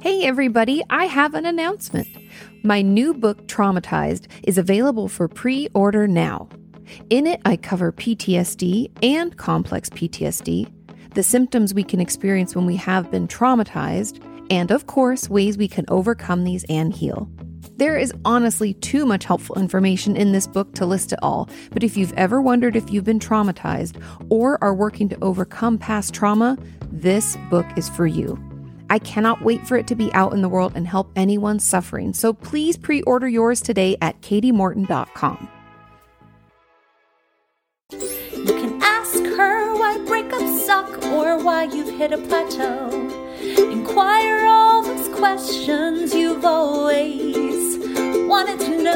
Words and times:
Hey, 0.00 0.22
everybody, 0.22 0.80
I 0.90 1.06
have 1.06 1.34
an 1.34 1.44
announcement. 1.44 2.06
My 2.62 2.82
new 2.82 3.12
book, 3.12 3.48
Traumatized, 3.48 4.28
is 4.44 4.56
available 4.56 5.08
for 5.08 5.26
pre 5.26 5.66
order 5.74 6.06
now. 6.06 6.48
In 7.10 7.26
it, 7.26 7.40
I 7.44 7.56
cover 7.56 7.90
PTSD 7.90 8.92
and 9.02 9.36
complex 9.36 9.90
PTSD, 9.90 10.70
the 11.14 11.22
symptoms 11.24 11.74
we 11.74 11.82
can 11.82 11.98
experience 12.00 12.54
when 12.54 12.64
we 12.64 12.76
have 12.76 13.10
been 13.10 13.26
traumatized, 13.26 14.22
and 14.50 14.70
of 14.70 14.86
course, 14.86 15.28
ways 15.28 15.58
we 15.58 15.66
can 15.66 15.84
overcome 15.88 16.44
these 16.44 16.64
and 16.68 16.94
heal. 16.94 17.28
There 17.76 17.96
is 17.96 18.14
honestly 18.24 18.74
too 18.74 19.04
much 19.04 19.24
helpful 19.24 19.58
information 19.58 20.16
in 20.16 20.30
this 20.30 20.46
book 20.46 20.74
to 20.76 20.86
list 20.86 21.12
it 21.12 21.18
all, 21.22 21.50
but 21.72 21.82
if 21.82 21.96
you've 21.96 22.12
ever 22.12 22.40
wondered 22.40 22.76
if 22.76 22.88
you've 22.92 23.02
been 23.02 23.18
traumatized 23.18 24.00
or 24.30 24.62
are 24.62 24.74
working 24.74 25.08
to 25.08 25.18
overcome 25.24 25.76
past 25.76 26.14
trauma, 26.14 26.56
this 26.92 27.36
book 27.50 27.66
is 27.76 27.88
for 27.88 28.06
you. 28.06 28.47
I 28.90 28.98
cannot 28.98 29.42
wait 29.42 29.66
for 29.66 29.76
it 29.76 29.86
to 29.88 29.94
be 29.94 30.12
out 30.14 30.32
in 30.32 30.42
the 30.42 30.48
world 30.48 30.72
and 30.74 30.86
help 30.86 31.10
anyone 31.16 31.58
suffering, 31.58 32.12
so 32.12 32.32
please 32.32 32.76
pre 32.76 33.02
order 33.02 33.28
yours 33.28 33.60
today 33.60 33.96
at 34.00 34.20
katiemorton.com. 34.22 35.48
You 37.90 38.44
can 38.44 38.82
ask 38.82 39.18
her 39.18 39.74
why 39.76 39.98
breakups 39.98 40.66
suck 40.66 41.02
or 41.04 41.42
why 41.42 41.64
you've 41.64 41.96
hit 41.98 42.12
a 42.12 42.18
plateau. 42.18 42.90
Inquire 43.40 44.46
all 44.46 44.82
those 44.82 45.08
questions 45.16 46.14
you've 46.14 46.44
always 46.44 47.78
wanted 48.28 48.60
to 48.60 48.82
know. 48.82 48.94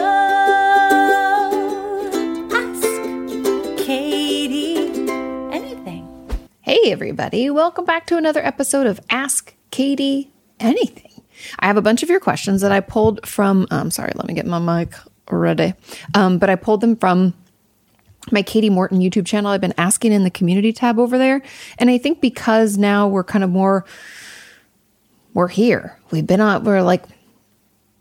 Ask 2.53 2.83
Katie 3.85 4.77
anything. 5.53 6.07
Hey, 6.61 6.79
everybody, 6.87 7.51
welcome 7.51 7.85
back 7.85 8.07
to 8.07 8.17
another 8.17 8.45
episode 8.45 8.87
of 8.87 9.01
Ask 9.11 9.55
Katie 9.73 10.31
Anything. 10.61 11.11
I 11.59 11.67
have 11.67 11.77
a 11.77 11.83
bunch 11.83 12.05
of 12.05 12.09
your 12.09 12.21
questions 12.21 12.61
that 12.61 12.71
I 12.71 12.79
pulled 12.79 13.27
from, 13.27 13.67
I'm 13.73 13.81
um, 13.81 13.91
sorry, 13.91 14.13
let 14.15 14.29
me 14.29 14.35
get 14.35 14.47
my 14.47 14.61
mic 14.61 14.95
ready. 15.29 15.75
Um, 16.15 16.39
but 16.39 16.49
I 16.49 16.55
pulled 16.55 16.81
them 16.81 16.95
from 16.95 17.35
my 18.31 18.43
Katie 18.43 18.71
Morton 18.71 19.01
YouTube 19.01 19.27
channel. 19.27 19.51
I've 19.51 19.61
been 19.61 19.75
asking 19.77 20.13
in 20.13 20.23
the 20.23 20.31
community 20.31 20.73
tab 20.73 21.01
over 21.01 21.19
there. 21.19 21.43
And 21.79 21.91
I 21.91 21.99
think 21.99 22.21
because 22.21 22.79
now 22.79 23.09
we're 23.09 23.25
kind 23.25 23.43
of 23.43 23.51
more, 23.51 23.85
we're 25.35 25.49
here. 25.49 25.99
We've 26.13 26.27
been 26.27 26.41
on, 26.41 26.63
we're 26.63 26.83
like 26.83 27.05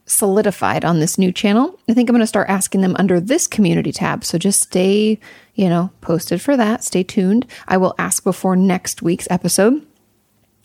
solidified 0.05 0.85
on 0.85 0.99
this 0.99 1.17
new 1.17 1.31
channel. 1.31 1.79
I 1.89 1.93
think 1.93 2.09
I'm 2.09 2.13
going 2.13 2.21
to 2.21 2.27
start 2.27 2.49
asking 2.49 2.81
them 2.81 2.95
under 2.99 3.19
this 3.19 3.47
community 3.47 3.91
tab. 3.91 4.23
So 4.23 4.37
just 4.37 4.61
stay, 4.61 5.19
you 5.55 5.67
know, 5.67 5.89
posted 6.01 6.41
for 6.41 6.55
that. 6.57 6.83
Stay 6.83 7.01
tuned. 7.01 7.47
I 7.67 7.77
will 7.77 7.95
ask 7.97 8.23
before 8.23 8.55
next 8.55 9.01
week's 9.01 9.27
episode. 9.31 9.87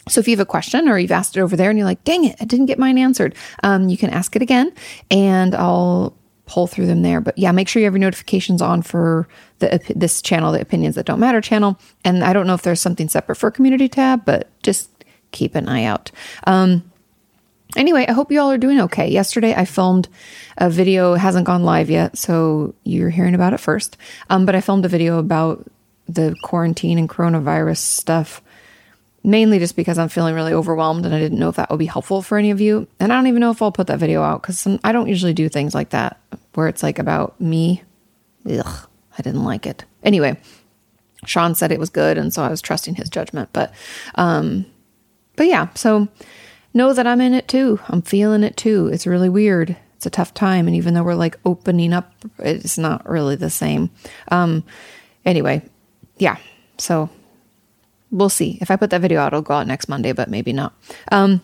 So 0.09 0.21
if 0.21 0.29
you 0.29 0.37
have 0.37 0.43
a 0.43 0.47
question 0.47 0.89
or 0.89 0.99
you've 0.99 1.11
asked 1.11 1.37
it 1.37 1.41
over 1.41 1.57
there 1.57 1.69
and 1.71 1.79
you're 1.79 1.87
like, 1.87 2.05
dang 2.05 2.25
it, 2.25 2.37
I 2.41 2.45
didn't 2.45 2.67
get 2.67 2.79
mine 2.79 2.97
answered, 2.97 3.35
um, 3.63 3.89
you 3.89 3.97
can 3.97 4.11
ask 4.11 4.37
it 4.37 4.43
again 4.43 4.73
and 5.11 5.55
I'll 5.55 6.15
pull 6.47 6.69
through 6.69 6.87
them 6.87 7.03
there. 7.03 7.21
But 7.21 7.37
yeah, 7.37 7.51
make 7.51 7.69
sure 7.69 7.81
you 7.81 7.87
have 7.87 7.95
your 7.95 8.01
notifications 8.01 8.63
on 8.63 8.83
for 8.83 9.29
the 9.59 9.81
this 9.95 10.23
channel, 10.23 10.53
the 10.53 10.61
opinions 10.61 10.95
that 10.95 11.07
don't 11.07 11.19
matter 11.19 11.41
channel. 11.41 11.79
And 12.05 12.23
I 12.23 12.33
don't 12.33 12.47
know 12.47 12.55
if 12.55 12.63
there's 12.63 12.81
something 12.81 13.09
separate 13.09 13.37
for 13.37 13.51
community 13.51 13.89
tab, 13.89 14.25
but 14.25 14.49
just 14.63 14.91
keep 15.33 15.57
an 15.57 15.69
eye 15.69 15.85
out. 15.85 16.13
Um, 16.47 16.91
anyway, 17.77 18.07
I 18.09 18.13
hope 18.13 18.31
you 18.31 18.41
all 18.41 18.53
are 18.53 18.59
doing 18.59 18.81
okay. 18.83 19.09
Yesterday 19.09 19.55
I 19.55 19.65
filmed 19.65 20.09
a 20.57 20.71
video, 20.71 21.15
it 21.15 21.19
hasn't 21.19 21.47
gone 21.47 21.65
live 21.65 21.91
yet, 21.91 22.17
so 22.17 22.75
you're 22.85 23.11
hearing 23.11 23.35
about 23.35 23.55
it 23.55 23.59
first. 23.59 23.97
Um, 24.31 24.47
but 24.47 24.55
I 24.55 24.61
filmed 24.61 24.85
a 24.85 24.89
video 24.89 25.19
about 25.19 25.67
the 26.09 26.37
quarantine 26.43 26.99
and 26.99 27.09
coronavirus 27.09 27.79
stuff 27.79 28.41
mainly 29.27 29.59
just 29.59 29.75
because 29.75 29.99
I'm 29.99 30.09
feeling 30.09 30.37
really 30.37 30.53
overwhelmed 30.53 31.05
and 31.05 31.13
I 31.13 31.19
didn't 31.19 31.41
know 31.41 31.49
if 31.49 31.57
that 31.57 31.69
would 31.69 31.81
be 31.81 31.87
helpful 31.87 32.23
for 32.23 32.39
any 32.39 32.53
of 32.53 32.61
you. 32.61 32.87
And 33.01 33.13
I 33.13 33.17
don't 33.17 33.27
even 33.27 33.41
know 33.41 33.51
if 33.51 33.61
I'll 33.61 33.73
put 33.73 33.89
that 33.89 33.99
video 33.99 34.23
out 34.23 34.41
because 34.41 34.67
I 34.85 34.93
don't 34.93 35.09
usually 35.09 35.35
do 35.35 35.49
things 35.49 35.75
like 35.75 35.91
that 35.91 36.21
where 36.55 36.69
it's 36.69 36.85
like 36.85 37.01
about 37.01 37.39
me. 37.41 37.83
Ugh, 38.49 38.89
I 39.19 39.23
didn't 39.23 39.43
like 39.43 39.67
it. 39.67 39.85
Anyway, 40.05 40.41
Sean 41.25 41.57
said 41.57 41.73
it 41.73 41.81
was 41.81 41.91
good, 41.91 42.17
and 42.17 42.33
so 42.33 42.45
I 42.45 42.49
was 42.49 42.63
trusting 42.63 42.95
his 42.95 43.11
judgment. 43.11 43.49
But, 43.53 43.75
um, 44.15 44.65
but 45.35 45.49
yeah, 45.49 45.69
so 45.75 46.07
know 46.73 46.93
that 46.93 47.09
I'm 47.09 47.21
in 47.21 47.35
it 47.35 47.49
too. 47.49 47.81
I'm 47.89 48.03
feeling 48.03 48.45
it 48.45 48.57
too. 48.57 48.87
It's 48.93 49.09
really 49.09 49.29
weird. 49.29 49.77
It's 49.97 50.07
a 50.07 50.11
tough 50.11 50.35
time, 50.35 50.69
and 50.69 50.77
even 50.77 50.95
though 50.95 51.03
we're 51.03 51.15
like 51.17 51.37
opening 51.45 51.93
up, 51.93 52.13
it's 52.39 52.79
not 52.79 53.09
really 53.09 53.35
the 53.35 53.51
same. 53.51 53.91
Um, 54.29 54.63
anyway, 55.25 55.63
yeah. 56.19 56.37
So 56.79 57.11
we'll 58.11 58.29
see. 58.29 58.59
If 58.61 58.71
I 58.71 58.77
put 58.77 58.91
that 58.91 59.01
video 59.01 59.21
out, 59.21 59.29
it'll 59.29 59.43
go 59.43 59.55
out 59.55 59.67
next 59.67 59.89
Monday, 59.89 60.13
but 60.13 60.29
maybe 60.29 60.53
not. 60.53 60.75
Um, 61.13 61.43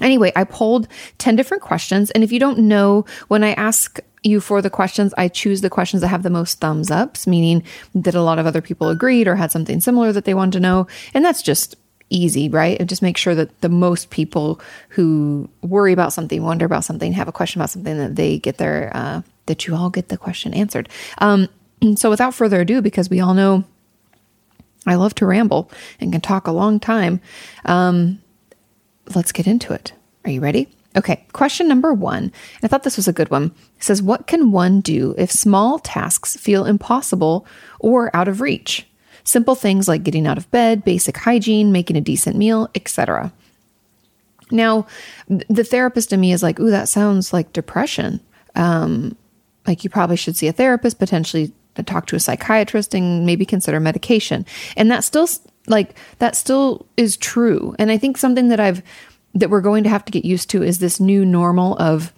anyway, 0.00 0.32
I 0.36 0.44
pulled 0.44 0.88
10 1.18 1.36
different 1.36 1.62
questions. 1.62 2.10
And 2.10 2.22
if 2.22 2.32
you 2.32 2.38
don't 2.38 2.58
know, 2.58 3.04
when 3.28 3.44
I 3.44 3.52
ask 3.54 4.00
you 4.22 4.40
for 4.40 4.60
the 4.60 4.70
questions, 4.70 5.14
I 5.16 5.28
choose 5.28 5.60
the 5.60 5.70
questions 5.70 6.02
that 6.02 6.08
have 6.08 6.22
the 6.22 6.30
most 6.30 6.60
thumbs 6.60 6.90
ups, 6.90 7.26
meaning 7.26 7.62
that 7.94 8.14
a 8.14 8.22
lot 8.22 8.38
of 8.38 8.46
other 8.46 8.60
people 8.60 8.88
agreed 8.88 9.26
or 9.26 9.36
had 9.36 9.50
something 9.50 9.80
similar 9.80 10.12
that 10.12 10.24
they 10.24 10.34
wanted 10.34 10.52
to 10.52 10.60
know. 10.60 10.86
And 11.14 11.24
that's 11.24 11.42
just 11.42 11.76
easy, 12.10 12.48
right? 12.48 12.78
And 12.78 12.88
just 12.88 13.02
make 13.02 13.16
sure 13.16 13.34
that 13.34 13.60
the 13.60 13.68
most 13.68 14.10
people 14.10 14.60
who 14.90 15.48
worry 15.62 15.92
about 15.92 16.12
something, 16.12 16.42
wonder 16.42 16.66
about 16.66 16.84
something, 16.84 17.12
have 17.12 17.28
a 17.28 17.32
question 17.32 17.60
about 17.60 17.70
something 17.70 17.96
that 17.96 18.16
they 18.16 18.38
get 18.38 18.58
their, 18.58 18.90
uh, 18.94 19.22
that 19.46 19.66
you 19.66 19.74
all 19.74 19.90
get 19.90 20.08
the 20.08 20.18
question 20.18 20.52
answered. 20.52 20.88
Um, 21.18 21.48
so 21.96 22.10
without 22.10 22.34
further 22.34 22.60
ado, 22.60 22.82
because 22.82 23.08
we 23.08 23.20
all 23.20 23.34
know 23.34 23.64
I 24.86 24.94
love 24.94 25.14
to 25.16 25.26
ramble 25.26 25.70
and 26.00 26.12
can 26.12 26.20
talk 26.20 26.46
a 26.46 26.52
long 26.52 26.80
time. 26.80 27.20
Um, 27.64 28.20
let's 29.14 29.32
get 29.32 29.46
into 29.46 29.72
it. 29.72 29.92
Are 30.24 30.30
you 30.30 30.40
ready? 30.40 30.68
Okay, 30.96 31.24
question 31.32 31.68
number 31.68 31.94
one. 31.94 32.32
I 32.62 32.68
thought 32.68 32.82
this 32.82 32.96
was 32.96 33.06
a 33.06 33.12
good 33.12 33.30
one. 33.30 33.52
It 33.78 33.84
says, 33.84 34.02
What 34.02 34.26
can 34.26 34.50
one 34.50 34.80
do 34.80 35.14
if 35.16 35.30
small 35.30 35.78
tasks 35.78 36.36
feel 36.36 36.64
impossible 36.64 37.46
or 37.78 38.14
out 38.14 38.26
of 38.26 38.40
reach? 38.40 38.86
Simple 39.22 39.54
things 39.54 39.86
like 39.86 40.02
getting 40.02 40.26
out 40.26 40.38
of 40.38 40.50
bed, 40.50 40.84
basic 40.84 41.16
hygiene, 41.16 41.70
making 41.70 41.96
a 41.96 42.00
decent 42.00 42.36
meal, 42.36 42.68
etc. 42.74 43.32
Now, 44.50 44.86
the 45.28 45.62
therapist 45.62 46.12
in 46.12 46.20
me 46.20 46.32
is 46.32 46.42
like, 46.42 46.58
Ooh, 46.58 46.70
that 46.70 46.88
sounds 46.88 47.32
like 47.32 47.52
depression. 47.52 48.20
Um, 48.56 49.16
like 49.66 49.84
you 49.84 49.90
probably 49.90 50.16
should 50.16 50.36
see 50.36 50.48
a 50.48 50.52
therapist, 50.52 50.98
potentially 50.98 51.52
talk 51.82 52.06
to 52.06 52.16
a 52.16 52.20
psychiatrist 52.20 52.94
and 52.94 53.26
maybe 53.26 53.44
consider 53.44 53.80
medication. 53.80 54.44
And 54.76 54.90
that 54.90 55.04
still 55.04 55.28
like 55.66 55.96
that 56.18 56.36
still 56.36 56.86
is 56.96 57.16
true. 57.16 57.74
And 57.78 57.90
I 57.90 57.98
think 57.98 58.16
something 58.16 58.48
that 58.48 58.60
I've 58.60 58.82
that 59.34 59.50
we're 59.50 59.60
going 59.60 59.84
to 59.84 59.90
have 59.90 60.04
to 60.04 60.12
get 60.12 60.24
used 60.24 60.50
to 60.50 60.62
is 60.62 60.78
this 60.78 61.00
new 61.00 61.24
normal 61.24 61.76
of 61.78 62.12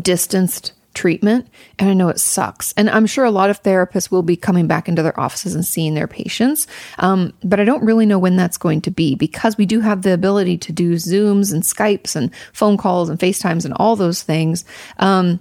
distanced 0.00 0.72
treatment. 0.94 1.46
And 1.78 1.88
I 1.88 1.94
know 1.94 2.08
it 2.08 2.18
sucks. 2.18 2.74
And 2.76 2.90
I'm 2.90 3.06
sure 3.06 3.24
a 3.24 3.30
lot 3.30 3.50
of 3.50 3.62
therapists 3.62 4.10
will 4.10 4.22
be 4.22 4.36
coming 4.36 4.66
back 4.66 4.88
into 4.88 5.02
their 5.02 5.18
offices 5.18 5.54
and 5.54 5.64
seeing 5.64 5.94
their 5.94 6.08
patients. 6.08 6.66
Um, 6.98 7.32
but 7.44 7.60
I 7.60 7.64
don't 7.64 7.84
really 7.84 8.04
know 8.04 8.18
when 8.18 8.36
that's 8.36 8.58
going 8.58 8.80
to 8.82 8.90
be 8.90 9.14
because 9.14 9.56
we 9.56 9.64
do 9.64 9.80
have 9.80 10.02
the 10.02 10.12
ability 10.12 10.58
to 10.58 10.72
do 10.72 10.94
Zooms 10.94 11.52
and 11.52 11.62
Skypes 11.62 12.16
and 12.16 12.34
phone 12.52 12.76
calls 12.76 13.08
and 13.08 13.18
FaceTimes 13.18 13.64
and 13.64 13.74
all 13.74 13.94
those 13.94 14.22
things. 14.22 14.64
Um, 14.98 15.38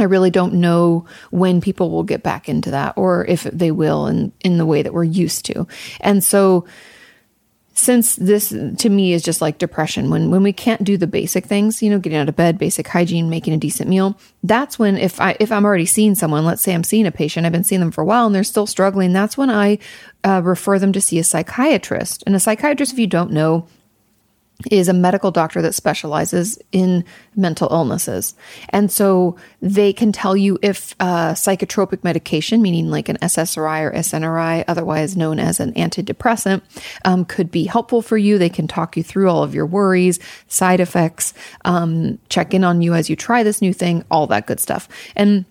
I 0.00 0.04
really 0.04 0.30
don't 0.30 0.54
know 0.54 1.06
when 1.30 1.60
people 1.60 1.90
will 1.90 2.04
get 2.04 2.22
back 2.22 2.48
into 2.48 2.70
that 2.70 2.94
or 2.96 3.24
if 3.26 3.42
they 3.44 3.70
will 3.70 4.06
in, 4.06 4.32
in 4.40 4.58
the 4.58 4.66
way 4.66 4.82
that 4.82 4.92
we're 4.92 5.04
used 5.04 5.44
to. 5.46 5.66
And 6.00 6.22
so, 6.22 6.66
since 7.78 8.16
this 8.16 8.48
to 8.48 8.88
me 8.88 9.12
is 9.12 9.22
just 9.22 9.40
like 9.40 9.58
depression, 9.58 10.10
when, 10.10 10.32
when 10.32 10.42
we 10.42 10.52
can't 10.52 10.82
do 10.82 10.96
the 10.96 11.06
basic 11.06 11.46
things, 11.46 11.80
you 11.80 11.88
know, 11.88 12.00
getting 12.00 12.18
out 12.18 12.28
of 12.28 12.34
bed, 12.34 12.58
basic 12.58 12.88
hygiene, 12.88 13.30
making 13.30 13.54
a 13.54 13.56
decent 13.56 13.88
meal, 13.88 14.18
that's 14.42 14.80
when 14.80 14.96
if 14.96 15.20
I, 15.20 15.36
if 15.38 15.52
I'm 15.52 15.64
already 15.64 15.86
seeing 15.86 16.16
someone, 16.16 16.44
let's 16.44 16.60
say 16.60 16.74
I'm 16.74 16.82
seeing 16.82 17.06
a 17.06 17.12
patient, 17.12 17.46
I've 17.46 17.52
been 17.52 17.62
seeing 17.62 17.80
them 17.80 17.92
for 17.92 18.00
a 18.00 18.04
while 18.04 18.26
and 18.26 18.34
they're 18.34 18.42
still 18.42 18.66
struggling. 18.66 19.12
That's 19.12 19.38
when 19.38 19.48
I 19.48 19.78
uh, 20.24 20.42
refer 20.42 20.80
them 20.80 20.92
to 20.92 21.00
see 21.00 21.20
a 21.20 21.24
psychiatrist. 21.24 22.24
And 22.26 22.34
a 22.34 22.40
psychiatrist, 22.40 22.92
if 22.92 22.98
you 22.98 23.06
don't 23.06 23.30
know, 23.30 23.68
is 24.72 24.88
a 24.88 24.92
medical 24.92 25.30
doctor 25.30 25.62
that 25.62 25.74
specializes 25.74 26.58
in 26.72 27.04
mental 27.36 27.68
illnesses. 27.70 28.34
And 28.70 28.90
so 28.90 29.36
they 29.62 29.92
can 29.92 30.10
tell 30.10 30.36
you 30.36 30.58
if 30.62 30.96
uh, 30.98 31.34
psychotropic 31.34 32.02
medication, 32.02 32.60
meaning 32.60 32.90
like 32.90 33.08
an 33.08 33.18
SSRI 33.18 33.82
or 33.84 33.92
SNRI, 33.92 34.64
otherwise 34.66 35.16
known 35.16 35.38
as 35.38 35.60
an 35.60 35.72
antidepressant, 35.74 36.62
um, 37.04 37.24
could 37.24 37.52
be 37.52 37.64
helpful 37.64 38.02
for 38.02 38.18
you. 38.18 38.36
They 38.36 38.48
can 38.48 38.66
talk 38.66 38.96
you 38.96 39.04
through 39.04 39.30
all 39.30 39.44
of 39.44 39.54
your 39.54 39.66
worries, 39.66 40.18
side 40.48 40.80
effects, 40.80 41.34
um, 41.64 42.18
check 42.28 42.52
in 42.52 42.64
on 42.64 42.82
you 42.82 42.94
as 42.94 43.08
you 43.08 43.14
try 43.14 43.44
this 43.44 43.62
new 43.62 43.72
thing, 43.72 44.04
all 44.10 44.26
that 44.26 44.48
good 44.48 44.58
stuff. 44.58 44.88
And 45.14 45.44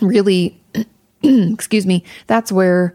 really, 0.00 0.60
excuse 1.22 1.86
me, 1.86 2.02
that's 2.26 2.50
where 2.50 2.92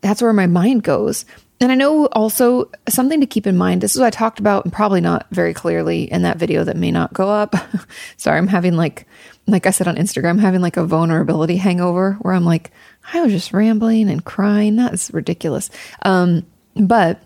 that's 0.00 0.22
where 0.22 0.32
my 0.32 0.46
mind 0.46 0.82
goes 0.84 1.24
and 1.60 1.72
I 1.72 1.74
know 1.74 2.06
also 2.06 2.70
something 2.88 3.20
to 3.20 3.26
keep 3.26 3.46
in 3.46 3.56
mind. 3.56 3.80
This 3.80 3.94
is 3.94 4.00
what 4.00 4.06
I 4.06 4.10
talked 4.10 4.38
about, 4.38 4.64
and 4.64 4.72
probably 4.72 5.00
not 5.00 5.26
very 5.30 5.52
clearly 5.52 6.10
in 6.10 6.22
that 6.22 6.36
video 6.36 6.62
that 6.64 6.76
may 6.76 6.92
not 6.92 7.12
go 7.12 7.28
up. 7.28 7.54
Sorry, 8.16 8.38
I'm 8.38 8.46
having 8.46 8.76
like, 8.76 9.06
like 9.46 9.66
I 9.66 9.70
said 9.70 9.88
on 9.88 9.96
Instagram, 9.96 10.30
I'm 10.30 10.38
having 10.38 10.60
like 10.60 10.76
a 10.76 10.84
vulnerability 10.84 11.56
hangover 11.56 12.12
where 12.20 12.34
I'm 12.34 12.44
like, 12.44 12.70
I 13.12 13.20
was 13.22 13.32
just 13.32 13.52
rambling 13.52 14.08
and 14.08 14.24
crying. 14.24 14.76
That's 14.76 15.10
ridiculous. 15.12 15.68
Um, 16.02 16.46
but 16.76 17.20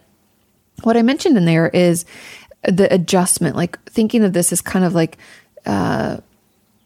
what 0.83 0.97
I 0.97 1.03
mentioned 1.03 1.37
in 1.37 1.45
there 1.45 1.69
is 1.69 2.07
the 2.63 2.93
adjustment, 2.93 3.55
like 3.55 3.83
thinking 3.85 4.25
of 4.25 4.33
this 4.33 4.51
as 4.51 4.63
kind 4.63 4.85
of 4.85 4.95
like 4.95 5.19
uh, 5.67 6.19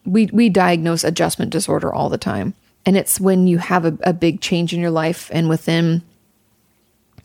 we 0.05 0.25
we 0.33 0.49
diagnose 0.49 1.05
adjustment 1.05 1.51
disorder 1.51 1.93
all 1.93 2.09
the 2.09 2.17
time, 2.17 2.55
and 2.85 2.97
it's 2.97 3.21
when 3.21 3.47
you 3.47 3.57
have 3.57 3.85
a, 3.85 3.97
a 4.01 4.13
big 4.13 4.41
change 4.41 4.73
in 4.73 4.81
your 4.81 4.91
life, 4.91 5.29
and 5.31 5.47
within 5.47 6.03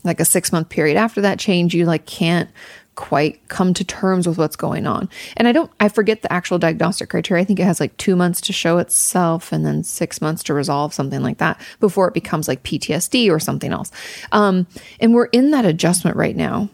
like 0.05 0.21
a 0.21 0.25
six 0.25 0.53
month 0.53 0.69
period 0.69 0.97
after 0.97 1.21
that 1.21 1.39
change, 1.39 1.75
you 1.75 1.87
like 1.87 2.07
can't 2.07 2.51
quite 2.95 3.47
come 3.49 3.73
to 3.73 3.85
terms 3.85 4.27
with 4.27 4.37
what's 4.37 4.57
going 4.57 4.87
on. 4.87 5.09
And 5.37 5.49
I 5.49 5.53
don't, 5.53 5.71
I 5.81 5.89
forget 5.89 6.23
the 6.23 6.33
actual 6.33 6.59
diagnostic 6.59 7.09
criteria. 7.09 7.43
I 7.43 7.45
think 7.45 7.59
it 7.59 7.65
has 7.65 7.81
like 7.81 7.97
two 7.97 8.17
months 8.17 8.41
to 8.43 8.53
show 8.53 8.79
itself 8.79 9.53
and 9.53 9.65
then 9.65 9.83
six 9.83 10.21
months 10.21 10.43
to 10.45 10.55
resolve, 10.55 10.93
something 10.93 11.23
like 11.23 11.39
that, 11.39 11.61
before 11.81 12.09
it 12.09 12.15
becomes 12.15 12.49
like 12.49 12.63
PTSD 12.63 13.31
or 13.31 13.41
something 13.41 13.73
else. 13.73 13.91
Um, 14.31 14.67
and 15.01 15.15
we're 15.15 15.27
in 15.27 15.53
that 15.53 15.65
adjustment 15.65 16.17
right 16.17 16.37
now. 16.37 16.69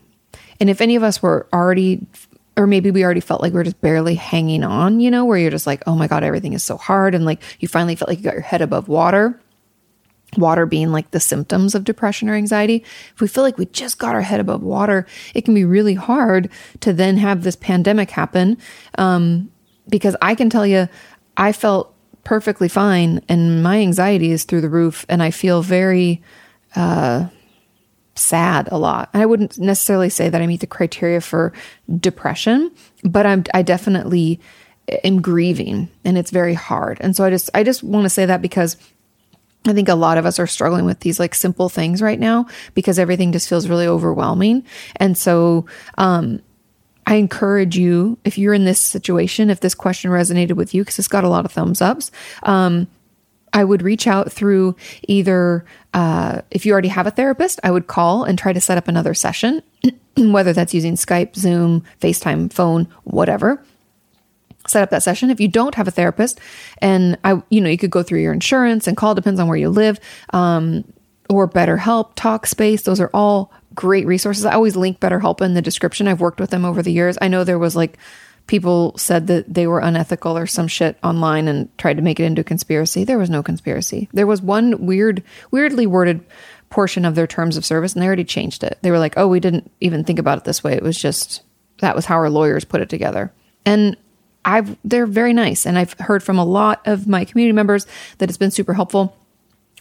And 0.61 0.69
if 0.69 0.81
any 0.81 0.97
of 0.97 1.05
us 1.05 1.23
were 1.23 1.47
already, 1.53 2.05
or 2.57 2.67
maybe 2.67 2.91
we 2.91 3.05
already 3.05 3.21
felt 3.21 3.41
like 3.41 3.53
we 3.53 3.61
are 3.61 3.65
just 3.65 3.81
barely 3.81 4.17
hanging 4.17 4.65
on, 4.65 4.99
you 4.99 5.13
know, 5.13 5.25
where 5.25 5.39
you're 5.39 5.53
just 5.53 5.69
like, 5.69 5.85
oh 5.87 5.95
my 5.95 6.09
God, 6.09 6.25
everything 6.25 6.53
is 6.53 6.65
so 6.65 6.77
hard. 6.77 7.15
And 7.15 7.25
like 7.25 7.41
you 7.61 7.69
finally 7.69 7.95
felt 7.95 8.09
like 8.09 8.19
you 8.19 8.25
got 8.25 8.35
your 8.35 8.43
head 8.43 8.61
above 8.61 8.89
water 8.89 9.41
water 10.37 10.67
being 10.67 10.93
like 10.93 11.11
the 11.11 11.21
symptoms 11.21 11.75
of 11.75 11.85
depression 11.85 12.29
or 12.29 12.35
anxiety, 12.35 12.85
if 13.15 13.21
we 13.21 13.29
feel 13.29 13.45
like 13.45 13.59
we 13.59 13.67
just 13.67 13.99
got 13.99 14.15
our 14.15 14.23
head 14.23 14.41
above 14.41 14.63
water, 14.63 15.07
it 15.35 15.45
can 15.45 15.55
be 15.55 15.65
really 15.65 15.95
hard 15.95 16.51
to 16.81 16.93
then 16.93 17.17
have 17.17 17.43
this 17.43 17.57
pandemic 17.57 18.11
happen. 18.11 18.59
Um, 18.97 19.51
because 19.89 20.17
I 20.21 20.35
can 20.35 20.51
tell 20.51 20.67
you, 20.67 20.89
I 21.37 21.53
felt 21.53 21.95
perfectly 22.25 22.69
fine 22.69 23.23
and 23.29 23.63
my 23.63 23.79
anxiety 23.79 24.33
is 24.33 24.45
through 24.45 24.61
the 24.61 24.69
roof 24.69 25.07
and 25.09 25.23
I 25.23 25.31
feel 25.31 25.63
very, 25.63 26.23
uh, 26.77 27.29
sad 28.15 28.69
a 28.71 28.77
lot. 28.77 29.09
I 29.15 29.25
wouldn't 29.25 29.59
necessarily 29.59 30.11
say 30.11 30.29
that 30.29 30.43
I 30.43 30.47
meet 30.47 30.61
the 30.61 30.67
criteria 30.67 31.21
for 31.21 31.53
depression, 32.01 32.73
but 33.05 33.25
I'm, 33.25 33.45
I 33.55 33.63
definitely 33.63 34.41
am 35.05 35.23
grieving 35.23 35.89
and 36.05 36.19
it's 36.19 36.31
very 36.31 36.55
hard. 36.55 36.99
And 37.01 37.15
so 37.15 37.25
I 37.25 37.31
just, 37.31 37.49
I 37.55 37.63
just 37.63 37.83
want 37.83 38.05
to 38.05 38.11
say 38.11 38.27
that 38.27 38.43
because 38.43 38.77
I 39.66 39.72
think 39.72 39.88
a 39.88 39.94
lot 39.94 40.19
of 40.19 40.26
us 40.26 40.38
are 40.38 40.46
struggling 40.46 40.84
with 40.84 41.00
these 41.00 41.19
like 41.20 41.34
simple 41.34 41.69
things 41.69 42.00
right 42.00 42.19
now 42.19 42.46
because 42.75 42.99
everything 42.99 43.32
just 43.32 43.49
feels 43.49 43.69
really 43.69 43.87
overwhelming. 43.87 44.64
And 44.96 45.16
so, 45.16 45.66
um, 45.96 46.40
I 47.06 47.14
encourage 47.14 47.76
you, 47.76 48.19
if 48.25 48.37
you're 48.37 48.52
in 48.52 48.66
this 48.66 48.78
situation, 48.78 49.49
if 49.49 49.60
this 49.60 49.75
question 49.75 50.10
resonated 50.10 50.52
with 50.52 50.75
you, 50.75 50.82
because 50.82 50.99
it's 50.99 51.08
got 51.08 51.25
a 51.25 51.28
lot 51.28 51.46
of 51.46 51.52
thumbs 51.52 51.81
ups, 51.81 52.10
um, 52.43 52.87
I 53.55 53.64
would 53.64 53.81
reach 53.81 54.06
out 54.06 54.31
through 54.31 54.76
either, 55.08 55.64
uh, 55.94 56.43
if 56.50 56.66
you 56.66 56.72
already 56.72 56.88
have 56.88 57.06
a 57.06 57.10
therapist, 57.10 57.60
I 57.64 57.70
would 57.70 57.87
call 57.87 58.25
and 58.25 58.38
try 58.38 58.52
to 58.52 58.60
set 58.60 58.76
up 58.76 58.88
another 58.88 59.14
session, 59.14 59.62
whether 60.19 60.52
that's 60.52 60.75
using 60.75 60.96
Skype, 60.96 61.34
Zoom, 61.34 61.82
FaceTime, 62.02 62.52
phone, 62.52 62.87
whatever 63.05 63.62
set 64.70 64.82
up 64.82 64.91
that 64.91 65.03
session. 65.03 65.31
If 65.31 65.41
you 65.41 65.49
don't 65.49 65.75
have 65.75 65.88
a 65.88 65.91
therapist, 65.91 66.41
and 66.79 67.19
I, 67.25 67.43
you 67.50 67.61
know, 67.61 67.70
you 67.70 67.79
could 67.79 67.91
go 67.91 68.03
through 68.03 68.20
your 68.20 68.32
insurance 68.32 68.87
and 68.87 68.97
call, 68.97 69.15
depends 69.15 69.41
on 69.41 69.49
where 69.49 69.56
you 69.56 69.69
live, 69.69 69.99
um, 70.31 70.85
or 71.29 71.49
BetterHelp, 71.49 72.15
Talkspace. 72.15 72.85
Those 72.85 73.00
are 73.00 73.11
all 73.12 73.53
great 73.75 74.06
resources. 74.06 74.44
I 74.44 74.55
always 74.55 74.76
link 74.76 74.99
BetterHelp 75.00 75.41
in 75.41 75.55
the 75.55 75.62
description. 75.62 76.09
I've 76.09 76.20
worked 76.20 76.41
with 76.41 76.50
them 76.50 76.65
over 76.65 76.82
the 76.82 76.93
years. 76.93 77.19
I 77.20 77.29
know 77.29 77.44
there 77.44 77.59
was 77.59 77.76
like 77.76 77.99
people 78.49 78.97
said 78.97 79.26
that 79.29 79.53
they 79.53 79.67
were 79.67 79.79
unethical 79.79 80.37
or 80.37 80.47
some 80.47 80.67
shit 80.67 80.99
online 81.05 81.47
and 81.47 81.76
tried 81.79 81.99
to 81.99 82.03
make 82.03 82.19
it 82.19 82.25
into 82.25 82.41
a 82.41 82.44
conspiracy. 82.44 83.05
There 83.05 83.19
was 83.19 83.31
no 83.31 83.43
conspiracy. 83.43 84.09
There 84.12 84.26
was 84.26 84.43
one 84.43 84.87
weird, 84.87 85.23
weirdly 85.50 85.87
worded 85.87 86.25
portion 86.70 87.05
of 87.05 87.15
their 87.15 87.26
terms 87.26 87.56
of 87.56 87.65
service, 87.65 87.93
and 87.93 88.03
they 88.03 88.06
already 88.06 88.25
changed 88.25 88.65
it. 88.65 88.79
They 88.82 88.91
were 88.91 88.99
like, 88.99 89.15
"Oh, 89.17 89.29
we 89.29 89.38
didn't 89.38 89.70
even 89.81 90.03
think 90.03 90.19
about 90.19 90.38
it 90.38 90.44
this 90.44 90.65
way. 90.65 90.73
It 90.73 90.82
was 90.82 90.99
just 90.99 91.43
that 91.81 91.94
was 91.94 92.06
how 92.06 92.17
our 92.17 92.31
lawyers 92.31 92.65
put 92.65 92.81
it 92.81 92.88
together." 92.88 93.32
And 93.65 93.97
I've 94.49 94.79
they're 94.83 95.06
very 95.06 95.35
nice, 95.35 95.67
and 95.67 95.79
I've 95.79 95.93
heard 95.93 96.23
from 96.23 96.39
a 96.39 96.45
lot 96.45 96.81
of 96.87 97.06
my 97.06 97.25
community 97.27 97.53
members 97.53 97.87
that 98.17 98.31
it's 98.31 98.39
been 98.39 98.50
super 98.50 98.73
helpful. 98.73 99.15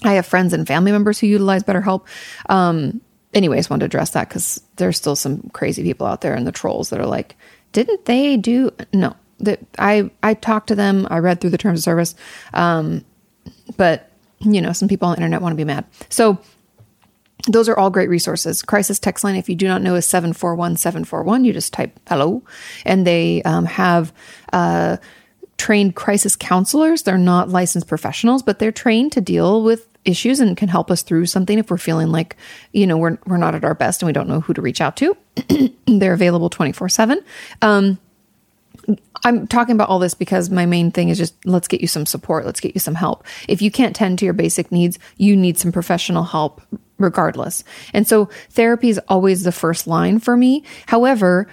I 0.03 0.13
have 0.13 0.25
friends 0.25 0.51
and 0.53 0.67
family 0.67 0.91
members 0.91 1.19
who 1.19 1.27
utilize 1.27 1.63
BetterHelp. 1.63 2.05
Um, 2.49 3.01
anyways, 3.33 3.69
wanted 3.69 3.79
to 3.79 3.85
address 3.85 4.11
that 4.11 4.27
because 4.27 4.61
there's 4.75 4.97
still 4.97 5.15
some 5.15 5.49
crazy 5.53 5.83
people 5.83 6.05
out 6.05 6.19
there 6.19 6.35
and 6.35 6.45
the 6.45 6.51
trolls 6.51 6.89
that 6.89 6.99
are 6.99 7.05
like, 7.05 7.35
didn't 7.71 8.05
they 8.05 8.35
do 8.35 8.71
no? 8.93 9.15
That 9.39 9.59
I 9.79 10.11
I 10.21 10.33
talked 10.33 10.67
to 10.67 10.75
them, 10.75 11.07
I 11.09 11.19
read 11.19 11.39
through 11.39 11.51
the 11.51 11.57
terms 11.57 11.79
of 11.79 11.83
service, 11.83 12.13
um, 12.53 13.05
but 13.77 14.11
you 14.39 14.61
know, 14.61 14.73
some 14.73 14.89
people 14.89 15.07
on 15.07 15.13
the 15.13 15.19
internet 15.19 15.41
want 15.41 15.53
to 15.53 15.57
be 15.57 15.63
mad. 15.63 15.85
So 16.09 16.39
those 17.47 17.69
are 17.69 17.77
all 17.77 17.89
great 17.89 18.09
resources. 18.09 18.61
Crisis 18.61 18.99
text 18.99 19.23
line, 19.23 19.35
if 19.35 19.49
you 19.49 19.55
do 19.55 19.67
not 19.67 19.81
know, 19.81 19.95
is 19.95 20.05
741 20.05 20.77
741. 20.77 21.45
You 21.45 21.53
just 21.53 21.73
type 21.73 21.99
hello. 22.07 22.43
And 22.85 23.07
they 23.07 23.41
um, 23.43 23.65
have 23.65 24.13
uh, 24.53 24.97
trained 25.57 25.95
crisis 25.95 26.35
counselors. 26.35 27.03
They're 27.03 27.17
not 27.17 27.49
licensed 27.49 27.87
professionals, 27.87 28.43
but 28.43 28.59
they're 28.59 28.71
trained 28.71 29.11
to 29.13 29.21
deal 29.21 29.63
with 29.63 29.87
issues 30.05 30.39
and 30.39 30.55
can 30.55 30.69
help 30.69 30.89
us 30.89 31.01
through 31.01 31.25
something 31.25 31.59
if 31.59 31.69
we're 31.69 31.77
feeling 31.77 32.09
like, 32.09 32.37
you 32.71 32.87
know, 32.87 32.97
we're, 32.97 33.17
we're 33.25 33.37
not 33.37 33.55
at 33.55 33.65
our 33.65 33.75
best 33.75 34.01
and 34.01 34.07
we 34.07 34.13
don't 34.13 34.29
know 34.29 34.39
who 34.39 34.53
to 34.53 34.61
reach 34.61 34.79
out 34.79 34.95
to. 34.97 35.17
they're 35.85 36.13
available 36.13 36.49
24 36.49 36.89
7. 36.89 37.19
Um, 37.61 37.99
I'm 39.25 39.47
talking 39.47 39.75
about 39.75 39.89
all 39.89 39.99
this 39.99 40.13
because 40.13 40.49
my 40.49 40.65
main 40.65 40.91
thing 40.91 41.09
is 41.09 41.17
just 41.17 41.45
let's 41.45 41.67
get 41.67 41.81
you 41.81 41.87
some 41.87 42.05
support, 42.05 42.45
let's 42.45 42.61
get 42.61 42.73
you 42.73 42.79
some 42.79 42.95
help. 42.95 43.25
If 43.49 43.61
you 43.61 43.69
can't 43.69 43.95
tend 43.95 44.19
to 44.19 44.25
your 44.25 44.33
basic 44.33 44.71
needs, 44.71 44.97
you 45.17 45.35
need 45.35 45.57
some 45.57 45.73
professional 45.73 46.23
help 46.23 46.61
regardless. 46.97 47.63
And 47.93 48.07
so 48.07 48.29
therapy 48.49 48.89
is 48.89 48.99
always 49.07 49.43
the 49.43 49.51
first 49.51 49.87
line 49.87 50.19
for 50.19 50.35
me. 50.35 50.63
However, 50.87 51.47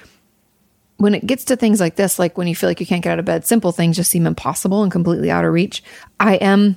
when 0.96 1.14
it 1.14 1.26
gets 1.26 1.44
to 1.44 1.56
things 1.56 1.80
like 1.80 1.96
this, 1.96 2.18
like 2.18 2.38
when 2.38 2.46
you 2.46 2.54
feel 2.54 2.70
like 2.70 2.80
you 2.80 2.86
can't 2.86 3.02
get 3.02 3.12
out 3.12 3.18
of 3.18 3.24
bed, 3.24 3.46
simple 3.46 3.72
things 3.72 3.96
just 3.96 4.10
seem 4.10 4.26
impossible 4.26 4.82
and 4.82 4.92
completely 4.92 5.30
out 5.30 5.44
of 5.44 5.52
reach. 5.52 5.82
I 6.20 6.36
am 6.36 6.76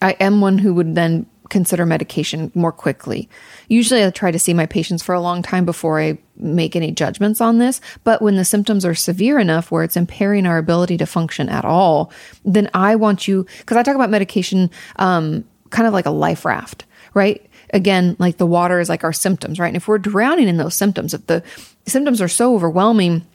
I 0.00 0.12
am 0.20 0.40
one 0.40 0.58
who 0.58 0.74
would 0.74 0.94
then 0.94 1.26
consider 1.48 1.86
medication 1.86 2.52
more 2.54 2.72
quickly. 2.72 3.28
Usually 3.68 4.04
I 4.04 4.10
try 4.10 4.30
to 4.30 4.38
see 4.38 4.54
my 4.54 4.66
patients 4.66 5.02
for 5.02 5.14
a 5.14 5.20
long 5.20 5.42
time 5.42 5.64
before 5.64 6.00
I 6.00 6.18
make 6.36 6.76
any 6.76 6.92
judgments 6.92 7.40
on 7.40 7.58
this, 7.58 7.80
but 8.04 8.20
when 8.20 8.36
the 8.36 8.44
symptoms 8.44 8.84
are 8.84 8.94
severe 8.94 9.38
enough 9.38 9.70
where 9.70 9.82
it's 9.82 9.96
impairing 9.96 10.46
our 10.46 10.58
ability 10.58 10.98
to 10.98 11.06
function 11.06 11.48
at 11.48 11.64
all, 11.64 12.12
then 12.44 12.68
I 12.74 12.96
want 12.96 13.26
you 13.26 13.46
because 13.58 13.76
I 13.76 13.82
talk 13.82 13.94
about 13.94 14.10
medication 14.10 14.70
um, 14.96 15.44
kind 15.70 15.86
of 15.86 15.94
like 15.94 16.06
a 16.06 16.10
life 16.10 16.44
raft, 16.44 16.84
right? 17.14 17.44
Again, 17.74 18.16
like 18.18 18.38
the 18.38 18.46
water 18.46 18.80
is 18.80 18.88
like 18.88 19.04
our 19.04 19.12
symptoms, 19.12 19.58
right? 19.58 19.68
And 19.68 19.76
if 19.76 19.88
we're 19.88 19.98
drowning 19.98 20.48
in 20.48 20.56
those 20.56 20.74
symptoms, 20.74 21.14
if 21.14 21.26
the 21.26 21.42
symptoms 21.86 22.20
are 22.20 22.28
so 22.28 22.54
overwhelming, 22.54 23.26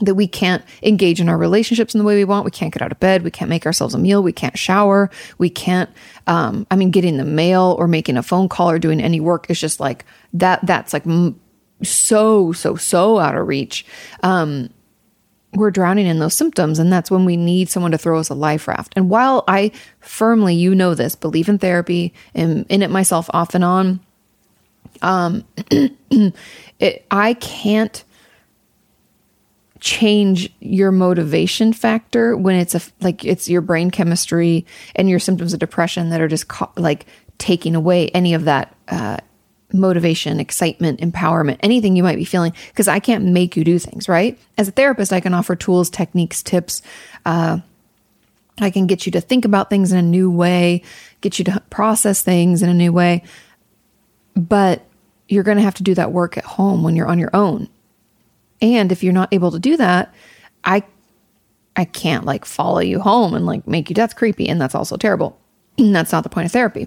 that 0.00 0.14
we 0.14 0.26
can't 0.26 0.64
engage 0.82 1.20
in 1.20 1.28
our 1.28 1.38
relationships 1.38 1.94
in 1.94 1.98
the 1.98 2.04
way 2.04 2.16
we 2.16 2.24
want. 2.24 2.44
We 2.44 2.50
can't 2.50 2.72
get 2.72 2.82
out 2.82 2.92
of 2.92 3.00
bed. 3.00 3.22
We 3.22 3.30
can't 3.30 3.48
make 3.48 3.66
ourselves 3.66 3.94
a 3.94 3.98
meal. 3.98 4.22
We 4.22 4.32
can't 4.32 4.58
shower. 4.58 5.10
We 5.38 5.50
can't, 5.50 5.90
um, 6.26 6.66
I 6.70 6.76
mean, 6.76 6.90
getting 6.90 7.16
the 7.16 7.24
mail 7.24 7.76
or 7.78 7.86
making 7.86 8.16
a 8.16 8.22
phone 8.22 8.48
call 8.48 8.70
or 8.70 8.78
doing 8.78 9.00
any 9.00 9.20
work 9.20 9.48
is 9.50 9.60
just 9.60 9.80
like 9.80 10.04
that. 10.32 10.64
That's 10.66 10.92
like 10.92 11.04
so, 11.82 12.52
so, 12.52 12.74
so 12.76 13.18
out 13.18 13.36
of 13.36 13.46
reach. 13.46 13.86
Um, 14.22 14.70
we're 15.54 15.70
drowning 15.70 16.06
in 16.06 16.18
those 16.18 16.34
symptoms. 16.34 16.78
And 16.78 16.92
that's 16.92 17.10
when 17.10 17.24
we 17.24 17.36
need 17.36 17.68
someone 17.68 17.92
to 17.92 17.98
throw 17.98 18.18
us 18.18 18.28
a 18.28 18.34
life 18.34 18.68
raft. 18.68 18.92
And 18.96 19.08
while 19.08 19.44
I 19.48 19.72
firmly, 20.00 20.54
you 20.54 20.74
know 20.74 20.94
this, 20.94 21.14
believe 21.14 21.48
in 21.48 21.58
therapy 21.58 22.12
and 22.34 22.66
in 22.68 22.82
it 22.82 22.90
myself 22.90 23.30
off 23.32 23.54
and 23.54 23.64
on, 23.64 24.00
um, 25.02 25.44
it, 26.78 27.06
I 27.10 27.34
can't 27.34 28.04
change 29.80 30.50
your 30.60 30.90
motivation 30.90 31.72
factor 31.74 32.34
when 32.36 32.56
it's 32.56 32.74
a 32.74 32.80
like 33.02 33.22
it's 33.22 33.50
your 33.50 33.60
brain 33.60 33.90
chemistry 33.90 34.64
and 34.96 35.10
your 35.10 35.18
symptoms 35.18 35.52
of 35.52 35.60
depression 35.60 36.08
that 36.08 36.22
are 36.22 36.28
just 36.28 36.50
like 36.76 37.04
taking 37.36 37.76
away 37.76 38.08
any 38.08 38.32
of 38.32 38.44
that 38.44 38.74
uh, 38.88 39.18
motivation, 39.74 40.40
excitement, 40.40 41.00
empowerment, 41.00 41.58
anything 41.60 41.96
you 41.96 42.02
might 42.02 42.16
be 42.16 42.24
feeling, 42.24 42.54
because 42.68 42.88
I 42.88 43.00
can't 43.00 43.24
make 43.26 43.56
you 43.56 43.64
do 43.64 43.78
things, 43.78 44.08
right? 44.08 44.38
As 44.56 44.68
a 44.68 44.70
therapist, 44.70 45.12
I 45.12 45.20
can 45.20 45.34
offer 45.34 45.56
tools, 45.56 45.90
techniques, 45.90 46.42
tips. 46.42 46.80
Uh, 47.26 47.58
I 48.60 48.70
can 48.70 48.86
get 48.86 49.04
you 49.04 49.12
to 49.12 49.20
think 49.20 49.44
about 49.44 49.68
things 49.68 49.92
in 49.92 49.98
a 49.98 50.02
new 50.02 50.30
way, 50.30 50.82
get 51.20 51.38
you 51.38 51.44
to 51.46 51.60
process 51.70 52.22
things 52.22 52.62
in 52.62 52.68
a 52.68 52.74
new 52.74 52.92
way. 52.92 53.24
But 54.36 54.84
you're 55.28 55.42
going 55.42 55.56
to 55.56 55.62
have 55.62 55.74
to 55.74 55.82
do 55.82 55.94
that 55.94 56.12
work 56.12 56.38
at 56.38 56.44
home 56.44 56.82
when 56.82 56.96
you're 56.96 57.08
on 57.08 57.18
your 57.18 57.34
own. 57.34 57.68
And 58.62 58.92
if 58.92 59.02
you're 59.02 59.12
not 59.12 59.32
able 59.32 59.50
to 59.50 59.58
do 59.58 59.76
that, 59.76 60.14
I 60.62 60.84
I 61.76 61.84
can't 61.84 62.24
like 62.24 62.44
follow 62.44 62.78
you 62.78 63.00
home 63.00 63.34
and 63.34 63.46
like 63.46 63.66
make 63.66 63.90
you 63.90 63.94
that's 63.94 64.14
creepy 64.14 64.48
and 64.48 64.60
that's 64.60 64.76
also 64.76 64.96
terrible. 64.96 65.38
That's 65.76 66.12
not 66.12 66.22
the 66.22 66.28
point 66.28 66.46
of 66.46 66.52
therapy. 66.52 66.86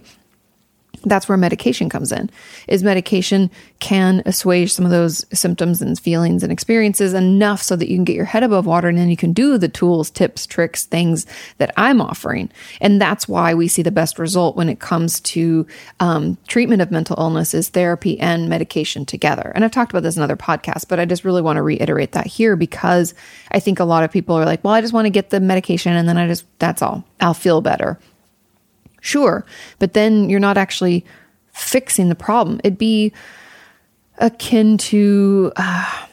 That's 1.04 1.30
where 1.30 1.38
medication 1.38 1.90
comes 1.90 2.12
in 2.12 2.30
is 2.68 2.84
medication 2.84 3.50
can 3.80 4.22
assuage 4.26 4.72
some 4.72 4.86
of 4.86 4.92
those 4.92 5.26
symptoms 5.32 5.82
and 5.82 6.00
feelings 6.00 6.44
and 6.44 6.52
experiences 6.52 7.14
enough 7.14 7.62
so 7.62 7.76
that 7.76 7.90
you 7.90 7.96
can 7.98 8.04
get 8.04 8.16
your 8.16 8.26
head 8.26 8.44
above 8.44 8.66
water 8.66 8.88
and 8.88 8.98
then 8.98 9.10
you 9.10 9.18
can 9.18 9.34
do 9.34 9.58
the 9.58 9.70
tools 9.70 10.10
tips 10.10 10.46
tricks 10.46 10.86
things 10.86 11.26
that 11.58 11.72
i'm 11.78 12.02
offering. 12.02 12.50
And 12.82 13.02
that's 13.02 13.28
why 13.28 13.54
we 13.54 13.68
see 13.68 13.82
the 13.82 13.92
best 13.92 14.20
result 14.20 14.56
when 14.56 14.70
it 14.70 14.80
comes 14.80 15.20
to 15.22 15.66
um, 16.00 16.38
treatment 16.48 16.82
of 16.82 16.92
mental 16.92 17.16
illness 17.20 17.54
is 17.54 17.70
therapy 17.70 18.20
and 18.20 18.50
medication 18.50 19.06
together. 19.06 19.52
And 19.56 19.64
i've 19.64 19.72
talked 19.72 19.92
about 19.92 20.04
this 20.04 20.18
in 20.18 20.24
other 20.24 20.38
podcasts 20.38 20.88
but 20.88 21.00
i 21.00 21.06
just 21.06 21.24
really 21.24 21.42
want 21.42 21.58
to 21.58 21.62
reiterate 21.62 22.14
that 22.14 22.28
here 22.28 22.56
because 22.56 23.14
i 23.52 23.60
think 23.60 23.80
a 23.80 23.86
lot 23.86 24.04
of 24.04 24.12
people 24.12 24.36
are 24.36 24.46
like 24.46 24.64
well 24.64 24.74
i 24.74 24.82
just 24.82 24.94
want 24.94 25.06
to 25.06 25.10
get 25.10 25.30
the 25.30 25.40
medication 25.40 25.94
and 25.94 26.08
then 26.08 26.18
i 26.18 26.28
just 26.28 26.46
that's 26.60 26.82
all. 26.82 27.04
I'll 27.20 27.34
feel 27.34 27.62
better 27.62 28.00
Sure, 29.08 29.46
but 29.80 29.94
then 29.94 30.30
you're 30.30 30.38
not 30.38 30.58
actually 30.58 31.06
fixing 31.54 32.10
the 32.10 32.16
problem. 32.16 32.60
It'd 32.62 32.78
be 32.78 33.14
akin 34.18 34.78
to, 34.78 35.54
uh, 35.56 36.06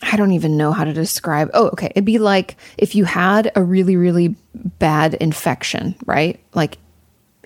I 0.00 0.16
don't 0.16 0.30
even 0.30 0.56
know 0.56 0.70
how 0.70 0.84
to 0.84 0.92
describe. 0.92 1.50
Oh, 1.52 1.66
okay. 1.70 1.88
It'd 1.88 2.04
be 2.04 2.20
like 2.20 2.56
if 2.78 2.94
you 2.94 3.04
had 3.06 3.50
a 3.56 3.64
really, 3.64 3.96
really 3.96 4.36
bad 4.54 5.14
infection, 5.14 5.96
right? 6.06 6.38
Like 6.54 6.78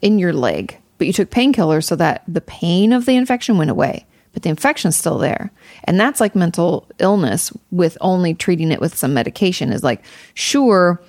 in 0.02 0.18
your 0.18 0.34
leg, 0.34 0.76
but 0.98 1.06
you 1.06 1.14
took 1.14 1.30
painkillers 1.30 1.84
so 1.84 1.96
that 1.96 2.22
the 2.28 2.42
pain 2.42 2.92
of 2.92 3.06
the 3.06 3.16
infection 3.16 3.56
went 3.56 3.70
away, 3.70 4.04
but 4.34 4.42
the 4.42 4.50
infection's 4.50 4.94
still 4.94 5.16
there. 5.16 5.52
And 5.84 5.98
that's 5.98 6.20
like 6.20 6.36
mental 6.36 6.86
illness 6.98 7.50
with 7.70 7.96
only 8.02 8.34
treating 8.34 8.72
it 8.72 8.80
with 8.80 8.94
some 8.94 9.14
medication 9.14 9.72
is 9.72 9.82
like, 9.82 10.04
sure, 10.34 11.00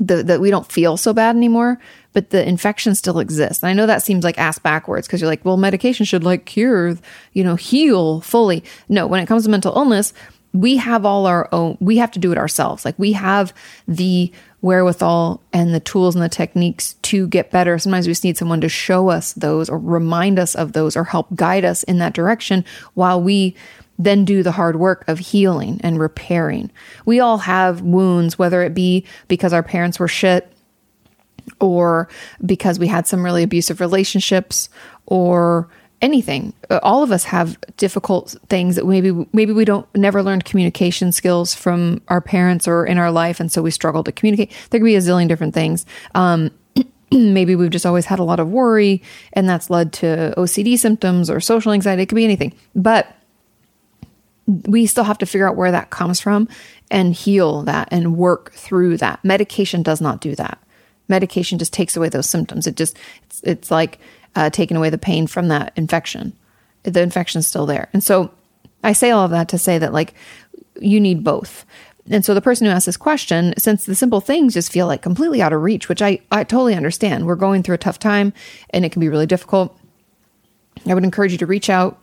that 0.00 0.40
we 0.40 0.50
don't 0.50 0.70
feel 0.70 0.96
so 0.96 1.12
bad 1.12 1.36
anymore, 1.36 1.78
but 2.12 2.30
the 2.30 2.46
infection 2.46 2.94
still 2.94 3.18
exists. 3.18 3.62
And 3.62 3.70
I 3.70 3.72
know 3.72 3.86
that 3.86 4.02
seems 4.02 4.24
like 4.24 4.38
ass 4.38 4.58
backwards 4.58 5.06
because 5.06 5.20
you're 5.20 5.30
like, 5.30 5.44
well, 5.44 5.56
medication 5.56 6.06
should 6.06 6.24
like 6.24 6.44
cure, 6.44 6.96
you 7.32 7.44
know, 7.44 7.56
heal 7.56 8.20
fully. 8.20 8.64
No, 8.88 9.06
when 9.06 9.20
it 9.20 9.26
comes 9.26 9.44
to 9.44 9.50
mental 9.50 9.74
illness, 9.74 10.12
we 10.52 10.76
have 10.76 11.04
all 11.04 11.26
our 11.26 11.48
own, 11.52 11.76
we 11.80 11.98
have 11.98 12.10
to 12.12 12.18
do 12.18 12.32
it 12.32 12.38
ourselves. 12.38 12.84
Like 12.84 12.98
we 12.98 13.12
have 13.12 13.52
the 13.86 14.32
wherewithal 14.62 15.42
and 15.52 15.74
the 15.74 15.80
tools 15.80 16.14
and 16.14 16.24
the 16.24 16.28
techniques 16.28 16.94
to 17.02 17.26
get 17.28 17.50
better. 17.50 17.78
Sometimes 17.78 18.06
we 18.06 18.12
just 18.12 18.24
need 18.24 18.38
someone 18.38 18.62
to 18.62 18.68
show 18.68 19.08
us 19.08 19.34
those 19.34 19.68
or 19.68 19.78
remind 19.78 20.38
us 20.38 20.54
of 20.54 20.72
those 20.72 20.96
or 20.96 21.04
help 21.04 21.34
guide 21.34 21.64
us 21.64 21.82
in 21.82 21.98
that 21.98 22.14
direction 22.14 22.64
while 22.94 23.20
we 23.20 23.54
then 23.98 24.24
do 24.24 24.42
the 24.42 24.52
hard 24.52 24.76
work 24.76 25.04
of 25.08 25.18
healing 25.18 25.80
and 25.82 25.98
repairing. 25.98 26.70
We 27.04 27.20
all 27.20 27.38
have 27.38 27.80
wounds, 27.82 28.38
whether 28.38 28.62
it 28.62 28.74
be 28.74 29.06
because 29.28 29.52
our 29.52 29.62
parents 29.62 29.98
were 29.98 30.08
shit 30.08 30.52
or 31.60 32.08
because 32.44 32.78
we 32.78 32.88
had 32.88 33.06
some 33.06 33.24
really 33.24 33.42
abusive 33.42 33.80
relationships 33.80 34.68
or 35.06 35.68
anything. 36.02 36.52
Uh, 36.68 36.78
all 36.82 37.02
of 37.02 37.10
us 37.10 37.24
have 37.24 37.58
difficult 37.76 38.36
things 38.48 38.76
that 38.76 38.86
maybe 38.86 39.26
maybe 39.32 39.52
we 39.52 39.64
don't 39.64 39.86
never 39.94 40.22
learned 40.22 40.44
communication 40.44 41.10
skills 41.12 41.54
from 41.54 42.02
our 42.08 42.20
parents 42.20 42.68
or 42.68 42.84
in 42.84 42.98
our 42.98 43.10
life 43.10 43.40
and 43.40 43.50
so 43.50 43.62
we 43.62 43.70
struggle 43.70 44.04
to 44.04 44.12
communicate. 44.12 44.52
There 44.70 44.80
could 44.80 44.84
be 44.84 44.96
a 44.96 45.00
zillion 45.00 45.28
different 45.28 45.54
things. 45.54 45.86
Um, 46.14 46.50
maybe 47.12 47.56
we've 47.56 47.70
just 47.70 47.86
always 47.86 48.04
had 48.04 48.18
a 48.18 48.24
lot 48.24 48.40
of 48.40 48.48
worry 48.48 49.02
and 49.32 49.48
that's 49.48 49.70
led 49.70 49.92
to 49.94 50.34
ocd 50.36 50.78
symptoms 50.78 51.30
or 51.30 51.40
social 51.40 51.72
anxiety. 51.72 52.02
It 52.02 52.06
could 52.06 52.16
be 52.16 52.24
anything. 52.24 52.54
But 52.74 53.14
we 54.46 54.86
still 54.86 55.04
have 55.04 55.18
to 55.18 55.26
figure 55.26 55.48
out 55.48 55.56
where 55.56 55.72
that 55.72 55.90
comes 55.90 56.20
from 56.20 56.48
and 56.90 57.14
heal 57.14 57.62
that 57.62 57.88
and 57.90 58.16
work 58.16 58.52
through 58.52 58.96
that 58.96 59.24
medication 59.24 59.82
does 59.82 60.00
not 60.00 60.20
do 60.20 60.34
that 60.36 60.58
medication 61.08 61.58
just 61.58 61.72
takes 61.72 61.96
away 61.96 62.08
those 62.08 62.28
symptoms. 62.28 62.66
It 62.66 62.76
just 62.76 62.96
it's, 63.24 63.40
it's 63.42 63.70
like 63.70 63.98
uh, 64.34 64.50
taking 64.50 64.76
away 64.76 64.90
the 64.90 64.98
pain 64.98 65.26
from 65.26 65.48
that 65.48 65.72
infection. 65.76 66.32
The 66.82 67.02
infection's 67.02 67.46
still 67.46 67.66
there, 67.66 67.88
and 67.92 68.02
so 68.02 68.30
I 68.84 68.92
say 68.92 69.10
all 69.10 69.24
of 69.24 69.30
that 69.32 69.48
to 69.50 69.58
say 69.58 69.78
that 69.78 69.92
like 69.92 70.14
you 70.80 71.00
need 71.00 71.24
both. 71.24 71.64
And 72.08 72.24
so 72.24 72.34
the 72.34 72.40
person 72.40 72.66
who 72.66 72.72
asked 72.72 72.86
this 72.86 72.96
question, 72.96 73.52
since 73.58 73.84
the 73.84 73.96
simple 73.96 74.20
things 74.20 74.54
just 74.54 74.70
feel 74.70 74.86
like 74.86 75.02
completely 75.02 75.42
out 75.42 75.52
of 75.52 75.62
reach, 75.62 75.88
which 75.88 76.00
I, 76.00 76.20
I 76.30 76.44
totally 76.44 76.76
understand. 76.76 77.26
We're 77.26 77.34
going 77.34 77.64
through 77.64 77.74
a 77.74 77.78
tough 77.78 77.98
time 77.98 78.32
and 78.70 78.84
it 78.84 78.92
can 78.92 79.00
be 79.00 79.08
really 79.08 79.26
difficult. 79.26 79.76
I 80.86 80.94
would 80.94 81.02
encourage 81.02 81.32
you 81.32 81.38
to 81.38 81.46
reach 81.46 81.68
out. 81.68 81.98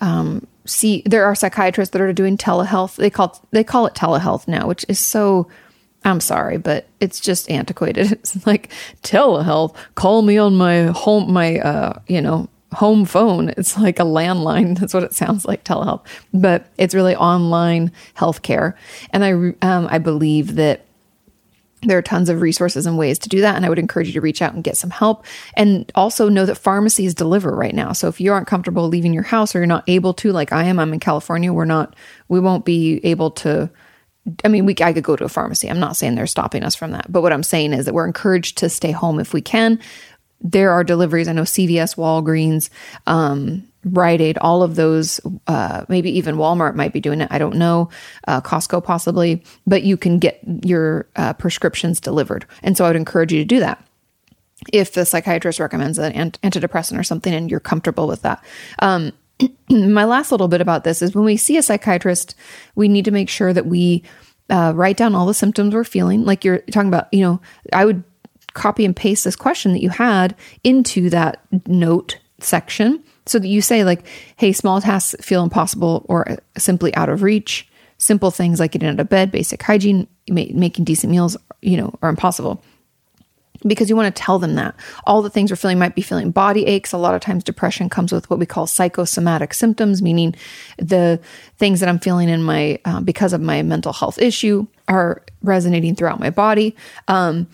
Um, 0.00 0.46
see, 0.64 1.02
there 1.06 1.24
are 1.24 1.34
psychiatrists 1.34 1.92
that 1.92 2.00
are 2.00 2.12
doing 2.12 2.36
telehealth. 2.36 2.96
They 2.96 3.10
call 3.10 3.42
they 3.50 3.64
call 3.64 3.86
it 3.86 3.94
telehealth 3.94 4.46
now, 4.48 4.66
which 4.66 4.84
is 4.88 4.98
so 4.98 5.48
I'm 6.04 6.20
sorry, 6.20 6.58
but 6.58 6.86
it's 7.00 7.20
just 7.20 7.50
antiquated. 7.50 8.12
It's 8.12 8.46
like 8.46 8.70
telehealth. 9.02 9.74
Call 9.94 10.22
me 10.22 10.38
on 10.38 10.56
my 10.56 10.86
home, 10.86 11.32
my 11.32 11.58
uh, 11.58 12.00
you 12.06 12.20
know, 12.20 12.48
home 12.72 13.04
phone. 13.04 13.50
It's 13.56 13.76
like 13.78 13.98
a 13.98 14.04
landline. 14.04 14.78
That's 14.80 14.94
what 14.94 15.02
it 15.02 15.14
sounds 15.14 15.44
like. 15.44 15.64
Telehealth, 15.64 16.04
but 16.32 16.66
it's 16.78 16.94
really 16.94 17.16
online 17.16 17.92
healthcare. 18.16 18.74
And 19.10 19.24
I, 19.24 19.32
um, 19.66 19.88
I 19.90 19.98
believe 19.98 20.54
that 20.56 20.84
there 21.82 21.98
are 21.98 22.02
tons 22.02 22.28
of 22.28 22.40
resources 22.40 22.86
and 22.86 22.98
ways 22.98 23.18
to 23.20 23.28
do 23.28 23.40
that. 23.40 23.56
And 23.56 23.64
I 23.64 23.68
would 23.68 23.78
encourage 23.78 24.08
you 24.08 24.14
to 24.14 24.20
reach 24.20 24.42
out 24.42 24.54
and 24.54 24.64
get 24.64 24.76
some 24.76 24.90
help. 24.90 25.24
And 25.54 25.90
also 25.94 26.28
know 26.28 26.44
that 26.46 26.56
pharmacies 26.56 27.14
deliver 27.14 27.54
right 27.54 27.74
now. 27.74 27.92
So 27.92 28.08
if 28.08 28.20
you 28.20 28.32
aren't 28.32 28.48
comfortable 28.48 28.88
leaving 28.88 29.12
your 29.12 29.22
house 29.22 29.54
or 29.54 29.58
you're 29.58 29.66
not 29.66 29.88
able 29.88 30.14
to, 30.14 30.32
like 30.32 30.52
I 30.52 30.64
am, 30.64 30.78
I'm 30.78 30.92
in 30.92 31.00
California, 31.00 31.52
we're 31.52 31.64
not, 31.64 31.94
we 32.28 32.40
won't 32.40 32.64
be 32.64 33.00
able 33.04 33.30
to 33.32 33.70
I 34.44 34.48
mean, 34.48 34.66
we 34.66 34.74
I 34.80 34.92
could 34.92 35.04
go 35.04 35.16
to 35.16 35.24
a 35.24 35.28
pharmacy. 35.28 35.68
I'm 35.68 35.80
not 35.80 35.96
saying 35.96 36.14
they're 36.14 36.26
stopping 36.26 36.62
us 36.62 36.74
from 36.74 36.90
that, 36.92 37.10
but 37.10 37.22
what 37.22 37.32
I'm 37.32 37.42
saying 37.42 37.72
is 37.72 37.86
that 37.86 37.94
we're 37.94 38.06
encouraged 38.06 38.58
to 38.58 38.68
stay 38.68 38.90
home 38.90 39.20
if 39.20 39.32
we 39.32 39.40
can. 39.40 39.80
There 40.40 40.70
are 40.70 40.84
deliveries. 40.84 41.28
I 41.28 41.32
know 41.32 41.42
CVS, 41.42 41.96
Walgreens, 41.96 42.68
um, 43.06 43.66
Rite 43.92 44.20
Aid, 44.20 44.38
all 44.38 44.62
of 44.62 44.76
those. 44.76 45.20
Uh, 45.46 45.84
maybe 45.88 46.10
even 46.10 46.36
Walmart 46.36 46.74
might 46.74 46.92
be 46.92 47.00
doing 47.00 47.20
it. 47.20 47.28
I 47.30 47.38
don't 47.38 47.56
know. 47.56 47.90
Uh, 48.26 48.40
Costco 48.40 48.82
possibly, 48.82 49.42
but 49.66 49.82
you 49.82 49.96
can 49.96 50.18
get 50.18 50.40
your 50.64 51.08
uh, 51.16 51.32
prescriptions 51.34 52.00
delivered, 52.00 52.46
and 52.62 52.76
so 52.76 52.84
I 52.84 52.88
would 52.88 52.96
encourage 52.96 53.32
you 53.32 53.40
to 53.40 53.44
do 53.44 53.60
that 53.60 53.84
if 54.72 54.92
the 54.92 55.04
psychiatrist 55.04 55.60
recommends 55.60 55.98
an 55.98 56.12
antidepressant 56.12 56.98
or 56.98 57.04
something, 57.04 57.32
and 57.32 57.50
you're 57.50 57.60
comfortable 57.60 58.08
with 58.08 58.22
that. 58.22 58.44
Um, 58.80 59.12
my 59.70 60.04
last 60.04 60.32
little 60.32 60.48
bit 60.48 60.60
about 60.60 60.84
this 60.84 61.02
is 61.02 61.14
when 61.14 61.24
we 61.24 61.36
see 61.36 61.56
a 61.56 61.62
psychiatrist, 61.62 62.34
we 62.74 62.88
need 62.88 63.04
to 63.04 63.10
make 63.10 63.28
sure 63.28 63.52
that 63.52 63.66
we 63.66 64.02
uh, 64.50 64.72
write 64.74 64.96
down 64.96 65.14
all 65.14 65.26
the 65.26 65.34
symptoms 65.34 65.74
we're 65.74 65.84
feeling. 65.84 66.24
Like 66.24 66.44
you're 66.44 66.58
talking 66.58 66.88
about, 66.88 67.12
you 67.12 67.22
know, 67.22 67.40
I 67.72 67.84
would 67.84 68.02
copy 68.54 68.84
and 68.84 68.96
paste 68.96 69.24
this 69.24 69.36
question 69.36 69.72
that 69.72 69.82
you 69.82 69.90
had 69.90 70.34
into 70.64 71.10
that 71.10 71.40
note 71.66 72.18
section 72.40 73.02
so 73.28 73.38
that 73.38 73.48
you 73.48 73.60
say, 73.60 73.84
like, 73.84 74.06
hey, 74.36 74.52
small 74.52 74.80
tasks 74.80 75.14
feel 75.24 75.42
impossible 75.42 76.04
or 76.08 76.38
simply 76.56 76.94
out 76.94 77.08
of 77.08 77.22
reach. 77.22 77.68
Simple 77.98 78.30
things 78.30 78.60
like 78.60 78.72
getting 78.72 78.88
out 78.88 79.00
of 79.00 79.08
bed, 79.08 79.32
basic 79.32 79.62
hygiene, 79.62 80.06
making 80.28 80.84
decent 80.84 81.10
meals, 81.10 81.36
you 81.62 81.76
know, 81.76 81.92
are 82.00 82.08
impossible 82.08 82.62
because 83.66 83.90
you 83.90 83.96
want 83.96 84.14
to 84.14 84.22
tell 84.22 84.38
them 84.38 84.54
that 84.54 84.74
all 85.04 85.22
the 85.22 85.30
things 85.30 85.50
we're 85.50 85.56
feeling 85.56 85.78
might 85.78 85.94
be 85.94 86.02
feeling 86.02 86.30
body 86.30 86.66
aches. 86.66 86.92
A 86.92 86.98
lot 86.98 87.14
of 87.14 87.20
times, 87.20 87.44
depression 87.44 87.88
comes 87.88 88.12
with 88.12 88.28
what 88.30 88.38
we 88.38 88.46
call 88.46 88.66
psychosomatic 88.66 89.54
symptoms, 89.54 90.02
meaning 90.02 90.34
the 90.78 91.20
things 91.56 91.80
that 91.80 91.88
I'm 91.88 91.98
feeling 91.98 92.28
in 92.28 92.42
my 92.42 92.78
uh, 92.84 93.00
because 93.00 93.32
of 93.32 93.40
my 93.40 93.62
mental 93.62 93.92
health 93.92 94.18
issue 94.18 94.66
are 94.86 95.22
resonating 95.42 95.94
throughout 95.94 96.20
my 96.20 96.30
body. 96.30 96.76
Um, 97.08 97.48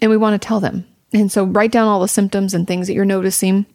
and 0.00 0.10
we 0.10 0.16
want 0.16 0.40
to 0.40 0.46
tell 0.46 0.60
them. 0.60 0.86
And 1.12 1.30
so, 1.30 1.44
write 1.44 1.72
down 1.72 1.88
all 1.88 2.00
the 2.00 2.08
symptoms 2.08 2.54
and 2.54 2.66
things 2.66 2.86
that 2.86 2.94
you're 2.94 3.04
noticing 3.04 3.66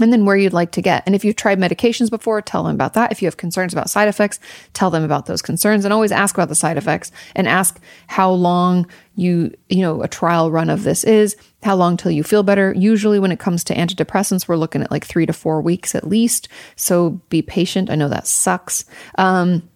and 0.00 0.12
then 0.12 0.24
where 0.24 0.36
you'd 0.36 0.52
like 0.52 0.72
to 0.72 0.82
get. 0.82 1.04
And 1.06 1.14
if 1.14 1.24
you've 1.24 1.36
tried 1.36 1.58
medications 1.58 2.10
before, 2.10 2.42
tell 2.42 2.64
them 2.64 2.74
about 2.74 2.94
that. 2.94 3.12
If 3.12 3.22
you 3.22 3.26
have 3.26 3.36
concerns 3.36 3.72
about 3.72 3.90
side 3.90 4.08
effects, 4.08 4.40
tell 4.72 4.90
them 4.90 5.04
about 5.04 5.26
those 5.26 5.42
concerns 5.42 5.84
and 5.84 5.94
always 5.94 6.10
ask 6.10 6.36
about 6.36 6.48
the 6.48 6.54
side 6.54 6.76
effects 6.76 7.12
and 7.36 7.46
ask 7.46 7.80
how 8.08 8.30
long 8.30 8.88
you, 9.14 9.54
you 9.68 9.82
know, 9.82 10.02
a 10.02 10.08
trial 10.08 10.50
run 10.50 10.68
of 10.68 10.82
this 10.82 11.04
is, 11.04 11.36
how 11.62 11.76
long 11.76 11.96
till 11.96 12.10
you 12.10 12.24
feel 12.24 12.42
better. 12.42 12.74
Usually 12.76 13.20
when 13.20 13.30
it 13.32 13.38
comes 13.38 13.62
to 13.64 13.74
antidepressants, 13.74 14.48
we're 14.48 14.56
looking 14.56 14.82
at 14.82 14.90
like 14.90 15.04
three 15.04 15.26
to 15.26 15.32
four 15.32 15.60
weeks 15.60 15.94
at 15.94 16.08
least. 16.08 16.48
So 16.74 17.20
be 17.28 17.40
patient. 17.40 17.88
I 17.88 17.94
know 17.94 18.08
that 18.08 18.26
sucks. 18.26 18.84
Um, 19.16 19.68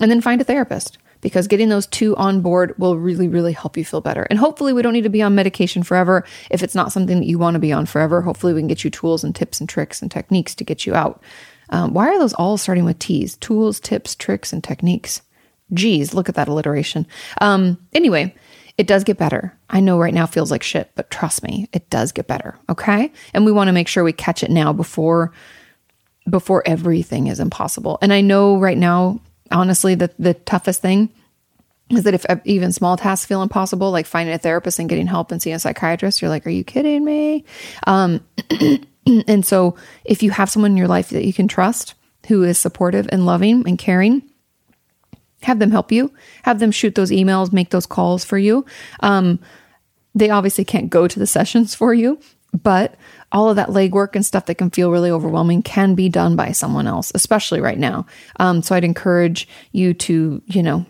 and 0.00 0.10
then 0.10 0.20
find 0.20 0.40
a 0.40 0.44
therapist 0.44 0.98
because 1.24 1.48
getting 1.48 1.70
those 1.70 1.86
two 1.86 2.14
on 2.16 2.42
board 2.42 2.74
will 2.76 2.98
really, 2.98 3.28
really 3.28 3.54
help 3.54 3.78
you 3.78 3.84
feel 3.84 4.02
better. 4.02 4.24
And 4.24 4.38
hopefully, 4.38 4.74
we 4.74 4.82
don't 4.82 4.92
need 4.92 5.04
to 5.04 5.08
be 5.08 5.22
on 5.22 5.34
medication 5.34 5.82
forever. 5.82 6.22
If 6.50 6.62
it's 6.62 6.74
not 6.74 6.92
something 6.92 7.18
that 7.18 7.26
you 7.26 7.38
want 7.38 7.54
to 7.54 7.60
be 7.60 7.72
on 7.72 7.86
forever, 7.86 8.20
hopefully, 8.20 8.52
we 8.52 8.60
can 8.60 8.68
get 8.68 8.84
you 8.84 8.90
tools 8.90 9.24
and 9.24 9.34
tips 9.34 9.58
and 9.58 9.66
tricks 9.66 10.02
and 10.02 10.10
techniques 10.10 10.54
to 10.56 10.64
get 10.64 10.84
you 10.84 10.94
out. 10.94 11.22
Um, 11.70 11.94
why 11.94 12.08
are 12.08 12.18
those 12.18 12.34
all 12.34 12.58
starting 12.58 12.84
with 12.84 12.98
T's? 12.98 13.38
Tools, 13.38 13.80
tips, 13.80 14.14
tricks, 14.14 14.52
and 14.52 14.62
techniques. 14.62 15.22
Geez, 15.72 16.12
look 16.12 16.28
at 16.28 16.34
that 16.34 16.46
alliteration. 16.46 17.06
Um, 17.40 17.78
anyway, 17.94 18.34
it 18.76 18.86
does 18.86 19.02
get 19.02 19.16
better. 19.16 19.56
I 19.70 19.80
know 19.80 19.98
right 19.98 20.12
now 20.12 20.26
feels 20.26 20.50
like 20.50 20.62
shit, 20.62 20.90
but 20.94 21.10
trust 21.10 21.42
me, 21.42 21.70
it 21.72 21.88
does 21.88 22.12
get 22.12 22.26
better. 22.26 22.58
Okay. 22.68 23.10
And 23.32 23.46
we 23.46 23.52
want 23.52 23.68
to 23.68 23.72
make 23.72 23.88
sure 23.88 24.04
we 24.04 24.12
catch 24.12 24.42
it 24.42 24.50
now 24.50 24.74
before 24.74 25.32
before 26.28 26.62
everything 26.66 27.26
is 27.26 27.40
impossible. 27.40 27.98
And 28.02 28.12
I 28.12 28.20
know 28.20 28.58
right 28.58 28.78
now 28.78 29.20
honestly 29.54 29.94
the 29.94 30.10
the 30.18 30.34
toughest 30.34 30.82
thing 30.82 31.10
is 31.90 32.04
that 32.04 32.14
if 32.14 32.24
even 32.44 32.72
small 32.72 32.96
tasks 32.96 33.26
feel 33.26 33.42
impossible, 33.42 33.90
like 33.90 34.06
finding 34.06 34.34
a 34.34 34.38
therapist 34.38 34.78
and 34.78 34.88
getting 34.88 35.06
help 35.06 35.30
and 35.30 35.42
seeing 35.42 35.56
a 35.56 35.58
psychiatrist, 35.58 36.22
you're 36.22 36.30
like, 36.30 36.46
are 36.46 36.50
you 36.50 36.64
kidding 36.64 37.04
me? 37.04 37.44
Um, 37.86 38.24
and 39.06 39.44
so 39.44 39.76
if 40.04 40.22
you 40.22 40.30
have 40.30 40.48
someone 40.48 40.72
in 40.72 40.76
your 40.76 40.88
life 40.88 41.10
that 41.10 41.24
you 41.24 41.32
can 41.32 41.46
trust 41.46 41.94
who 42.28 42.42
is 42.42 42.58
supportive 42.58 43.06
and 43.12 43.26
loving 43.26 43.68
and 43.68 43.78
caring, 43.78 44.22
have 45.42 45.58
them 45.58 45.70
help 45.70 45.92
you, 45.92 46.12
have 46.42 46.58
them 46.58 46.70
shoot 46.70 46.94
those 46.94 47.10
emails, 47.10 47.52
make 47.52 47.70
those 47.70 47.86
calls 47.86 48.24
for 48.24 48.38
you. 48.38 48.64
Um, 49.00 49.38
they 50.14 50.30
obviously 50.30 50.64
can't 50.64 50.88
go 50.88 51.06
to 51.06 51.18
the 51.18 51.26
sessions 51.36 51.74
for 51.74 51.92
you, 51.92 52.18
but 52.62 52.94
all 53.32 53.50
of 53.50 53.56
that 53.56 53.70
legwork 53.70 54.14
and 54.14 54.24
stuff 54.24 54.46
that 54.46 54.54
can 54.54 54.70
feel 54.70 54.90
really 54.90 55.10
overwhelming 55.10 55.62
can 55.62 55.94
be 55.94 56.08
done 56.08 56.36
by 56.36 56.52
someone 56.52 56.86
else, 56.86 57.10
especially 57.14 57.60
right 57.60 57.78
now. 57.78 58.06
Um, 58.38 58.62
so 58.62 58.74
I'd 58.74 58.84
encourage 58.84 59.48
you 59.72 59.92
to, 59.94 60.40
you 60.46 60.62
know, 60.62 60.86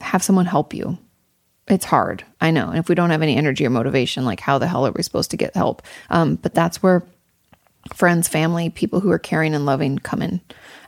have 0.00 0.22
someone 0.22 0.46
help 0.46 0.72
you. 0.72 0.96
It's 1.68 1.84
hard, 1.84 2.24
I 2.40 2.50
know. 2.50 2.68
And 2.68 2.78
if 2.78 2.88
we 2.88 2.94
don't 2.94 3.10
have 3.10 3.22
any 3.22 3.36
energy 3.36 3.66
or 3.66 3.70
motivation, 3.70 4.24
like 4.24 4.40
how 4.40 4.58
the 4.58 4.66
hell 4.66 4.86
are 4.86 4.92
we 4.92 5.02
supposed 5.02 5.30
to 5.32 5.36
get 5.36 5.56
help? 5.56 5.82
Um, 6.10 6.36
but 6.36 6.54
that's 6.54 6.82
where 6.82 7.04
friends, 7.94 8.28
family, 8.28 8.70
people 8.70 9.00
who 9.00 9.10
are 9.10 9.18
caring 9.18 9.54
and 9.54 9.66
loving 9.66 9.98
come 9.98 10.22
in, 10.22 10.40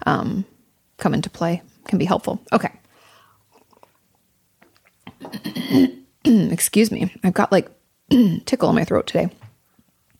um, 0.07 0.45
come 0.99 1.15
into 1.15 1.31
play. 1.31 1.63
Can 1.87 1.99
be 1.99 2.07
helpful. 2.07 2.41
Okay. 2.51 2.73
Excuse 6.25 6.91
me. 6.91 7.15
I've 7.23 7.35
got 7.35 7.53
like 7.53 7.69
tickle 8.47 8.71
in 8.71 8.75
my 8.75 8.85
throat 8.85 9.07
today. 9.07 9.29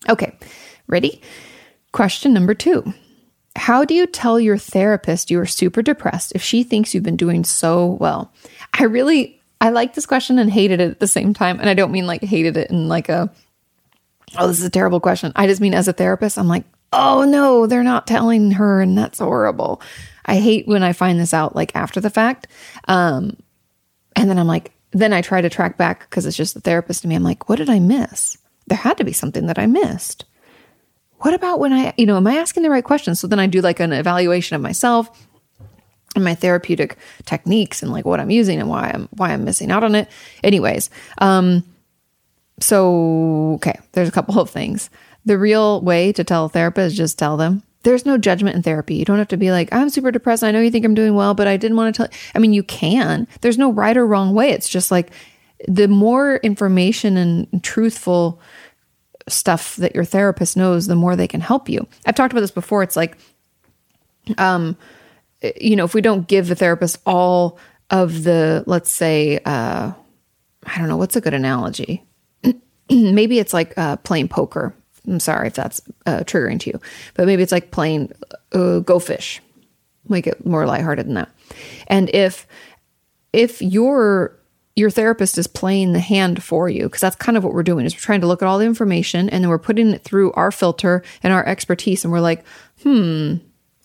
Okay, 0.09 0.37
ready? 0.87 1.21
Question 1.91 2.33
number 2.33 2.53
two 2.53 2.93
How 3.55 3.85
do 3.85 3.93
you 3.93 4.07
tell 4.07 4.39
your 4.39 4.57
therapist 4.57 5.31
you 5.31 5.39
are 5.39 5.45
super 5.45 5.81
depressed 5.81 6.33
if 6.35 6.43
she 6.43 6.63
thinks 6.63 6.93
you've 6.93 7.03
been 7.03 7.15
doing 7.15 7.43
so 7.43 7.97
well? 7.99 8.33
I 8.73 8.83
really, 8.83 9.41
I 9.61 9.69
like 9.69 9.93
this 9.93 10.05
question 10.05 10.39
and 10.39 10.51
hated 10.51 10.79
it 10.81 10.91
at 10.91 10.99
the 10.99 11.07
same 11.07 11.33
time. 11.33 11.59
And 11.59 11.69
I 11.69 11.73
don't 11.73 11.91
mean 11.91 12.07
like 12.07 12.23
hated 12.23 12.57
it 12.57 12.69
in 12.69 12.87
like 12.87 13.09
a, 13.09 13.31
oh, 14.37 14.47
this 14.47 14.59
is 14.59 14.65
a 14.65 14.69
terrible 14.69 14.99
question. 14.99 15.31
I 15.35 15.47
just 15.47 15.61
mean 15.61 15.73
as 15.73 15.87
a 15.87 15.93
therapist, 15.93 16.37
I'm 16.37 16.47
like, 16.47 16.65
oh 16.91 17.23
no, 17.23 17.67
they're 17.67 17.83
not 17.83 18.07
telling 18.07 18.51
her 18.51 18.81
and 18.81 18.97
that's 18.97 19.19
horrible. 19.19 19.81
I 20.25 20.39
hate 20.39 20.67
when 20.67 20.83
I 20.83 20.93
find 20.93 21.19
this 21.19 21.33
out 21.33 21.55
like 21.55 21.75
after 21.75 22.01
the 22.01 22.09
fact. 22.09 22.47
Um, 22.87 23.37
and 24.15 24.29
then 24.29 24.39
I'm 24.39 24.47
like, 24.47 24.71
then 24.91 25.13
I 25.13 25.21
try 25.21 25.41
to 25.41 25.49
track 25.49 25.77
back 25.77 26.09
because 26.09 26.25
it's 26.25 26.37
just 26.37 26.53
the 26.53 26.61
therapist 26.61 27.01
to 27.01 27.07
me. 27.07 27.15
I'm 27.15 27.23
like, 27.23 27.49
what 27.49 27.57
did 27.57 27.69
I 27.69 27.79
miss? 27.79 28.37
There 28.67 28.77
had 28.77 28.97
to 28.97 29.03
be 29.03 29.13
something 29.13 29.47
that 29.47 29.59
I 29.59 29.67
missed. 29.67 30.25
What 31.19 31.33
about 31.33 31.59
when 31.59 31.73
I, 31.73 31.93
you 31.97 32.05
know, 32.05 32.17
am 32.17 32.27
I 32.27 32.35
asking 32.35 32.63
the 32.63 32.69
right 32.69 32.83
questions? 32.83 33.19
So 33.19 33.27
then 33.27 33.39
I 33.39 33.47
do 33.47 33.61
like 33.61 33.79
an 33.79 33.93
evaluation 33.93 34.55
of 34.55 34.61
myself 34.61 35.27
and 36.15 36.23
my 36.23 36.35
therapeutic 36.35 36.97
techniques 37.25 37.81
and 37.81 37.91
like 37.91 38.05
what 38.05 38.19
I'm 38.19 38.29
using 38.29 38.59
and 38.59 38.69
why 38.69 38.91
I'm 38.93 39.07
why 39.11 39.31
I'm 39.31 39.43
missing 39.43 39.71
out 39.71 39.83
on 39.83 39.95
it. 39.95 40.09
Anyways, 40.43 40.89
um, 41.19 41.63
so 42.59 43.53
okay, 43.55 43.79
there's 43.93 44.09
a 44.09 44.13
couple 44.13 44.39
of 44.39 44.49
things. 44.49 44.89
The 45.25 45.37
real 45.37 45.81
way 45.81 46.11
to 46.13 46.23
tell 46.23 46.45
a 46.45 46.49
therapist 46.49 46.93
is 46.93 46.97
just 46.97 47.19
tell 47.19 47.37
them 47.37 47.63
there's 47.85 48.05
no 48.05 48.17
judgment 48.17 48.55
in 48.55 48.63
therapy. 48.63 48.95
You 48.95 49.05
don't 49.05 49.19
have 49.19 49.27
to 49.29 49.37
be 49.37 49.51
like, 49.51 49.69
I'm 49.71 49.89
super 49.89 50.11
depressed. 50.11 50.43
I 50.43 50.51
know 50.51 50.59
you 50.59 50.71
think 50.71 50.85
I'm 50.85 50.95
doing 50.95 51.13
well, 51.13 51.33
but 51.35 51.47
I 51.47 51.55
didn't 51.55 51.77
want 51.77 51.95
to 51.95 51.97
tell. 51.97 52.19
I 52.33 52.39
mean, 52.39 52.51
you 52.51 52.63
can. 52.63 53.27
There's 53.41 53.59
no 53.59 53.71
right 53.71 53.95
or 53.95 54.05
wrong 54.05 54.33
way. 54.33 54.49
It's 54.49 54.67
just 54.67 54.91
like 54.91 55.11
the 55.67 55.87
more 55.87 56.37
information 56.37 57.17
and 57.17 57.63
truthful 57.63 58.39
stuff 59.27 59.75
that 59.77 59.95
your 59.95 60.03
therapist 60.03 60.55
knows, 60.55 60.87
the 60.87 60.95
more 60.95 61.15
they 61.15 61.27
can 61.27 61.41
help 61.41 61.69
you. 61.69 61.87
I've 62.05 62.15
talked 62.15 62.33
about 62.33 62.41
this 62.41 62.51
before. 62.51 62.83
It's 62.83 62.95
like, 62.95 63.17
um, 64.37 64.77
you 65.59 65.75
know, 65.75 65.85
if 65.85 65.93
we 65.93 66.01
don't 66.01 66.27
give 66.27 66.47
the 66.47 66.55
therapist 66.55 66.97
all 67.05 67.57
of 67.89 68.23
the, 68.23 68.63
let's 68.67 68.91
say, 68.91 69.39
uh, 69.45 69.91
I 70.65 70.77
don't 70.77 70.87
know, 70.87 70.97
what's 70.97 71.15
a 71.15 71.21
good 71.21 71.33
analogy? 71.33 72.03
Maybe 72.89 73.39
it's 73.39 73.53
like 73.53 73.77
uh, 73.77 73.97
playing 73.97 74.27
poker 74.27 74.75
I'm 75.07 75.19
sorry 75.19 75.47
if 75.47 75.53
that's 75.53 75.81
uh, 76.05 76.19
triggering 76.19 76.59
to 76.61 76.71
you, 76.71 76.79
but 77.13 77.25
maybe 77.25 77.43
it's 77.43 77.51
like 77.51 77.71
playing 77.71 78.11
uh, 78.53 78.79
Go 78.79 78.99
Fish. 78.99 79.41
Make 80.07 80.27
it 80.27 80.45
more 80.45 80.65
lighthearted 80.65 81.07
than 81.07 81.15
that. 81.15 81.29
And 81.87 82.09
if 82.13 82.47
if 83.33 83.61
your 83.61 84.37
your 84.75 84.89
therapist 84.89 85.37
is 85.37 85.47
playing 85.47 85.93
the 85.93 85.99
hand 85.99 86.43
for 86.43 86.67
you, 86.69 86.83
because 86.83 87.01
that's 87.01 87.15
kind 87.15 87.37
of 87.37 87.43
what 87.43 87.53
we're 87.53 87.63
doing 87.63 87.85
is 87.85 87.95
we're 87.95 87.99
trying 87.99 88.21
to 88.21 88.27
look 88.27 88.41
at 88.41 88.47
all 88.47 88.59
the 88.59 88.65
information 88.65 89.29
and 89.29 89.43
then 89.43 89.49
we're 89.49 89.57
putting 89.57 89.91
it 89.91 90.03
through 90.03 90.33
our 90.33 90.51
filter 90.51 91.03
and 91.23 91.31
our 91.31 91.45
expertise, 91.47 92.03
and 92.03 92.11
we're 92.11 92.19
like, 92.19 92.43
hmm, 92.83 93.35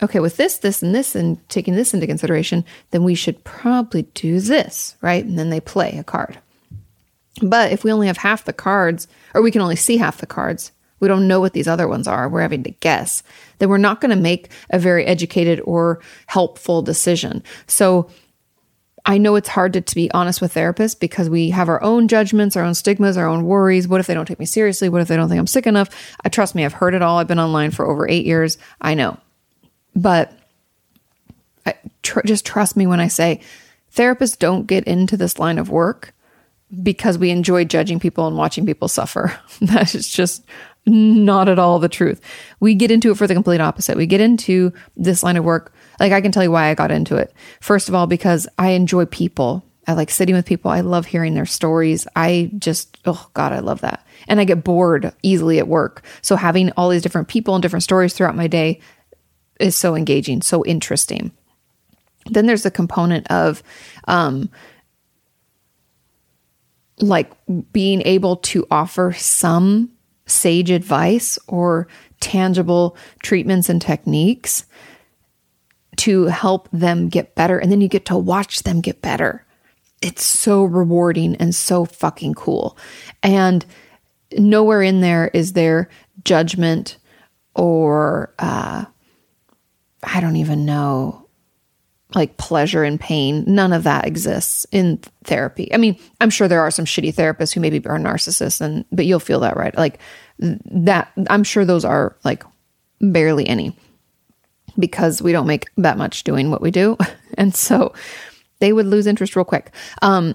okay, 0.02 0.18
with 0.18 0.36
this, 0.36 0.58
this, 0.58 0.82
and 0.82 0.94
this, 0.94 1.14
and 1.14 1.48
taking 1.48 1.74
this 1.74 1.94
into 1.94 2.06
consideration, 2.06 2.64
then 2.90 3.04
we 3.04 3.14
should 3.14 3.44
probably 3.44 4.02
do 4.14 4.40
this, 4.40 4.96
right? 5.00 5.24
And 5.24 5.38
then 5.38 5.50
they 5.50 5.60
play 5.60 5.96
a 5.98 6.04
card. 6.04 6.38
But 7.42 7.70
if 7.70 7.84
we 7.84 7.92
only 7.92 8.06
have 8.06 8.16
half 8.16 8.44
the 8.44 8.52
cards, 8.52 9.06
or 9.34 9.42
we 9.42 9.50
can 9.50 9.60
only 9.60 9.76
see 9.76 9.98
half 9.98 10.18
the 10.18 10.26
cards, 10.26 10.72
we 10.98 11.08
don't 11.08 11.28
know 11.28 11.38
what 11.38 11.52
these 11.52 11.68
other 11.68 11.86
ones 11.86 12.08
are, 12.08 12.28
we're 12.28 12.42
having 12.42 12.62
to 12.64 12.70
guess, 12.70 13.22
then 13.58 13.68
we're 13.68 13.78
not 13.78 14.00
going 14.00 14.10
to 14.10 14.20
make 14.20 14.50
a 14.70 14.78
very 14.78 15.06
educated 15.06 15.60
or 15.64 16.00
helpful 16.26 16.82
decision. 16.82 17.42
So 17.66 18.10
I 19.06 19.18
know 19.18 19.36
it's 19.36 19.48
hard 19.48 19.72
to, 19.74 19.80
to, 19.80 19.94
be 19.94 20.10
honest 20.12 20.40
with 20.40 20.54
therapists 20.54 20.98
because 20.98 21.30
we 21.30 21.50
have 21.50 21.68
our 21.68 21.82
own 21.82 22.08
judgments, 22.08 22.56
our 22.56 22.64
own 22.64 22.74
stigmas, 22.74 23.16
our 23.16 23.26
own 23.26 23.44
worries. 23.44 23.88
What 23.88 24.00
if 24.00 24.06
they 24.06 24.14
don't 24.14 24.26
take 24.26 24.38
me 24.38 24.46
seriously? 24.46 24.88
What 24.88 25.00
if 25.00 25.08
they 25.08 25.16
don't 25.16 25.28
think 25.28 25.38
I'm 25.38 25.46
sick 25.46 25.66
enough? 25.66 25.88
I 26.24 26.28
trust 26.28 26.54
me, 26.54 26.64
I've 26.64 26.72
heard 26.72 26.94
it 26.94 27.02
all. 27.02 27.18
I've 27.18 27.28
been 27.28 27.40
online 27.40 27.70
for 27.70 27.86
over 27.86 28.08
eight 28.08 28.26
years. 28.26 28.58
I 28.80 28.94
know. 28.94 29.18
But 29.96 30.32
I, 31.66 31.74
tr- 32.02 32.20
just 32.24 32.44
trust 32.44 32.76
me 32.76 32.86
when 32.86 33.00
I 33.00 33.08
say 33.08 33.40
therapists 33.94 34.38
don't 34.38 34.66
get 34.66 34.84
into 34.84 35.16
this 35.16 35.38
line 35.38 35.58
of 35.58 35.70
work 35.70 36.14
because 36.82 37.18
we 37.18 37.30
enjoy 37.30 37.64
judging 37.64 37.98
people 37.98 38.26
and 38.26 38.36
watching 38.36 38.66
people 38.66 38.88
suffer. 38.88 39.38
That 39.60 39.94
is 39.94 40.08
just 40.08 40.44
not 40.86 41.48
at 41.48 41.58
all 41.58 41.78
the 41.78 41.88
truth. 41.88 42.20
We 42.58 42.74
get 42.74 42.90
into 42.90 43.10
it 43.10 43.16
for 43.16 43.26
the 43.26 43.34
complete 43.34 43.60
opposite. 43.60 43.96
We 43.96 44.06
get 44.06 44.20
into 44.20 44.72
this 44.96 45.22
line 45.22 45.36
of 45.36 45.44
work. 45.44 45.72
Like, 45.98 46.12
I 46.12 46.20
can 46.20 46.32
tell 46.32 46.42
you 46.42 46.50
why 46.50 46.68
I 46.68 46.74
got 46.74 46.90
into 46.90 47.16
it. 47.16 47.34
First 47.60 47.88
of 47.88 47.94
all, 47.94 48.06
because 48.06 48.48
I 48.58 48.70
enjoy 48.70 49.04
people. 49.04 49.64
I 49.86 49.92
like 49.92 50.10
sitting 50.10 50.34
with 50.34 50.46
people. 50.46 50.70
I 50.70 50.80
love 50.80 51.06
hearing 51.06 51.34
their 51.34 51.46
stories. 51.46 52.06
I 52.16 52.50
just, 52.58 52.98
oh 53.04 53.28
God, 53.34 53.52
I 53.52 53.58
love 53.58 53.80
that. 53.82 54.06
And 54.28 54.40
I 54.40 54.44
get 54.44 54.64
bored 54.64 55.12
easily 55.22 55.58
at 55.58 55.68
work. 55.68 56.04
So 56.22 56.36
having 56.36 56.70
all 56.72 56.88
these 56.88 57.02
different 57.02 57.28
people 57.28 57.54
and 57.54 57.62
different 57.62 57.82
stories 57.82 58.14
throughout 58.14 58.36
my 58.36 58.46
day 58.46 58.80
is 59.58 59.76
so 59.76 59.94
engaging, 59.94 60.42
so 60.42 60.64
interesting. 60.64 61.32
Then 62.26 62.46
there's 62.46 62.62
the 62.62 62.70
component 62.70 63.30
of, 63.30 63.62
um, 64.06 64.50
like 67.00 67.32
being 67.72 68.02
able 68.02 68.36
to 68.36 68.66
offer 68.70 69.12
some 69.12 69.90
sage 70.30 70.70
advice 70.70 71.38
or 71.46 71.88
tangible 72.20 72.96
treatments 73.22 73.68
and 73.68 73.80
techniques 73.80 74.64
to 75.96 76.26
help 76.26 76.68
them 76.72 77.08
get 77.08 77.34
better. 77.34 77.58
And 77.58 77.70
then 77.70 77.80
you 77.80 77.88
get 77.88 78.06
to 78.06 78.16
watch 78.16 78.62
them 78.62 78.80
get 78.80 79.02
better. 79.02 79.44
It's 80.00 80.24
so 80.24 80.64
rewarding 80.64 81.36
and 81.36 81.54
so 81.54 81.84
fucking 81.84 82.34
cool. 82.34 82.78
And 83.22 83.64
nowhere 84.38 84.82
in 84.82 85.00
there 85.02 85.28
is 85.34 85.52
there 85.52 85.90
judgment 86.24 86.96
or, 87.54 88.32
uh, 88.38 88.86
I 90.02 90.20
don't 90.20 90.36
even 90.36 90.64
know, 90.64 91.19
like 92.14 92.36
pleasure 92.36 92.82
and 92.82 92.98
pain. 92.98 93.44
None 93.46 93.72
of 93.72 93.84
that 93.84 94.06
exists 94.06 94.66
in 94.72 94.98
therapy. 95.24 95.72
I 95.72 95.76
mean, 95.76 95.98
I'm 96.20 96.30
sure 96.30 96.48
there 96.48 96.60
are 96.60 96.70
some 96.70 96.84
shitty 96.84 97.14
therapists 97.14 97.52
who 97.52 97.60
maybe 97.60 97.78
are 97.86 97.98
narcissists 97.98 98.60
and 98.60 98.84
but 98.90 99.06
you'll 99.06 99.20
feel 99.20 99.40
that 99.40 99.56
right. 99.56 99.76
Like 99.76 100.00
that 100.38 101.12
I'm 101.28 101.44
sure 101.44 101.64
those 101.64 101.84
are 101.84 102.16
like 102.24 102.44
barely 103.00 103.46
any 103.46 103.76
because 104.78 105.20
we 105.22 105.32
don't 105.32 105.46
make 105.46 105.66
that 105.76 105.98
much 105.98 106.24
doing 106.24 106.50
what 106.50 106.62
we 106.62 106.70
do. 106.70 106.96
And 107.34 107.54
so 107.54 107.94
they 108.58 108.72
would 108.72 108.86
lose 108.86 109.06
interest 109.06 109.36
real 109.36 109.44
quick. 109.44 109.70
Um 110.02 110.34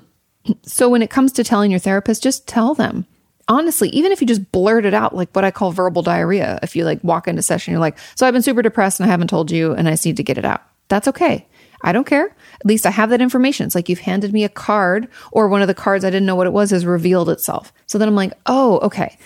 so 0.64 0.90
when 0.90 1.02
it 1.02 1.10
comes 1.10 1.34
to 1.34 1.44
telling 1.44 1.70
your 1.70 1.80
therapist, 1.80 2.24
just 2.24 2.48
tell 2.48 2.74
them. 2.74 3.06
Honestly, 3.50 3.90
even 3.90 4.12
if 4.14 4.22
you 4.22 4.28
just 4.28 4.52
blurt 4.52 4.86
it 4.86 4.94
out, 4.94 5.14
like 5.14 5.30
what 5.34 5.44
I 5.44 5.52
call 5.52 5.72
verbal 5.72 6.02
diarrhea, 6.02 6.58
if 6.64 6.76
you 6.76 6.86
like 6.86 7.04
walk 7.04 7.28
into 7.28 7.42
session, 7.42 7.74
you're 7.74 7.82
like, 7.82 7.98
so 8.16 8.26
I've 8.26 8.34
been 8.34 8.42
super 8.42 8.62
depressed 8.62 9.00
and 9.00 9.08
I 9.08 9.12
haven't 9.12 9.28
told 9.28 9.52
you 9.52 9.74
and 9.74 9.90
I 9.90 9.92
just 9.92 10.06
need 10.06 10.18
to 10.18 10.24
get 10.24 10.38
it 10.38 10.46
out. 10.46 10.64
That's 10.88 11.10
okay 11.10 11.46
I 11.86 11.92
don't 11.92 12.08
care. 12.08 12.26
At 12.26 12.66
least 12.66 12.88
I 12.88 12.90
have 12.90 13.12
that 13.12 13.22
information. 13.22 13.68
It's 13.68 13.76
like 13.76 13.88
you've 13.88 14.00
handed 14.00 14.34
me 14.34 14.44
a 14.44 14.50
card, 14.50 15.08
or 15.32 15.48
one 15.48 15.62
of 15.62 15.68
the 15.68 15.76
cards 15.76 16.04
I 16.04 16.10
didn't 16.10 16.26
know 16.26 16.36
what 16.36 16.48
it 16.48 16.54
was 16.54 16.72
has 16.72 16.86
revealed 16.86 17.30
itself. 17.30 17.72
So 17.86 18.00
then 18.00 18.08
I'm 18.08 18.16
like, 18.16 18.34
oh, 18.48 18.80
okay, 18.80 19.18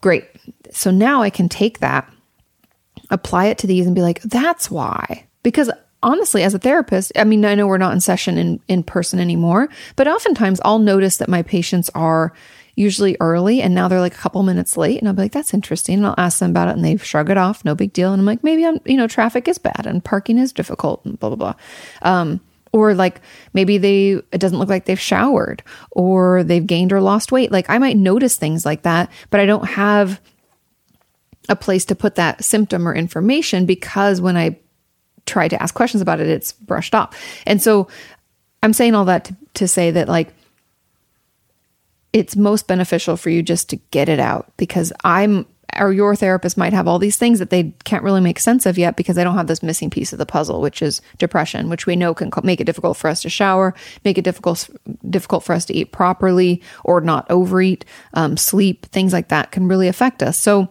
great. 0.00 0.24
So 0.70 0.92
now 0.92 1.22
I 1.22 1.28
can 1.28 1.48
take 1.48 1.80
that, 1.80 2.10
apply 3.10 3.46
it 3.46 3.58
to 3.58 3.66
these, 3.66 3.84
and 3.84 3.96
be 3.96 4.00
like, 4.00 4.22
that's 4.22 4.70
why. 4.70 5.26
Because 5.42 5.70
honestly, 6.04 6.44
as 6.44 6.54
a 6.54 6.58
therapist, 6.60 7.12
I 7.16 7.24
mean, 7.24 7.44
I 7.44 7.56
know 7.56 7.66
we're 7.66 7.78
not 7.78 7.94
in 7.94 8.00
session 8.00 8.38
in, 8.38 8.60
in 8.68 8.84
person 8.84 9.18
anymore, 9.18 9.68
but 9.96 10.06
oftentimes 10.06 10.60
I'll 10.64 10.78
notice 10.78 11.16
that 11.16 11.28
my 11.28 11.42
patients 11.42 11.90
are 11.96 12.32
usually 12.74 13.16
early 13.20 13.60
and 13.60 13.74
now 13.74 13.88
they're 13.88 14.00
like 14.00 14.14
a 14.14 14.18
couple 14.18 14.42
minutes 14.42 14.76
late 14.76 14.98
and 14.98 15.06
I'll 15.06 15.14
be 15.14 15.22
like 15.22 15.32
that's 15.32 15.52
interesting 15.52 15.98
and 15.98 16.06
I'll 16.06 16.14
ask 16.16 16.38
them 16.38 16.50
about 16.50 16.68
it 16.68 16.76
and 16.76 16.84
they 16.84 16.96
shrug 16.96 17.28
it 17.28 17.36
off 17.36 17.64
no 17.64 17.74
big 17.74 17.92
deal 17.92 18.12
and 18.12 18.20
I'm 18.20 18.26
like 18.26 18.42
maybe 18.42 18.64
I'm 18.64 18.80
you 18.86 18.96
know 18.96 19.06
traffic 19.06 19.46
is 19.46 19.58
bad 19.58 19.86
and 19.86 20.02
parking 20.02 20.38
is 20.38 20.52
difficult 20.52 21.04
and 21.04 21.18
blah 21.18 21.30
blah 21.30 21.36
blah. 21.36 21.54
Um, 22.02 22.40
or 22.72 22.94
like 22.94 23.20
maybe 23.52 23.76
they 23.76 24.12
it 24.32 24.38
doesn't 24.38 24.58
look 24.58 24.70
like 24.70 24.86
they've 24.86 24.98
showered 24.98 25.62
or 25.90 26.42
they've 26.44 26.66
gained 26.66 26.92
or 26.92 27.00
lost 27.00 27.30
weight. 27.30 27.52
Like 27.52 27.68
i 27.68 27.78
might 27.78 27.96
notice 27.96 28.36
things 28.36 28.64
like 28.64 28.82
that 28.82 29.10
but 29.30 29.40
i 29.40 29.46
don't 29.46 29.66
have 29.66 30.20
a 31.48 31.56
place 31.56 31.84
to 31.86 31.94
put 31.94 32.14
that 32.14 32.42
symptom 32.42 32.88
or 32.88 32.94
information 32.94 33.66
because 33.66 34.20
when 34.20 34.36
i 34.36 34.58
try 35.26 35.46
to 35.46 35.62
ask 35.62 35.74
questions 35.74 36.00
about 36.00 36.20
it 36.20 36.28
it's 36.28 36.52
brushed 36.52 36.94
off. 36.94 37.14
And 37.46 37.60
so 37.60 37.88
i'm 38.62 38.72
saying 38.72 38.94
all 38.94 39.04
that 39.04 39.26
to, 39.26 39.36
to 39.54 39.68
say 39.68 39.90
that 39.90 40.08
like 40.08 40.32
it's 42.12 42.36
most 42.36 42.66
beneficial 42.66 43.16
for 43.16 43.30
you 43.30 43.42
just 43.42 43.70
to 43.70 43.76
get 43.90 44.08
it 44.08 44.20
out 44.20 44.52
because 44.56 44.92
i'm 45.04 45.46
or 45.78 45.92
your 45.92 46.14
therapist 46.14 46.56
might 46.56 46.72
have 46.72 46.86
all 46.86 46.98
these 46.98 47.16
things 47.16 47.38
that 47.38 47.50
they 47.50 47.74
can't 47.84 48.04
really 48.04 48.20
make 48.20 48.38
sense 48.38 48.66
of 48.66 48.78
yet 48.78 48.96
because 48.96 49.16
they 49.16 49.24
don't 49.24 49.36
have 49.36 49.46
this 49.46 49.62
missing 49.62 49.90
piece 49.90 50.12
of 50.12 50.18
the 50.18 50.26
puzzle, 50.26 50.60
which 50.60 50.82
is 50.82 51.00
depression, 51.18 51.68
which 51.68 51.86
we 51.86 51.96
know 51.96 52.14
can 52.14 52.30
make 52.42 52.60
it 52.60 52.64
difficult 52.64 52.96
for 52.96 53.08
us 53.08 53.22
to 53.22 53.30
shower, 53.30 53.74
make 54.04 54.18
it 54.18 54.22
difficult 54.22 54.68
difficult 55.08 55.42
for 55.42 55.54
us 55.54 55.64
to 55.64 55.74
eat 55.74 55.92
properly 55.92 56.62
or 56.84 57.00
not 57.00 57.30
overeat, 57.30 57.84
um, 58.14 58.36
sleep, 58.36 58.86
things 58.86 59.12
like 59.12 59.28
that 59.28 59.50
can 59.50 59.68
really 59.68 59.88
affect 59.88 60.22
us. 60.22 60.38
So 60.38 60.68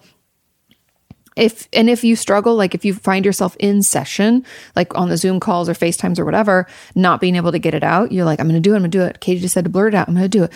if 1.38 1.70
and 1.72 1.89
if 1.89 2.04
you 2.04 2.15
struggle 2.15 2.56
like 2.56 2.76
if 2.76 2.84
you 2.84 2.94
find 2.94 3.26
yourself 3.26 3.56
in 3.58 3.82
session 3.82 4.46
like 4.76 4.94
on 4.98 5.08
the 5.08 5.15
zoom 5.15 5.39
calls 5.39 5.70
or 5.70 5.74
facetimes 5.74 6.20
or 6.20 6.26
whatever 6.26 6.67
not 6.94 7.22
being 7.22 7.38
able 7.38 7.54
to 7.54 7.60
get 7.60 7.74
it 7.74 7.84
out 7.84 8.12
you're 8.12 8.26
like 8.26 8.39
i'm 8.41 8.48
gonna 8.48 8.60
do 8.60 8.74
it 8.74 8.76
i'm 8.76 8.82
gonna 8.82 8.89
do 8.89 9.02
it. 9.02 9.22
Katie 9.22 9.39
just 9.39 9.54
said 9.54 9.63
to 9.63 9.70
blurt 9.70 9.94
it 9.94 9.98
out 9.98 10.10
i'm 10.10 10.13
gonna 10.13 10.28
do 10.28 10.44
it. 10.44 10.52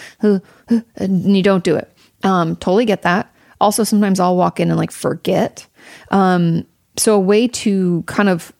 And 0.97 1.35
you 1.35 1.43
don't 1.43 1.63
do 1.63 1.75
it. 1.75 1.91
Um, 2.23 2.55
totally 2.55 2.85
get 2.85 3.03
that. 3.03 3.33
Also, 3.61 3.83
sometimes 3.83 4.19
I'll 4.19 4.35
walk 4.35 4.59
in 4.59 4.69
and 4.69 4.77
like 4.77 4.91
forget. 4.91 5.67
Um, 6.11 6.65
so, 6.97 7.15
a 7.15 7.19
way 7.19 7.47
to 7.47 8.03
kind 8.03 8.29
of 8.29 8.51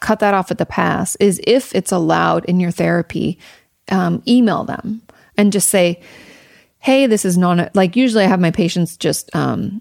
cut 0.00 0.20
that 0.20 0.34
off 0.34 0.50
at 0.50 0.58
the 0.58 0.66
pass 0.66 1.16
is 1.16 1.40
if 1.46 1.74
it's 1.74 1.90
allowed 1.90 2.44
in 2.44 2.60
your 2.60 2.70
therapy, 2.70 3.38
um, 3.90 4.22
email 4.28 4.64
them 4.64 5.02
and 5.36 5.52
just 5.52 5.70
say, 5.70 6.00
hey, 6.78 7.06
this 7.06 7.24
is 7.24 7.36
not 7.36 7.74
like 7.74 7.96
usually 7.96 8.24
I 8.24 8.28
have 8.28 8.40
my 8.40 8.50
patients 8.50 8.96
just 8.96 9.34
um, 9.34 9.80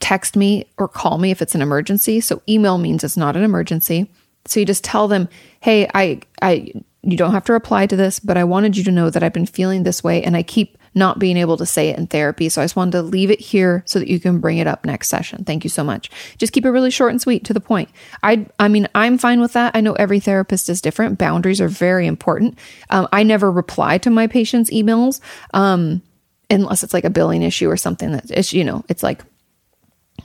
text 0.00 0.36
me 0.36 0.70
or 0.78 0.88
call 0.88 1.18
me 1.18 1.30
if 1.30 1.42
it's 1.42 1.54
an 1.54 1.62
emergency. 1.62 2.20
So, 2.20 2.42
email 2.48 2.78
means 2.78 3.04
it's 3.04 3.16
not 3.16 3.36
an 3.36 3.44
emergency. 3.44 4.10
So, 4.46 4.60
you 4.60 4.66
just 4.66 4.84
tell 4.84 5.08
them, 5.08 5.28
hey, 5.60 5.88
I, 5.94 6.20
I, 6.42 6.72
you 7.02 7.16
don't 7.16 7.32
have 7.32 7.44
to 7.44 7.52
reply 7.52 7.86
to 7.86 7.96
this, 7.96 8.20
but 8.20 8.36
I 8.36 8.44
wanted 8.44 8.76
you 8.76 8.84
to 8.84 8.90
know 8.90 9.10
that 9.10 9.22
I've 9.22 9.32
been 9.32 9.46
feeling 9.46 9.82
this 9.82 10.02
way 10.02 10.22
and 10.22 10.36
I 10.36 10.42
keep 10.42 10.78
not 10.94 11.18
being 11.18 11.36
able 11.36 11.56
to 11.56 11.66
say 11.66 11.88
it 11.88 11.98
in 11.98 12.06
therapy. 12.06 12.48
So 12.48 12.60
I 12.60 12.64
just 12.64 12.76
wanted 12.76 12.92
to 12.92 13.02
leave 13.02 13.30
it 13.30 13.40
here 13.40 13.82
so 13.86 13.98
that 13.98 14.08
you 14.08 14.18
can 14.20 14.40
bring 14.40 14.58
it 14.58 14.66
up 14.66 14.84
next 14.84 15.08
session. 15.08 15.44
Thank 15.44 15.64
you 15.64 15.70
so 15.70 15.84
much. 15.84 16.10
Just 16.38 16.52
keep 16.52 16.64
it 16.64 16.70
really 16.70 16.90
short 16.90 17.12
and 17.12 17.20
sweet 17.20 17.44
to 17.44 17.54
the 17.54 17.60
point. 17.60 17.88
I 18.22 18.46
I 18.58 18.68
mean, 18.68 18.88
I'm 18.94 19.18
fine 19.18 19.40
with 19.40 19.52
that. 19.52 19.74
I 19.74 19.80
know 19.80 19.94
every 19.94 20.20
therapist 20.20 20.68
is 20.68 20.80
different. 20.80 21.18
Boundaries 21.18 21.60
are 21.60 21.68
very 21.68 22.06
important. 22.06 22.58
Um, 22.90 23.08
I 23.12 23.22
never 23.22 23.50
reply 23.50 23.98
to 23.98 24.10
my 24.10 24.26
patients' 24.26 24.70
emails 24.70 25.20
um, 25.54 26.02
unless 26.50 26.82
it's 26.82 26.94
like 26.94 27.04
a 27.04 27.10
billing 27.10 27.42
issue 27.42 27.70
or 27.70 27.76
something 27.76 28.12
that 28.12 28.30
is, 28.30 28.52
you 28.52 28.64
know, 28.64 28.84
it's 28.88 29.02
like 29.02 29.22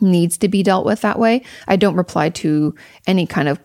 needs 0.03 0.37
to 0.39 0.47
be 0.47 0.61
dealt 0.61 0.85
with 0.85 1.01
that 1.01 1.17
way. 1.17 1.43
I 1.67 1.75
don't 1.75 1.95
reply 1.95 2.29
to 2.29 2.75
any 3.07 3.25
kind 3.25 3.47
of 3.47 3.59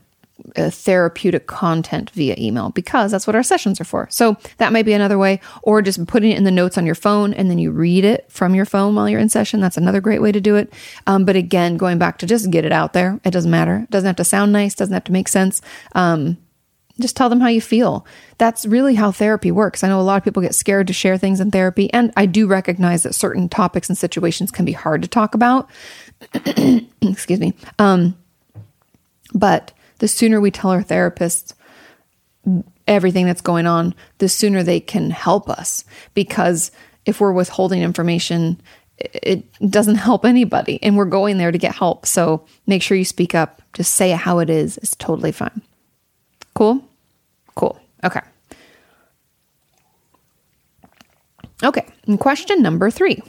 therapeutic 0.57 1.48
content 1.48 2.11
via 2.11 2.37
email 2.38 2.70
because 2.70 3.11
that's 3.11 3.27
what 3.27 3.35
our 3.35 3.42
sessions 3.42 3.81
are 3.81 3.85
for. 3.85 4.07
So 4.11 4.37
that 4.59 4.72
might 4.72 4.85
be 4.85 4.92
another 4.92 5.18
way, 5.18 5.40
or 5.62 5.83
just 5.83 6.07
putting 6.07 6.31
it 6.31 6.38
in 6.38 6.44
the 6.44 6.53
notes 6.53 6.79
on 6.79 6.87
your 6.87 6.94
phone 6.94 7.35
and 7.35 7.51
then 7.51 7.59
you 7.59 7.72
read 7.72 8.05
it 8.05 8.31
from 8.31 8.55
your 8.55 8.64
phone 8.64 8.94
while 8.94 9.09
you're 9.09 9.20
in 9.20 9.29
session. 9.29 9.61
That's 9.61 9.77
another 9.77 10.01
great 10.01 10.22
way 10.22 10.31
to 10.31 10.40
do 10.40 10.55
it. 10.55 10.72
Um, 11.09 11.24
but 11.24 11.35
again, 11.35 11.77
going 11.77 11.98
back 11.98 12.18
to 12.18 12.27
just 12.27 12.51
get 12.51 12.64
it 12.64 12.72
out 12.72 12.92
there. 12.92 13.20
It 13.24 13.33
doesn't 13.33 13.51
matter. 13.51 13.81
It 13.83 13.90
doesn't 13.90 14.07
have 14.07 14.16
to 14.16 14.24
sound 14.24 14.53
nice. 14.53 14.77
Doesn't 14.77 14.94
have 14.94 15.05
to 15.05 15.12
make 15.12 15.29
sense. 15.29 15.61
Um, 15.96 16.38
just 17.01 17.16
tell 17.16 17.29
them 17.29 17.40
how 17.40 17.48
you 17.48 17.61
feel. 17.61 18.07
That's 18.38 18.66
really 18.66 18.96
how 18.96 19.12
therapy 19.12 19.51
works. 19.51 19.85
I 19.85 19.88
know 19.88 20.01
a 20.01 20.03
lot 20.03 20.16
of 20.16 20.24
people 20.24 20.42
get 20.42 20.55
scared 20.55 20.88
to 20.88 20.92
share 20.92 21.16
things 21.16 21.40
in 21.40 21.51
therapy, 21.51 21.92
and 21.92 22.12
I 22.16 22.27
do 22.27 22.46
recognize 22.48 23.05
that 23.05 23.14
certain 23.14 23.48
topics 23.48 23.88
and 23.88 23.96
situations 23.96 24.51
can 24.51 24.64
be 24.64 24.72
hard 24.72 25.03
to 25.03 25.09
talk 25.09 25.35
about. 25.35 25.70
Excuse 27.03 27.41
me. 27.41 27.55
Um, 27.79 28.17
but 29.35 29.73
the 29.99 30.09
sooner 30.09 30.41
we 30.41 30.51
tell 30.51 30.71
our 30.71 30.83
therapists 30.83 31.55
everything 32.87 33.27
that's 33.27 33.41
going 33.41 33.67
on, 33.67 33.95
the 34.19 34.29
sooner 34.29 34.63
they 34.63 34.81
can 34.81 35.11
help 35.11 35.49
us. 35.49 35.85
Because 36.15 36.71
if 37.05 37.21
we're 37.21 37.33
withholding 37.33 37.83
information, 37.83 38.61
it 38.99 39.45
doesn't 39.71 39.97
help 39.97 40.25
anybody. 40.25 40.83
And 40.83 40.97
we're 40.97 41.05
going 41.05 41.39
there 41.39 41.53
to 41.53 41.59
get 41.59 41.75
help. 41.75 42.07
So 42.07 42.45
make 42.67 42.83
sure 42.83 42.97
you 42.97 43.05
speak 43.05 43.35
up. 43.35 43.63
Just 43.75 43.95
say 43.95 44.11
how 44.11 44.39
it 44.39 44.51
is. 44.51 44.79
It's 44.79 44.97
totally 44.97 45.33
fine. 45.33 45.63
Cool? 46.55 46.83
Cool. 47.55 47.79
Okay. 48.03 48.21
Okay. 51.63 51.87
And 52.07 52.19
question 52.19 52.63
number 52.63 52.91
three 52.91 53.21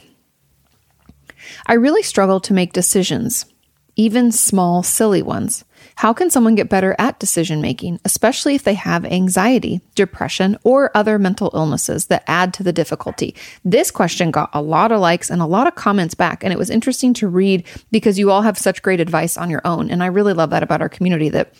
I 1.70 1.74
really 1.74 2.02
struggle 2.02 2.40
to 2.40 2.52
make 2.52 2.72
decisions, 2.72 3.46
even 3.94 4.32
small, 4.32 4.82
silly 4.82 5.22
ones. 5.22 5.64
How 5.94 6.12
can 6.12 6.28
someone 6.28 6.56
get 6.56 6.68
better 6.68 6.96
at 6.98 7.20
decision 7.20 7.60
making, 7.60 8.00
especially 8.04 8.56
if 8.56 8.64
they 8.64 8.74
have 8.74 9.04
anxiety, 9.04 9.80
depression, 9.94 10.58
or 10.64 10.90
other 10.96 11.16
mental 11.16 11.48
illnesses 11.54 12.06
that 12.06 12.24
add 12.26 12.52
to 12.54 12.64
the 12.64 12.72
difficulty? 12.72 13.36
This 13.64 13.92
question 13.92 14.32
got 14.32 14.50
a 14.52 14.60
lot 14.60 14.90
of 14.90 14.98
likes 14.98 15.30
and 15.30 15.40
a 15.40 15.46
lot 15.46 15.68
of 15.68 15.76
comments 15.76 16.14
back, 16.14 16.42
and 16.42 16.52
it 16.52 16.58
was 16.58 16.70
interesting 16.70 17.14
to 17.14 17.28
read 17.28 17.64
because 17.92 18.18
you 18.18 18.32
all 18.32 18.42
have 18.42 18.58
such 18.58 18.82
great 18.82 18.98
advice 18.98 19.36
on 19.36 19.48
your 19.48 19.62
own. 19.64 19.92
And 19.92 20.02
I 20.02 20.06
really 20.06 20.32
love 20.32 20.50
that 20.50 20.64
about 20.64 20.82
our 20.82 20.88
community 20.88 21.28
that 21.28 21.54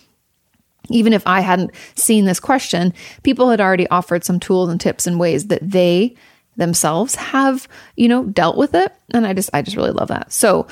even 0.89 1.13
if 1.13 1.25
I 1.25 1.41
hadn't 1.41 1.71
seen 1.95 2.25
this 2.25 2.41
question, 2.41 2.95
people 3.23 3.49
had 3.49 3.61
already 3.61 3.87
offered 3.91 4.25
some 4.25 4.41
tools 4.41 4.71
and 4.71 4.81
tips 4.81 5.07
and 5.07 5.21
ways 5.21 5.47
that 5.47 5.71
they 5.71 6.17
themselves 6.61 7.17
have, 7.17 7.67
you 7.97 8.07
know, 8.07 8.25
dealt 8.25 8.57
with 8.57 8.75
it. 8.75 8.95
And 9.13 9.27
I 9.27 9.33
just 9.33 9.51
I 9.53 9.63
just 9.63 9.77
really 9.77 9.91
love 9.91 10.09
that. 10.09 10.33
So 10.33 10.69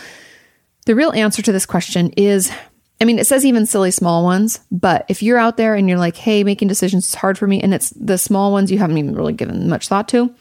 the 0.86 0.94
real 0.94 1.10
answer 1.12 1.42
to 1.42 1.52
this 1.52 1.66
question 1.66 2.10
is 2.16 2.52
I 3.00 3.04
mean, 3.04 3.18
it 3.18 3.26
says 3.26 3.46
even 3.46 3.66
silly 3.66 3.92
small 3.92 4.24
ones, 4.24 4.60
but 4.72 5.04
if 5.08 5.22
you're 5.22 5.38
out 5.38 5.56
there 5.56 5.74
and 5.74 5.88
you're 5.88 5.98
like, 5.98 6.16
hey, 6.16 6.42
making 6.42 6.66
decisions 6.66 7.06
is 7.06 7.14
hard 7.14 7.38
for 7.38 7.46
me, 7.46 7.60
and 7.60 7.72
it's 7.72 7.90
the 7.90 8.18
small 8.18 8.50
ones 8.50 8.72
you 8.72 8.78
haven't 8.78 8.98
even 8.98 9.14
really 9.14 9.32
given 9.32 9.68
much 9.68 9.86
thought 9.86 10.08
to, 10.08 10.34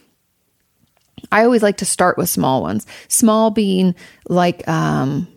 I 1.31 1.43
always 1.43 1.61
like 1.61 1.77
to 1.77 1.85
start 1.85 2.17
with 2.17 2.29
small 2.29 2.63
ones. 2.63 2.87
Small 3.09 3.51
being 3.51 3.93
like, 4.27 4.67
um, 4.67 5.27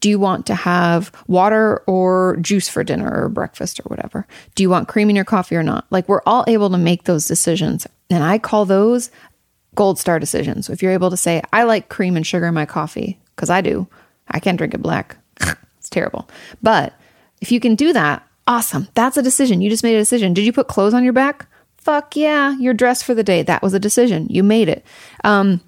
do 0.00 0.08
you 0.08 0.18
want 0.18 0.46
to 0.46 0.54
have 0.54 1.12
water 1.26 1.82
or 1.86 2.36
juice 2.40 2.68
for 2.68 2.84
dinner 2.84 3.24
or 3.24 3.28
breakfast 3.28 3.80
or 3.80 3.84
whatever? 3.88 4.26
Do 4.54 4.62
you 4.62 4.70
want 4.70 4.88
cream 4.88 5.10
in 5.10 5.16
your 5.16 5.24
coffee 5.24 5.56
or 5.56 5.62
not? 5.62 5.86
Like, 5.90 6.08
we're 6.08 6.22
all 6.24 6.44
able 6.46 6.70
to 6.70 6.78
make 6.78 7.04
those 7.04 7.26
decisions. 7.26 7.86
And 8.08 8.22
I 8.22 8.38
call 8.38 8.64
those 8.64 9.10
gold 9.78 9.96
star 9.96 10.18
decisions. 10.18 10.66
So 10.66 10.72
if 10.72 10.82
you're 10.82 10.90
able 10.90 11.08
to 11.08 11.16
say, 11.16 11.40
I 11.52 11.62
like 11.62 11.88
cream 11.88 12.16
and 12.16 12.26
sugar 12.26 12.46
in 12.46 12.54
my 12.54 12.66
coffee, 12.66 13.16
because 13.36 13.48
I 13.48 13.60
do, 13.60 13.86
I 14.26 14.40
can't 14.40 14.58
drink 14.58 14.74
it 14.74 14.82
black. 14.82 15.16
It's 15.78 15.88
terrible. 15.88 16.28
But 16.60 16.92
if 17.40 17.52
you 17.52 17.60
can 17.60 17.76
do 17.76 17.92
that, 17.92 18.26
awesome. 18.48 18.88
That's 18.94 19.16
a 19.16 19.22
decision. 19.22 19.60
You 19.60 19.70
just 19.70 19.84
made 19.84 19.94
a 19.94 20.00
decision. 20.00 20.34
Did 20.34 20.44
you 20.44 20.52
put 20.52 20.66
clothes 20.66 20.92
on 20.92 21.04
your 21.04 21.12
back? 21.12 21.46
Fuck 21.76 22.16
yeah, 22.16 22.56
you're 22.58 22.74
dressed 22.74 23.04
for 23.04 23.14
the 23.14 23.22
day. 23.22 23.44
That 23.44 23.62
was 23.62 23.74
a 23.74 23.78
decision. 23.78 24.26
You 24.28 24.42
made 24.42 24.68
it. 24.68 24.84
Um, 25.22 25.60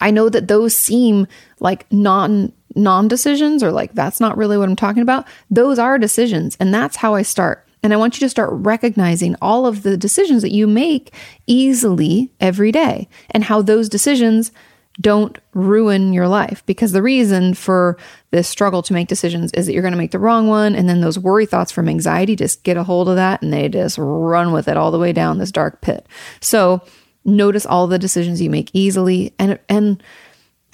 I 0.00 0.10
know 0.10 0.28
that 0.28 0.48
those 0.48 0.76
seem 0.76 1.28
like 1.60 1.86
non 1.92 2.52
non 2.74 3.06
decisions 3.06 3.62
or 3.62 3.70
like 3.70 3.94
that's 3.94 4.18
not 4.18 4.36
really 4.36 4.58
what 4.58 4.68
I'm 4.68 4.74
talking 4.74 5.02
about. 5.02 5.28
Those 5.48 5.78
are 5.78 5.96
decisions, 5.96 6.56
and 6.58 6.74
that's 6.74 6.96
how 6.96 7.14
I 7.14 7.22
start. 7.22 7.64
And 7.82 7.92
I 7.92 7.96
want 7.96 8.16
you 8.16 8.20
to 8.20 8.30
start 8.30 8.50
recognizing 8.52 9.36
all 9.42 9.66
of 9.66 9.82
the 9.82 9.96
decisions 9.96 10.42
that 10.42 10.52
you 10.52 10.66
make 10.66 11.12
easily 11.46 12.30
every 12.40 12.70
day 12.70 13.08
and 13.30 13.44
how 13.44 13.62
those 13.62 13.88
decisions 13.88 14.52
don't 15.00 15.38
ruin 15.54 16.12
your 16.12 16.28
life 16.28 16.62
because 16.66 16.92
the 16.92 17.02
reason 17.02 17.54
for 17.54 17.96
this 18.30 18.46
struggle 18.46 18.82
to 18.82 18.92
make 18.92 19.08
decisions 19.08 19.50
is 19.52 19.66
that 19.66 19.72
you're 19.72 19.82
going 19.82 19.92
to 19.92 19.98
make 19.98 20.10
the 20.10 20.18
wrong 20.18 20.48
one 20.48 20.74
and 20.74 20.88
then 20.88 21.00
those 21.00 21.18
worry 21.18 21.46
thoughts 21.46 21.72
from 21.72 21.88
anxiety 21.88 22.36
just 22.36 22.62
get 22.62 22.76
a 22.76 22.84
hold 22.84 23.08
of 23.08 23.16
that 23.16 23.40
and 23.40 23.52
they 23.52 23.68
just 23.68 23.96
run 23.98 24.52
with 24.52 24.68
it 24.68 24.76
all 24.76 24.90
the 24.90 24.98
way 24.98 25.12
down 25.12 25.38
this 25.38 25.50
dark 25.50 25.80
pit. 25.80 26.06
So 26.40 26.82
notice 27.24 27.64
all 27.64 27.86
the 27.86 27.98
decisions 27.98 28.42
you 28.42 28.50
make 28.50 28.70
easily 28.74 29.32
and 29.38 29.58
and 29.68 30.02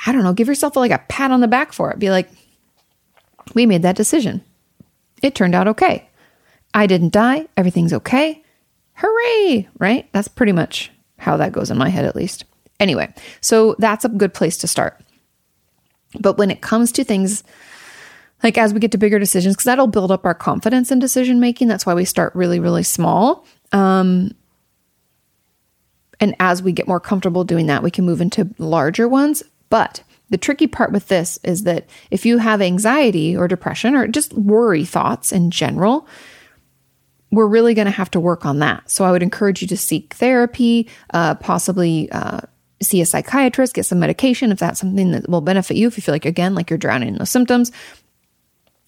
I 0.06 0.12
don't 0.12 0.24
know, 0.24 0.32
give 0.32 0.48
yourself 0.48 0.76
like 0.76 0.90
a 0.90 0.98
pat 1.08 1.30
on 1.30 1.40
the 1.40 1.48
back 1.48 1.72
for 1.72 1.90
it. 1.92 1.98
Be 1.98 2.10
like 2.10 2.28
we 3.54 3.66
made 3.66 3.82
that 3.82 3.96
decision. 3.96 4.42
It 5.22 5.34
turned 5.34 5.54
out 5.54 5.68
okay. 5.68 6.07
I 6.78 6.86
didn't 6.86 7.12
die. 7.12 7.48
Everything's 7.56 7.92
okay. 7.92 8.40
Hooray, 8.94 9.68
right? 9.80 10.08
That's 10.12 10.28
pretty 10.28 10.52
much 10.52 10.92
how 11.16 11.36
that 11.38 11.50
goes 11.50 11.72
in 11.72 11.76
my 11.76 11.88
head 11.88 12.04
at 12.04 12.14
least. 12.14 12.44
Anyway, 12.78 13.12
so 13.40 13.74
that's 13.80 14.04
a 14.04 14.08
good 14.08 14.32
place 14.32 14.56
to 14.58 14.68
start. 14.68 15.00
But 16.20 16.38
when 16.38 16.52
it 16.52 16.60
comes 16.60 16.92
to 16.92 17.02
things 17.02 17.42
like 18.44 18.56
as 18.56 18.72
we 18.72 18.78
get 18.78 18.92
to 18.92 18.98
bigger 18.98 19.18
decisions, 19.18 19.56
because 19.56 19.64
that'll 19.64 19.88
build 19.88 20.12
up 20.12 20.24
our 20.24 20.34
confidence 20.34 20.92
in 20.92 21.00
decision 21.00 21.40
making. 21.40 21.66
That's 21.66 21.84
why 21.84 21.94
we 21.94 22.04
start 22.04 22.32
really, 22.36 22.60
really 22.60 22.84
small. 22.84 23.44
Um, 23.72 24.30
and 26.20 26.36
as 26.38 26.62
we 26.62 26.70
get 26.70 26.86
more 26.86 27.00
comfortable 27.00 27.42
doing 27.42 27.66
that, 27.66 27.82
we 27.82 27.90
can 27.90 28.06
move 28.06 28.20
into 28.20 28.54
larger 28.58 29.08
ones. 29.08 29.42
But 29.68 30.04
the 30.30 30.38
tricky 30.38 30.68
part 30.68 30.92
with 30.92 31.08
this 31.08 31.40
is 31.42 31.64
that 31.64 31.88
if 32.12 32.24
you 32.24 32.38
have 32.38 32.62
anxiety 32.62 33.36
or 33.36 33.48
depression 33.48 33.96
or 33.96 34.06
just 34.06 34.32
worry 34.34 34.84
thoughts 34.84 35.32
in 35.32 35.50
general, 35.50 36.06
we're 37.30 37.46
really 37.46 37.74
going 37.74 37.86
to 37.86 37.90
have 37.92 38.10
to 38.12 38.20
work 38.20 38.46
on 38.46 38.58
that. 38.60 38.90
So 38.90 39.04
I 39.04 39.10
would 39.10 39.22
encourage 39.22 39.60
you 39.62 39.68
to 39.68 39.76
seek 39.76 40.14
therapy, 40.14 40.88
uh, 41.12 41.34
possibly 41.34 42.10
uh, 42.10 42.40
see 42.80 43.00
a 43.00 43.06
psychiatrist, 43.06 43.74
get 43.74 43.86
some 43.86 43.98
medication 43.98 44.52
if 44.52 44.58
that's 44.58 44.80
something 44.80 45.10
that 45.12 45.28
will 45.28 45.40
benefit 45.40 45.76
you. 45.76 45.86
If 45.86 45.96
you 45.96 46.02
feel 46.02 46.14
like, 46.14 46.24
again, 46.24 46.54
like 46.54 46.70
you're 46.70 46.78
drowning 46.78 47.08
in 47.08 47.18
those 47.18 47.30
symptoms, 47.30 47.72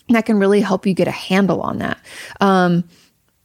that 0.08 0.26
can 0.26 0.38
really 0.38 0.60
help 0.60 0.86
you 0.86 0.94
get 0.94 1.08
a 1.08 1.12
handle 1.12 1.60
on 1.60 1.78
that. 1.78 1.98
Um, 2.40 2.84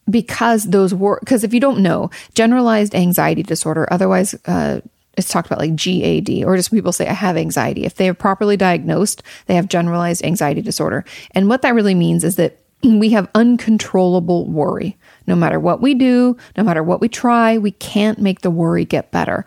because 0.10 0.66
those 0.66 0.94
were, 0.94 1.20
because 1.20 1.44
if 1.44 1.54
you 1.54 1.60
don't 1.60 1.80
know, 1.80 2.10
generalized 2.36 2.94
anxiety 2.94 3.44
disorder, 3.44 3.88
otherwise, 3.92 4.36
uh, 4.46 4.82
it's 5.18 5.30
talked 5.30 5.48
about 5.48 5.60
like 5.60 5.76
GAD, 5.76 6.44
or 6.44 6.58
just 6.58 6.72
people 6.72 6.92
say, 6.92 7.08
I 7.08 7.14
have 7.14 7.38
anxiety. 7.38 7.86
If 7.86 7.96
they 7.96 8.10
are 8.10 8.14
properly 8.14 8.58
diagnosed, 8.58 9.24
they 9.48 9.56
have 9.56 9.68
generalized 9.68 10.24
anxiety 10.24 10.62
disorder. 10.62 11.06
And 11.32 11.48
what 11.48 11.62
that 11.62 11.74
really 11.74 11.96
means 11.96 12.24
is 12.24 12.36
that 12.36 12.60
we 12.86 13.10
have 13.10 13.30
uncontrollable 13.34 14.46
worry. 14.46 14.98
No 15.28 15.36
matter 15.36 15.60
what 15.60 15.82
we 15.82 15.94
do, 15.94 16.38
no 16.56 16.64
matter 16.64 16.84
what 16.84 17.02
we 17.02 17.10
try, 17.10 17.58
we 17.58 17.72
can't 17.72 18.20
make 18.20 18.42
the 18.42 18.52
worry 18.52 18.86
get 18.86 19.12
better. 19.12 19.46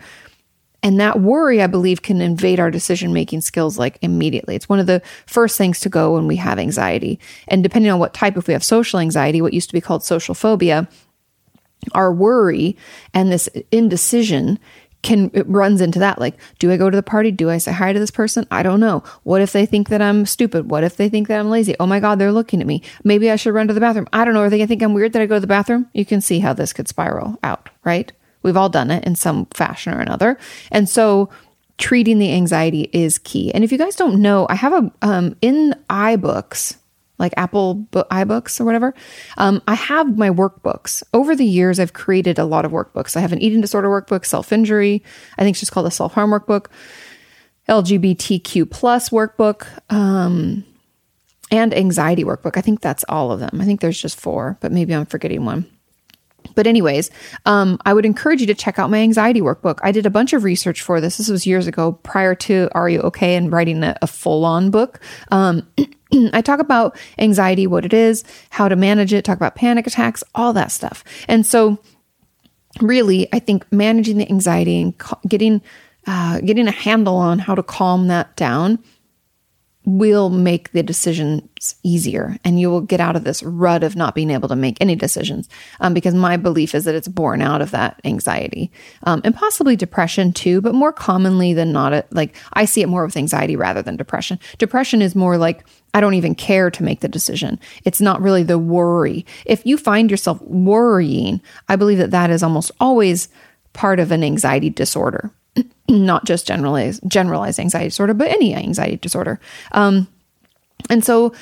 And 0.82 1.00
that 1.00 1.20
worry, 1.20 1.60
I 1.62 1.66
believe, 1.66 2.02
can 2.02 2.20
invade 2.20 2.60
our 2.60 2.70
decision 2.70 3.12
making 3.12 3.40
skills 3.40 3.78
like 3.78 3.98
immediately. 4.00 4.54
It's 4.54 4.68
one 4.68 4.78
of 4.78 4.86
the 4.86 5.02
first 5.26 5.58
things 5.58 5.80
to 5.80 5.88
go 5.88 6.14
when 6.14 6.26
we 6.26 6.36
have 6.36 6.58
anxiety. 6.58 7.18
And 7.48 7.62
depending 7.62 7.90
on 7.90 7.98
what 7.98 8.14
type, 8.14 8.36
if 8.36 8.46
we 8.46 8.52
have 8.52 8.64
social 8.64 9.00
anxiety, 9.00 9.42
what 9.42 9.52
used 9.52 9.70
to 9.70 9.74
be 9.74 9.80
called 9.80 10.04
social 10.04 10.34
phobia, 10.34 10.88
our 11.92 12.12
worry 12.12 12.76
and 13.14 13.30
this 13.30 13.48
indecision 13.70 14.58
can 15.02 15.30
it 15.32 15.48
runs 15.48 15.80
into 15.80 16.00
that 16.00 16.18
like 16.18 16.34
do 16.58 16.70
i 16.72 16.76
go 16.76 16.90
to 16.90 16.96
the 16.96 17.02
party? 17.02 17.30
Do 17.30 17.50
i 17.50 17.58
say 17.58 17.72
hi 17.72 17.92
to 17.92 17.98
this 17.98 18.10
person? 18.10 18.46
I 18.50 18.62
don't 18.62 18.80
know. 18.80 19.04
What 19.22 19.40
if 19.40 19.52
they 19.52 19.66
think 19.66 19.88
that 19.88 20.02
i'm 20.02 20.26
stupid? 20.26 20.70
What 20.70 20.84
if 20.84 20.96
they 20.96 21.08
think 21.08 21.28
that 21.28 21.40
i'm 21.40 21.50
lazy? 21.50 21.74
Oh 21.78 21.86
my 21.86 22.00
god 22.00 22.18
they're 22.18 22.32
looking 22.32 22.60
at 22.60 22.66
me. 22.66 22.82
Maybe 23.04 23.30
i 23.30 23.36
should 23.36 23.54
run 23.54 23.68
to 23.68 23.74
the 23.74 23.80
bathroom. 23.80 24.08
I 24.12 24.24
don't 24.24 24.34
know. 24.34 24.42
Are 24.42 24.50
they 24.50 24.58
gonna 24.58 24.66
think 24.66 24.82
i'm 24.82 24.94
weird 24.94 25.12
that 25.12 25.22
i 25.22 25.26
go 25.26 25.36
to 25.36 25.40
the 25.40 25.46
bathroom. 25.46 25.88
You 25.92 26.04
can 26.04 26.20
see 26.20 26.40
how 26.40 26.52
this 26.52 26.72
could 26.72 26.88
spiral 26.88 27.38
out 27.42 27.70
right? 27.88 28.12
We've 28.42 28.56
all 28.56 28.68
done 28.68 28.90
it 28.90 29.04
in 29.04 29.16
some 29.16 29.46
fashion 29.46 29.94
or 29.94 30.00
another. 30.00 30.38
And 30.70 30.88
so 30.88 31.30
treating 31.78 32.18
the 32.18 32.32
anxiety 32.32 32.90
is 32.92 33.18
key. 33.18 33.52
And 33.52 33.64
if 33.64 33.72
you 33.72 33.78
guys 33.78 33.96
don't 33.96 34.20
know, 34.20 34.46
I 34.50 34.54
have 34.54 34.72
a 34.72 34.92
um, 35.02 35.36
in 35.40 35.74
iBooks, 35.88 36.76
like 37.18 37.34
Apple 37.36 37.74
book, 37.74 38.08
iBooks 38.10 38.60
or 38.60 38.64
whatever. 38.64 38.94
Um, 39.36 39.62
I 39.66 39.74
have 39.74 40.16
my 40.16 40.30
workbooks. 40.30 41.02
Over 41.12 41.34
the 41.34 41.44
years, 41.44 41.80
I've 41.80 41.92
created 41.92 42.38
a 42.38 42.44
lot 42.44 42.64
of 42.64 42.72
workbooks. 42.72 43.16
I 43.16 43.20
have 43.20 43.32
an 43.32 43.42
eating 43.42 43.60
disorder 43.60 43.88
workbook, 43.88 44.24
self 44.24 44.52
injury. 44.52 45.02
I 45.36 45.42
think 45.42 45.54
it's 45.54 45.60
just 45.60 45.72
called 45.72 45.86
a 45.86 45.90
self 45.90 46.14
harm 46.14 46.30
workbook, 46.30 46.66
LGBTQ 47.68 48.70
plus 48.70 49.10
workbook, 49.10 49.66
um, 49.92 50.64
and 51.50 51.74
anxiety 51.74 52.24
workbook. 52.24 52.56
I 52.56 52.60
think 52.60 52.80
that's 52.80 53.04
all 53.08 53.32
of 53.32 53.40
them. 53.40 53.60
I 53.60 53.64
think 53.64 53.80
there's 53.80 54.00
just 54.00 54.20
four, 54.20 54.58
but 54.60 54.72
maybe 54.72 54.94
I'm 54.94 55.06
forgetting 55.06 55.44
one. 55.44 55.66
But, 56.54 56.66
anyways, 56.66 57.10
um, 57.46 57.78
I 57.84 57.92
would 57.92 58.06
encourage 58.06 58.40
you 58.40 58.46
to 58.46 58.54
check 58.54 58.78
out 58.78 58.90
my 58.90 58.98
anxiety 58.98 59.40
workbook. 59.40 59.78
I 59.82 59.92
did 59.92 60.06
a 60.06 60.10
bunch 60.10 60.32
of 60.32 60.44
research 60.44 60.82
for 60.82 61.00
this. 61.00 61.16
This 61.16 61.28
was 61.28 61.46
years 61.46 61.66
ago 61.66 61.92
prior 61.92 62.34
to 62.36 62.68
Are 62.72 62.88
You 62.88 63.00
Okay 63.00 63.36
and 63.36 63.52
writing 63.52 63.82
a, 63.82 63.96
a 64.02 64.06
full 64.06 64.44
on 64.44 64.70
book. 64.70 65.00
Um, 65.30 65.68
I 66.32 66.40
talk 66.40 66.60
about 66.60 66.96
anxiety, 67.18 67.66
what 67.66 67.84
it 67.84 67.92
is, 67.92 68.24
how 68.50 68.68
to 68.68 68.76
manage 68.76 69.12
it, 69.12 69.24
talk 69.24 69.36
about 69.36 69.54
panic 69.54 69.86
attacks, 69.86 70.24
all 70.34 70.52
that 70.52 70.70
stuff. 70.70 71.04
And 71.28 71.46
so, 71.46 71.78
really, 72.80 73.28
I 73.32 73.38
think 73.38 73.70
managing 73.72 74.18
the 74.18 74.28
anxiety 74.28 74.80
and 74.80 74.94
getting 75.26 75.62
uh, 76.06 76.40
getting 76.40 76.68
a 76.68 76.72
handle 76.72 77.16
on 77.16 77.38
how 77.38 77.54
to 77.54 77.62
calm 77.62 78.06
that 78.08 78.34
down 78.36 78.78
will 79.88 80.28
make 80.28 80.72
the 80.72 80.82
decisions 80.82 81.74
easier. 81.82 82.36
And 82.44 82.60
you 82.60 82.70
will 82.70 82.82
get 82.82 83.00
out 83.00 83.16
of 83.16 83.24
this 83.24 83.42
rut 83.42 83.82
of 83.82 83.96
not 83.96 84.14
being 84.14 84.30
able 84.30 84.48
to 84.48 84.56
make 84.56 84.76
any 84.80 84.94
decisions 84.94 85.48
um, 85.80 85.94
because 85.94 86.14
my 86.14 86.36
belief 86.36 86.74
is 86.74 86.84
that 86.84 86.94
it's 86.94 87.08
born 87.08 87.40
out 87.40 87.62
of 87.62 87.70
that 87.70 87.98
anxiety. 88.04 88.70
Um, 89.04 89.22
and 89.24 89.34
possibly 89.34 89.76
depression 89.76 90.32
too 90.32 90.60
but 90.60 90.74
more 90.74 90.92
commonly 90.92 91.54
than 91.54 91.72
not 91.72 92.06
like 92.12 92.36
i 92.52 92.64
see 92.64 92.82
it 92.82 92.88
more 92.88 93.04
with 93.04 93.16
anxiety 93.16 93.56
rather 93.56 93.80
than 93.80 93.96
depression. 93.96 94.38
Depression 94.58 95.00
is 95.00 95.14
more 95.14 95.38
like 95.38 95.64
i 95.94 96.00
don't 96.00 96.14
even 96.14 96.34
care 96.34 96.70
to 96.70 96.82
make 96.82 97.00
the 97.00 97.08
decision 97.08 97.58
it's 97.84 98.00
not 98.00 98.20
really 98.20 98.42
the 98.42 98.58
worry 98.58 99.24
if 99.46 99.64
you 99.66 99.76
find 99.76 100.10
yourself 100.10 100.40
worrying 100.42 101.40
i 101.68 101.76
believe 101.76 101.98
that 101.98 102.10
that 102.10 102.30
is 102.30 102.42
almost 102.42 102.70
always 102.80 103.28
part 103.72 104.00
of 104.00 104.10
an 104.10 104.24
anxiety 104.24 104.70
disorder 104.70 105.30
not 105.88 106.24
just 106.24 106.46
generalized 106.46 107.02
generalized 107.08 107.58
anxiety 107.58 107.88
disorder, 107.88 108.14
but 108.14 108.28
any 108.28 108.54
anxiety 108.54 108.96
disorder. 108.96 109.40
Um, 109.72 110.08
and 110.90 111.04
so, 111.04 111.32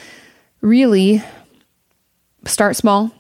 really, 0.61 1.23
start 2.45 2.77
small. 2.77 3.11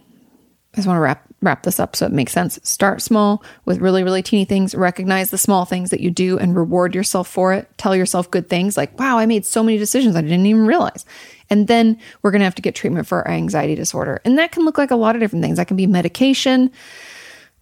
I 0.72 0.76
just 0.76 0.86
want 0.86 0.96
to 0.96 1.02
wrap 1.02 1.25
wrap 1.42 1.62
this 1.62 1.78
up 1.78 1.94
so 1.94 2.06
it 2.06 2.12
makes 2.12 2.32
sense. 2.32 2.58
Start 2.62 3.02
small 3.02 3.42
with 3.64 3.78
really 3.78 4.02
really 4.02 4.22
teeny 4.22 4.44
things. 4.44 4.74
Recognize 4.74 5.30
the 5.30 5.38
small 5.38 5.64
things 5.64 5.90
that 5.90 6.00
you 6.00 6.10
do 6.10 6.38
and 6.38 6.56
reward 6.56 6.94
yourself 6.94 7.28
for 7.28 7.52
it. 7.52 7.68
Tell 7.78 7.94
yourself 7.94 8.30
good 8.30 8.48
things 8.48 8.76
like, 8.76 8.98
"Wow, 8.98 9.18
I 9.18 9.26
made 9.26 9.44
so 9.44 9.62
many 9.62 9.78
decisions 9.78 10.16
I 10.16 10.22
didn't 10.22 10.46
even 10.46 10.66
realize." 10.66 11.04
And 11.48 11.68
then 11.68 11.98
we're 12.22 12.32
going 12.32 12.40
to 12.40 12.46
have 12.46 12.56
to 12.56 12.62
get 12.62 12.74
treatment 12.74 13.06
for 13.06 13.26
our 13.26 13.34
anxiety 13.34 13.74
disorder, 13.74 14.20
and 14.24 14.38
that 14.38 14.52
can 14.52 14.64
look 14.64 14.78
like 14.78 14.90
a 14.90 14.96
lot 14.96 15.14
of 15.14 15.20
different 15.20 15.44
things. 15.44 15.58
That 15.58 15.68
can 15.68 15.76
be 15.76 15.86
medication. 15.86 16.70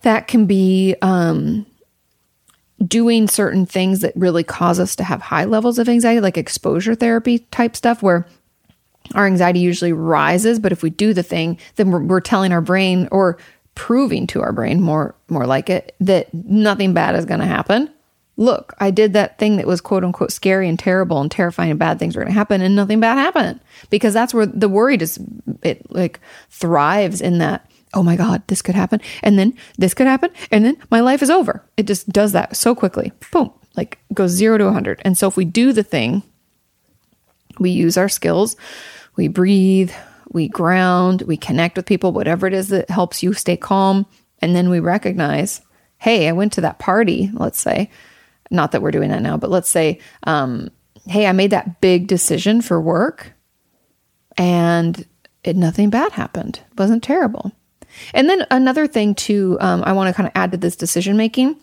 That 0.02 0.28
can 0.28 0.46
be 0.46 0.94
um, 1.02 1.66
doing 2.86 3.28
certain 3.28 3.66
things 3.66 4.00
that 4.00 4.12
really 4.16 4.44
cause 4.44 4.78
us 4.78 4.96
to 4.96 5.04
have 5.04 5.20
high 5.20 5.44
levels 5.44 5.78
of 5.78 5.88
anxiety, 5.88 6.20
like 6.20 6.36
exposure 6.38 6.94
therapy 6.94 7.40
type 7.50 7.74
stuff, 7.74 8.02
where 8.02 8.26
our 9.14 9.26
anxiety 9.26 9.60
usually 9.60 9.92
rises. 9.92 10.58
But 10.58 10.72
if 10.72 10.82
we 10.82 10.90
do 10.90 11.12
the 11.14 11.22
thing, 11.22 11.58
then 11.76 11.90
we're, 11.90 12.02
we're 12.02 12.20
telling 12.20 12.52
our 12.52 12.60
brain 12.60 13.08
or 13.10 13.38
proving 13.74 14.26
to 14.28 14.40
our 14.42 14.52
brain 14.52 14.80
more 14.80 15.14
more 15.28 15.46
like 15.46 15.68
it 15.68 15.94
that 16.00 16.32
nothing 16.32 16.94
bad 16.94 17.14
is 17.16 17.24
going 17.24 17.40
to 17.40 17.46
happen. 17.46 17.90
Look, 18.36 18.74
I 18.78 18.90
did 18.90 19.12
that 19.12 19.38
thing 19.38 19.56
that 19.56 19.66
was 19.66 19.80
quote 19.80 20.04
unquote 20.04 20.32
scary 20.32 20.68
and 20.68 20.78
terrible 20.78 21.20
and 21.20 21.30
terrifying 21.30 21.70
and 21.70 21.78
bad 21.78 21.98
things 21.98 22.16
were 22.16 22.22
going 22.22 22.32
to 22.32 22.38
happen 22.38 22.60
and 22.60 22.74
nothing 22.74 23.00
bad 23.00 23.16
happened 23.16 23.60
because 23.90 24.14
that's 24.14 24.34
where 24.34 24.46
the 24.46 24.68
worry 24.68 24.96
just 24.96 25.18
it 25.62 25.88
like 25.90 26.20
thrives 26.50 27.20
in 27.20 27.38
that 27.38 27.68
oh 27.94 28.02
my 28.02 28.16
God, 28.16 28.42
this 28.48 28.60
could 28.60 28.74
happen. 28.74 29.00
And 29.22 29.38
then 29.38 29.54
this 29.78 29.94
could 29.94 30.06
happen. 30.06 30.30
And 30.50 30.64
then 30.64 30.76
my 30.90 31.00
life 31.00 31.22
is 31.22 31.30
over. 31.30 31.64
It 31.76 31.86
just 31.86 32.08
does 32.08 32.32
that 32.32 32.56
so 32.56 32.74
quickly. 32.74 33.12
Boom, 33.30 33.52
like 33.76 33.98
goes 34.12 34.32
zero 34.32 34.58
to 34.58 34.64
100. 34.64 35.00
And 35.04 35.16
so 35.16 35.28
if 35.28 35.36
we 35.36 35.44
do 35.44 35.72
the 35.72 35.84
thing, 35.84 36.22
we 37.58 37.70
use 37.70 37.96
our 37.96 38.08
skills, 38.08 38.56
we 39.16 39.28
breathe, 39.28 39.92
we 40.34 40.48
ground, 40.48 41.22
we 41.22 41.36
connect 41.36 41.76
with 41.76 41.86
people, 41.86 42.12
whatever 42.12 42.46
it 42.46 42.52
is 42.52 42.68
that 42.68 42.90
helps 42.90 43.22
you 43.22 43.32
stay 43.32 43.56
calm. 43.56 44.04
And 44.40 44.54
then 44.54 44.68
we 44.68 44.80
recognize, 44.80 45.62
hey, 45.96 46.28
I 46.28 46.32
went 46.32 46.52
to 46.54 46.60
that 46.62 46.80
party, 46.80 47.30
let's 47.32 47.58
say. 47.58 47.88
Not 48.50 48.72
that 48.72 48.82
we're 48.82 48.90
doing 48.90 49.10
that 49.10 49.22
now, 49.22 49.36
but 49.38 49.48
let's 49.48 49.70
say, 49.70 50.00
um, 50.24 50.70
hey, 51.06 51.26
I 51.26 51.32
made 51.32 51.52
that 51.52 51.80
big 51.80 52.08
decision 52.08 52.60
for 52.60 52.80
work 52.80 53.32
and 54.36 55.06
it, 55.44 55.56
nothing 55.56 55.88
bad 55.88 56.12
happened. 56.12 56.60
It 56.72 56.78
wasn't 56.78 57.04
terrible. 57.04 57.52
And 58.12 58.28
then 58.28 58.44
another 58.50 58.86
thing 58.88 59.14
too, 59.14 59.56
um, 59.60 59.82
I 59.86 59.92
want 59.92 60.08
to 60.08 60.14
kind 60.14 60.26
of 60.26 60.32
add 60.34 60.50
to 60.50 60.58
this 60.58 60.76
decision 60.76 61.16
making 61.16 61.56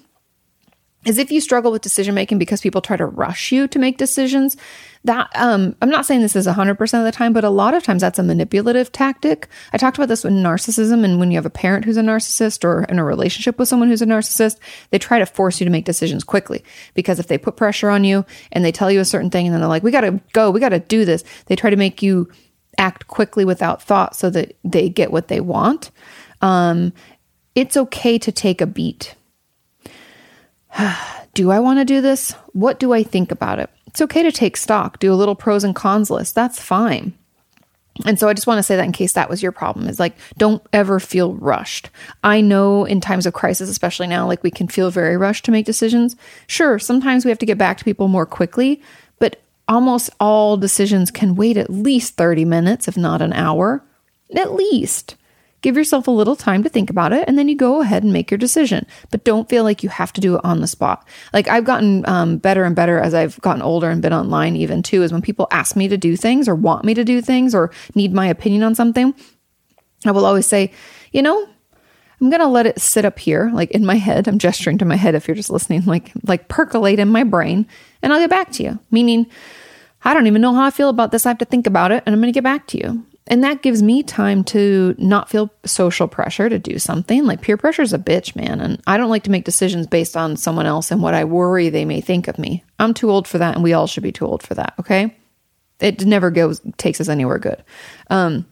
is 1.05 1.17
if 1.17 1.31
you 1.31 1.41
struggle 1.41 1.71
with 1.71 1.81
decision 1.81 2.15
making 2.15 2.38
because 2.38 2.62
people 2.62 2.81
try 2.81 2.95
to 2.95 3.05
rush 3.05 3.51
you 3.51 3.67
to 3.67 3.79
make 3.79 3.97
decisions 3.97 4.55
that 5.03 5.29
um, 5.35 5.75
i'm 5.81 5.89
not 5.89 6.05
saying 6.05 6.21
this 6.21 6.35
is 6.35 6.47
100% 6.47 6.99
of 6.99 7.05
the 7.05 7.11
time 7.11 7.33
but 7.33 7.43
a 7.43 7.49
lot 7.49 7.73
of 7.73 7.83
times 7.83 8.01
that's 8.01 8.19
a 8.19 8.23
manipulative 8.23 8.91
tactic 8.91 9.47
i 9.73 9.77
talked 9.77 9.97
about 9.97 10.09
this 10.09 10.23
with 10.23 10.33
narcissism 10.33 11.03
and 11.03 11.19
when 11.19 11.31
you 11.31 11.37
have 11.37 11.45
a 11.45 11.49
parent 11.49 11.85
who's 11.85 11.97
a 11.97 12.01
narcissist 12.01 12.63
or 12.63 12.83
in 12.83 12.99
a 12.99 13.03
relationship 13.03 13.57
with 13.57 13.67
someone 13.67 13.89
who's 13.89 14.01
a 14.01 14.05
narcissist 14.05 14.57
they 14.89 14.99
try 14.99 15.19
to 15.19 15.25
force 15.25 15.59
you 15.59 15.65
to 15.65 15.71
make 15.71 15.85
decisions 15.85 16.23
quickly 16.23 16.63
because 16.93 17.19
if 17.19 17.27
they 17.27 17.37
put 17.37 17.55
pressure 17.55 17.89
on 17.89 18.03
you 18.03 18.25
and 18.51 18.63
they 18.63 18.71
tell 18.71 18.91
you 18.91 18.99
a 18.99 19.05
certain 19.05 19.29
thing 19.29 19.45
and 19.47 19.53
then 19.53 19.61
they're 19.61 19.69
like 19.69 19.83
we 19.83 19.91
gotta 19.91 20.19
go 20.33 20.51
we 20.51 20.59
gotta 20.59 20.79
do 20.79 21.05
this 21.05 21.23
they 21.47 21.55
try 21.55 21.69
to 21.69 21.75
make 21.75 22.01
you 22.01 22.29
act 22.77 23.07
quickly 23.07 23.43
without 23.43 23.81
thought 23.81 24.15
so 24.15 24.29
that 24.29 24.55
they 24.63 24.89
get 24.89 25.11
what 25.11 25.27
they 25.27 25.41
want 25.41 25.91
um, 26.41 26.93
it's 27.55 27.77
okay 27.77 28.17
to 28.19 28.31
take 28.31 28.61
a 28.61 28.67
beat. 28.67 29.15
do 31.33 31.51
I 31.51 31.59
want 31.59 31.79
to 31.79 31.85
do 31.85 32.01
this? 32.01 32.31
What 32.53 32.79
do 32.79 32.93
I 32.93 33.03
think 33.03 33.31
about 33.31 33.59
it? 33.59 33.69
It's 33.91 34.01
okay 34.01 34.23
to 34.23 34.32
take 34.32 34.58
stock, 34.58 34.99
do 34.99 35.13
a 35.13 35.15
little 35.15 35.36
pros 35.36 35.63
and 35.63 35.75
cons 35.75 36.10
list. 36.10 36.34
That's 36.34 36.60
fine. 36.60 37.13
And 38.06 38.17
so 38.17 38.30
I 38.30 38.34
just 38.34 38.47
want 38.47 38.58
to 38.58 38.63
say 38.63 38.75
that 38.75 38.86
in 38.86 38.93
case 38.93 39.13
that 39.13 39.30
was 39.30 39.43
your 39.43 39.51
problem 39.51 39.88
is 39.88 39.99
like, 39.99 40.15
don't 40.38 40.63
ever 40.71 40.99
feel 40.99 41.36
rushed. 41.36 41.89
I 42.23 42.41
know 42.41 42.86
in 42.86 43.01
times 43.01 43.25
of 43.25 43.34
crisis, 43.34 43.69
especially 43.69 44.08
now, 44.08 44.25
like 44.25 44.43
we 44.43 44.51
can 44.51 44.67
feel 44.67 44.89
very 44.91 45.17
rushed 45.17 45.45
to 45.45 45.51
make 45.51 45.65
decisions. 45.65 46.15
Sure, 46.47 46.80
sometimes 46.80 47.25
we 47.25 47.30
have 47.30 47.38
to 47.39 47.45
get 47.45 47.58
back 47.58 47.77
to 47.77 47.84
people 47.84 48.08
more 48.08 48.25
quickly, 48.25 48.82
but 49.19 49.41
almost 49.67 50.10
all 50.19 50.58
decisions 50.58 51.12
can 51.12 51.36
wait 51.36 51.58
at 51.58 51.69
least 51.69 52.15
30 52.15 52.45
minutes, 52.45 52.88
if 52.88 52.97
not 52.97 53.21
an 53.21 53.34
hour. 53.34 53.84
At 54.36 54.54
least. 54.54 55.15
Give 55.62 55.78
yourself 55.78 56.08
a 56.08 56.12
little 56.12 56.36
time 56.36 56.63
to 56.63 56.69
think 56.69 56.89
about 56.89 57.13
it 57.13 57.26
and 57.28 57.38
then 57.38 57.47
you 57.47 57.56
go 57.56 57.82
ahead 57.82 58.04
and 58.04 58.12
make 58.12 58.32
your 58.32 58.38
decision. 58.38 58.86
But 59.12 59.24
don't 59.24 59.47
feel 59.47 59.63
like 59.63 59.84
you 59.84 59.89
have 59.89 60.12
to 60.13 60.21
do 60.21 60.36
it 60.36 60.41
on 60.43 60.62
the 60.62 60.67
spot. 60.67 61.08
Like 61.34 61.47
I've 61.47 61.65
gotten 61.65 62.08
um, 62.08 62.38
better 62.38 62.63
and 62.63 62.76
better 62.76 63.00
as 63.00 63.13
I've 63.13 63.39
gotten 63.41 63.62
older 63.62 63.89
and 63.89 64.02
been 64.02 64.13
online, 64.13 64.56
even 64.56 64.82
too, 64.82 65.04
is 65.04 65.12
when 65.12 65.21
people 65.21 65.47
ask 65.52 65.76
me 65.76 65.88
to 65.88 65.97
do 65.97 66.17
things 66.17 66.47
or 66.47 66.56
want 66.56 66.84
me 66.84 66.93
to 66.95 67.04
do 67.04 67.21
things 67.21 67.54
or 67.54 67.71
need 67.95 68.13
my 68.13 68.28
opinion 68.28 68.63
on 68.63 68.76
something, 68.76 69.13
I 70.06 70.12
will 70.12 70.26
always 70.26 70.47
say, 70.47 70.71
you 71.12 71.21
know, 71.21 71.47
I'm 72.19 72.30
going 72.30 72.41
to 72.41 72.47
let 72.47 72.67
it 72.67 72.80
sit 72.80 73.04
up 73.04 73.17
here, 73.17 73.50
like 73.52 73.71
in 73.71 73.84
my 73.84 73.95
head. 73.95 74.28
I'm 74.28 74.38
gesturing 74.38 74.78
to 74.80 74.86
my 74.86 74.95
head 74.95 75.15
if 75.15 75.28
you're 75.28 75.36
just 75.36 75.50
listening, 75.50 75.86
like, 75.86 76.12
like 76.24 76.47
percolate 76.47 77.00
in 77.00 77.10
my 77.10 77.24
brain, 77.24 77.67
and 78.04 78.13
I'll 78.13 78.19
get 78.19 78.30
back 78.30 78.52
to 78.54 78.63
you. 78.63 78.80
Meaning, 78.91 79.26
I 80.04 80.13
don't 80.13 80.28
even 80.28 80.41
know 80.41 80.54
how 80.54 80.63
I 80.63 80.69
feel 80.69 80.89
about 80.89 81.12
this. 81.12 81.26
I 81.26 81.30
have 81.30 81.39
to 81.39 81.45
think 81.45 81.65
about 81.65 81.91
it, 81.91 82.04
and 82.06 82.13
I'm 82.13 82.21
going 82.21 82.32
to 82.32 82.38
get 82.38 82.43
back 82.43 82.67
to 82.67 82.78
you. 82.78 83.06
And 83.27 83.43
that 83.43 83.62
gives 83.62 83.84
me 83.84 84.03
time 84.03 84.43
to 84.45 84.95
not 84.97 85.29
feel 85.29 85.51
social 85.65 86.07
pressure 86.07 86.49
to 86.49 86.57
do 86.57 86.79
something. 86.79 87.25
Like 87.25 87.41
peer 87.41 87.55
pressure 87.55 87.84
is 87.84 87.93
a 87.93 87.99
bitch, 87.99 88.36
man. 88.36 88.60
And 88.60 88.81
I 88.88 88.97
don't 88.97 89.10
like 89.10 89.23
to 89.23 89.31
make 89.31 89.45
decisions 89.45 89.88
based 89.88 90.17
on 90.17 90.38
someone 90.38 90.65
else 90.65 90.91
and 90.91 91.01
what 91.01 91.13
I 91.13 91.23
worry 91.23 91.69
they 91.69 91.86
may 91.86 92.01
think 92.01 92.27
of 92.27 92.39
me. 92.39 92.63
I'm 92.79 92.93
too 92.93 93.12
old 93.12 93.27
for 93.27 93.38
that, 93.38 93.55
and 93.55 93.63
we 93.63 93.73
all 93.73 93.88
should 93.88 94.03
be 94.03 94.12
too 94.12 94.25
old 94.25 94.43
for 94.43 94.55
that. 94.55 94.73
Okay. 94.79 95.15
It 95.79 96.05
never 96.05 96.29
goes, 96.31 96.62
takes 96.77 97.01
us 97.01 97.10
anywhere 97.10 97.39
good. 97.39 97.63
Um, 98.10 98.45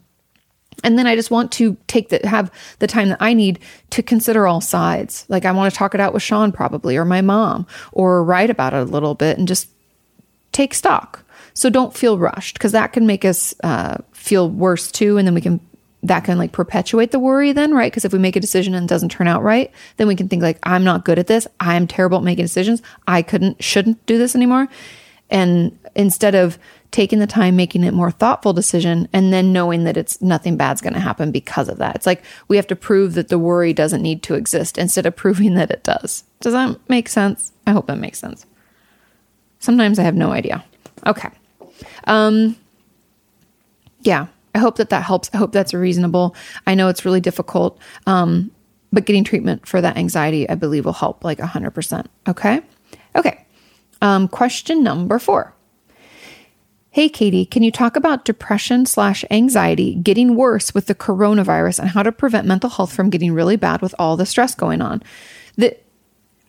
and 0.84 0.98
then 0.98 1.08
I 1.08 1.16
just 1.16 1.32
want 1.32 1.52
to 1.54 1.78
take 1.88 2.10
the 2.10 2.22
have 2.24 2.52
the 2.80 2.88
time 2.88 3.10
that 3.10 3.22
I 3.22 3.34
need 3.34 3.60
to 3.92 4.02
consider 4.02 4.48
all 4.48 4.62
sides. 4.62 5.26
Like 5.28 5.46
I 5.46 5.52
want 5.52 5.72
to 5.72 5.78
talk 5.78 5.94
it 5.94 6.00
out 6.00 6.14
with 6.14 6.24
Sean 6.24 6.52
probably 6.52 6.96
or 6.96 7.06
my 7.06 7.22
mom 7.22 7.68
or 7.92 8.24
write 8.24 8.50
about 8.50 8.74
it 8.74 8.82
a 8.82 8.84
little 8.84 9.16
bit 9.16 9.38
and 9.38 9.48
just 9.48 9.70
take 10.52 10.74
stock. 10.74 11.26
So 11.54 11.70
don't 11.70 11.96
feel 11.96 12.18
rushed 12.18 12.56
because 12.56 12.72
that 12.72 12.94
can 12.94 13.06
make 13.06 13.26
us 13.26 13.54
uh, 13.64 13.98
feel 14.20 14.50
worse 14.50 14.92
too. 14.92 15.18
And 15.18 15.26
then 15.28 15.34
we 15.34 15.42
can, 15.42 15.60
that 16.04 16.24
can 16.24 16.38
like 16.38 16.52
perpetuate 16.52 17.12
the 17.12 17.20
worry 17.20 17.52
then, 17.52 17.74
right? 17.74 17.92
Because 17.92 18.06
if 18.06 18.14
we 18.14 18.20
make 18.20 18.36
a 18.36 18.40
decision 18.40 18.76
and 18.76 18.84
it 18.86 18.90
doesn't 18.90 19.10
turn 19.10 19.28
out 19.28 19.44
right, 19.44 19.72
then 19.98 20.08
we 20.08 20.16
can 20.16 20.28
think 20.28 20.44
like, 20.44 20.60
I'm 20.64 20.84
not 20.84 21.06
good 21.06 21.20
at 21.20 21.28
this. 21.28 21.48
I'm 21.60 21.88
terrible 21.88 22.20
at 22.20 22.24
making 22.24 22.46
decisions. 22.46 22.82
I 23.08 23.22
couldn't, 23.22 23.64
shouldn't 23.64 24.06
do 24.06 24.18
this 24.18 24.36
anymore. 24.36 24.68
And 25.30 25.78
instead 25.96 26.36
of 26.36 26.58
taking 26.92 27.20
the 27.20 27.28
time, 27.28 27.56
making 27.56 27.84
it 27.84 27.94
more 27.94 28.12
thoughtful 28.12 28.52
decision, 28.52 29.08
and 29.14 29.32
then 29.32 29.54
knowing 29.54 29.84
that 29.84 29.96
it's 29.96 30.22
nothing 30.22 30.58
bad's 30.58 30.82
going 30.82 30.94
to 30.94 31.00
happen 31.00 31.32
because 31.32 31.70
of 31.70 31.78
that. 31.78 31.96
It's 31.96 32.06
like 32.06 32.24
we 32.48 32.56
have 32.58 32.68
to 32.68 32.76
prove 32.76 33.14
that 33.14 33.30
the 33.30 33.38
worry 33.38 33.74
doesn't 33.74 34.02
need 34.02 34.24
to 34.24 34.34
exist 34.34 34.78
instead 34.78 35.06
of 35.06 35.16
proving 35.16 35.54
that 35.56 35.72
it 35.72 35.84
does. 35.84 36.24
Does 36.42 36.54
that 36.54 36.80
make 36.90 37.08
sense? 37.08 37.52
I 37.68 37.72
hope 37.72 37.88
that 37.88 38.00
makes 38.00 38.20
sense. 38.20 38.46
Sometimes 39.60 40.00
I 40.00 40.04
have 40.04 40.16
no 40.16 40.32
idea. 40.32 40.64
Okay. 41.06 41.30
Um, 42.06 42.56
yeah, 44.02 44.28
I 44.56 44.60
hope 44.60 44.78
that 44.78 44.90
that 44.90 45.04
helps. 45.04 45.30
I 45.34 45.38
hope 45.38 45.52
that's 45.52 45.74
reasonable. 45.74 46.36
I 46.66 46.76
know 46.76 46.88
it's 46.88 47.06
really 47.06 47.22
difficult, 47.22 47.80
um, 48.08 48.52
but 48.92 49.06
getting 49.06 49.24
treatment 49.24 49.68
for 49.68 49.82
that 49.82 49.98
anxiety, 49.98 50.50
I 50.50 50.56
believe, 50.56 50.86
will 50.86 50.94
help 50.94 51.24
like 51.24 51.40
100%. 51.40 52.08
Okay. 52.28 52.62
Okay. 53.16 53.46
Um, 54.02 54.28
question 54.28 54.84
number 54.84 55.20
four. 55.20 55.54
Hey, 56.92 57.08
Katie, 57.08 57.46
can 57.46 57.62
you 57.62 57.72
talk 57.72 57.96
about 57.96 58.26
depression 58.26 58.86
slash 58.88 59.24
anxiety 59.30 59.94
getting 59.94 60.36
worse 60.36 60.74
with 60.74 60.88
the 60.88 60.96
coronavirus 60.96 61.80
and 61.80 61.90
how 61.90 62.02
to 62.02 62.12
prevent 62.12 62.48
mental 62.48 62.70
health 62.70 62.92
from 62.92 63.12
getting 63.12 63.32
really 63.32 63.58
bad 63.58 63.82
with 63.82 63.94
all 64.00 64.18
the 64.18 64.26
stress 64.26 64.56
going 64.56 64.82
on? 64.82 65.04
That 65.58 65.84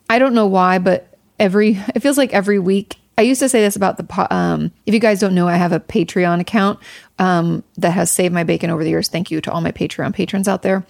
I 0.08 0.18
don't 0.18 0.34
know 0.34 0.46
why, 0.46 0.78
but 0.78 1.14
every 1.38 1.78
it 1.94 2.00
feels 2.00 2.16
like 2.16 2.32
every 2.32 2.58
week 2.58 2.96
I 3.20 3.24
used 3.24 3.40
to 3.40 3.50
say 3.50 3.60
this 3.60 3.76
about 3.76 3.98
the. 3.98 4.34
Um, 4.34 4.72
if 4.86 4.94
you 4.94 5.00
guys 5.00 5.20
don't 5.20 5.34
know, 5.34 5.46
I 5.46 5.56
have 5.56 5.72
a 5.72 5.78
Patreon 5.78 6.40
account 6.40 6.78
um, 7.18 7.62
that 7.76 7.90
has 7.90 8.10
saved 8.10 8.32
my 8.32 8.44
bacon 8.44 8.70
over 8.70 8.82
the 8.82 8.88
years. 8.88 9.10
Thank 9.10 9.30
you 9.30 9.42
to 9.42 9.52
all 9.52 9.60
my 9.60 9.72
Patreon 9.72 10.14
patrons 10.14 10.48
out 10.48 10.62
there. 10.62 10.86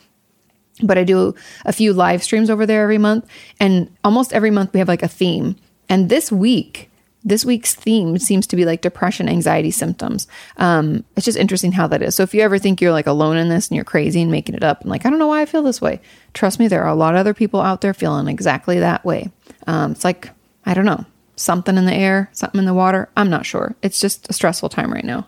But 0.81 0.97
I 0.97 1.03
do 1.03 1.35
a 1.65 1.73
few 1.73 1.93
live 1.93 2.23
streams 2.23 2.49
over 2.49 2.67
there 2.67 2.85
every 2.85 2.99
month, 2.99 3.27
and 3.59 3.91
almost 4.05 4.33
every 4.33 4.53
month 4.53 4.73
we 4.73 4.79
have 4.79 4.87
like 4.87 5.03
a 5.03 5.09
theme. 5.09 5.57
And 5.89 6.09
this 6.09 6.31
week, 6.31 6.89
this 7.25 7.45
week's 7.45 7.75
theme 7.75 8.17
seems 8.17 8.47
to 8.47 8.55
be 8.55 8.65
like 8.65 8.81
depression, 8.81 9.29
anxiety 9.29 9.73
symptoms. 9.73 10.29
Um, 10.57 11.05
it's 11.17 11.27
just 11.27 11.37
interesting 11.37 11.73
how 11.73 11.89
that 11.89 12.01
is. 12.01 12.15
So 12.15 12.23
if 12.23 12.33
you 12.33 12.43
ever 12.43 12.61
think 12.61 12.81
you're 12.81 12.93
like 12.93 13.09
alone 13.09 13.39
in 13.39 13.49
this 13.49 13.67
and 13.67 13.75
you're 13.75 13.85
crazy 13.85 14.23
and 14.23 14.31
making 14.31 14.55
it 14.55 14.63
up 14.63 14.83
and 14.83 14.91
like, 14.91 15.05
I 15.05 15.11
don't 15.11 15.19
know 15.19 15.27
why 15.27 15.43
I 15.43 15.47
feel 15.47 15.65
this 15.65 15.81
way, 15.81 16.01
trust 16.33 16.61
me, 16.61 16.69
there 16.69 16.85
are 16.85 16.89
a 16.89 16.95
lot 16.95 17.15
of 17.15 17.19
other 17.19 17.35
people 17.35 17.61
out 17.61 17.81
there 17.81 17.93
feeling 17.93 18.29
exactly 18.29 18.79
that 18.79 19.05
way. 19.05 19.33
Um, 19.67 19.91
it's 19.91 20.05
like, 20.05 20.31
I 20.65 20.75
don't 20.75 20.85
know, 20.85 21.05
something 21.41 21.77
in 21.77 21.87
the 21.87 21.95
air, 21.95 22.29
something 22.33 22.59
in 22.59 22.67
the 22.67 22.75
water. 22.75 23.09
I'm 23.17 23.31
not 23.31 23.47
sure. 23.47 23.75
It's 23.83 24.01
just 24.01 24.29
a 24.29 24.33
stressful 24.33 24.69
time 24.69 24.93
right 24.93 25.05
now. 25.05 25.27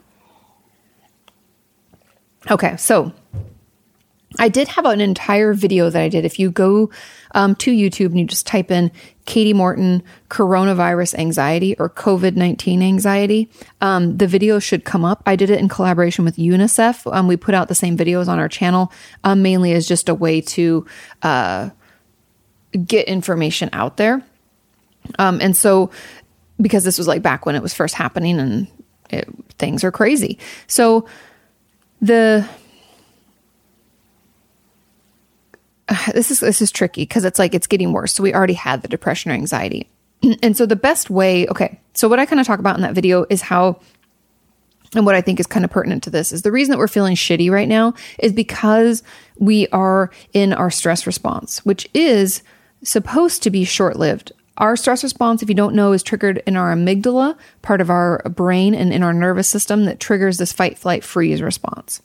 Okay, 2.51 2.77
so 2.77 3.12
I 4.38 4.48
did 4.48 4.68
have 4.68 4.85
an 4.85 5.01
entire 5.01 5.53
video 5.53 5.90
that 5.90 6.01
I 6.01 6.09
did. 6.09 6.25
If 6.25 6.38
you 6.38 6.51
go 6.51 6.90
um, 7.35 7.55
to 7.57 7.72
YouTube 7.72 8.07
and 8.07 8.18
you 8.18 8.27
just 8.27 8.46
type 8.46 8.70
in 8.70 8.90
Katie 9.25 9.53
Morton 9.53 10.03
coronavirus 10.29 11.14
anxiety 11.18 11.77
or 11.79 11.88
COVID 11.88 12.35
19 12.37 12.83
anxiety, 12.83 13.51
um, 13.81 14.16
the 14.16 14.27
video 14.27 14.59
should 14.59 14.85
come 14.85 15.05
up. 15.05 15.22
I 15.27 15.37
did 15.37 15.51
it 15.51 15.61
in 15.61 15.68
collaboration 15.68 16.25
with 16.25 16.37
UNICEF. 16.37 17.12
Um, 17.14 17.29
we 17.29 17.37
put 17.37 17.55
out 17.55 17.68
the 17.68 17.75
same 17.75 17.96
videos 17.96 18.29
on 18.29 18.38
our 18.38 18.48
channel, 18.48 18.92
um, 19.22 19.42
mainly 19.42 19.72
as 19.72 19.87
just 19.87 20.09
a 20.09 20.14
way 20.14 20.40
to 20.40 20.87
uh, 21.22 21.70
get 22.85 23.07
information 23.07 23.70
out 23.72 23.96
there. 23.98 24.25
Um, 25.19 25.41
and 25.41 25.57
so, 25.57 25.91
because 26.61 26.85
this 26.85 26.99
was 26.99 27.09
like 27.09 27.23
back 27.23 27.47
when 27.47 27.55
it 27.55 27.62
was 27.62 27.75
first 27.75 27.95
happening 27.95 28.38
and 28.38 28.67
it, 29.11 29.29
things 29.59 29.85
are 29.85 29.93
crazy. 29.93 30.38
So, 30.67 31.07
the 32.01 32.49
this 36.15 36.31
is 36.31 36.41
this 36.41 36.62
is 36.62 36.71
tricky 36.71 37.03
because 37.03 37.25
it's 37.25 37.38
like 37.38 37.55
it's 37.55 37.67
getting 37.67 37.93
worse. 37.93 38.15
So 38.15 38.23
we 38.23 38.35
already 38.35 38.55
had 38.55 38.83
the 38.83 38.88
depression 38.88 39.31
or 39.31 39.35
anxiety. 39.35 39.88
and 40.43 40.57
so 40.57 40.67
the 40.67 40.77
best 40.77 41.11
way, 41.11 41.47
okay. 41.49 41.81
So 41.95 42.09
what 42.09 42.19
I 42.19 42.27
kind 42.27 42.41
of 42.41 42.47
talk 42.47 42.59
about 42.59 42.77
in 42.77 42.83
that 42.83 42.95
video 42.95 43.27
is 43.29 43.43
how 43.43 43.81
and 44.95 45.07
what 45.07 45.15
I 45.15 45.23
think 45.23 45.41
is 45.41 45.47
kind 45.47 45.65
of 45.65 45.71
pertinent 45.71 46.03
to 46.03 46.11
this 46.11 46.33
is 46.33 46.43
the 46.43 46.53
reason 46.53 46.71
that 46.73 46.79
we're 46.79 46.88
feeling 46.88 47.17
shitty 47.17 47.51
right 47.51 47.69
now 47.69 47.95
is 48.19 48.33
because 48.33 49.03
we 49.38 49.67
are 49.69 50.11
in 50.35 50.53
our 50.53 50.71
stress 50.71 51.07
response, 51.07 51.65
which 51.65 51.88
is 51.95 52.43
supposed 52.83 53.43
to 53.45 53.51
be 53.51 53.65
short 53.65 53.97
lived. 53.99 54.33
Our 54.59 54.77
stress 54.77 55.03
response, 55.03 55.43
if 55.43 55.49
you 55.49 55.55
don't 55.55 55.75
know, 55.75 55.93
is 55.93 56.03
triggered 56.03 56.43
in 56.47 56.57
our 56.57 56.75
amygdala, 56.75 57.37
part 57.62 57.81
of 57.81 57.91
our 57.91 58.23
brain 58.29 58.75
and 58.75 58.93
in 58.93 59.03
our 59.03 59.15
nervous 59.15 59.49
system 59.49 59.87
that 59.87 60.01
triggers 60.01 60.37
this 60.37 60.53
fight, 60.53 60.79
flight, 60.79 61.05
freeze 61.05 61.41
response. 61.41 62.03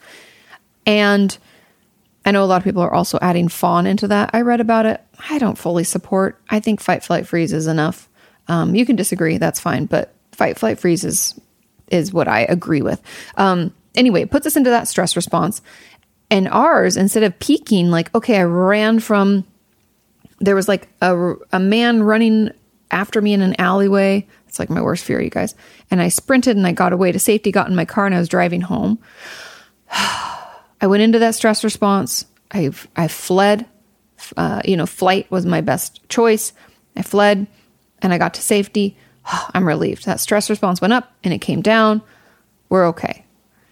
And 0.86 1.38
I 2.26 2.32
know 2.32 2.44
a 2.44 2.46
lot 2.46 2.58
of 2.58 2.64
people 2.64 2.82
are 2.82 2.94
also 2.94 3.20
adding 3.22 3.48
fawn 3.48 3.86
into 3.86 4.08
that. 4.08 4.32
I 4.34 4.42
read 4.42 4.62
about 4.62 4.86
it. 4.86 5.02
I 5.30 5.40
don't 5.40 5.58
fully 5.58 5.84
support. 5.84 6.42
I 6.50 6.60
think 6.60 6.80
fight, 6.80 7.04
flight, 7.04 7.28
freeze 7.28 7.54
is 7.54 7.68
enough. 7.68 8.10
Um, 8.48 8.76
you 8.76 8.86
can 8.86 8.96
disagree, 8.96 9.38
that's 9.38 9.60
fine, 9.60 9.86
but 9.86 10.14
fight, 10.32 10.58
flight, 10.58 10.80
freeze 10.80 11.04
is 11.04 11.40
is 11.90 12.12
what 12.12 12.28
I 12.28 12.42
agree 12.42 12.82
with. 12.82 13.02
Um, 13.38 13.74
anyway, 13.96 14.24
it 14.24 14.32
puts 14.32 14.46
us 14.46 14.58
into 14.58 14.70
that 14.70 14.90
stress 14.90 15.16
response. 15.16 15.62
And 16.30 16.50
ours, 16.50 16.98
instead 16.98 17.24
of 17.24 17.40
peaking, 17.40 17.90
like, 17.90 18.14
okay, 18.14 18.38
I 18.38 18.44
ran 18.44 19.00
from 19.00 19.46
there 20.40 20.56
was 20.56 20.68
like 20.68 20.88
a, 21.02 21.34
a 21.52 21.60
man 21.60 22.04
running 22.04 22.52
after 22.92 23.22
me 23.22 23.34
in 23.34 23.42
an 23.42 23.60
alleyway. 23.60 24.26
It's 24.48 24.60
like 24.60 24.70
my 24.70 24.82
worst 24.82 25.04
fear, 25.04 25.22
you 25.22 25.30
guys. 25.30 25.56
And 25.92 26.02
I 26.02 26.10
sprinted 26.10 26.58
and 26.58 26.66
I 26.66 26.72
got 26.72 26.94
away 26.94 27.12
to 27.12 27.20
safety, 27.20 27.52
got 27.52 27.68
in 27.68 27.76
my 27.76 27.86
car, 27.86 28.06
and 28.06 28.16
I 28.16 28.20
was 28.20 28.30
driving 28.30 28.62
home. 28.62 29.00
I 29.92 30.86
went 30.88 31.04
into 31.04 31.20
that 31.20 31.36
stress 31.36 31.64
response. 31.64 32.26
I 32.52 32.72
I 32.96 33.08
fled. 33.08 33.66
Uh, 34.36 34.62
you 34.66 34.76
know, 34.76 34.86
flight 34.86 35.30
was 35.30 35.46
my 35.46 35.62
best 35.62 36.08
choice. 36.10 36.54
I 36.96 37.04
fled, 37.04 37.48
and 38.02 38.14
I 38.14 38.18
got 38.18 38.34
to 38.36 38.42
safety. 38.42 38.98
I'm 39.54 39.68
relieved. 39.68 40.06
That 40.06 40.20
stress 40.20 40.50
response 40.50 40.82
went 40.82 40.94
up 40.94 41.14
and 41.24 41.34
it 41.34 41.40
came 41.40 41.62
down. 41.62 42.02
We're 42.70 42.88
okay. 42.88 43.26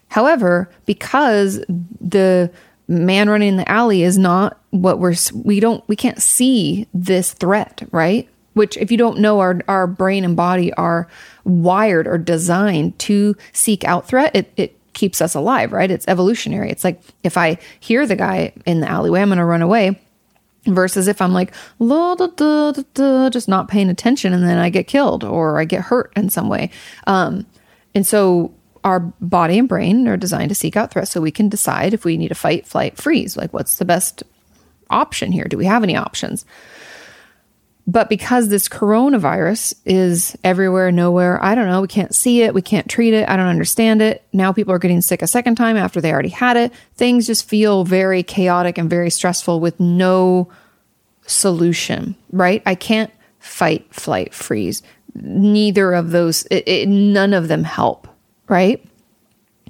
However, 0.10 0.70
because 0.86 1.64
the 2.00 2.52
man 2.88 3.30
running 3.30 3.50
in 3.50 3.58
the 3.58 3.70
alley 3.70 4.04
is 4.04 4.18
not 4.18 4.60
what 4.72 5.00
we're 5.00 5.16
we 5.34 5.60
don't 5.60 5.88
we 5.88 5.96
can't 5.96 6.22
see 6.22 6.88
this 6.94 7.34
threat 7.34 7.88
right? 7.92 8.30
Which 8.54 8.78
if 8.78 8.92
you 8.92 8.98
don't 8.98 9.20
know 9.20 9.40
our 9.40 9.60
our 9.68 9.88
brain 9.88 10.24
and 10.24 10.36
body 10.36 10.74
are 10.74 11.08
wired 11.44 12.08
or 12.08 12.18
designed 12.18 12.98
to 13.00 13.36
seek 13.54 13.84
out 13.84 14.08
threat. 14.08 14.36
It 14.36 14.54
it 14.58 14.94
keeps 14.94 15.22
us 15.22 15.36
alive 15.36 15.72
right? 15.72 15.92
It's 15.92 16.08
evolutionary. 16.08 16.70
It's 16.70 16.84
like 16.84 17.02
if 17.24 17.38
i 17.38 17.58
hear 17.80 18.06
the 18.06 18.16
guy 18.16 18.54
in 18.66 18.80
the 18.80 18.90
alleyway 18.90 19.22
i'm 19.22 19.30
going 19.30 19.38
to 19.38 19.46
run 19.46 19.62
away 19.62 20.00
versus 20.68 21.08
if 21.08 21.22
i'm 21.22 21.34
like 21.34 21.54
da, 21.80 22.16
da, 22.16 22.72
da, 22.94 23.30
just 23.30 23.48
not 23.48 23.68
paying 23.68 23.90
attention 23.90 24.34
and 24.34 24.44
then 24.44 24.58
i 24.58 24.70
get 24.70 24.88
killed 24.88 25.24
or 25.24 25.60
i 25.60 25.66
get 25.66 25.82
hurt 25.82 26.12
in 26.16 26.30
some 26.30 26.50
way. 26.50 26.70
Um 27.08 27.46
and 27.94 28.06
so 28.06 28.54
our 28.86 29.00
body 29.00 29.58
and 29.58 29.68
brain 29.68 30.08
are 30.08 30.16
designed 30.16 30.50
to 30.50 30.56
seek 30.56 30.78
out 30.78 30.92
threats 30.92 31.10
so 31.10 31.20
we 31.20 31.32
can 31.32 31.50
decide 31.50 31.94
if 31.94 32.06
we 32.06 32.18
need 32.18 32.28
to 32.28 32.36
fight, 32.36 32.68
flight, 32.68 32.98
freeze. 32.98 33.36
Like, 33.36 33.52
what's 33.52 33.78
the 33.78 33.86
best 33.86 34.24
option 34.92 35.32
here? 35.32 35.46
Do 35.46 35.58
we 35.58 35.66
have 35.66 35.84
any 35.84 35.98
options? 35.98 36.46
But 37.88 38.10
because 38.10 38.48
this 38.48 38.70
coronavirus 38.70 39.74
is 39.86 40.38
everywhere, 40.44 40.92
nowhere, 40.92 41.44
I 41.44 41.56
don't 41.56 41.68
know, 41.68 41.82
we 41.82 41.88
can't 41.88 42.14
see 42.14 42.44
it, 42.44 42.54
we 42.54 42.62
can't 42.62 42.88
treat 42.88 43.14
it, 43.14 43.28
I 43.28 43.36
don't 43.36 43.48
understand 43.48 44.04
it. 44.04 44.24
Now 44.32 44.54
people 44.54 44.74
are 44.74 44.80
getting 44.80 45.02
sick 45.02 45.24
a 45.24 45.28
second 45.28 45.56
time 45.56 45.78
after 45.78 46.00
they 46.00 46.12
already 46.12 46.30
had 46.30 46.56
it. 46.56 46.72
Things 46.96 47.28
just 47.28 47.50
feel 47.50 47.84
very 47.84 48.22
chaotic 48.22 48.78
and 48.78 48.90
very 48.90 49.10
stressful 49.10 49.60
with 49.60 49.80
no 49.80 50.48
solution, 51.26 52.16
right? 52.32 52.62
I 52.68 52.76
can't 52.76 53.12
fight, 53.40 53.92
flight, 53.94 54.34
freeze. 54.34 54.84
Neither 55.16 55.94
of 55.94 56.12
those, 56.12 56.46
it, 56.52 56.68
it, 56.68 56.88
none 56.88 57.34
of 57.34 57.48
them 57.48 57.64
help 57.64 58.08
right? 58.48 58.86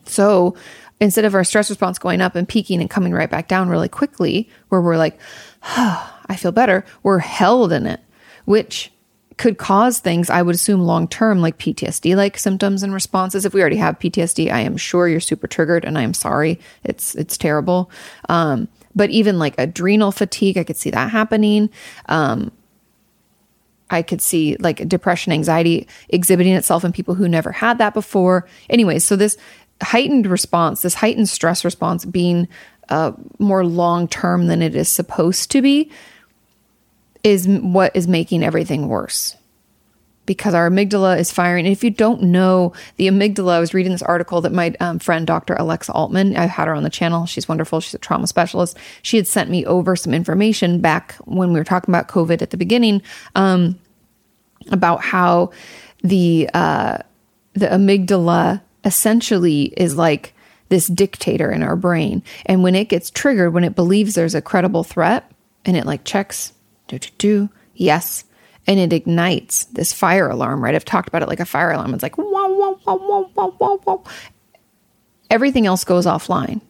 So 0.05 0.55
instead 0.99 1.26
of 1.26 1.36
our 1.36 1.43
stress 1.43 1.69
response 1.69 1.99
going 1.99 2.21
up 2.21 2.36
and 2.36 2.47
peaking 2.47 2.82
and 2.82 2.89
coming 2.89 3.13
right 3.13 3.30
back 3.30 3.47
down 3.47 3.69
really 3.69 3.89
quickly, 3.89 4.49
where 4.69 4.82
we're 4.82 4.97
like, 4.97 5.19
oh, 5.63 6.11
I 6.28 6.36
feel 6.36 6.51
better, 6.51 6.84
we're 7.03 7.19
held 7.19 7.71
in 7.71 7.86
it, 7.86 7.99
which 8.45 8.91
could 9.38 9.57
cause 9.57 9.99
things, 9.99 10.30
I 10.30 10.41
would 10.41 10.55
assume 10.55 10.82
long 10.82 11.07
term, 11.07 11.39
like 11.39 11.57
PTSD 11.57 12.15
like 12.15 12.38
symptoms 12.38 12.84
and 12.84 12.93
responses. 12.93 13.45
If 13.45 13.53
we 13.53 13.61
already 13.61 13.76
have 13.78 13.99
PTSD, 13.99 14.51
I 14.51 14.61
am 14.61 14.78
sure 14.78 15.07
you're 15.07 15.19
super 15.19 15.47
triggered 15.47 15.86
and 15.86 15.97
I 15.97 16.03
am 16.03 16.13
sorry. 16.13 16.59
It's 16.84 17.15
it's 17.15 17.38
terrible. 17.38 17.91
Um, 18.30 18.69
but 18.95 19.09
even 19.09 19.38
like 19.38 19.55
adrenal 19.57 20.11
fatigue, 20.11 20.57
I 20.57 20.63
could 20.63 20.78
see 20.78 20.89
that 20.91 21.11
happening. 21.11 21.69
Um, 22.07 22.51
I 23.90 24.02
could 24.02 24.22
see 24.22 24.56
like 24.58 24.88
depression, 24.88 25.32
anxiety 25.32 25.88
exhibiting 26.10 26.54
itself 26.54 26.84
in 26.84 26.92
people 26.92 27.16
who 27.16 27.28
never 27.28 27.52
had 27.52 27.78
that 27.78 27.94
before. 27.94 28.48
Anyways, 28.70 29.06
so 29.06 29.16
this 29.16 29.38
heightened 29.82 30.26
response, 30.26 30.82
this 30.82 30.96
heightened 30.96 31.30
stress 31.30 31.64
response 31.64 32.06
being 32.06 32.48
uh, 32.90 33.12
more 33.40 33.66
long 33.66 34.08
term 34.08 34.48
than 34.48 34.62
it 34.62 34.76
is 34.76 34.90
supposed 34.90 35.52
to 35.52 35.62
be, 35.62 35.92
is 37.24 37.48
what 37.48 37.96
is 37.96 38.08
making 38.08 38.44
everything 38.44 38.88
worse. 38.88 39.36
Because 40.26 40.53
our 40.53 40.69
amygdala 40.69 41.19
is 41.19 41.32
firing. 41.32 41.65
And 41.65 41.71
if 41.71 41.84
you 41.84 41.91
don't 41.91 42.23
know 42.23 42.73
the 42.97 43.07
amygdala, 43.07 43.53
I 43.53 43.59
was 43.59 43.73
reading 43.73 43.91
this 43.91 44.01
article 44.01 44.41
that 44.41 44.51
my 44.51 44.73
um, 44.80 44.99
friend, 44.99 45.28
Dr. 45.28 45.53
Alexa 45.53 45.91
Altman, 45.91 46.36
I've 46.36 46.49
had 46.49 46.67
her 46.67 46.73
on 46.73 46.84
the 46.84 46.89
channel. 46.89 47.26
She's 47.26 47.47
wonderful. 47.47 47.80
She's 47.80 47.93
a 47.93 47.99
trauma 47.99 48.28
specialist. 48.28 48.78
She 49.03 49.17
had 49.17 49.28
sent 49.28 49.49
me 49.49 49.65
over 49.65 49.95
some 49.95 50.13
information 50.13 50.82
back 50.82 51.15
when 51.26 51.53
we 51.53 51.59
were 51.59 51.65
talking 51.65 51.93
about 51.93 52.07
COVID 52.07 52.41
at 52.41 52.49
the 52.49 52.57
beginning 52.57 53.01
um, 53.36 53.80
about 54.71 55.03
how 55.03 55.51
the 56.03 56.49
uh, 56.53 56.97
the 57.53 57.67
amygdala 57.67 58.61
essentially 58.84 59.73
is 59.78 59.95
like 59.95 60.34
this 60.69 60.88
dictator 60.88 61.51
in 61.51 61.63
our 61.63 61.76
brain. 61.76 62.23
And 62.45 62.63
when 62.63 62.76
it 62.76 62.89
gets 62.89 63.09
triggered, 63.09 63.53
when 63.53 63.63
it 63.63 63.76
believes 63.76 64.15
there's 64.15 64.36
a 64.36 64.41
credible 64.41 64.84
threat 64.84 65.30
and 65.63 65.76
it 65.78 65.86
like 65.86 66.03
checks, 66.03 66.53
do, 66.88 66.99
do, 66.99 67.09
do, 67.17 67.49
yes. 67.76 68.23
And 68.68 68.80
it 68.80 68.93
ignites 68.93 69.66
this 69.66 69.93
fire 69.93 70.30
alarm, 70.30 70.63
right? 70.63 70.74
I've 70.76 70.86
talked 70.86 71.07
about 71.07 71.22
it 71.22 71.28
like 71.30 71.39
a 71.39 71.45
fire 71.45 71.72
alarm. 71.72 71.93
It's 71.93 72.03
like, 72.03 72.18
wah, 72.18 72.24
wah, 72.26 72.76
wah, 72.86 72.95
wah, 72.95 73.30
wah, 73.36 73.51
wah, 73.59 73.78
wah. 73.86 73.97
everything 75.30 75.66
else 75.68 75.84
goes 75.84 76.05
offline. 76.05 76.61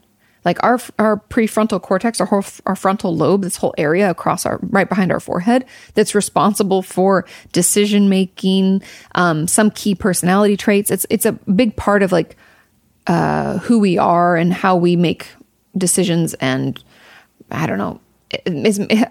Like 0.44 0.64
our 0.64 0.80
our 1.00 1.18
prefrontal 1.18 1.82
cortex, 1.82 2.22
our 2.22 2.28
whole, 2.28 2.44
our 2.68 2.76
frontal 2.76 3.16
lobe, 3.16 3.42
this 3.42 3.58
whole 3.58 3.74
area 3.80 4.12
across 4.12 4.46
our 4.46 4.60
right 4.62 4.88
behind 4.88 5.12
our 5.12 5.20
forehead, 5.20 5.66
that's 5.96 6.14
responsible 6.14 6.84
for 6.84 7.26
decision 7.52 8.10
making, 8.10 8.84
um, 9.16 9.48
some 9.48 9.72
key 9.72 9.96
personality 9.96 10.56
traits. 10.56 10.92
It's 10.92 11.06
it's 11.10 11.26
a 11.26 11.32
big 11.32 11.76
part 11.76 12.04
of 12.04 12.12
like 12.12 12.38
uh, 13.08 13.58
who 13.60 13.80
we 13.80 13.98
are 13.98 14.36
and 14.36 14.54
how 14.54 14.76
we 14.76 14.96
make 14.96 15.28
decisions. 15.76 16.36
And 16.36 16.82
I 17.50 17.66
don't 17.66 17.80
know. 17.80 18.00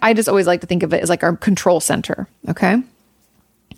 I 0.02 0.14
just 0.14 0.28
always 0.28 0.46
like 0.46 0.60
to 0.60 0.66
think 0.66 0.82
of 0.84 0.92
it 0.94 1.02
as 1.02 1.08
like 1.08 1.24
our 1.24 1.36
control 1.36 1.80
center. 1.80 2.28
Okay. 2.48 2.82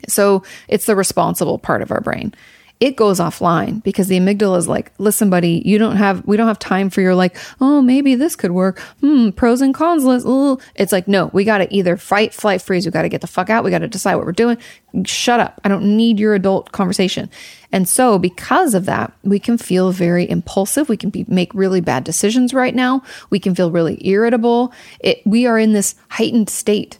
So 0.08 0.42
it's 0.68 0.86
the 0.86 0.96
responsible 0.96 1.58
part 1.58 1.82
of 1.82 1.90
our 1.90 2.00
brain 2.00 2.34
it 2.78 2.96
goes 2.96 3.20
offline 3.20 3.82
because 3.82 4.08
the 4.08 4.18
amygdala 4.18 4.58
is 4.58 4.68
like, 4.68 4.92
listen, 4.98 5.30
buddy, 5.30 5.62
you 5.64 5.78
don't 5.78 5.96
have, 5.96 6.26
we 6.26 6.36
don't 6.36 6.46
have 6.46 6.58
time 6.58 6.90
for 6.90 7.00
your 7.00 7.14
like, 7.14 7.36
oh, 7.60 7.80
maybe 7.80 8.14
this 8.14 8.36
could 8.36 8.50
work. 8.50 8.80
Hmm, 9.00 9.30
pros 9.30 9.62
and 9.62 9.74
cons 9.74 10.04
list. 10.04 10.26
It's 10.74 10.92
like, 10.92 11.08
no, 11.08 11.30
we 11.32 11.44
got 11.44 11.58
to 11.58 11.74
either 11.74 11.96
fight, 11.96 12.34
flight, 12.34 12.60
freeze. 12.60 12.84
We 12.84 12.92
got 12.92 13.02
to 13.02 13.08
get 13.08 13.22
the 13.22 13.26
fuck 13.26 13.48
out. 13.48 13.64
We 13.64 13.70
got 13.70 13.78
to 13.78 13.88
decide 13.88 14.16
what 14.16 14.26
we're 14.26 14.32
doing. 14.32 14.58
Shut 15.06 15.40
up. 15.40 15.58
I 15.64 15.68
don't 15.68 15.96
need 15.96 16.20
your 16.20 16.34
adult 16.34 16.72
conversation. 16.72 17.30
And 17.72 17.88
so 17.88 18.18
because 18.18 18.74
of 18.74 18.84
that, 18.84 19.12
we 19.22 19.38
can 19.38 19.56
feel 19.56 19.90
very 19.90 20.28
impulsive. 20.28 20.90
We 20.90 20.98
can 20.98 21.08
be, 21.08 21.24
make 21.28 21.54
really 21.54 21.80
bad 21.80 22.04
decisions 22.04 22.52
right 22.52 22.74
now. 22.74 23.02
We 23.30 23.40
can 23.40 23.54
feel 23.54 23.70
really 23.70 23.98
irritable. 24.06 24.72
It, 25.00 25.22
we 25.24 25.46
are 25.46 25.58
in 25.58 25.72
this 25.72 25.94
heightened 26.10 26.50
state 26.50 26.98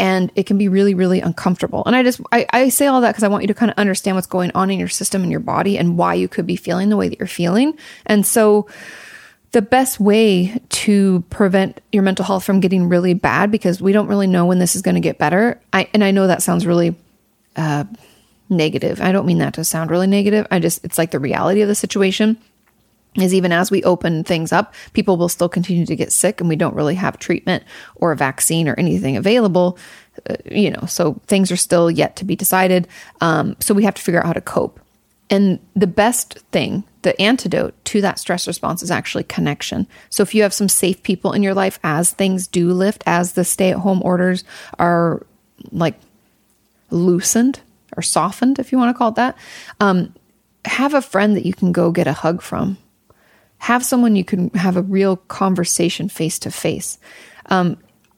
and 0.00 0.32
it 0.34 0.46
can 0.46 0.58
be 0.58 0.68
really 0.68 0.94
really 0.94 1.20
uncomfortable. 1.20 1.84
And 1.86 1.94
i 1.94 2.02
just 2.02 2.20
i, 2.32 2.46
I 2.50 2.68
say 2.70 2.86
all 2.86 3.00
that 3.02 3.10
because 3.10 3.22
i 3.22 3.28
want 3.28 3.44
you 3.44 3.48
to 3.48 3.54
kind 3.54 3.70
of 3.70 3.78
understand 3.78 4.16
what's 4.16 4.26
going 4.26 4.50
on 4.54 4.70
in 4.70 4.78
your 4.78 4.88
system 4.88 5.22
and 5.22 5.30
your 5.30 5.40
body 5.40 5.78
and 5.78 5.96
why 5.96 6.14
you 6.14 6.26
could 6.26 6.46
be 6.46 6.56
feeling 6.56 6.88
the 6.88 6.96
way 6.96 7.08
that 7.08 7.18
you're 7.18 7.28
feeling. 7.28 7.78
And 8.06 8.26
so 8.26 8.66
the 9.52 9.62
best 9.62 9.98
way 9.98 10.60
to 10.68 11.24
prevent 11.28 11.80
your 11.92 12.02
mental 12.02 12.24
health 12.24 12.44
from 12.44 12.60
getting 12.60 12.88
really 12.88 13.14
bad 13.14 13.50
because 13.50 13.82
we 13.82 13.92
don't 13.92 14.06
really 14.06 14.28
know 14.28 14.46
when 14.46 14.60
this 14.60 14.76
is 14.76 14.82
going 14.82 14.94
to 14.94 15.00
get 15.00 15.18
better 15.18 15.60
i 15.72 15.88
and 15.92 16.02
i 16.04 16.10
know 16.10 16.26
that 16.26 16.42
sounds 16.42 16.66
really 16.66 16.94
uh, 17.56 17.84
negative. 18.50 19.00
I 19.00 19.12
don't 19.12 19.26
mean 19.26 19.38
that 19.38 19.54
to 19.54 19.64
sound 19.64 19.90
really 19.90 20.06
negative. 20.06 20.46
I 20.50 20.58
just 20.58 20.84
it's 20.84 20.98
like 20.98 21.12
the 21.12 21.18
reality 21.18 21.62
of 21.62 21.68
the 21.68 21.74
situation 21.74 22.36
is 23.16 23.34
even 23.34 23.52
as 23.52 23.70
we 23.70 23.82
open 23.82 24.22
things 24.22 24.52
up, 24.52 24.74
people 24.92 25.16
will 25.16 25.28
still 25.28 25.48
continue 25.48 25.84
to 25.86 25.96
get 25.96 26.12
sick 26.12 26.40
and 26.40 26.48
we 26.48 26.56
don't 26.56 26.74
really 26.74 26.94
have 26.94 27.18
treatment 27.18 27.64
or 27.96 28.12
a 28.12 28.16
vaccine 28.16 28.68
or 28.68 28.74
anything 28.78 29.16
available. 29.16 29.78
Uh, 30.28 30.36
you 30.50 30.70
know, 30.70 30.84
so 30.86 31.20
things 31.26 31.50
are 31.50 31.56
still 31.56 31.90
yet 31.90 32.14
to 32.16 32.24
be 32.24 32.36
decided. 32.36 32.86
Um, 33.20 33.56
so 33.58 33.74
we 33.74 33.84
have 33.84 33.94
to 33.94 34.02
figure 34.02 34.20
out 34.20 34.26
how 34.26 34.32
to 34.32 34.40
cope. 34.40 34.80
And 35.28 35.60
the 35.74 35.86
best 35.86 36.38
thing, 36.50 36.84
the 37.02 37.20
antidote 37.20 37.74
to 37.86 38.00
that 38.00 38.18
stress 38.18 38.46
response 38.46 38.82
is 38.82 38.90
actually 38.90 39.24
connection. 39.24 39.86
So 40.08 40.22
if 40.22 40.34
you 40.34 40.42
have 40.42 40.52
some 40.52 40.68
safe 40.68 41.02
people 41.02 41.32
in 41.32 41.42
your 41.42 41.54
life 41.54 41.78
as 41.82 42.10
things 42.10 42.46
do 42.46 42.72
lift, 42.72 43.02
as 43.06 43.32
the 43.32 43.44
stay 43.44 43.70
at 43.70 43.78
home 43.78 44.02
orders 44.04 44.44
are 44.78 45.24
like 45.70 45.94
loosened 46.90 47.60
or 47.96 48.02
softened, 48.02 48.58
if 48.58 48.72
you 48.72 48.78
want 48.78 48.94
to 48.94 48.98
call 48.98 49.10
it 49.10 49.14
that, 49.16 49.36
um, 49.78 50.14
have 50.64 50.94
a 50.94 51.02
friend 51.02 51.36
that 51.36 51.46
you 51.46 51.54
can 51.54 51.72
go 51.72 51.90
get 51.90 52.06
a 52.06 52.12
hug 52.12 52.42
from 52.42 52.76
have 53.60 53.84
someone 53.84 54.16
you 54.16 54.24
can 54.24 54.50
have 54.50 54.76
a 54.76 54.82
real 54.82 55.16
conversation 55.16 56.08
face 56.08 56.38
to 56.40 56.50
face. 56.50 56.98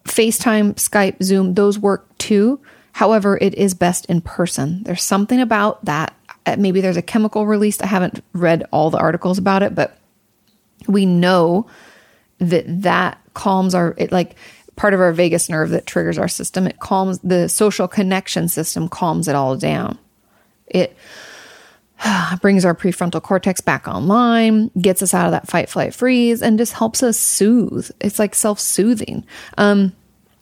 FaceTime, 0.04 0.74
Skype, 0.74 1.22
Zoom, 1.22 1.54
those 1.54 1.78
work 1.78 2.06
too. 2.18 2.60
However, 2.92 3.38
it 3.40 3.54
is 3.54 3.74
best 3.74 4.06
in 4.06 4.20
person. 4.20 4.82
There's 4.84 5.02
something 5.02 5.40
about 5.40 5.84
that. 5.84 6.14
Uh, 6.44 6.56
maybe 6.58 6.80
there's 6.80 6.96
a 6.96 7.02
chemical 7.02 7.46
released. 7.46 7.82
I 7.82 7.86
haven't 7.86 8.22
read 8.32 8.64
all 8.70 8.90
the 8.90 8.98
articles 8.98 9.38
about 9.38 9.62
it, 9.62 9.74
but 9.74 9.96
we 10.88 11.06
know 11.06 11.66
that 12.38 12.64
that 12.82 13.18
calms 13.34 13.74
our 13.74 13.94
it 13.96 14.10
like 14.12 14.36
part 14.76 14.94
of 14.94 15.00
our 15.00 15.12
vagus 15.12 15.48
nerve 15.48 15.70
that 15.70 15.86
triggers 15.86 16.18
our 16.18 16.28
system. 16.28 16.66
It 16.66 16.80
calms 16.80 17.18
the 17.20 17.48
social 17.48 17.88
connection 17.88 18.48
system, 18.48 18.88
calms 18.88 19.28
it 19.28 19.34
all 19.34 19.56
down. 19.56 19.98
It 20.66 20.96
brings 22.40 22.64
our 22.64 22.74
prefrontal 22.74 23.22
cortex 23.22 23.60
back 23.60 23.86
online, 23.86 24.70
gets 24.80 25.02
us 25.02 25.14
out 25.14 25.26
of 25.26 25.32
that 25.32 25.48
fight, 25.48 25.68
flight, 25.68 25.94
freeze, 25.94 26.42
and 26.42 26.58
just 26.58 26.72
helps 26.74 27.02
us 27.02 27.18
soothe. 27.18 27.90
It's 28.00 28.18
like 28.18 28.34
self 28.34 28.58
soothing. 28.58 29.24
Um, 29.58 29.92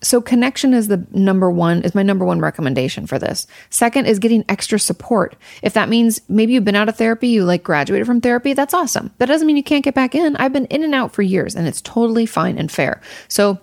so 0.02 0.20
connection 0.20 0.72
is 0.72 0.88
the 0.88 1.06
number 1.12 1.50
one 1.50 1.82
is 1.82 1.94
my 1.94 2.02
number 2.02 2.24
one 2.24 2.40
recommendation 2.40 3.06
for 3.06 3.18
this. 3.18 3.46
Second 3.68 4.06
is 4.06 4.18
getting 4.18 4.44
extra 4.48 4.78
support. 4.78 5.36
If 5.62 5.74
that 5.74 5.90
means 5.90 6.22
maybe 6.28 6.54
you've 6.54 6.64
been 6.64 6.76
out 6.76 6.88
of 6.88 6.96
therapy, 6.96 7.28
you 7.28 7.44
like 7.44 7.62
graduated 7.62 8.06
from 8.06 8.20
therapy, 8.20 8.54
that's 8.54 8.72
awesome. 8.72 9.10
That 9.18 9.26
doesn't 9.26 9.46
mean 9.46 9.58
you 9.58 9.62
can't 9.62 9.84
get 9.84 9.94
back 9.94 10.14
in. 10.14 10.36
I've 10.36 10.54
been 10.54 10.66
in 10.66 10.82
and 10.82 10.94
out 10.94 11.12
for 11.12 11.20
years 11.20 11.54
and 11.54 11.68
it's 11.68 11.82
totally 11.82 12.24
fine 12.24 12.56
and 12.56 12.72
fair. 12.72 13.02
So 13.28 13.58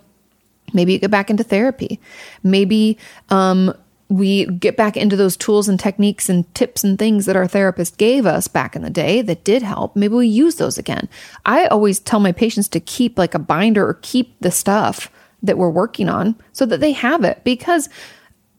maybe 0.74 0.94
you 0.94 1.00
get 1.00 1.10
back 1.10 1.32
into 1.32 1.44
therapy. 1.44 2.00
Maybe 2.44 3.00
um 3.30 3.74
we 4.10 4.46
get 4.46 4.78
back 4.78 4.96
into 4.96 5.16
those 5.16 5.36
tools 5.36 5.68
and 5.68 5.80
techniques 5.80 6.30
and 6.30 6.54
tips 6.56 6.84
and 6.84 6.98
things 6.98 7.26
that 7.26 7.36
our 7.36 7.48
therapist 7.48 7.98
gave 7.98 8.26
us 8.26 8.48
back 8.48 8.76
in 8.76 8.82
the 8.82 8.90
day 8.90 9.22
that 9.22 9.44
did 9.44 9.62
help. 9.62 9.96
Maybe 9.96 10.16
we 10.16 10.28
use 10.28 10.56
those 10.56 10.78
again. 10.78 11.10
I 11.46 11.66
always 11.66 12.00
tell 12.00 12.20
my 12.20 12.32
patients 12.32 12.70
to 12.70 12.80
keep 12.80 13.18
like 13.18 13.34
a 13.34 13.40
binder 13.40 13.86
or 13.88 14.00
keep 14.02 14.40
the 14.40 14.52
stuff 14.52 15.12
that 15.44 15.58
we're 15.58 15.70
working 15.70 16.10
on 16.10 16.36
so 16.54 16.66
that 16.66 16.80
they 16.80 16.94
have 16.94 17.24
it 17.24 17.44
because 17.44 17.90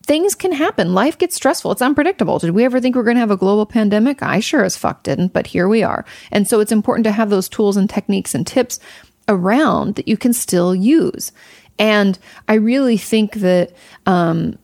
things 0.04 0.34
can 0.34 0.52
happen. 0.52 0.94
Life 0.94 1.18
gets 1.18 1.34
stressful. 1.34 1.72
It's 1.72 1.82
unpredictable. 1.82 2.38
Did 2.38 2.52
we 2.52 2.64
ever 2.64 2.80
think 2.80 2.94
we 2.94 3.00
are 3.00 3.04
going 3.04 3.16
to 3.16 3.20
have 3.20 3.30
a 3.30 3.36
global 3.36 3.66
pandemic? 3.66 4.22
I 4.22 4.40
sure 4.40 4.64
as 4.64 4.76
fuck 4.76 5.02
didn't, 5.02 5.32
but 5.32 5.46
here 5.46 5.68
we 5.68 5.82
are. 5.82 6.04
And 6.30 6.46
so 6.46 6.60
it's 6.60 6.72
important 6.72 7.04
to 7.04 7.12
have 7.12 7.30
those 7.30 7.48
tools 7.48 7.76
and 7.76 7.88
techniques 7.88 8.34
and 8.34 8.46
tips 8.46 8.80
around 9.28 9.96
that 9.96 10.08
you 10.08 10.16
can 10.16 10.32
still 10.32 10.74
use. 10.74 11.32
And 11.78 12.18
I 12.48 12.54
really 12.54 12.96
think 12.96 13.34
that, 13.34 13.72
um, 14.06 14.58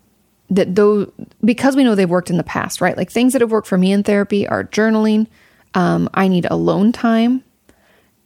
that 0.57 0.75
though 0.75 1.13
because 1.45 1.77
we 1.77 1.85
know 1.85 1.95
they've 1.95 2.09
worked 2.09 2.31
in 2.31 2.37
the 2.37 2.45
past, 2.45 2.81
right? 2.81 2.97
Like 2.97 3.11
things 3.11 3.33
that 3.33 3.41
have 3.41 3.51
worked 3.51 3.67
for 3.67 3.79
me 3.79 3.93
in 3.93 4.03
therapy 4.03 4.47
are 4.47 4.65
journaling. 4.65 5.27
Um, 5.75 6.09
I 6.15 6.29
need 6.29 6.47
alone 6.47 6.93
time, 6.93 7.43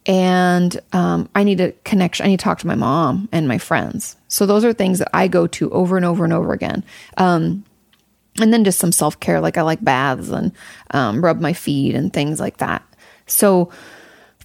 and 0.05 0.79
um, 0.93 1.29
I 1.35 1.43
need 1.43 1.59
a 1.61 1.71
connection. 1.83 2.25
I 2.25 2.29
need 2.29 2.39
to 2.39 2.43
talk 2.43 2.59
to 2.59 2.67
my 2.67 2.75
mom 2.75 3.29
and 3.31 3.47
my 3.47 3.57
friends. 3.57 4.15
So 4.27 4.45
those 4.45 4.63
are 4.63 4.73
things 4.73 4.99
that 4.99 5.09
I 5.13 5.27
go 5.27 5.47
to 5.47 5.71
over 5.71 5.97
and 5.97 6.05
over 6.05 6.23
and 6.23 6.33
over 6.33 6.53
again. 6.53 6.83
Um, 7.17 7.65
and 8.39 8.53
then 8.53 8.63
just 8.63 8.79
some 8.79 8.91
self 8.91 9.19
care, 9.19 9.41
like 9.41 9.57
I 9.57 9.63
like 9.63 9.83
baths 9.83 10.29
and 10.29 10.51
um, 10.91 11.23
rub 11.23 11.39
my 11.41 11.53
feet 11.53 11.95
and 11.95 12.13
things 12.13 12.39
like 12.39 12.57
that. 12.57 12.83
So 13.25 13.71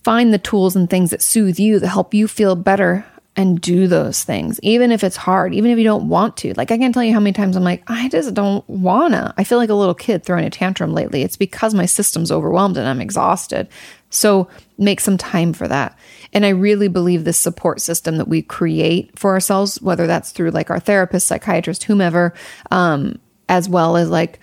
find 0.03 0.33
the 0.33 0.39
tools 0.39 0.77
and 0.77 0.89
things 0.89 1.11
that 1.11 1.23
soothe 1.23 1.59
you 1.59 1.79
that 1.79 1.89
help 1.89 2.15
you 2.15 2.29
feel 2.29 2.57
better 2.57 3.07
and 3.37 3.61
do 3.61 3.89
those 3.89 4.23
things, 4.23 4.61
even 4.63 4.93
if 4.93 5.03
it's 5.03 5.17
hard, 5.17 5.55
even 5.55 5.71
if 5.71 5.79
you 5.79 5.85
don't 5.85 6.09
want 6.09 6.37
to. 6.37 6.55
Like, 6.55 6.71
I 6.71 6.79
can't 6.79 6.95
tell 6.95 7.03
you 7.03 7.13
how 7.13 7.21
many 7.21 7.33
times 7.33 7.57
I'm 7.57 7.65
like, 7.65 7.83
I 7.89 8.09
just 8.09 8.33
don't 8.33 8.69
wanna. 8.69 9.35
I 9.37 9.45
feel 9.45 9.59
like 9.59 9.71
a 9.71 9.75
little 9.75 9.95
kid 9.95 10.25
throwing 10.25 10.45
a 10.45 10.51
tantrum 10.51 10.93
lately. 10.93 11.23
It's 11.23 11.37
because 11.37 11.75
my 11.75 11.87
system's 11.87 12.31
overwhelmed 12.31 12.77
and 12.77 12.87
I'm 12.87 13.01
exhausted. 13.01 13.69
So, 14.11 14.49
make 14.79 15.01
some 15.01 15.17
time 15.17 15.53
for 15.53 15.67
that. 15.67 15.99
And 16.33 16.47
I 16.47 16.51
really 16.51 16.87
believe 16.87 17.25
this 17.25 17.39
support 17.39 17.81
system 17.81 18.19
that 18.19 18.29
we 18.29 18.43
create 18.43 19.19
for 19.19 19.33
ourselves, 19.33 19.83
whether 19.83 20.07
that's 20.07 20.31
through 20.31 20.51
like 20.51 20.71
our 20.71 20.79
therapist, 20.79 21.27
psychiatrist, 21.27 21.85
whomever, 21.85 22.35
um, 22.71 23.19
as 23.49 23.69
well 23.69 23.97
as 23.97 24.11
like, 24.11 24.39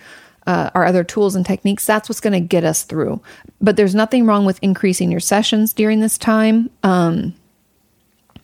uh, 0.46 0.70
our 0.74 0.84
other 0.84 1.04
tools 1.04 1.34
and 1.34 1.46
techniques, 1.46 1.86
that's 1.86 2.08
what's 2.08 2.20
going 2.20 2.32
to 2.32 2.40
get 2.40 2.64
us 2.64 2.82
through. 2.82 3.22
But 3.60 3.76
there's 3.76 3.94
nothing 3.94 4.26
wrong 4.26 4.44
with 4.44 4.58
increasing 4.60 5.10
your 5.10 5.20
sessions 5.20 5.72
during 5.72 6.00
this 6.00 6.18
time. 6.18 6.68
Um, 6.82 7.34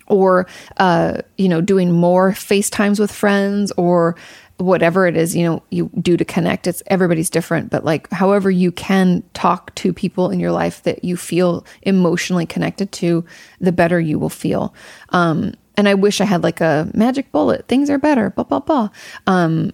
or 0.08 0.46
uh, 0.78 1.22
you 1.36 1.48
know 1.48 1.60
doing 1.60 1.92
more 1.92 2.32
facetimes 2.32 2.98
with 2.98 3.12
friends 3.12 3.72
or 3.76 4.16
whatever 4.58 5.06
it 5.06 5.16
is 5.16 5.36
you 5.36 5.44
know 5.44 5.62
you 5.70 5.90
do 6.00 6.16
to 6.16 6.24
connect. 6.24 6.66
It's 6.66 6.82
everybody's 6.88 7.30
different 7.30 7.70
but 7.70 7.84
like 7.84 8.10
however 8.10 8.50
you 8.50 8.72
can 8.72 9.22
talk 9.34 9.74
to 9.76 9.92
people 9.92 10.30
in 10.30 10.40
your 10.40 10.52
life 10.52 10.82
that 10.82 11.04
you 11.04 11.16
feel 11.16 11.64
emotionally 11.82 12.46
connected 12.46 12.90
to 12.92 13.24
the 13.60 13.72
better 13.72 14.00
you 14.00 14.18
will 14.18 14.30
feel. 14.30 14.74
Um, 15.10 15.54
and 15.76 15.88
i 15.88 15.94
wish 15.94 16.20
i 16.20 16.24
had 16.24 16.42
like 16.42 16.60
a 16.60 16.90
magic 16.94 17.30
bullet. 17.30 17.68
Things 17.68 17.88
are 17.90 17.98
better 17.98 18.30
blah 18.30 18.44
blah 18.44 18.60
blah. 18.60 18.88
Um, 19.26 19.72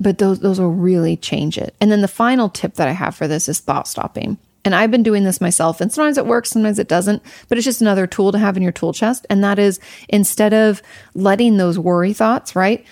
but 0.00 0.18
those 0.18 0.40
those 0.40 0.58
will 0.58 0.70
really 0.70 1.16
change 1.16 1.58
it. 1.58 1.74
And 1.80 1.92
then 1.92 2.00
the 2.00 2.08
final 2.08 2.48
tip 2.48 2.74
that 2.74 2.88
i 2.88 2.92
have 2.92 3.14
for 3.14 3.28
this 3.28 3.48
is 3.48 3.60
thought 3.60 3.86
stopping 3.86 4.38
and 4.64 4.74
I've 4.74 4.90
been 4.90 5.02
doing 5.02 5.24
this 5.24 5.40
myself, 5.40 5.80
and 5.80 5.90
sometimes 5.92 6.18
it 6.18 6.26
works, 6.26 6.50
sometimes 6.50 6.78
it 6.78 6.88
doesn't, 6.88 7.22
but 7.48 7.56
it's 7.56 7.64
just 7.64 7.80
another 7.80 8.06
tool 8.06 8.32
to 8.32 8.38
have 8.38 8.56
in 8.56 8.62
your 8.62 8.72
tool 8.72 8.92
chest. 8.92 9.26
And 9.30 9.42
that 9.42 9.58
is 9.58 9.80
instead 10.08 10.52
of 10.52 10.82
letting 11.14 11.56
those 11.56 11.78
worry 11.78 12.12
thoughts, 12.12 12.54
right? 12.54 12.84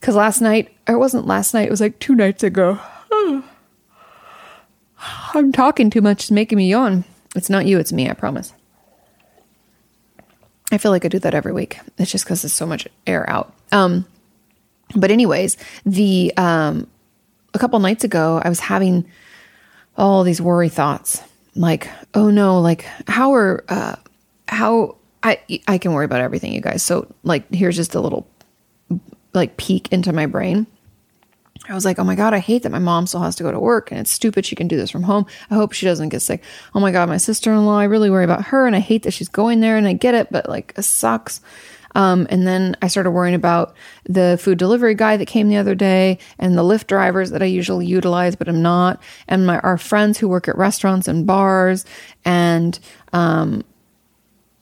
Because 0.00 0.16
last 0.16 0.40
night, 0.40 0.74
or 0.88 0.94
it 0.96 0.98
wasn't 0.98 1.26
last 1.26 1.54
night, 1.54 1.68
it 1.68 1.70
was 1.70 1.80
like 1.80 1.98
two 1.98 2.14
nights 2.14 2.42
ago. 2.42 2.78
I'm 5.34 5.52
talking 5.52 5.90
too 5.90 6.00
much, 6.00 6.24
it's 6.24 6.30
making 6.30 6.58
me 6.58 6.68
yawn. 6.68 7.04
It's 7.36 7.50
not 7.50 7.66
you, 7.66 7.78
it's 7.78 7.92
me, 7.92 8.10
I 8.10 8.14
promise. 8.14 8.52
I 10.72 10.78
feel 10.78 10.90
like 10.90 11.04
I 11.04 11.08
do 11.08 11.18
that 11.20 11.34
every 11.34 11.52
week. 11.52 11.78
It's 11.96 12.10
just 12.10 12.24
because 12.24 12.42
there's 12.42 12.52
so 12.52 12.66
much 12.66 12.88
air 13.06 13.28
out. 13.28 13.54
Um, 13.72 14.04
but 14.94 15.10
anyways, 15.10 15.56
the 15.86 16.32
um, 16.36 16.88
a 17.54 17.58
couple 17.58 17.78
nights 17.78 18.04
ago, 18.04 18.40
I 18.42 18.48
was 18.48 18.60
having 18.60 19.06
all 19.98 20.22
these 20.22 20.40
worry 20.40 20.68
thoughts 20.68 21.22
like 21.54 21.90
oh 22.14 22.30
no 22.30 22.60
like 22.60 22.82
how 23.06 23.34
are 23.34 23.64
uh 23.68 23.96
how 24.46 24.96
i 25.22 25.38
i 25.66 25.76
can 25.76 25.92
worry 25.92 26.04
about 26.04 26.20
everything 26.20 26.52
you 26.52 26.60
guys 26.60 26.82
so 26.82 27.06
like 27.24 27.52
here's 27.52 27.76
just 27.76 27.94
a 27.94 28.00
little 28.00 28.26
like 29.34 29.56
peek 29.56 29.92
into 29.92 30.12
my 30.12 30.26
brain 30.26 30.66
I 31.68 31.74
was 31.74 31.84
like, 31.84 31.98
oh 31.98 32.04
my 32.04 32.14
God, 32.14 32.32
I 32.32 32.38
hate 32.38 32.62
that 32.62 32.72
my 32.72 32.78
mom 32.78 33.06
still 33.06 33.20
has 33.20 33.36
to 33.36 33.42
go 33.42 33.52
to 33.52 33.58
work 33.60 33.90
and 33.90 34.00
it's 34.00 34.10
stupid 34.10 34.46
she 34.46 34.56
can 34.56 34.68
do 34.68 34.76
this 34.76 34.90
from 34.90 35.02
home. 35.02 35.26
I 35.50 35.54
hope 35.54 35.72
she 35.72 35.86
doesn't 35.86 36.08
get 36.08 36.22
sick. 36.22 36.42
Oh 36.74 36.80
my 36.80 36.92
God, 36.92 37.08
my 37.08 37.18
sister 37.18 37.52
in 37.52 37.66
law, 37.66 37.78
I 37.78 37.84
really 37.84 38.10
worry 38.10 38.24
about 38.24 38.46
her 38.46 38.66
and 38.66 38.74
I 38.74 38.80
hate 38.80 39.02
that 39.02 39.12
she's 39.12 39.28
going 39.28 39.60
there 39.60 39.76
and 39.76 39.86
I 39.86 39.92
get 39.92 40.14
it, 40.14 40.28
but 40.30 40.48
like 40.48 40.72
it 40.76 40.82
sucks. 40.82 41.40
Um, 41.98 42.28
and 42.30 42.46
then 42.46 42.76
I 42.80 42.86
started 42.86 43.10
worrying 43.10 43.34
about 43.34 43.74
the 44.04 44.38
food 44.40 44.56
delivery 44.56 44.94
guy 44.94 45.16
that 45.16 45.26
came 45.26 45.48
the 45.48 45.56
other 45.56 45.74
day 45.74 46.18
and 46.38 46.56
the 46.56 46.62
Lyft 46.62 46.86
drivers 46.86 47.32
that 47.32 47.42
I 47.42 47.46
usually 47.46 47.86
utilize, 47.86 48.36
but 48.36 48.48
I'm 48.48 48.62
not, 48.62 49.02
and 49.26 49.44
my 49.44 49.58
our 49.58 49.76
friends 49.76 50.16
who 50.16 50.28
work 50.28 50.46
at 50.46 50.56
restaurants 50.56 51.08
and 51.08 51.26
bars. 51.26 51.84
And 52.24 52.78
um, 53.12 53.64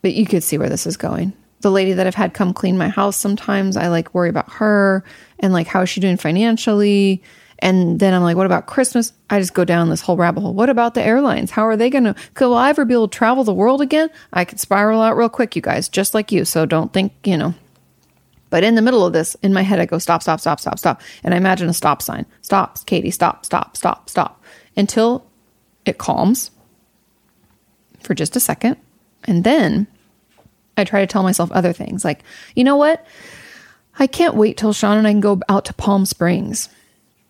but 0.00 0.14
you 0.14 0.24
could 0.24 0.42
see 0.42 0.56
where 0.56 0.70
this 0.70 0.86
is 0.86 0.96
going. 0.96 1.34
The 1.60 1.70
lady 1.70 1.92
that 1.92 2.06
I've 2.06 2.14
had 2.14 2.32
come 2.32 2.54
clean 2.54 2.78
my 2.78 2.88
house 2.88 3.18
sometimes, 3.18 3.76
I 3.76 3.88
like 3.88 4.14
worry 4.14 4.30
about 4.30 4.50
her 4.52 5.04
and 5.38 5.52
like 5.52 5.66
how 5.66 5.82
is 5.82 5.90
she 5.90 6.00
doing 6.00 6.16
financially 6.16 7.22
and 7.60 7.98
then 7.98 8.12
I'm 8.12 8.22
like, 8.22 8.36
what 8.36 8.46
about 8.46 8.66
Christmas? 8.66 9.12
I 9.30 9.40
just 9.40 9.54
go 9.54 9.64
down 9.64 9.88
this 9.88 10.02
whole 10.02 10.16
rabbit 10.16 10.42
hole. 10.42 10.52
What 10.52 10.68
about 10.68 10.94
the 10.94 11.02
airlines? 11.02 11.50
How 11.50 11.66
are 11.66 11.76
they 11.76 11.88
going 11.88 12.04
to, 12.04 12.14
could 12.34 12.54
I 12.54 12.68
ever 12.68 12.84
be 12.84 12.94
able 12.94 13.08
to 13.08 13.16
travel 13.16 13.44
the 13.44 13.54
world 13.54 13.80
again? 13.80 14.10
I 14.32 14.44
could 14.44 14.60
spiral 14.60 15.00
out 15.00 15.16
real 15.16 15.28
quick, 15.28 15.56
you 15.56 15.62
guys, 15.62 15.88
just 15.88 16.14
like 16.14 16.30
you. 16.30 16.44
So 16.44 16.66
don't 16.66 16.92
think, 16.92 17.12
you 17.24 17.36
know. 17.36 17.54
But 18.50 18.62
in 18.62 18.74
the 18.74 18.82
middle 18.82 19.04
of 19.04 19.12
this, 19.12 19.34
in 19.42 19.52
my 19.52 19.62
head, 19.62 19.80
I 19.80 19.86
go, 19.86 19.98
stop, 19.98 20.22
stop, 20.22 20.40
stop, 20.40 20.60
stop, 20.60 20.78
stop. 20.78 21.00
And 21.24 21.34
I 21.34 21.36
imagine 21.36 21.68
a 21.68 21.74
stop 21.74 22.02
sign. 22.02 22.26
Stop, 22.42 22.84
Katie, 22.86 23.10
stop, 23.10 23.44
stop, 23.44 23.76
stop, 23.76 24.08
stop. 24.08 24.42
Until 24.76 25.26
it 25.84 25.98
calms 25.98 26.50
for 28.00 28.14
just 28.14 28.36
a 28.36 28.40
second. 28.40 28.76
And 29.24 29.44
then 29.44 29.86
I 30.76 30.84
try 30.84 31.00
to 31.00 31.06
tell 31.06 31.22
myself 31.22 31.50
other 31.52 31.72
things 31.72 32.04
like, 32.04 32.22
you 32.54 32.64
know 32.64 32.76
what? 32.76 33.04
I 33.98 34.06
can't 34.06 34.34
wait 34.34 34.58
till 34.58 34.74
Sean 34.74 34.98
and 34.98 35.06
I 35.06 35.12
can 35.12 35.20
go 35.20 35.40
out 35.48 35.64
to 35.64 35.74
Palm 35.74 36.04
Springs 36.04 36.68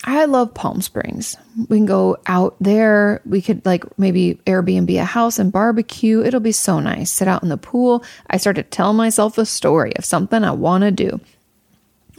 I 0.08 0.26
love 0.26 0.54
Palm 0.54 0.82
Springs. 0.82 1.36
We 1.68 1.78
can 1.78 1.86
go 1.86 2.16
out 2.26 2.54
there. 2.60 3.20
We 3.26 3.42
could 3.42 3.66
like 3.66 3.84
maybe 3.98 4.36
Airbnb 4.46 5.00
a 5.00 5.04
house 5.04 5.40
and 5.40 5.50
barbecue. 5.50 6.22
It'll 6.22 6.38
be 6.38 6.52
so 6.52 6.78
nice. 6.78 7.10
Sit 7.10 7.26
out 7.26 7.42
in 7.42 7.48
the 7.48 7.56
pool. 7.56 8.04
I 8.30 8.36
start 8.36 8.54
to 8.56 8.62
tell 8.62 8.92
myself 8.92 9.36
a 9.36 9.44
story 9.44 9.96
of 9.96 10.04
something 10.04 10.44
I 10.44 10.52
want 10.52 10.82
to 10.82 10.92
do. 10.92 11.20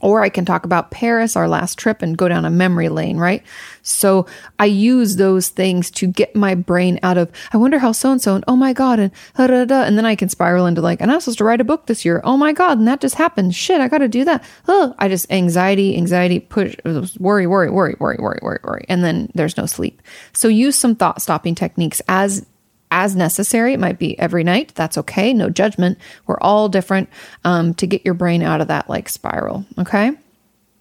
Or 0.01 0.21
I 0.21 0.29
can 0.29 0.45
talk 0.45 0.63
about 0.63 0.91
Paris, 0.91 1.35
our 1.35 1.47
last 1.47 1.77
trip, 1.77 2.01
and 2.01 2.17
go 2.17 2.27
down 2.27 2.45
a 2.45 2.49
memory 2.49 2.89
lane, 2.89 3.17
right? 3.17 3.43
So 3.81 4.27
I 4.59 4.65
use 4.65 5.15
those 5.15 5.49
things 5.49 5.89
to 5.91 6.07
get 6.07 6.35
my 6.35 6.55
brain 6.55 6.99
out 7.01 7.17
of, 7.17 7.31
I 7.51 7.57
wonder 7.57 7.79
how 7.79 7.93
so 7.93 8.11
and 8.11 8.21
so, 8.21 8.35
and 8.35 8.43
oh 8.47 8.55
my 8.55 8.73
God, 8.73 8.99
and 8.99 9.11
da, 9.35 9.47
da, 9.47 9.65
da, 9.65 9.83
and 9.83 9.97
then 9.97 10.05
I 10.05 10.15
can 10.15 10.29
spiral 10.29 10.65
into 10.65 10.81
like, 10.81 11.01
and 11.01 11.11
I'm 11.11 11.19
supposed 11.19 11.39
to 11.39 11.43
write 11.43 11.61
a 11.61 11.63
book 11.63 11.87
this 11.87 12.05
year. 12.05 12.21
Oh 12.23 12.37
my 12.37 12.53
God, 12.53 12.77
and 12.77 12.87
that 12.87 13.01
just 13.01 13.15
happened. 13.15 13.55
Shit, 13.55 13.81
I 13.81 13.87
got 13.87 13.99
to 13.99 14.07
do 14.07 14.23
that. 14.25 14.43
Oh, 14.67 14.93
I 14.99 15.07
just 15.07 15.31
anxiety, 15.31 15.97
anxiety, 15.97 16.39
push, 16.39 16.75
worry, 17.17 17.47
worry, 17.47 17.69
worry, 17.69 17.95
worry, 17.99 18.17
worry, 18.19 18.39
worry, 18.41 18.59
worry. 18.63 18.85
And 18.89 19.03
then 19.03 19.31
there's 19.33 19.57
no 19.57 19.65
sleep. 19.65 20.01
So 20.33 20.47
use 20.47 20.75
some 20.75 20.95
thought 20.95 21.21
stopping 21.21 21.55
techniques 21.55 22.01
as 22.07 22.45
as 22.91 23.15
necessary. 23.15 23.73
It 23.73 23.79
might 23.79 23.99
be 23.99 24.17
every 24.19 24.43
night. 24.43 24.73
That's 24.75 24.97
okay. 24.97 25.33
No 25.33 25.49
judgment. 25.49 25.97
We're 26.25 26.39
all 26.39 26.69
different 26.69 27.09
um, 27.43 27.73
to 27.75 27.87
get 27.87 28.05
your 28.05 28.13
brain 28.13 28.41
out 28.41 28.61
of 28.61 28.67
that 28.67 28.89
like 28.89 29.09
spiral. 29.09 29.65
Okay. 29.77 30.11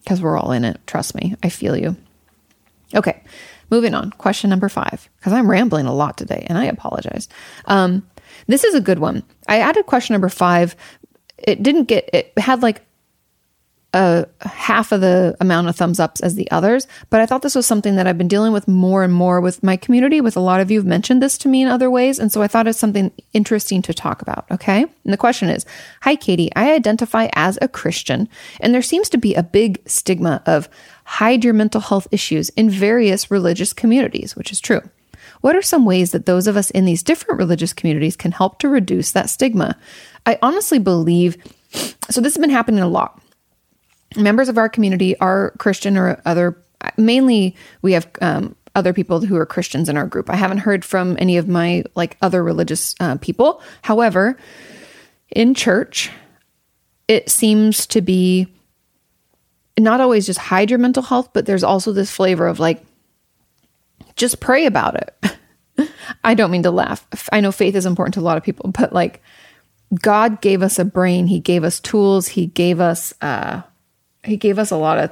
Because 0.02 0.20
we're 0.20 0.38
all 0.38 0.52
in 0.52 0.64
it. 0.64 0.80
Trust 0.86 1.14
me. 1.14 1.34
I 1.42 1.48
feel 1.48 1.76
you. 1.76 1.96
Okay. 2.94 3.22
Moving 3.70 3.94
on. 3.94 4.10
Question 4.12 4.50
number 4.50 4.68
five. 4.68 5.08
Because 5.18 5.32
I'm 5.32 5.50
rambling 5.50 5.86
a 5.86 5.94
lot 5.94 6.16
today 6.16 6.46
and 6.48 6.56
I 6.56 6.66
apologize. 6.66 7.28
Um, 7.64 8.08
this 8.46 8.62
is 8.62 8.74
a 8.74 8.80
good 8.80 9.00
one. 9.00 9.24
I 9.48 9.58
added 9.58 9.86
question 9.86 10.14
number 10.14 10.28
five. 10.28 10.76
It 11.38 11.62
didn't 11.62 11.84
get, 11.84 12.08
it 12.12 12.32
had 12.38 12.62
like 12.62 12.82
a 13.94 14.26
half 14.42 14.92
of 14.92 15.00
the 15.00 15.36
amount 15.40 15.68
of 15.68 15.76
thumbs 15.76 15.98
ups 15.98 16.20
as 16.20 16.34
the 16.34 16.50
others. 16.50 16.86
But 17.08 17.20
I 17.20 17.26
thought 17.26 17.42
this 17.42 17.54
was 17.54 17.66
something 17.66 17.96
that 17.96 18.06
I've 18.06 18.18
been 18.18 18.28
dealing 18.28 18.52
with 18.52 18.68
more 18.68 19.02
and 19.02 19.12
more 19.12 19.40
with 19.40 19.62
my 19.62 19.76
community, 19.76 20.20
with 20.20 20.36
a 20.36 20.40
lot 20.40 20.60
of 20.60 20.70
you 20.70 20.78
have 20.78 20.86
mentioned 20.86 21.22
this 21.22 21.38
to 21.38 21.48
me 21.48 21.62
in 21.62 21.68
other 21.68 21.90
ways. 21.90 22.18
And 22.18 22.30
so 22.30 22.42
I 22.42 22.48
thought 22.48 22.66
it's 22.66 22.78
something 22.78 23.10
interesting 23.32 23.82
to 23.82 23.94
talk 23.94 24.22
about. 24.22 24.44
Okay. 24.50 24.82
And 24.82 25.12
the 25.12 25.16
question 25.16 25.48
is 25.48 25.64
Hi, 26.02 26.16
Katie. 26.16 26.50
I 26.54 26.72
identify 26.72 27.28
as 27.34 27.58
a 27.62 27.68
Christian, 27.68 28.28
and 28.60 28.74
there 28.74 28.82
seems 28.82 29.08
to 29.10 29.18
be 29.18 29.34
a 29.34 29.42
big 29.42 29.80
stigma 29.88 30.42
of 30.46 30.68
hide 31.04 31.44
your 31.44 31.54
mental 31.54 31.80
health 31.80 32.08
issues 32.10 32.50
in 32.50 32.68
various 32.68 33.30
religious 33.30 33.72
communities, 33.72 34.36
which 34.36 34.52
is 34.52 34.60
true. 34.60 34.82
What 35.40 35.56
are 35.56 35.62
some 35.62 35.84
ways 35.84 36.10
that 36.10 36.26
those 36.26 36.46
of 36.46 36.56
us 36.56 36.70
in 36.70 36.84
these 36.84 37.02
different 37.02 37.38
religious 37.38 37.72
communities 37.72 38.16
can 38.16 38.32
help 38.32 38.58
to 38.58 38.68
reduce 38.68 39.12
that 39.12 39.30
stigma? 39.30 39.76
I 40.24 40.38
honestly 40.42 40.78
believe 40.78 41.36
so. 42.10 42.20
This 42.20 42.34
has 42.34 42.38
been 42.38 42.50
happening 42.50 42.80
a 42.80 42.88
lot 42.88 43.20
members 44.16 44.48
of 44.48 44.58
our 44.58 44.68
community 44.68 45.18
are 45.18 45.52
Christian 45.58 45.96
or 45.96 46.20
other. 46.24 46.62
Mainly, 46.96 47.56
we 47.82 47.92
have 47.92 48.08
um, 48.20 48.54
other 48.74 48.92
people 48.92 49.20
who 49.20 49.36
are 49.36 49.46
Christians 49.46 49.88
in 49.88 49.96
our 49.96 50.06
group. 50.06 50.30
I 50.30 50.36
haven't 50.36 50.58
heard 50.58 50.84
from 50.84 51.16
any 51.18 51.36
of 51.36 51.48
my 51.48 51.84
like 51.94 52.16
other 52.20 52.42
religious 52.44 52.94
uh, 53.00 53.16
people. 53.16 53.62
However, 53.82 54.36
in 55.30 55.54
church, 55.54 56.10
it 57.08 57.30
seems 57.30 57.86
to 57.88 58.00
be 58.00 58.48
not 59.78 60.00
always 60.00 60.26
just 60.26 60.38
hide 60.38 60.70
your 60.70 60.78
mental 60.78 61.02
health, 61.02 61.30
but 61.32 61.46
there's 61.46 61.64
also 61.64 61.92
this 61.92 62.10
flavor 62.10 62.46
of 62.46 62.58
like, 62.60 62.84
just 64.16 64.40
pray 64.40 64.66
about 64.66 64.96
it. 64.96 65.88
I 66.24 66.34
don't 66.34 66.50
mean 66.50 66.62
to 66.62 66.70
laugh. 66.70 67.06
I 67.32 67.40
know 67.40 67.52
faith 67.52 67.74
is 67.74 67.86
important 67.86 68.14
to 68.14 68.20
a 68.20 68.22
lot 68.22 68.36
of 68.36 68.42
people, 68.42 68.70
but 68.70 68.92
like, 68.92 69.22
God 70.02 70.40
gave 70.40 70.62
us 70.62 70.78
a 70.78 70.84
brain, 70.84 71.26
He 71.26 71.38
gave 71.38 71.62
us 71.62 71.80
tools, 71.80 72.28
He 72.28 72.46
gave 72.46 72.80
us, 72.80 73.14
uh, 73.20 73.62
he 74.26 74.36
gave 74.36 74.58
us 74.58 74.70
a 74.70 74.76
lot 74.76 74.98
of 74.98 75.10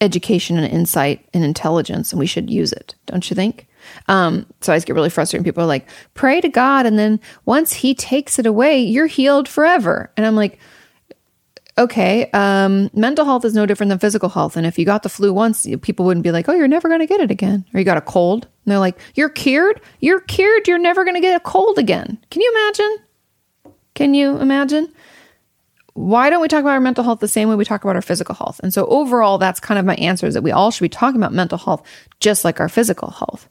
education 0.00 0.56
and 0.56 0.72
insight 0.72 1.26
and 1.34 1.44
intelligence, 1.44 2.12
and 2.12 2.18
we 2.18 2.26
should 2.26 2.48
use 2.48 2.72
it, 2.72 2.94
don't 3.06 3.28
you 3.28 3.34
think? 3.34 3.66
Um, 4.08 4.46
so 4.60 4.72
I 4.72 4.76
just 4.76 4.86
get 4.86 4.94
really 4.94 5.10
frustrated. 5.10 5.44
People 5.44 5.62
are 5.62 5.66
like, 5.66 5.88
pray 6.14 6.40
to 6.40 6.48
God, 6.48 6.86
and 6.86 6.98
then 6.98 7.20
once 7.44 7.72
He 7.72 7.94
takes 7.94 8.38
it 8.38 8.46
away, 8.46 8.80
you're 8.80 9.06
healed 9.06 9.48
forever. 9.48 10.10
And 10.16 10.26
I'm 10.26 10.36
like, 10.36 10.58
okay, 11.78 12.30
um, 12.32 12.90
mental 12.92 13.24
health 13.24 13.44
is 13.44 13.54
no 13.54 13.64
different 13.66 13.88
than 13.88 13.98
physical 13.98 14.28
health. 14.28 14.56
And 14.56 14.66
if 14.66 14.78
you 14.78 14.84
got 14.84 15.02
the 15.02 15.08
flu 15.08 15.32
once, 15.32 15.66
people 15.82 16.04
wouldn't 16.04 16.24
be 16.24 16.32
like, 16.32 16.48
oh, 16.48 16.52
you're 16.52 16.68
never 16.68 16.88
going 16.88 17.00
to 17.00 17.06
get 17.06 17.20
it 17.20 17.30
again. 17.30 17.64
Or 17.72 17.80
you 17.80 17.84
got 17.84 17.96
a 17.96 18.02
cold. 18.02 18.44
And 18.44 18.72
they're 18.72 18.78
like, 18.78 18.98
you're 19.14 19.30
cured? 19.30 19.80
You're 20.00 20.20
cured. 20.20 20.68
You're 20.68 20.78
never 20.78 21.04
going 21.04 21.14
to 21.14 21.20
get 21.20 21.36
a 21.36 21.40
cold 21.40 21.78
again. 21.78 22.18
Can 22.30 22.42
you 22.42 22.52
imagine? 22.54 22.98
Can 23.94 24.14
you 24.14 24.36
imagine? 24.38 24.92
Why 25.94 26.30
don't 26.30 26.40
we 26.40 26.48
talk 26.48 26.60
about 26.60 26.70
our 26.70 26.80
mental 26.80 27.04
health 27.04 27.20
the 27.20 27.28
same 27.28 27.48
way 27.48 27.56
we 27.56 27.64
talk 27.64 27.82
about 27.82 27.96
our 27.96 28.02
physical 28.02 28.34
health? 28.34 28.60
And 28.62 28.72
so 28.72 28.86
overall, 28.86 29.38
that's 29.38 29.60
kind 29.60 29.78
of 29.78 29.84
my 29.84 29.96
answer 29.96 30.26
is 30.26 30.34
that 30.34 30.42
we 30.42 30.52
all 30.52 30.70
should 30.70 30.84
be 30.84 30.88
talking 30.88 31.20
about 31.20 31.32
mental 31.32 31.58
health 31.58 31.86
just 32.20 32.44
like 32.44 32.60
our 32.60 32.68
physical 32.68 33.10
health. 33.10 33.48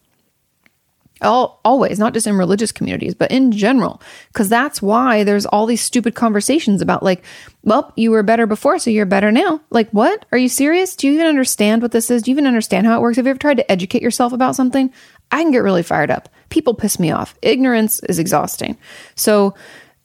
All, 1.21 1.59
always, 1.65 1.99
not 1.99 2.13
just 2.13 2.27
in 2.27 2.37
religious 2.37 2.71
communities, 2.71 3.13
but 3.13 3.29
in 3.29 3.51
general, 3.51 4.01
because 4.31 4.47
that's 4.47 4.81
why 4.81 5.25
there's 5.25 5.45
all 5.45 5.65
these 5.65 5.81
stupid 5.81 6.15
conversations 6.15 6.81
about 6.81 7.03
like, 7.03 7.25
well, 7.61 7.91
you 7.97 8.11
were 8.11 8.23
better 8.23 8.47
before, 8.47 8.79
so 8.79 8.89
you're 8.89 9.05
better 9.05 9.29
now. 9.29 9.59
Like, 9.69 9.89
what? 9.89 10.25
Are 10.31 10.37
you 10.37 10.47
serious? 10.47 10.95
Do 10.95 11.07
you 11.07 11.13
even 11.15 11.27
understand 11.27 11.81
what 11.81 11.91
this 11.91 12.09
is? 12.09 12.21
Do 12.21 12.31
you 12.31 12.35
even 12.35 12.47
understand 12.47 12.87
how 12.87 12.97
it 12.97 13.01
works? 13.01 13.17
Have 13.17 13.25
you 13.25 13.31
ever 13.31 13.39
tried 13.39 13.57
to 13.57 13.69
educate 13.69 14.01
yourself 14.01 14.31
about 14.31 14.55
something? 14.55 14.93
I 15.29 15.43
can 15.43 15.51
get 15.51 15.59
really 15.59 15.83
fired 15.83 16.09
up. 16.09 16.29
People 16.47 16.73
piss 16.73 16.99
me 16.99 17.11
off. 17.11 17.35
Ignorance 17.41 17.99
is 18.03 18.17
exhausting. 18.17 18.77
So 19.15 19.55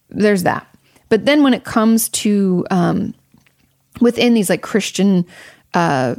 there's 0.08 0.42
that. 0.42 0.66
But 1.08 1.26
then 1.26 1.42
when 1.42 1.54
it 1.54 1.64
comes 1.64 2.08
to 2.10 2.66
um, 2.70 3.14
within 4.00 4.34
these 4.34 4.50
like 4.50 4.62
Christian 4.62 5.26
uh, 5.74 6.14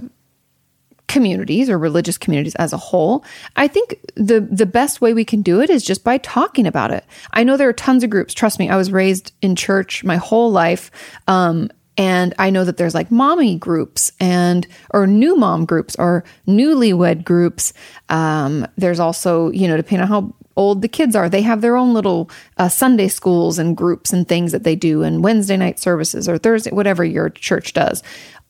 communities 1.08 1.70
or 1.70 1.78
religious 1.78 2.18
communities 2.18 2.56
as 2.56 2.74
a 2.74 2.78
whole, 2.78 3.24
I 3.56 3.68
think 3.68 3.96
the 4.16 4.42
the 4.42 4.66
best 4.66 5.02
way 5.02 5.14
we 5.14 5.26
can 5.26 5.42
do 5.42 5.62
it 5.62 5.70
is 5.70 5.84
just 5.84 6.04
by 6.04 6.18
talking 6.20 6.68
about 6.68 6.92
it. 6.92 7.06
I 7.34 7.44
know 7.44 7.58
there 7.58 7.70
are 7.70 7.74
tons 7.74 8.04
of 8.04 8.10
groups. 8.10 8.34
Trust 8.34 8.60
me, 8.60 8.70
I 8.70 8.76
was 8.76 8.92
raised 8.92 9.34
in 9.42 9.56
church 9.56 10.04
my 10.04 10.18
whole 10.18 10.52
life. 10.52 10.92
Um, 11.28 11.70
and 11.98 12.34
I 12.38 12.50
know 12.50 12.66
that 12.66 12.78
there's 12.78 12.94
like 12.94 13.10
mommy 13.10 13.56
groups 13.56 14.12
and 14.20 14.68
or 14.90 15.08
new 15.08 15.36
mom 15.36 15.66
groups 15.66 15.96
or 15.98 16.26
newlywed 16.48 17.24
groups. 17.24 17.74
Um, 18.10 18.68
there's 18.78 19.00
also, 19.00 19.50
you 19.52 19.68
know, 19.68 19.78
depending 19.78 20.02
on 20.02 20.08
how 20.10 20.34
old 20.56 20.82
the 20.82 20.88
kids 20.88 21.16
are, 21.16 21.30
they 21.30 21.42
have 21.42 21.62
their 21.62 21.78
own 21.78 21.94
little 21.94 22.30
uh, 22.58 22.70
Sunday 22.70 23.08
schools 23.08 23.60
and 23.60 23.76
groups 23.76 24.14
and 24.14 24.28
things 24.28 24.52
that 24.52 24.64
they 24.64 24.76
do, 24.76 25.04
and 25.04 25.24
Wednesday 25.24 25.58
night 25.58 25.80
services 25.80 26.28
or 26.30 26.38
Thursday, 26.38 26.72
whatever 26.72 27.04
your 27.04 27.30
church 27.30 27.74
does. 27.74 28.04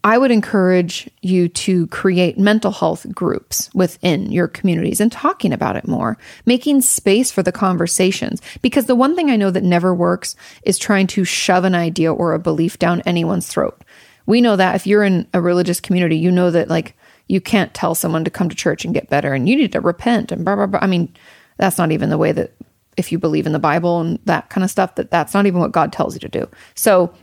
I 0.05 0.19
would 0.19 0.29
encourage 0.29 1.09
you 1.23 1.49
to 1.49 1.87
create 1.87 2.37
mental 2.37 2.69
health 2.69 3.07
groups 3.11 3.71
within 3.73 4.31
your 4.31 4.47
communities 4.47 5.01
and 5.01 5.11
talking 5.11 5.51
about 5.51 5.77
it 5.77 5.87
more, 5.87 6.19
making 6.45 6.81
space 6.81 7.31
for 7.31 7.41
the 7.41 7.51
conversations. 7.51 8.39
Because 8.61 8.85
the 8.85 8.93
one 8.93 9.15
thing 9.15 9.31
I 9.31 9.35
know 9.35 9.49
that 9.49 9.63
never 9.63 9.95
works 9.95 10.35
is 10.61 10.77
trying 10.77 11.07
to 11.07 11.25
shove 11.25 11.63
an 11.63 11.73
idea 11.73 12.13
or 12.13 12.33
a 12.33 12.39
belief 12.39 12.77
down 12.77 13.01
anyone's 13.01 13.47
throat. 13.47 13.83
We 14.27 14.41
know 14.41 14.55
that 14.55 14.75
if 14.75 14.85
you're 14.85 15.03
in 15.03 15.27
a 15.33 15.41
religious 15.41 15.79
community, 15.79 16.17
you 16.17 16.29
know 16.29 16.51
that 16.51 16.67
like 16.67 16.95
you 17.27 17.41
can't 17.41 17.73
tell 17.73 17.95
someone 17.95 18.23
to 18.25 18.29
come 18.29 18.49
to 18.49 18.55
church 18.55 18.85
and 18.85 18.93
get 18.93 19.09
better 19.09 19.33
and 19.33 19.49
you 19.49 19.55
need 19.55 19.71
to 19.71 19.81
repent 19.81 20.31
and 20.31 20.45
blah, 20.45 20.55
blah, 20.55 20.67
blah. 20.67 20.81
I 20.83 20.87
mean, 20.87 21.11
that's 21.57 21.77
not 21.77 21.91
even 21.91 22.09
the 22.09 22.17
way 22.17 22.31
that 22.31 22.55
if 22.97 23.11
you 23.11 23.19
believe 23.19 23.45
in 23.45 23.53
the 23.53 23.59
Bible 23.59 23.99
and 23.99 24.19
that 24.25 24.49
kind 24.49 24.63
of 24.63 24.71
stuff, 24.71 24.95
that 24.95 25.11
that's 25.11 25.33
not 25.33 25.45
even 25.45 25.59
what 25.59 25.71
God 25.71 25.91
tells 25.91 26.13
you 26.13 26.19
to 26.21 26.29
do. 26.29 26.49
So 26.75 27.13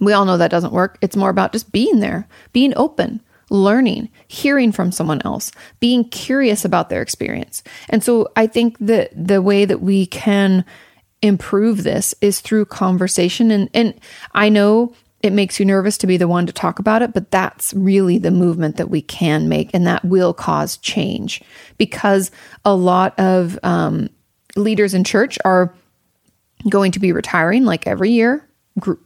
we 0.00 0.12
all 0.12 0.24
know 0.24 0.36
that 0.36 0.50
doesn't 0.50 0.72
work. 0.72 0.98
It's 1.00 1.16
more 1.16 1.30
about 1.30 1.52
just 1.52 1.70
being 1.70 2.00
there, 2.00 2.26
being 2.52 2.72
open, 2.76 3.20
learning, 3.50 4.10
hearing 4.26 4.72
from 4.72 4.90
someone 4.90 5.22
else, 5.24 5.52
being 5.78 6.08
curious 6.08 6.64
about 6.64 6.88
their 6.88 7.02
experience. 7.02 7.62
And 7.88 8.02
so 8.02 8.32
I 8.36 8.46
think 8.46 8.76
that 8.80 9.10
the 9.14 9.42
way 9.42 9.64
that 9.64 9.80
we 9.80 10.06
can 10.06 10.64
improve 11.22 11.84
this 11.84 12.14
is 12.20 12.40
through 12.40 12.66
conversation. 12.66 13.50
And, 13.50 13.70
and 13.72 13.98
I 14.32 14.48
know 14.48 14.94
it 15.24 15.32
makes 15.32 15.58
you 15.58 15.64
nervous 15.64 15.96
to 15.98 16.06
be 16.06 16.18
the 16.18 16.28
one 16.28 16.46
to 16.46 16.52
talk 16.52 16.78
about 16.78 17.00
it, 17.00 17.14
but 17.14 17.30
that's 17.30 17.72
really 17.72 18.18
the 18.18 18.30
movement 18.30 18.76
that 18.76 18.90
we 18.90 19.00
can 19.00 19.48
make, 19.48 19.70
and 19.72 19.86
that 19.86 20.04
will 20.04 20.34
cause 20.34 20.76
change 20.76 21.40
because 21.78 22.30
a 22.64 22.74
lot 22.74 23.18
of 23.18 23.58
um, 23.62 24.10
leaders 24.54 24.92
in 24.92 25.02
church 25.02 25.38
are 25.42 25.74
going 26.68 26.92
to 26.92 27.00
be 27.00 27.10
retiring 27.10 27.64
like 27.64 27.86
every 27.86 28.10
year 28.10 28.46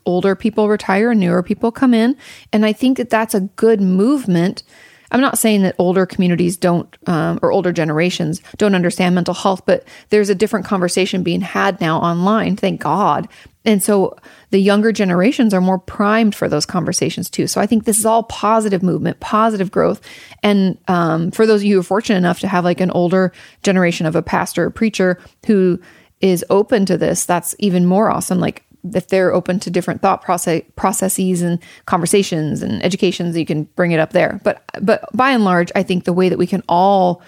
older 0.07 0.35
people 0.35 0.69
retire 0.69 1.15
newer 1.15 1.43
people 1.43 1.71
come 1.71 1.95
in. 1.95 2.17
And 2.53 2.65
I 2.65 2.73
think 2.73 2.97
that 2.97 3.11
that's 3.11 3.35
a 3.35 3.41
good 3.41 3.81
movement. 3.81 4.63
I'm 5.11 5.21
not 5.21 5.39
saying 5.39 5.63
that 5.63 5.75
older 5.79 6.07
communities 6.07 6.57
don't, 6.57 6.97
um, 7.07 7.39
or 7.43 7.53
older 7.53 7.73
generations 7.73 8.41
don't 8.57 8.75
understand 8.75 9.15
mental 9.15 9.35
health, 9.35 9.63
but 9.67 9.85
there's 10.09 10.31
a 10.31 10.35
different 10.35 10.67
conversation 10.67 11.23
being 11.23 11.41
had 11.41 11.81
now 11.81 11.99
online, 11.99 12.57
thank 12.57 12.81
God. 12.81 13.29
And 13.69 13.83
so 13.83 14.17
the 14.49 14.59
younger 14.59 14.93
generations 14.93 15.53
are 15.53 15.61
more 15.61 15.79
primed 15.79 16.35
for 16.35 16.49
those 16.49 16.65
conversations 16.65 17.29
too. 17.29 17.47
So 17.47 17.61
I 17.61 17.67
think 17.67 17.85
this 17.85 17.99
is 17.99 18.07
all 18.07 18.23
positive 18.23 18.83
movement, 18.83 19.21
positive 19.21 19.71
growth. 19.71 20.01
And 20.43 20.79
um, 20.89 21.31
for 21.33 21.47
those 21.47 21.61
of 21.61 21.67
you 21.67 21.75
who 21.75 21.81
are 21.81 21.85
fortunate 21.85 22.17
enough 22.17 22.41
to 22.41 22.49
have 22.49 22.65
like 22.65 22.81
an 22.81 22.91
older 22.91 23.31
generation 23.63 24.07
of 24.07 24.17
a 24.17 24.23
pastor 24.23 24.65
or 24.65 24.71
preacher 24.71 25.21
who 25.47 25.79
is 26.23 26.47
open 26.49 26.87
to 26.87 26.97
this, 26.97 27.27
that's 27.27 27.55
even 27.59 27.85
more 27.85 28.11
awesome. 28.11 28.41
Like 28.41 28.65
if 28.95 29.09
they're 29.09 29.35
open 29.35 29.61
to 29.61 29.71
different 29.71 30.01
thought 30.01 30.23
process 30.23 30.63
processes 30.75 31.43
and 31.43 31.59
conversations 31.85 32.63
and 32.63 32.83
educations, 32.83 33.37
you 33.37 33.45
can 33.45 33.65
bring 33.77 33.93
it 33.93 34.01
up 34.01 34.15
there. 34.15 34.41
But 34.45 34.65
but 34.81 35.05
by 35.15 35.33
and 35.33 35.45
large, 35.45 35.71
I 35.75 35.83
think 35.83 36.05
the 36.05 36.15
way 36.15 36.31
that 36.31 36.39
we 36.39 36.47
can 36.47 36.63
all 36.71 37.21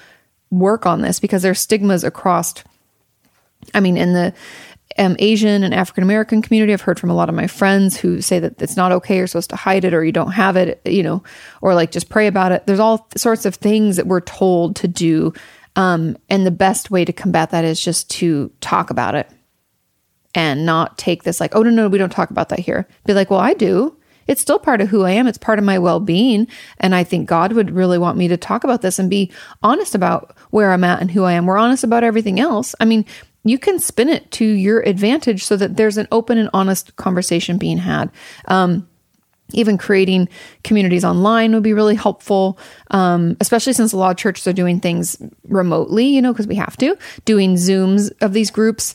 work 0.50 0.86
on 0.86 1.02
this 1.02 1.20
because 1.20 1.42
there's 1.42 1.60
stigmas 1.60 2.02
across. 2.02 2.54
I 3.74 3.80
mean, 3.80 3.98
in 3.98 4.14
the 4.14 4.32
um, 4.98 5.16
Asian 5.18 5.62
and 5.62 5.74
African 5.74 6.02
American 6.02 6.42
community, 6.42 6.72
I've 6.72 6.80
heard 6.80 6.98
from 6.98 7.10
a 7.10 7.14
lot 7.14 7.28
of 7.28 7.34
my 7.34 7.46
friends 7.46 7.96
who 7.96 8.20
say 8.20 8.38
that 8.38 8.60
it's 8.60 8.76
not 8.76 8.92
okay. 8.92 9.16
You're 9.16 9.26
supposed 9.26 9.50
to 9.50 9.56
hide 9.56 9.84
it, 9.84 9.94
or 9.94 10.04
you 10.04 10.12
don't 10.12 10.32
have 10.32 10.56
it, 10.56 10.80
you 10.84 11.02
know, 11.02 11.22
or 11.60 11.74
like 11.74 11.90
just 11.90 12.08
pray 12.08 12.26
about 12.26 12.52
it. 12.52 12.66
There's 12.66 12.80
all 12.80 13.08
sorts 13.16 13.46
of 13.46 13.54
things 13.54 13.96
that 13.96 14.06
we're 14.06 14.20
told 14.20 14.76
to 14.76 14.88
do, 14.88 15.32
um, 15.76 16.16
and 16.28 16.46
the 16.46 16.50
best 16.50 16.90
way 16.90 17.04
to 17.04 17.12
combat 17.12 17.50
that 17.50 17.64
is 17.64 17.80
just 17.80 18.10
to 18.10 18.52
talk 18.60 18.90
about 18.90 19.14
it 19.14 19.30
and 20.34 20.66
not 20.66 20.98
take 20.98 21.22
this 21.22 21.40
like, 21.40 21.54
oh, 21.54 21.62
no, 21.62 21.70
no, 21.70 21.88
we 21.88 21.98
don't 21.98 22.12
talk 22.12 22.30
about 22.30 22.50
that 22.50 22.60
here. 22.60 22.86
Be 23.04 23.14
like, 23.14 23.30
well, 23.30 23.40
I 23.40 23.54
do. 23.54 23.96
It's 24.26 24.40
still 24.40 24.60
part 24.60 24.80
of 24.80 24.88
who 24.88 25.02
I 25.02 25.10
am. 25.12 25.26
It's 25.26 25.38
part 25.38 25.58
of 25.58 25.64
my 25.64 25.78
well 25.80 25.98
being. 25.98 26.46
And 26.78 26.94
I 26.94 27.02
think 27.02 27.28
God 27.28 27.52
would 27.52 27.72
really 27.72 27.98
want 27.98 28.16
me 28.16 28.28
to 28.28 28.36
talk 28.36 28.62
about 28.62 28.80
this 28.80 29.00
and 29.00 29.10
be 29.10 29.32
honest 29.62 29.96
about 29.96 30.36
where 30.50 30.70
I'm 30.70 30.84
at 30.84 31.00
and 31.00 31.10
who 31.10 31.24
I 31.24 31.32
am. 31.32 31.46
We're 31.46 31.58
honest 31.58 31.82
about 31.82 32.04
everything 32.04 32.38
else. 32.38 32.76
I 32.78 32.84
mean, 32.84 33.04
you 33.44 33.58
can 33.58 33.78
spin 33.78 34.08
it 34.08 34.30
to 34.32 34.44
your 34.44 34.80
advantage 34.80 35.44
so 35.44 35.56
that 35.56 35.76
there's 35.76 35.96
an 35.96 36.08
open 36.12 36.38
and 36.38 36.50
honest 36.52 36.96
conversation 36.96 37.58
being 37.58 37.78
had. 37.78 38.10
Um, 38.46 38.86
even 39.52 39.78
creating 39.78 40.28
communities 40.62 41.04
online 41.04 41.52
would 41.52 41.64
be 41.64 41.72
really 41.72 41.96
helpful, 41.96 42.56
um, 42.92 43.36
especially 43.40 43.72
since 43.72 43.92
a 43.92 43.96
lot 43.96 44.12
of 44.12 44.16
churches 44.16 44.46
are 44.46 44.52
doing 44.52 44.78
things 44.78 45.20
remotely, 45.48 46.06
you 46.06 46.22
know, 46.22 46.32
because 46.32 46.46
we 46.46 46.54
have 46.54 46.76
to, 46.76 46.96
doing 47.24 47.56
Zooms 47.56 48.12
of 48.20 48.32
these 48.32 48.50
groups 48.52 48.94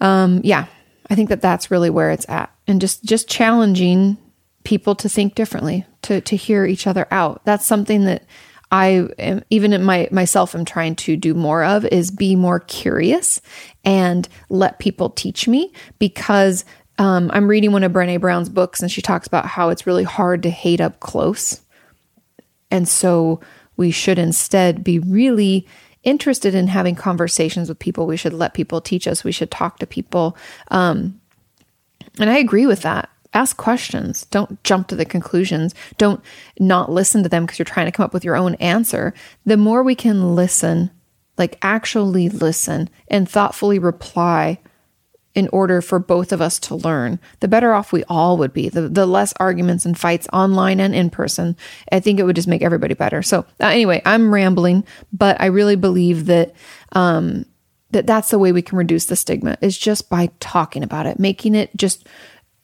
um, 0.00 0.40
yeah, 0.42 0.66
I 1.08 1.14
think 1.14 1.28
that 1.28 1.42
that's 1.42 1.70
really 1.70 1.90
where 1.90 2.10
it's 2.10 2.28
at, 2.28 2.50
and 2.66 2.80
just 2.80 3.04
just 3.04 3.28
challenging 3.28 4.16
people 4.64 4.94
to 4.96 5.08
think 5.08 5.34
differently, 5.34 5.86
to 6.02 6.20
to 6.22 6.36
hear 6.36 6.64
each 6.64 6.86
other 6.86 7.06
out. 7.10 7.44
That's 7.44 7.66
something 7.66 8.04
that 8.06 8.24
I 8.70 9.08
am, 9.18 9.42
even 9.50 9.72
in 9.72 9.82
my 9.82 10.08
myself 10.10 10.54
am 10.54 10.64
trying 10.64 10.96
to 10.96 11.16
do 11.16 11.34
more 11.34 11.64
of 11.64 11.84
is 11.86 12.10
be 12.10 12.36
more 12.36 12.60
curious 12.60 13.40
and 13.84 14.28
let 14.48 14.78
people 14.78 15.10
teach 15.10 15.48
me 15.48 15.72
because 15.98 16.64
um, 16.98 17.30
I'm 17.32 17.48
reading 17.48 17.72
one 17.72 17.82
of 17.82 17.92
Brene 17.92 18.20
Brown's 18.20 18.48
books 18.48 18.80
and 18.80 18.90
she 18.90 19.02
talks 19.02 19.26
about 19.26 19.46
how 19.46 19.70
it's 19.70 19.86
really 19.86 20.04
hard 20.04 20.42
to 20.44 20.50
hate 20.50 20.80
up 20.80 21.00
close, 21.00 21.60
and 22.70 22.88
so 22.88 23.40
we 23.76 23.90
should 23.90 24.18
instead 24.18 24.84
be 24.84 24.98
really 24.98 25.66
interested 26.02 26.54
in 26.54 26.66
having 26.66 26.94
conversations 26.94 27.68
with 27.68 27.78
people. 27.78 28.06
We 28.06 28.16
should 28.16 28.32
let 28.32 28.54
people 28.54 28.80
teach 28.80 29.06
us. 29.06 29.24
We 29.24 29.32
should 29.32 29.50
talk 29.50 29.78
to 29.78 29.86
people. 29.86 30.36
Um, 30.68 31.20
and 32.18 32.30
I 32.30 32.38
agree 32.38 32.66
with 32.66 32.82
that. 32.82 33.10
Ask 33.32 33.56
questions. 33.56 34.26
Don't 34.26 34.62
jump 34.64 34.88
to 34.88 34.96
the 34.96 35.04
conclusions. 35.04 35.74
Don't 35.98 36.20
not 36.58 36.90
listen 36.90 37.22
to 37.22 37.28
them 37.28 37.44
because 37.44 37.58
you're 37.58 37.64
trying 37.64 37.86
to 37.86 37.92
come 37.92 38.04
up 38.04 38.12
with 38.12 38.24
your 38.24 38.36
own 38.36 38.54
answer. 38.56 39.14
The 39.46 39.56
more 39.56 39.82
we 39.82 39.94
can 39.94 40.34
listen, 40.34 40.90
like 41.38 41.56
actually 41.62 42.28
listen 42.28 42.90
and 43.08 43.28
thoughtfully 43.28 43.78
reply 43.78 44.58
in 45.34 45.48
order 45.52 45.80
for 45.80 45.98
both 45.98 46.32
of 46.32 46.40
us 46.40 46.58
to 46.58 46.74
learn, 46.74 47.20
the 47.38 47.48
better 47.48 47.72
off 47.72 47.92
we 47.92 48.02
all 48.08 48.36
would 48.36 48.52
be. 48.52 48.68
The, 48.68 48.88
the 48.88 49.06
less 49.06 49.32
arguments 49.38 49.86
and 49.86 49.96
fights 49.96 50.26
online 50.32 50.80
and 50.80 50.94
in 50.94 51.08
person. 51.08 51.56
I 51.92 52.00
think 52.00 52.18
it 52.18 52.24
would 52.24 52.36
just 52.36 52.48
make 52.48 52.62
everybody 52.62 52.94
better. 52.94 53.22
So, 53.22 53.40
uh, 53.60 53.66
anyway, 53.66 54.02
I'm 54.04 54.34
rambling, 54.34 54.84
but 55.12 55.40
I 55.40 55.46
really 55.46 55.76
believe 55.76 56.26
that, 56.26 56.54
um, 56.92 57.46
that 57.92 58.06
that's 58.06 58.30
the 58.30 58.38
way 58.38 58.50
we 58.50 58.62
can 58.62 58.76
reduce 58.76 59.06
the 59.06 59.16
stigma 59.16 59.56
is 59.60 59.78
just 59.78 60.10
by 60.10 60.30
talking 60.40 60.82
about 60.82 61.06
it, 61.06 61.20
making 61.20 61.54
it 61.54 61.74
just 61.76 62.06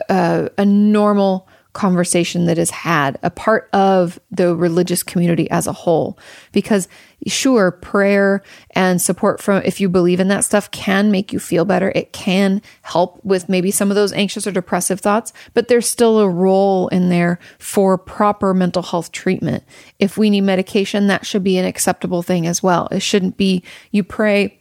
uh, 0.09 0.49
a 0.59 0.65
normal 0.65 1.49
conversation 1.77 2.47
that 2.47 2.57
is 2.57 2.71
had, 2.71 3.19
a 3.23 3.29
part 3.29 3.69
of 3.75 4.19
the 4.31 4.57
religious 4.57 5.03
community 5.03 5.49
as 5.51 5.67
a 5.67 5.73
whole. 5.73 6.19
Because 6.51 6.89
sure, 7.27 7.71
prayer 7.71 8.43
and 8.71 9.01
support 9.01 9.43
from, 9.43 9.63
if 9.63 9.79
you 9.79 9.91
believe 9.91 10.19
in 10.19 10.29
that 10.29 10.45
stuff, 10.45 10.71
can 10.71 11.11
make 11.11 11.35
you 11.35 11.39
feel 11.39 11.67
better. 11.67 11.93
It 11.95 12.15
can 12.15 12.63
help 12.81 13.23
with 13.23 13.51
maybe 13.51 13.71
some 13.71 13.91
of 13.91 13.95
those 13.95 14.13
anxious 14.15 14.47
or 14.47 14.53
depressive 14.53 15.01
thoughts, 15.01 15.35
but 15.53 15.69
there's 15.69 15.89
still 15.89 16.19
a 16.19 16.29
role 16.29 16.89
in 16.89 17.11
there 17.11 17.39
for 17.59 17.99
proper 17.99 18.55
mental 18.55 18.83
health 18.83 19.13
treatment. 19.13 19.63
If 19.99 20.17
we 20.17 20.31
need 20.31 20.41
medication, 20.41 21.09
that 21.09 21.27
should 21.27 21.45
be 21.45 21.59
an 21.59 21.67
acceptable 21.67 22.23
thing 22.23 22.47
as 22.47 22.63
well. 22.63 22.89
It 22.91 23.01
shouldn't 23.01 23.37
be 23.37 23.63
you 23.91 24.03
pray 24.03 24.59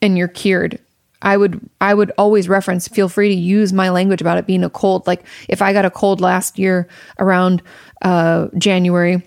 and 0.00 0.16
you're 0.16 0.28
cured 0.28 0.78
I 1.22 1.36
would 1.36 1.60
I 1.80 1.94
would 1.94 2.12
always 2.18 2.48
reference 2.48 2.88
feel 2.88 3.08
free 3.08 3.28
to 3.28 3.34
use 3.34 3.72
my 3.72 3.90
language 3.90 4.20
about 4.20 4.38
it 4.38 4.46
being 4.46 4.64
a 4.64 4.70
cold. 4.70 5.06
Like 5.06 5.24
if 5.48 5.62
I 5.62 5.72
got 5.72 5.84
a 5.84 5.90
cold 5.90 6.20
last 6.20 6.58
year 6.58 6.88
around 7.18 7.62
uh 8.02 8.48
January 8.58 9.22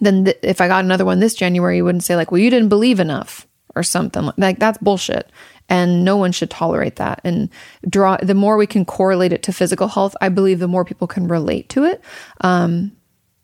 then 0.00 0.24
th- 0.24 0.38
if 0.42 0.60
I 0.60 0.68
got 0.68 0.84
another 0.84 1.04
one 1.04 1.20
this 1.20 1.34
January 1.34 1.76
you 1.76 1.84
wouldn't 1.84 2.04
say 2.04 2.16
like 2.16 2.32
well 2.32 2.40
you 2.40 2.50
didn't 2.50 2.70
believe 2.70 2.98
enough 3.00 3.46
or 3.76 3.82
something 3.82 4.30
like 4.36 4.58
that's 4.58 4.78
bullshit. 4.78 5.30
And 5.68 6.04
no 6.04 6.18
one 6.18 6.32
should 6.32 6.50
tolerate 6.50 6.96
that. 6.96 7.22
And 7.24 7.48
draw 7.88 8.18
the 8.18 8.34
more 8.34 8.58
we 8.58 8.66
can 8.66 8.84
correlate 8.84 9.32
it 9.32 9.42
to 9.44 9.52
physical 9.52 9.88
health 9.88 10.16
I 10.20 10.30
believe 10.30 10.58
the 10.58 10.68
more 10.68 10.84
people 10.84 11.06
can 11.06 11.28
relate 11.28 11.68
to 11.70 11.84
it. 11.84 12.02
Um 12.40 12.92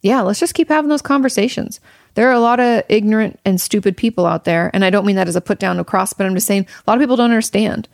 yeah 0.03 0.23
let's 0.23 0.41
just 0.41 0.55
keep 0.55 0.69
having 0.69 0.89
those 0.89 1.03
conversations 1.03 1.79
there 2.15 2.29
are 2.29 2.35
a 2.35 2.41
lot 2.41 2.61
of 2.61 2.85
ignorant 2.89 3.39
and 3.45 3.61
stupid 3.61 3.97
people 3.97 4.27
out 4.27 4.45
there. 4.45 4.71
And 4.75 4.85
I 4.85 4.91
don't 4.91 5.07
mean 5.07 5.17
that 5.17 5.29
as 5.29 5.37
a 5.37 5.41
put 5.41 5.59
down 5.59 5.79
across, 5.79 6.13
but 6.13 6.27
I'm 6.27 6.35
just 6.35 6.47
saying 6.47 6.67
a 6.87 6.91
lot 6.91 6.97
of 6.97 7.03
people 7.03 7.17
don't 7.17 7.31
understand. 7.31 7.89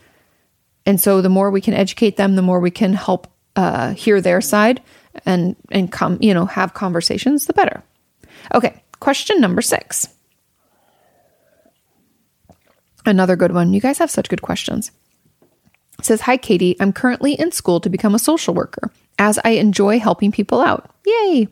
And 0.84 1.00
so 1.00 1.20
the 1.20 1.28
more 1.28 1.50
we 1.50 1.60
can 1.60 1.74
educate 1.74 2.16
them, 2.16 2.36
the 2.36 2.42
more 2.42 2.60
we 2.60 2.70
can 2.70 2.92
help 2.94 3.26
uh, 3.56 3.92
hear 3.92 4.20
their 4.20 4.40
side 4.40 4.82
and 5.24 5.56
and 5.70 5.90
come, 5.90 6.18
you 6.20 6.34
know, 6.34 6.46
have 6.46 6.74
conversations, 6.74 7.46
the 7.46 7.52
better. 7.52 7.82
Okay, 8.54 8.82
question 9.00 9.40
number 9.40 9.62
six. 9.62 10.08
Another 13.04 13.36
good 13.36 13.52
one. 13.52 13.72
You 13.72 13.80
guys 13.80 13.98
have 13.98 14.10
such 14.10 14.28
good 14.28 14.42
questions. 14.42 14.90
It 15.98 16.04
says, 16.04 16.22
Hi, 16.22 16.36
Katie. 16.36 16.76
I'm 16.80 16.92
currently 16.92 17.34
in 17.34 17.52
school 17.52 17.80
to 17.80 17.88
become 17.88 18.14
a 18.14 18.18
social 18.18 18.52
worker 18.52 18.90
as 19.18 19.38
I 19.44 19.50
enjoy 19.50 19.98
helping 19.98 20.32
people 20.32 20.60
out. 20.60 20.90
Yay. 21.06 21.48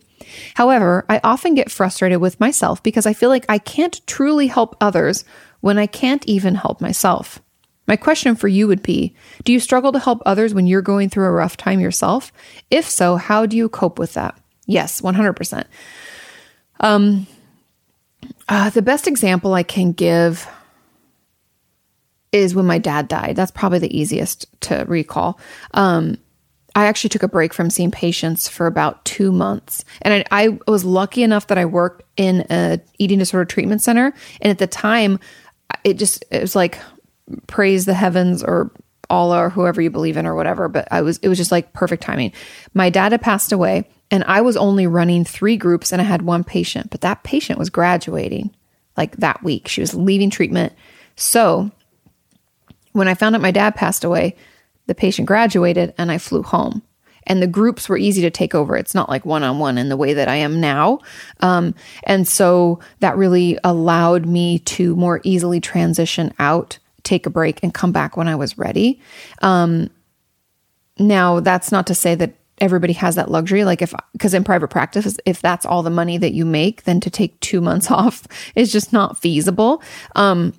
However, 0.54 1.04
I 1.08 1.20
often 1.24 1.54
get 1.54 1.70
frustrated 1.70 2.20
with 2.20 2.40
myself 2.40 2.82
because 2.82 3.06
I 3.06 3.12
feel 3.12 3.28
like 3.28 3.46
I 3.48 3.58
can't 3.58 4.00
truly 4.06 4.46
help 4.46 4.76
others 4.80 5.24
when 5.60 5.78
I 5.78 5.86
can't 5.86 6.26
even 6.26 6.54
help 6.54 6.80
myself. 6.80 7.40
My 7.86 7.96
question 7.96 8.34
for 8.34 8.48
you 8.48 8.66
would 8.68 8.82
be 8.82 9.14
Do 9.44 9.52
you 9.52 9.60
struggle 9.60 9.92
to 9.92 9.98
help 9.98 10.22
others 10.24 10.54
when 10.54 10.66
you're 10.66 10.82
going 10.82 11.08
through 11.10 11.26
a 11.26 11.32
rough 11.32 11.56
time 11.56 11.80
yourself? 11.80 12.32
If 12.70 12.88
so, 12.88 13.16
how 13.16 13.46
do 13.46 13.56
you 13.56 13.68
cope 13.68 13.98
with 13.98 14.14
that? 14.14 14.38
Yes, 14.66 15.00
100%. 15.00 15.64
Um, 16.80 17.26
uh, 18.48 18.70
the 18.70 18.82
best 18.82 19.06
example 19.06 19.54
I 19.54 19.62
can 19.62 19.92
give 19.92 20.48
is 22.32 22.54
when 22.54 22.66
my 22.66 22.78
dad 22.78 23.08
died. 23.08 23.36
That's 23.36 23.52
probably 23.52 23.78
the 23.78 23.96
easiest 23.96 24.46
to 24.62 24.84
recall. 24.88 25.38
Um, 25.72 26.18
I 26.74 26.86
actually 26.86 27.10
took 27.10 27.22
a 27.22 27.28
break 27.28 27.54
from 27.54 27.70
seeing 27.70 27.90
patients 27.90 28.48
for 28.48 28.66
about 28.66 29.04
two 29.04 29.30
months. 29.30 29.84
And 30.02 30.24
I, 30.30 30.46
I, 30.46 30.58
was 30.66 30.84
lucky 30.84 31.22
enough 31.22 31.46
that 31.46 31.58
I 31.58 31.64
worked 31.64 32.02
in 32.16 32.46
a 32.50 32.80
eating 32.98 33.20
disorder 33.20 33.44
treatment 33.44 33.82
center. 33.82 34.12
And 34.40 34.50
at 34.50 34.58
the 34.58 34.66
time, 34.66 35.20
it 35.84 35.94
just, 35.94 36.24
it 36.30 36.40
was 36.40 36.56
like 36.56 36.78
praise 37.46 37.84
the 37.84 37.94
heavens 37.94 38.42
or 38.42 38.72
Allah 39.08 39.44
or 39.44 39.50
whoever 39.50 39.80
you 39.80 39.90
believe 39.90 40.16
in 40.16 40.26
or 40.26 40.34
whatever. 40.34 40.68
But 40.68 40.88
I 40.90 41.02
was, 41.02 41.18
it 41.18 41.28
was 41.28 41.38
just 41.38 41.52
like 41.52 41.72
perfect 41.72 42.02
timing. 42.02 42.32
My 42.72 42.90
dad 42.90 43.12
had 43.12 43.22
passed 43.22 43.52
away 43.52 43.88
and 44.10 44.24
I 44.24 44.40
was 44.40 44.56
only 44.56 44.86
running 44.86 45.24
three 45.24 45.56
groups 45.56 45.92
and 45.92 46.02
I 46.02 46.04
had 46.04 46.22
one 46.22 46.44
patient, 46.44 46.90
but 46.90 47.02
that 47.02 47.22
patient 47.22 47.58
was 47.58 47.70
graduating 47.70 48.54
like 48.96 49.16
that 49.18 49.42
week. 49.42 49.68
She 49.68 49.80
was 49.80 49.94
leaving 49.94 50.30
treatment. 50.30 50.72
So 51.16 51.70
when 52.92 53.08
I 53.08 53.14
found 53.14 53.34
out 53.34 53.42
my 53.42 53.50
dad 53.50 53.74
passed 53.74 54.04
away, 54.04 54.36
the 54.86 54.94
patient 54.94 55.26
graduated 55.26 55.94
and 55.98 56.10
I 56.10 56.18
flew 56.18 56.42
home. 56.42 56.82
And 57.26 57.40
the 57.40 57.46
groups 57.46 57.88
were 57.88 57.96
easy 57.96 58.20
to 58.22 58.30
take 58.30 58.54
over. 58.54 58.76
It's 58.76 58.94
not 58.94 59.08
like 59.08 59.24
one 59.24 59.42
on 59.42 59.58
one 59.58 59.78
in 59.78 59.88
the 59.88 59.96
way 59.96 60.12
that 60.12 60.28
I 60.28 60.36
am 60.36 60.60
now. 60.60 60.98
Um, 61.40 61.74
and 62.02 62.28
so 62.28 62.80
that 63.00 63.16
really 63.16 63.58
allowed 63.64 64.26
me 64.26 64.58
to 64.60 64.94
more 64.96 65.20
easily 65.24 65.60
transition 65.60 66.34
out, 66.38 66.78
take 67.02 67.24
a 67.24 67.30
break, 67.30 67.62
and 67.62 67.72
come 67.72 67.92
back 67.92 68.16
when 68.16 68.28
I 68.28 68.34
was 68.34 68.58
ready. 68.58 69.00
Um, 69.40 69.88
now, 70.98 71.40
that's 71.40 71.72
not 71.72 71.86
to 71.86 71.94
say 71.94 72.14
that 72.14 72.34
everybody 72.58 72.92
has 72.92 73.16
that 73.16 73.30
luxury. 73.30 73.64
Like, 73.64 73.82
if, 73.82 73.94
because 74.12 74.34
in 74.34 74.44
private 74.44 74.68
practice, 74.68 75.16
if 75.24 75.40
that's 75.40 75.66
all 75.66 75.82
the 75.82 75.90
money 75.90 76.18
that 76.18 76.34
you 76.34 76.44
make, 76.44 76.84
then 76.84 77.00
to 77.00 77.10
take 77.10 77.38
two 77.40 77.60
months 77.60 77.90
off 77.90 78.26
is 78.54 78.70
just 78.70 78.92
not 78.92 79.18
feasible. 79.18 79.82
Um, 80.14 80.52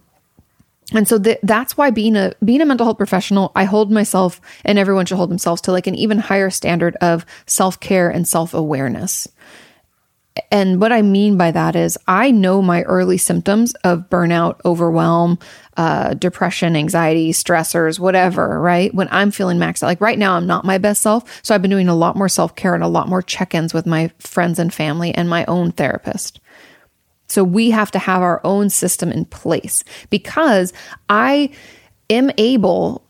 and 0.94 1.08
so 1.08 1.18
th- 1.18 1.40
that's 1.44 1.76
why 1.78 1.90
being 1.90 2.16
a 2.16 2.34
being 2.44 2.62
a 2.62 2.66
mental 2.66 2.86
health 2.86 2.98
professional 2.98 3.52
i 3.56 3.64
hold 3.64 3.92
myself 3.92 4.40
and 4.64 4.78
everyone 4.78 5.06
should 5.06 5.18
hold 5.18 5.32
themselves 5.32 5.62
to 5.62 5.72
like 5.72 5.88
an 5.88 5.96
even 5.96 6.20
higher 6.20 6.50
standard 6.50 6.96
of 6.98 7.26
self-care 7.48 8.10
and 8.10 8.28
self-awareness. 8.28 9.28
And 10.52 10.82
what 10.82 10.92
i 10.92 11.02
mean 11.02 11.38
by 11.38 11.52
that 11.52 11.76
is 11.76 11.98
i 12.08 12.30
know 12.30 12.62
my 12.62 12.84
early 12.84 13.18
symptoms 13.18 13.74
of 13.84 14.10
burnout 14.10 14.60
overwhelm 14.66 15.40
uh, 15.78 16.14
depression 16.14 16.76
anxiety 16.76 17.32
stressors 17.32 18.00
whatever 18.00 18.60
right? 18.60 18.94
When 18.94 19.08
i'm 19.12 19.32
feeling 19.32 19.58
maxed 19.58 19.82
out 19.82 19.88
like 19.88 20.02
right 20.02 20.20
now 20.20 20.36
i'm 20.36 20.46
not 20.46 20.66
my 20.66 20.78
best 20.78 21.02
self 21.02 21.40
so 21.44 21.56
i've 21.56 21.62
been 21.62 21.72
doing 21.72 21.88
a 21.88 21.96
lot 21.96 22.18
more 22.18 22.30
self-care 22.30 22.76
and 22.76 22.84
a 22.84 22.88
lot 22.90 23.08
more 23.08 23.22
check-ins 23.22 23.74
with 23.74 23.86
my 23.86 24.12
friends 24.20 24.60
and 24.60 24.74
family 24.74 25.16
and 25.16 25.30
my 25.30 25.46
own 25.46 25.72
therapist 25.72 26.40
so 27.28 27.44
we 27.44 27.72
have 27.72 27.92
to 27.92 28.00
have 28.00 28.22
our 28.22 28.42
own 28.44 28.70
system 28.70 29.12
in 29.12 29.26
place 29.26 29.84
because 30.10 30.74
I 31.10 31.50
am 32.10 32.32
able, 32.38 33.04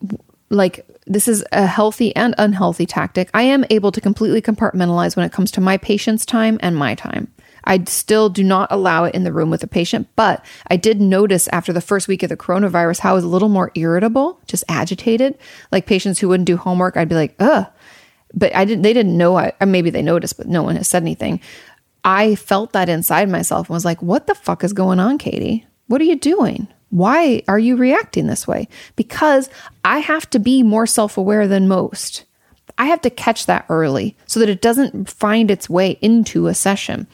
like, 0.50 0.86
this 1.08 1.28
is 1.28 1.46
a 1.52 1.66
healthy 1.66 2.16
and 2.16 2.34
unhealthy 2.38 2.86
tactic. 2.86 3.30
I 3.34 3.44
am 3.44 3.66
able 3.70 3.92
to 3.92 4.02
completely 4.02 4.42
compartmentalize 4.42 5.16
when 5.16 5.26
it 5.26 5.32
comes 5.32 5.52
to 5.52 5.62
my 5.62 5.78
patient's 5.78 6.26
time 6.26 6.58
and 6.62 6.76
my 6.76 6.96
time. 6.96 7.32
I 7.66 7.84
still 7.86 8.30
do 8.30 8.44
not 8.44 8.72
allow 8.72 9.06
it 9.06 9.16
in 9.16 9.24
the 9.24 9.34
room 9.34 9.50
with 9.50 9.64
a 9.64 9.68
patient, 9.68 10.08
but 10.16 10.46
I 10.68 10.78
did 10.78 11.02
notice 11.02 11.48
after 11.50 11.74
the 11.74 11.82
first 11.82 12.08
week 12.08 12.24
of 12.24 12.30
the 12.30 12.38
coronavirus 12.38 13.00
how 13.00 13.12
I 13.12 13.16
was 13.16 13.24
a 13.24 13.30
little 13.30 13.50
more 13.50 13.72
irritable, 13.76 14.40
just 14.48 14.64
agitated. 14.70 15.38
Like 15.72 15.88
patients 15.88 16.20
who 16.20 16.30
wouldn't 16.30 16.48
do 16.48 16.58
homework, 16.58 16.96
I'd 16.96 17.10
be 17.10 17.16
like, 17.16 17.36
ugh. 17.40 17.66
But 18.34 18.56
I 18.56 18.66
didn't, 18.66 18.84
they 18.84 18.94
didn't 18.94 19.18
know, 19.18 19.38
I, 19.38 19.54
maybe 19.66 19.90
they 19.90 20.02
noticed, 20.02 20.38
but 20.38 20.48
no 20.48 20.62
one 20.62 20.76
has 20.76 20.88
said 20.88 21.02
anything. 21.04 21.40
I 22.06 22.36
felt 22.36 22.74
that 22.74 22.88
inside 22.88 23.30
myself 23.30 23.68
and 23.68 23.74
was 23.74 23.84
like, 23.84 24.02
what 24.02 24.28
the 24.28 24.36
fuck 24.36 24.64
is 24.64 24.74
going 24.74 25.00
on, 25.00 25.18
Katie? 25.18 25.66
What 25.88 26.00
are 26.00 26.06
you 26.06 26.16
doing? 26.16 26.68
Why 26.92 27.42
are 27.48 27.60
you 27.60 27.76
reacting 27.76 28.28
this 28.28 28.48
way? 28.48 28.68
Because 28.96 29.50
I 29.84 30.00
have 30.00 30.30
to 30.30 30.40
be 30.40 30.62
more 30.62 30.86
self 30.86 31.18
aware 31.18 31.48
than 31.48 31.68
most. 31.68 32.24
I 32.78 32.86
have 32.86 33.02
to 33.02 33.10
catch 33.10 33.48
that 33.48 33.66
early 33.70 34.16
so 34.28 34.40
that 34.40 34.50
it 34.50 34.62
doesn't 34.62 35.10
find 35.10 35.50
its 35.50 35.70
way 35.70 35.98
into 36.02 36.48
a 36.48 36.54
session. 36.54 37.08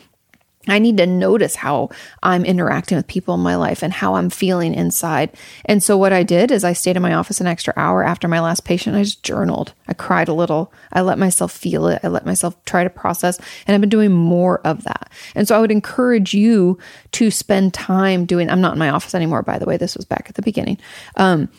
I 0.68 0.80
need 0.80 0.98
to 0.98 1.08
notice 1.08 1.56
how 1.56 1.90
I'm 2.22 2.46
interacting 2.46 2.96
with 2.96 3.08
people 3.08 3.34
in 3.34 3.42
my 3.42 3.56
life 3.56 3.82
and 3.82 3.92
how 3.92 4.16
I'm 4.16 4.30
feeling 4.30 4.74
inside. 4.76 5.36
And 5.66 5.82
so, 5.82 5.98
what 5.98 6.14
I 6.14 6.24
did 6.24 6.52
is 6.52 6.64
I 6.64 6.74
stayed 6.74 6.96
in 6.96 7.02
my 7.02 7.16
office 7.16 7.42
an 7.42 7.48
extra 7.48 7.74
hour 7.78 8.04
after 8.04 8.28
my 8.28 8.40
last 8.40 8.64
patient. 8.64 8.96
I 8.96 9.04
just 9.04 9.24
journaled. 9.24 9.74
I 9.88 9.94
cried 9.94 10.28
a 10.28 10.34
little. 10.34 10.72
I 10.94 11.02
let 11.02 11.18
myself 11.18 11.52
feel 11.52 11.88
it. 11.88 12.02
I 12.04 12.10
let 12.10 12.26
myself 12.26 12.64
try 12.66 12.84
to 12.84 12.90
process. 12.90 13.40
And 13.66 13.74
I've 13.74 13.82
been 13.82 13.90
doing 13.90 14.12
more 14.12 14.60
of 14.66 14.84
that. 14.84 15.12
And 15.34 15.48
so, 15.48 15.58
I 15.58 15.60
would 15.60 15.72
encourage 15.72 16.34
you 16.34 16.78
to 17.14 17.32
spend 17.32 17.74
time 17.74 18.26
doing, 18.26 18.50
I'm 18.50 18.62
not 18.62 18.74
in 18.74 18.80
my 18.80 18.90
office 18.90 19.16
anymore, 19.16 19.42
by 19.42 19.58
the 19.58 19.66
way. 19.66 19.78
This 19.78 19.96
was 19.96 20.06
back 20.06 20.28
at 20.30 20.36
the 20.36 20.44
beginning. 20.44 20.78
Um, 21.16 21.50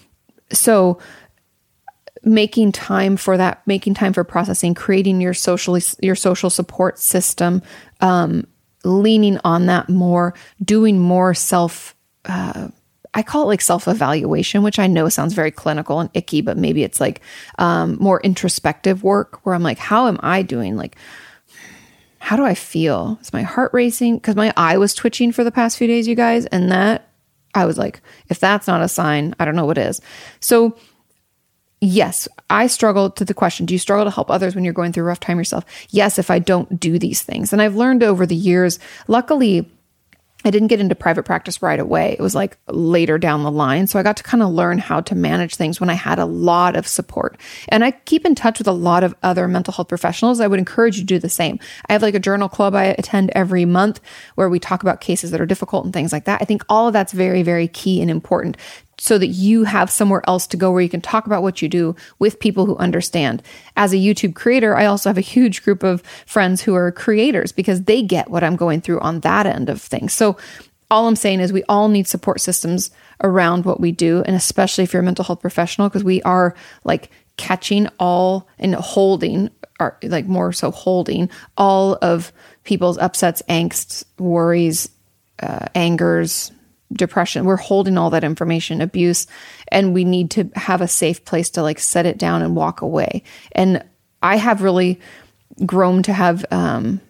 so, 0.52 0.98
making 2.24 2.70
time 2.70 3.16
for 3.16 3.36
that 3.36 3.66
making 3.66 3.94
time 3.94 4.12
for 4.12 4.22
processing 4.22 4.74
creating 4.74 5.20
your 5.20 5.34
social 5.34 5.76
your 6.00 6.14
social 6.14 6.50
support 6.50 6.96
system 6.96 7.60
um, 8.00 8.46
leaning 8.84 9.38
on 9.44 9.66
that 9.66 9.88
more, 9.88 10.34
doing 10.62 10.98
more 10.98 11.34
self, 11.34 11.94
uh, 12.24 12.68
I 13.14 13.22
call 13.22 13.42
it 13.42 13.46
like 13.46 13.60
self 13.60 13.88
evaluation, 13.88 14.62
which 14.62 14.78
I 14.78 14.86
know 14.86 15.08
sounds 15.08 15.34
very 15.34 15.50
clinical 15.50 16.00
and 16.00 16.10
icky, 16.14 16.40
but 16.40 16.56
maybe 16.56 16.82
it's 16.82 17.00
like 17.00 17.20
um, 17.58 17.96
more 18.00 18.20
introspective 18.20 19.02
work 19.02 19.44
where 19.44 19.54
I'm 19.54 19.62
like, 19.62 19.78
how 19.78 20.08
am 20.08 20.18
I 20.22 20.42
doing? 20.42 20.76
Like, 20.76 20.96
how 22.18 22.36
do 22.36 22.44
I 22.44 22.54
feel? 22.54 23.18
Is 23.20 23.32
my 23.32 23.42
heart 23.42 23.72
racing? 23.74 24.16
Because 24.16 24.36
my 24.36 24.54
eye 24.56 24.78
was 24.78 24.94
twitching 24.94 25.32
for 25.32 25.44
the 25.44 25.50
past 25.50 25.76
few 25.76 25.88
days, 25.88 26.06
you 26.06 26.14
guys. 26.14 26.46
And 26.46 26.70
that, 26.70 27.08
I 27.54 27.66
was 27.66 27.76
like, 27.76 28.00
if 28.28 28.38
that's 28.38 28.66
not 28.66 28.80
a 28.80 28.88
sign, 28.88 29.34
I 29.38 29.44
don't 29.44 29.56
know 29.56 29.66
what 29.66 29.76
is. 29.76 30.00
So, 30.40 30.76
yes, 31.82 32.28
I 32.48 32.68
struggle 32.68 33.10
to 33.10 33.24
the 33.24 33.34
question 33.34 33.66
Do 33.66 33.74
you 33.74 33.78
struggle 33.78 34.04
to 34.04 34.10
help 34.10 34.30
others 34.30 34.54
when 34.54 34.64
you're 34.64 34.72
going 34.72 34.92
through 34.92 35.04
a 35.04 35.08
rough 35.08 35.20
time 35.20 35.38
yourself? 35.38 35.64
Yes, 35.90 36.18
if 36.18 36.30
I 36.30 36.38
don't 36.38 36.80
do 36.80 36.98
these 36.98 37.22
things. 37.22 37.52
And 37.52 37.60
I've 37.60 37.76
learned 37.76 38.02
over 38.02 38.24
the 38.24 38.36
years, 38.36 38.78
luckily, 39.08 39.68
I 40.44 40.50
didn't 40.50 40.68
get 40.68 40.80
into 40.80 40.94
private 40.94 41.24
practice 41.24 41.62
right 41.62 41.78
away. 41.78 42.16
It 42.18 42.20
was 42.20 42.34
like 42.34 42.56
later 42.66 43.16
down 43.16 43.44
the 43.44 43.50
line. 43.50 43.86
So 43.86 43.98
I 43.98 44.02
got 44.02 44.16
to 44.16 44.22
kind 44.22 44.42
of 44.42 44.50
learn 44.50 44.78
how 44.78 45.00
to 45.02 45.14
manage 45.14 45.54
things 45.54 45.80
when 45.80 45.88
I 45.88 45.94
had 45.94 46.18
a 46.18 46.24
lot 46.24 46.74
of 46.74 46.86
support. 46.86 47.38
And 47.68 47.84
I 47.84 47.92
keep 47.92 48.24
in 48.24 48.34
touch 48.34 48.58
with 48.58 48.66
a 48.66 48.72
lot 48.72 49.04
of 49.04 49.14
other 49.22 49.46
mental 49.46 49.72
health 49.72 49.88
professionals. 49.88 50.40
I 50.40 50.48
would 50.48 50.58
encourage 50.58 50.96
you 50.96 51.02
to 51.02 51.06
do 51.06 51.18
the 51.20 51.28
same. 51.28 51.60
I 51.88 51.92
have 51.92 52.02
like 52.02 52.16
a 52.16 52.20
journal 52.20 52.48
club 52.48 52.74
I 52.74 52.86
attend 52.98 53.30
every 53.34 53.64
month 53.64 54.00
where 54.34 54.48
we 54.48 54.58
talk 54.58 54.82
about 54.82 55.00
cases 55.00 55.30
that 55.30 55.40
are 55.40 55.46
difficult 55.46 55.84
and 55.84 55.94
things 55.94 56.12
like 56.12 56.24
that. 56.24 56.42
I 56.42 56.44
think 56.44 56.64
all 56.68 56.88
of 56.88 56.92
that's 56.92 57.12
very, 57.12 57.44
very 57.44 57.68
key 57.68 58.00
and 58.00 58.10
important 58.10 58.56
so 59.02 59.18
that 59.18 59.26
you 59.26 59.64
have 59.64 59.90
somewhere 59.90 60.22
else 60.28 60.46
to 60.46 60.56
go 60.56 60.70
where 60.70 60.80
you 60.80 60.88
can 60.88 61.00
talk 61.00 61.26
about 61.26 61.42
what 61.42 61.60
you 61.60 61.68
do 61.68 61.96
with 62.20 62.38
people 62.38 62.66
who 62.66 62.76
understand. 62.76 63.42
As 63.76 63.92
a 63.92 63.96
YouTube 63.96 64.36
creator, 64.36 64.76
I 64.76 64.86
also 64.86 65.08
have 65.08 65.18
a 65.18 65.22
huge 65.22 65.64
group 65.64 65.82
of 65.82 66.02
friends 66.24 66.62
who 66.62 66.76
are 66.76 66.92
creators 66.92 67.50
because 67.50 67.82
they 67.82 68.02
get 68.02 68.30
what 68.30 68.44
I'm 68.44 68.54
going 68.54 68.80
through 68.80 69.00
on 69.00 69.18
that 69.20 69.44
end 69.44 69.68
of 69.68 69.82
things. 69.82 70.12
So 70.12 70.36
all 70.88 71.08
I'm 71.08 71.16
saying 71.16 71.40
is 71.40 71.52
we 71.52 71.64
all 71.64 71.88
need 71.88 72.06
support 72.06 72.40
systems 72.40 72.92
around 73.24 73.64
what 73.64 73.80
we 73.80 73.90
do. 73.90 74.22
And 74.24 74.36
especially 74.36 74.84
if 74.84 74.92
you're 74.92 75.02
a 75.02 75.04
mental 75.04 75.24
health 75.24 75.40
professional, 75.40 75.88
because 75.88 76.04
we 76.04 76.22
are 76.22 76.54
like 76.84 77.10
catching 77.36 77.88
all 77.98 78.46
and 78.60 78.76
holding, 78.76 79.50
or 79.80 79.98
like 80.04 80.26
more 80.26 80.52
so 80.52 80.70
holding 80.70 81.28
all 81.56 81.98
of 82.02 82.32
people's 82.62 82.98
upsets, 82.98 83.42
angst, 83.48 84.04
worries, 84.16 84.90
uh, 85.42 85.66
angers, 85.74 86.52
depression. 86.92 87.44
We're 87.44 87.56
holding 87.56 87.98
all 87.98 88.10
that 88.10 88.24
information, 88.24 88.80
abuse, 88.80 89.26
and 89.68 89.94
we 89.94 90.04
need 90.04 90.30
to 90.32 90.50
have 90.54 90.80
a 90.80 90.88
safe 90.88 91.24
place 91.24 91.50
to 91.50 91.62
like 91.62 91.78
set 91.78 92.06
it 92.06 92.18
down 92.18 92.42
and 92.42 92.56
walk 92.56 92.82
away. 92.82 93.22
And 93.52 93.84
I 94.22 94.36
have 94.36 94.62
really 94.62 95.00
grown 95.66 96.02
to 96.04 96.12
have, 96.12 96.44
um, 96.50 97.00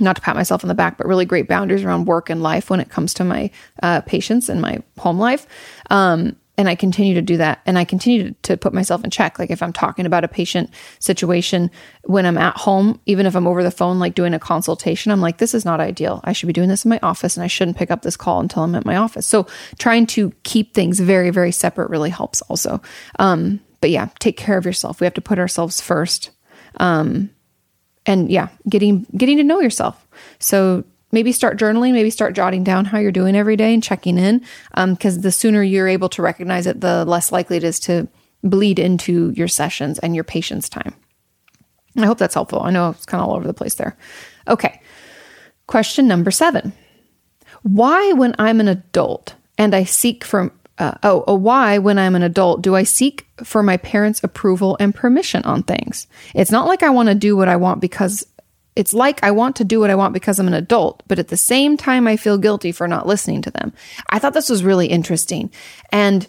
not 0.00 0.16
to 0.16 0.22
pat 0.22 0.34
myself 0.34 0.64
on 0.64 0.68
the 0.68 0.74
back, 0.74 0.96
but 0.96 1.06
really 1.06 1.26
great 1.26 1.48
boundaries 1.48 1.84
around 1.84 2.06
work 2.06 2.30
and 2.30 2.42
life 2.42 2.70
when 2.70 2.80
it 2.80 2.88
comes 2.88 3.14
to 3.14 3.24
my 3.24 3.50
uh, 3.82 4.00
patients 4.00 4.48
and 4.48 4.60
my 4.60 4.78
home 4.98 5.18
life. 5.18 5.46
Um, 5.90 6.36
and 6.62 6.68
I 6.68 6.76
continue 6.76 7.14
to 7.14 7.22
do 7.22 7.38
that. 7.38 7.60
And 7.66 7.76
I 7.76 7.84
continue 7.84 8.36
to, 8.42 8.56
put 8.56 8.72
myself 8.72 9.02
in 9.02 9.10
check. 9.10 9.40
Like 9.40 9.50
if 9.50 9.64
I'm 9.64 9.72
talking 9.72 10.06
about 10.06 10.22
a 10.22 10.28
patient 10.28 10.70
situation 11.00 11.72
when 12.04 12.24
I'm 12.24 12.38
at 12.38 12.56
home, 12.56 13.00
even 13.04 13.26
if 13.26 13.34
I'm 13.34 13.48
over 13.48 13.64
the 13.64 13.72
phone, 13.72 13.98
like 13.98 14.14
doing 14.14 14.32
a 14.32 14.38
consultation, 14.38 15.10
I'm 15.10 15.20
like, 15.20 15.38
this 15.38 15.54
is 15.54 15.64
not 15.64 15.80
ideal. 15.80 16.20
I 16.22 16.32
should 16.32 16.46
be 16.46 16.52
doing 16.52 16.68
this 16.68 16.84
in 16.84 16.90
my 16.90 17.00
office 17.02 17.36
and 17.36 17.42
I 17.42 17.48
shouldn't 17.48 17.76
pick 17.76 17.90
up 17.90 18.02
this 18.02 18.16
call 18.16 18.38
until 18.38 18.62
I'm 18.62 18.76
at 18.76 18.84
my 18.84 18.94
office. 18.94 19.26
So 19.26 19.48
trying 19.78 20.06
to 20.08 20.32
keep 20.44 20.72
things 20.72 21.00
very, 21.00 21.30
very 21.30 21.50
separate 21.50 21.90
really 21.90 22.10
helps 22.10 22.42
also. 22.42 22.80
Um, 23.18 23.58
but 23.80 23.90
yeah, 23.90 24.10
take 24.20 24.36
care 24.36 24.56
of 24.56 24.64
yourself. 24.64 25.00
We 25.00 25.06
have 25.06 25.14
to 25.14 25.20
put 25.20 25.40
ourselves 25.40 25.80
first. 25.80 26.30
Um, 26.76 27.30
and 28.06 28.30
yeah, 28.30 28.50
getting 28.68 29.04
getting 29.16 29.38
to 29.38 29.42
know 29.42 29.60
yourself. 29.60 30.06
So 30.38 30.84
maybe 31.12 31.30
start 31.30 31.58
journaling, 31.58 31.92
maybe 31.92 32.10
start 32.10 32.34
jotting 32.34 32.64
down 32.64 32.86
how 32.86 32.98
you're 32.98 33.12
doing 33.12 33.36
every 33.36 33.56
day 33.56 33.72
and 33.72 33.82
checking 33.82 34.18
in. 34.18 34.44
Because 34.74 35.16
um, 35.16 35.22
the 35.22 35.30
sooner 35.30 35.62
you're 35.62 35.88
able 35.88 36.08
to 36.10 36.22
recognize 36.22 36.66
it, 36.66 36.80
the 36.80 37.04
less 37.04 37.30
likely 37.30 37.58
it 37.58 37.64
is 37.64 37.78
to 37.80 38.08
bleed 38.42 38.78
into 38.78 39.30
your 39.30 39.48
sessions 39.48 39.98
and 39.98 40.14
your 40.14 40.24
patient's 40.24 40.68
time. 40.68 40.94
I 41.96 42.06
hope 42.06 42.18
that's 42.18 42.34
helpful. 42.34 42.62
I 42.62 42.70
know 42.70 42.90
it's 42.90 43.06
kind 43.06 43.22
of 43.22 43.28
all 43.28 43.36
over 43.36 43.46
the 43.46 43.54
place 43.54 43.74
there. 43.74 43.96
Okay. 44.48 44.80
Question 45.66 46.08
number 46.08 46.30
seven 46.30 46.72
Why, 47.62 48.12
when 48.12 48.34
I'm 48.38 48.60
an 48.60 48.68
adult 48.68 49.34
and 49.58 49.74
I 49.74 49.84
seek 49.84 50.24
from 50.24 50.52
uh, 50.78 50.94
oh, 51.02 51.22
a 51.28 51.34
why 51.34 51.78
when 51.78 51.98
I'm 51.98 52.14
an 52.14 52.22
adult 52.22 52.62
do 52.62 52.74
I 52.74 52.82
seek 52.82 53.26
for 53.44 53.62
my 53.62 53.76
parents' 53.76 54.24
approval 54.24 54.76
and 54.80 54.94
permission 54.94 55.42
on 55.44 55.62
things? 55.62 56.06
It's 56.34 56.50
not 56.50 56.66
like 56.66 56.82
I 56.82 56.90
want 56.90 57.08
to 57.08 57.14
do 57.14 57.36
what 57.36 57.48
I 57.48 57.56
want 57.56 57.80
because 57.80 58.26
it's 58.74 58.94
like 58.94 59.22
I 59.22 59.30
want 59.30 59.56
to 59.56 59.64
do 59.64 59.80
what 59.80 59.90
I 59.90 59.94
want 59.94 60.14
because 60.14 60.38
I'm 60.38 60.48
an 60.48 60.54
adult, 60.54 61.02
but 61.06 61.18
at 61.18 61.28
the 61.28 61.36
same 61.36 61.76
time, 61.76 62.08
I 62.08 62.16
feel 62.16 62.38
guilty 62.38 62.72
for 62.72 62.88
not 62.88 63.06
listening 63.06 63.42
to 63.42 63.50
them. 63.50 63.72
I 64.08 64.18
thought 64.18 64.34
this 64.34 64.48
was 64.48 64.64
really 64.64 64.86
interesting. 64.86 65.50
And 65.90 66.26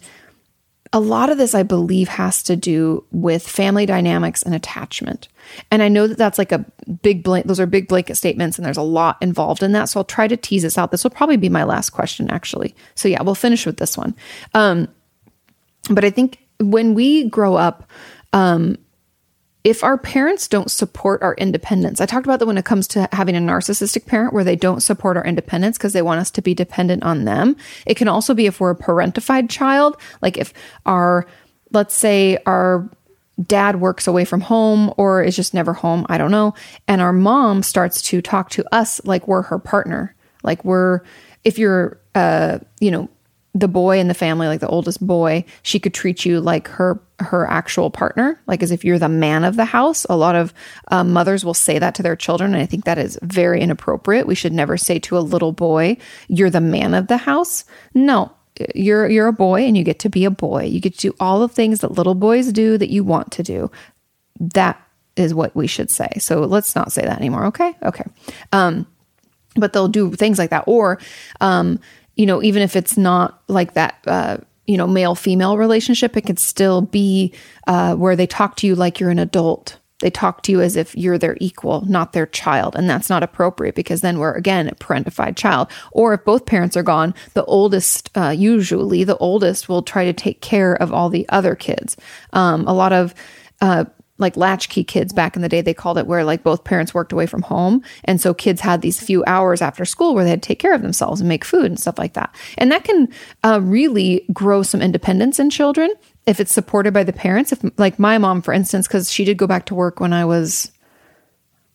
a 0.92 1.00
lot 1.00 1.28
of 1.28 1.38
this, 1.38 1.56
I 1.56 1.64
believe, 1.64 2.08
has 2.08 2.42
to 2.44 2.54
do 2.54 3.04
with 3.10 3.48
family 3.48 3.84
dynamics 3.84 4.42
and 4.42 4.54
attachment. 4.54 5.26
And 5.70 5.82
I 5.82 5.88
know 5.88 6.06
that 6.06 6.18
that's 6.18 6.38
like 6.38 6.52
a 6.52 6.64
big 7.02 7.24
blank, 7.24 7.46
those 7.46 7.58
are 7.58 7.66
big 7.66 7.88
blanket 7.88 8.16
statements, 8.16 8.58
and 8.58 8.64
there's 8.64 8.76
a 8.76 8.82
lot 8.82 9.16
involved 9.20 9.62
in 9.64 9.72
that. 9.72 9.88
So 9.88 9.98
I'll 9.98 10.04
try 10.04 10.28
to 10.28 10.36
tease 10.36 10.62
this 10.62 10.78
out. 10.78 10.92
This 10.92 11.02
will 11.02 11.10
probably 11.10 11.36
be 11.36 11.48
my 11.48 11.64
last 11.64 11.90
question, 11.90 12.30
actually. 12.30 12.76
So 12.94 13.08
yeah, 13.08 13.22
we'll 13.22 13.34
finish 13.34 13.66
with 13.66 13.78
this 13.78 13.98
one. 13.98 14.14
Um, 14.52 14.86
but 15.90 16.04
I 16.04 16.10
think 16.10 16.38
when 16.60 16.94
we 16.94 17.28
grow 17.28 17.56
up, 17.56 17.90
um, 18.32 18.76
if 19.64 19.82
our 19.82 19.96
parents 19.96 20.46
don't 20.46 20.70
support 20.70 21.22
our 21.22 21.34
independence, 21.36 21.98
I 21.98 22.06
talked 22.06 22.26
about 22.26 22.38
that 22.38 22.46
when 22.46 22.58
it 22.58 22.66
comes 22.66 22.86
to 22.88 23.08
having 23.12 23.34
a 23.34 23.40
narcissistic 23.40 24.04
parent 24.04 24.34
where 24.34 24.44
they 24.44 24.56
don't 24.56 24.82
support 24.82 25.16
our 25.16 25.24
independence 25.24 25.78
because 25.78 25.94
they 25.94 26.02
want 26.02 26.20
us 26.20 26.30
to 26.32 26.42
be 26.42 26.54
dependent 26.54 27.02
on 27.02 27.24
them. 27.24 27.56
It 27.86 27.96
can 27.96 28.06
also 28.06 28.34
be 28.34 28.44
if 28.44 28.60
we're 28.60 28.72
a 28.72 28.76
parentified 28.76 29.48
child, 29.48 29.96
like 30.20 30.36
if 30.36 30.52
our, 30.84 31.26
let's 31.72 31.94
say, 31.94 32.36
our 32.44 32.88
dad 33.42 33.80
works 33.80 34.06
away 34.06 34.26
from 34.26 34.42
home 34.42 34.92
or 34.98 35.22
is 35.22 35.34
just 35.34 35.54
never 35.54 35.72
home, 35.72 36.04
I 36.10 36.18
don't 36.18 36.30
know, 36.30 36.54
and 36.86 37.00
our 37.00 37.12
mom 37.12 37.62
starts 37.62 38.02
to 38.02 38.20
talk 38.20 38.50
to 38.50 38.64
us 38.70 39.00
like 39.06 39.26
we're 39.26 39.42
her 39.42 39.58
partner, 39.58 40.14
like 40.42 40.62
we're, 40.62 41.00
if 41.42 41.58
you're, 41.58 41.98
uh, 42.14 42.58
you 42.80 42.90
know, 42.90 43.08
the 43.54 43.68
boy 43.68 44.00
in 44.00 44.08
the 44.08 44.14
family, 44.14 44.48
like 44.48 44.60
the 44.60 44.68
oldest 44.68 45.04
boy, 45.04 45.44
she 45.62 45.78
could 45.78 45.94
treat 45.94 46.24
you 46.24 46.40
like 46.40 46.68
her 46.68 47.00
her 47.20 47.48
actual 47.48 47.90
partner, 47.90 48.40
like 48.48 48.62
as 48.62 48.72
if 48.72 48.84
you're 48.84 48.98
the 48.98 49.08
man 49.08 49.44
of 49.44 49.54
the 49.54 49.64
house. 49.64 50.04
A 50.10 50.16
lot 50.16 50.34
of 50.34 50.52
um, 50.88 51.12
mothers 51.12 51.44
will 51.44 51.54
say 51.54 51.78
that 51.78 51.94
to 51.94 52.02
their 52.02 52.16
children, 52.16 52.52
and 52.52 52.62
I 52.62 52.66
think 52.66 52.84
that 52.84 52.98
is 52.98 53.16
very 53.22 53.60
inappropriate. 53.60 54.26
We 54.26 54.34
should 54.34 54.52
never 54.52 54.76
say 54.76 54.98
to 55.00 55.16
a 55.16 55.20
little 55.20 55.52
boy, 55.52 55.96
"You're 56.28 56.50
the 56.50 56.60
man 56.60 56.94
of 56.94 57.06
the 57.06 57.16
house." 57.16 57.64
No, 57.94 58.32
you're 58.74 59.08
you're 59.08 59.28
a 59.28 59.32
boy, 59.32 59.62
and 59.62 59.76
you 59.76 59.84
get 59.84 60.00
to 60.00 60.08
be 60.08 60.24
a 60.24 60.30
boy. 60.30 60.64
You 60.64 60.80
get 60.80 60.94
to 60.98 61.10
do 61.10 61.16
all 61.20 61.38
the 61.38 61.48
things 61.48 61.80
that 61.80 61.92
little 61.92 62.16
boys 62.16 62.50
do 62.50 62.76
that 62.76 62.90
you 62.90 63.04
want 63.04 63.30
to 63.32 63.44
do. 63.44 63.70
That 64.40 64.80
is 65.14 65.32
what 65.32 65.54
we 65.54 65.68
should 65.68 65.92
say. 65.92 66.08
So 66.18 66.40
let's 66.40 66.74
not 66.74 66.90
say 66.90 67.02
that 67.02 67.18
anymore. 67.18 67.46
Okay, 67.46 67.76
okay. 67.84 68.04
Um, 68.50 68.88
but 69.54 69.72
they'll 69.72 69.86
do 69.86 70.10
things 70.10 70.40
like 70.40 70.50
that, 70.50 70.64
or 70.66 70.98
um, 71.40 71.78
you 72.16 72.26
know, 72.26 72.42
even 72.42 72.62
if 72.62 72.76
it's 72.76 72.96
not 72.96 73.42
like 73.48 73.74
that, 73.74 73.98
uh, 74.06 74.38
you 74.66 74.76
know, 74.76 74.86
male 74.86 75.14
female 75.14 75.58
relationship, 75.58 76.16
it 76.16 76.22
could 76.22 76.38
still 76.38 76.82
be 76.82 77.32
uh, 77.66 77.94
where 77.94 78.16
they 78.16 78.26
talk 78.26 78.56
to 78.56 78.66
you 78.66 78.74
like 78.74 79.00
you're 79.00 79.10
an 79.10 79.18
adult. 79.18 79.78
They 80.00 80.10
talk 80.10 80.42
to 80.42 80.52
you 80.52 80.60
as 80.60 80.76
if 80.76 80.94
you're 80.96 81.18
their 81.18 81.36
equal, 81.40 81.82
not 81.86 82.12
their 82.12 82.26
child. 82.26 82.74
And 82.76 82.90
that's 82.90 83.08
not 83.08 83.22
appropriate 83.22 83.74
because 83.74 84.00
then 84.00 84.18
we're, 84.18 84.34
again, 84.34 84.68
a 84.68 84.74
parentified 84.74 85.36
child. 85.36 85.68
Or 85.92 86.14
if 86.14 86.24
both 86.24 86.46
parents 86.46 86.76
are 86.76 86.82
gone, 86.82 87.14
the 87.34 87.44
oldest, 87.44 88.10
uh, 88.14 88.30
usually 88.30 89.04
the 89.04 89.16
oldest 89.18 89.68
will 89.68 89.82
try 89.82 90.04
to 90.04 90.12
take 90.12 90.40
care 90.40 90.74
of 90.74 90.92
all 90.92 91.08
the 91.08 91.28
other 91.28 91.54
kids. 91.54 91.96
Um, 92.32 92.66
a 92.66 92.74
lot 92.74 92.92
of, 92.92 93.14
uh, 93.60 93.84
like 94.18 94.36
latchkey 94.36 94.84
kids 94.84 95.12
back 95.12 95.34
in 95.34 95.42
the 95.42 95.48
day 95.48 95.60
they 95.60 95.74
called 95.74 95.98
it 95.98 96.06
where 96.06 96.24
like 96.24 96.44
both 96.44 96.62
parents 96.62 96.94
worked 96.94 97.12
away 97.12 97.26
from 97.26 97.42
home. 97.42 97.82
And 98.04 98.20
so 98.20 98.32
kids 98.32 98.60
had 98.60 98.80
these 98.80 99.00
few 99.00 99.24
hours 99.26 99.60
after 99.60 99.84
school 99.84 100.14
where 100.14 100.24
they 100.24 100.30
had 100.30 100.42
to 100.42 100.46
take 100.46 100.60
care 100.60 100.74
of 100.74 100.82
themselves 100.82 101.20
and 101.20 101.28
make 101.28 101.44
food 101.44 101.66
and 101.66 101.80
stuff 101.80 101.98
like 101.98 102.14
that. 102.14 102.34
And 102.56 102.70
that 102.70 102.84
can 102.84 103.08
uh, 103.42 103.60
really 103.62 104.24
grow 104.32 104.62
some 104.62 104.80
independence 104.80 105.40
in 105.40 105.50
children 105.50 105.90
if 106.26 106.38
it's 106.38 106.52
supported 106.52 106.94
by 106.94 107.02
the 107.02 107.12
parents. 107.12 107.50
If 107.50 107.64
like 107.76 107.98
my 107.98 108.18
mom 108.18 108.40
for 108.40 108.54
instance 108.54 108.86
because 108.86 109.10
she 109.10 109.24
did 109.24 109.36
go 109.36 109.46
back 109.46 109.66
to 109.66 109.74
work 109.74 109.98
when 109.98 110.12
i 110.12 110.24
was 110.24 110.70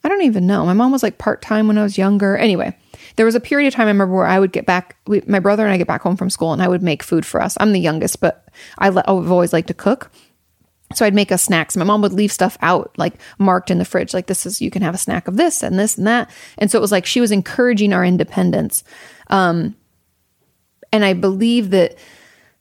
i 0.04 0.08
don't 0.08 0.22
even 0.22 0.48
know. 0.48 0.66
My 0.66 0.74
mom 0.74 0.94
was 0.94 1.04
like 1.04 1.18
part-time 1.18 1.68
when 1.68 1.78
i 1.78 1.84
was 1.84 1.98
younger. 1.98 2.38
Anyway 2.38 2.78
there 3.16 3.26
was 3.26 3.36
a 3.36 3.40
period 3.40 3.68
of 3.68 3.74
time 3.74 3.88
i 3.88 3.92
remember 3.92 4.16
where 4.16 4.28
i 4.28 4.40
would 4.40 4.52
get 4.52 4.66
back 4.66 4.96
we, 5.08 5.22
my 5.28 5.40
brother 5.40 5.64
and 5.64 5.74
i 5.74 5.78
get 5.78 5.88
back 5.88 6.02
home 6.02 6.16
from 6.16 6.30
school 6.30 6.54
and 6.54 6.62
i 6.62 6.68
would 6.68 6.84
make 6.84 7.04
food 7.04 7.26
for 7.26 7.42
us. 7.42 7.58
I'm 7.60 7.74
the 7.74 7.80
youngest 7.80 8.22
but 8.22 8.48
I 8.78 8.88
i've 8.88 9.08
always 9.08 9.52
liked 9.52 9.68
to 9.68 9.74
cook 9.74 10.10
so 10.94 11.06
I'd 11.06 11.14
make 11.14 11.32
us 11.32 11.44
snacks. 11.44 11.78
My 11.78 11.86
mom 11.86 12.02
would 12.02 12.14
leave 12.14 12.32
stuff 12.32 12.58
out, 12.62 12.92
like 12.98 13.22
marked 13.38 13.70
in 13.70 13.78
the 13.78 13.86
fridge, 13.86 14.14
like 14.14 14.28
this 14.28 14.46
is 14.46 14.62
you 14.62 14.72
can 14.72 14.82
have 14.82 14.96
a 14.96 15.00
snack 15.00 15.28
of 15.28 15.38
this 15.38 15.62
and 15.62 15.78
this 15.78 15.98
and 15.98 16.08
that. 16.08 16.30
And 16.58 16.72
so 16.72 16.80
it 16.80 16.82
was 16.82 16.92
like 16.92 17.06
she 17.06 17.22
was 17.22 17.32
encouraging 17.32 17.94
our 17.94 18.04
independence. 18.04 18.84
Um, 19.28 19.76
and 20.92 21.06
I 21.06 21.14
believe 21.14 21.70
that 21.70 21.96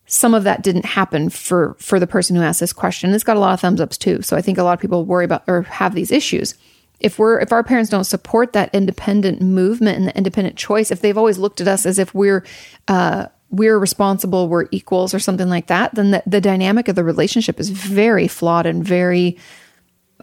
some 0.05 0.35
of 0.35 0.45
that 0.45 0.63
didn't 0.63 0.85
happen 0.85 1.31
for 1.31 1.77
for 1.79 1.99
the 1.99 2.07
person 2.07 2.37
who 2.37 2.43
asked 2.43 2.61
this 2.61 2.73
question. 2.73 3.13
It's 3.13 3.25
got 3.25 3.37
a 3.37 3.41
lot 3.41 3.55
of 3.55 3.61
thumbs 3.61 3.81
ups 3.81 3.97
too. 3.97 4.23
So 4.23 4.37
I 4.37 4.43
think 4.43 4.59
a 4.59 4.63
lot 4.63 4.73
of 4.73 4.81
people 4.81 5.05
worry 5.05 5.25
about 5.25 5.45
or 5.47 5.63
have 5.63 5.95
these 5.95 6.11
issues. 6.11 6.55
If 7.01 7.19
we're 7.19 7.41
if 7.41 7.53
our 7.53 7.63
parents 7.63 7.91
don't 7.91 8.05
support 8.05 8.53
that 8.53 8.75
independent 8.75 9.41
movement 9.41 9.99
and 9.99 10.09
the 10.09 10.17
independent 10.17 10.57
choice, 10.57 10.91
if 10.91 11.01
they've 11.01 11.17
always 11.17 11.39
looked 11.39 11.61
at 11.61 11.69
us 11.69 11.87
as 11.87 11.99
if 11.99 12.15
we're 12.15 12.45
uh, 12.89 13.27
we're 13.51 13.79
responsible, 13.79 14.49
we're 14.49 14.69
equals, 14.71 15.15
or 15.15 15.19
something 15.19 15.49
like 15.49 15.69
that, 15.69 15.95
then 15.95 16.11
the, 16.11 16.23
the 16.27 16.41
dynamic 16.41 16.89
of 16.89 16.97
the 16.97 17.05
relationship 17.05 17.59
is 17.59 17.71
very 17.71 18.29
flawed 18.29 18.67
and 18.67 18.85
very 18.85 19.39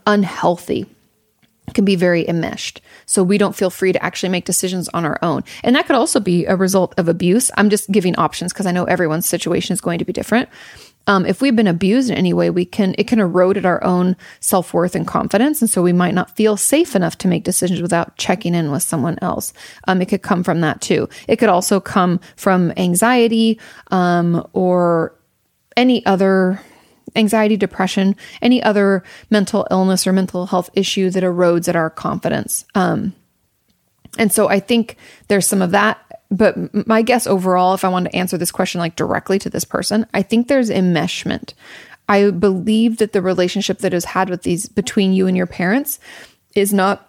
unhealthy. 0.05 0.85
Can 1.73 1.83
be 1.83 1.95
very 1.95 2.27
enmeshed. 2.29 2.79
So 3.07 3.23
we 3.23 3.39
don't 3.39 3.55
feel 3.55 3.71
free 3.71 3.91
to 3.91 4.03
actually 4.03 4.29
make 4.29 4.45
decisions 4.45 4.87
on 4.89 5.03
our 5.03 5.17
own. 5.23 5.43
And 5.63 5.75
that 5.75 5.87
could 5.87 5.95
also 5.95 6.19
be 6.19 6.45
a 6.45 6.55
result 6.55 6.93
of 6.97 7.09
abuse. 7.09 7.49
I'm 7.57 7.71
just 7.71 7.91
giving 7.91 8.15
options 8.17 8.53
because 8.53 8.67
I 8.67 8.71
know 8.71 8.85
everyone's 8.85 9.25
situation 9.25 9.73
is 9.73 9.81
going 9.81 9.97
to 9.99 10.05
be 10.05 10.13
different 10.13 10.47
um, 11.07 11.25
if 11.25 11.41
we've 11.41 11.55
been 11.55 11.67
abused 11.67 12.09
in 12.09 12.17
any 12.17 12.33
way, 12.33 12.49
we 12.49 12.65
can 12.65 12.95
it 12.97 13.07
can 13.07 13.19
erode 13.19 13.57
at 13.57 13.65
our 13.65 13.83
own 13.83 14.15
self 14.39 14.73
worth 14.73 14.95
and 14.95 15.05
confidence, 15.05 15.61
and 15.61 15.69
so 15.69 15.81
we 15.81 15.93
might 15.93 16.13
not 16.13 16.35
feel 16.35 16.57
safe 16.57 16.95
enough 16.95 17.17
to 17.19 17.27
make 17.27 17.43
decisions 17.43 17.81
without 17.81 18.17
checking 18.17 18.55
in 18.55 18.71
with 18.71 18.83
someone 18.83 19.19
else. 19.21 19.53
Um, 19.87 20.01
it 20.01 20.07
could 20.07 20.23
come 20.23 20.43
from 20.43 20.61
that 20.61 20.81
too. 20.81 21.07
It 21.27 21.37
could 21.37 21.49
also 21.49 21.79
come 21.79 22.19
from 22.35 22.73
anxiety 22.77 23.59
um, 23.91 24.47
or 24.53 25.15
any 25.77 26.05
other 26.05 26.61
anxiety, 27.15 27.55
depression, 27.55 28.15
any 28.41 28.61
other 28.61 29.03
mental 29.29 29.67
illness 29.71 30.05
or 30.05 30.13
mental 30.13 30.47
health 30.47 30.69
issue 30.73 31.09
that 31.11 31.23
erodes 31.23 31.67
at 31.69 31.75
our 31.75 31.89
confidence. 31.89 32.65
Um, 32.75 33.13
and 34.17 34.31
so 34.31 34.49
I 34.49 34.59
think 34.59 34.97
there's 35.27 35.47
some 35.47 35.61
of 35.61 35.71
that 35.71 35.99
but 36.31 36.87
my 36.87 37.01
guess 37.01 37.27
overall, 37.27 37.73
if 37.73 37.83
I 37.83 37.89
wanted 37.89 38.11
to 38.11 38.17
answer 38.17 38.37
this 38.37 38.51
question 38.51 38.79
like 38.79 38.95
directly 38.95 39.39
to 39.39 39.49
this 39.49 39.65
person, 39.65 40.05
I 40.13 40.21
think 40.21 40.47
there's 40.47 40.69
enmeshment. 40.69 41.53
I 42.07 42.29
believe 42.31 42.97
that 42.97 43.13
the 43.13 43.21
relationship 43.21 43.79
that 43.79 43.93
is 43.93 44.05
had 44.05 44.29
with 44.29 44.43
these 44.43 44.67
between 44.67 45.13
you 45.13 45.27
and 45.27 45.35
your 45.35 45.47
parents 45.47 45.99
is 46.55 46.73
not, 46.73 47.07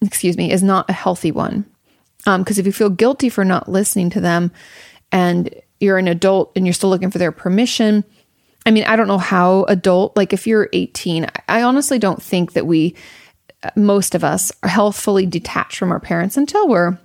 excuse 0.00 0.36
me, 0.36 0.52
is 0.52 0.62
not 0.62 0.88
a 0.88 0.92
healthy 0.92 1.32
one. 1.32 1.64
Because 2.18 2.58
um, 2.58 2.60
if 2.60 2.66
you 2.66 2.72
feel 2.72 2.90
guilty 2.90 3.28
for 3.28 3.44
not 3.44 3.68
listening 3.68 4.10
to 4.10 4.20
them, 4.20 4.50
and 5.12 5.54
you're 5.80 5.98
an 5.98 6.08
adult 6.08 6.52
and 6.56 6.66
you're 6.66 6.72
still 6.72 6.90
looking 6.90 7.10
for 7.10 7.18
their 7.18 7.32
permission. 7.32 8.04
I 8.64 8.70
mean, 8.70 8.84
I 8.84 8.96
don't 8.96 9.08
know 9.08 9.18
how 9.18 9.64
adult, 9.64 10.16
like 10.16 10.32
if 10.32 10.46
you're 10.46 10.68
18, 10.72 11.26
I 11.48 11.62
honestly 11.62 11.98
don't 11.98 12.22
think 12.22 12.54
that 12.54 12.66
we, 12.66 12.94
most 13.76 14.14
of 14.14 14.24
us, 14.24 14.50
are 14.62 14.68
healthfully 14.68 15.26
detached 15.26 15.78
from 15.78 15.92
our 15.92 16.00
parents 16.00 16.36
until 16.36 16.68
we're 16.68 16.98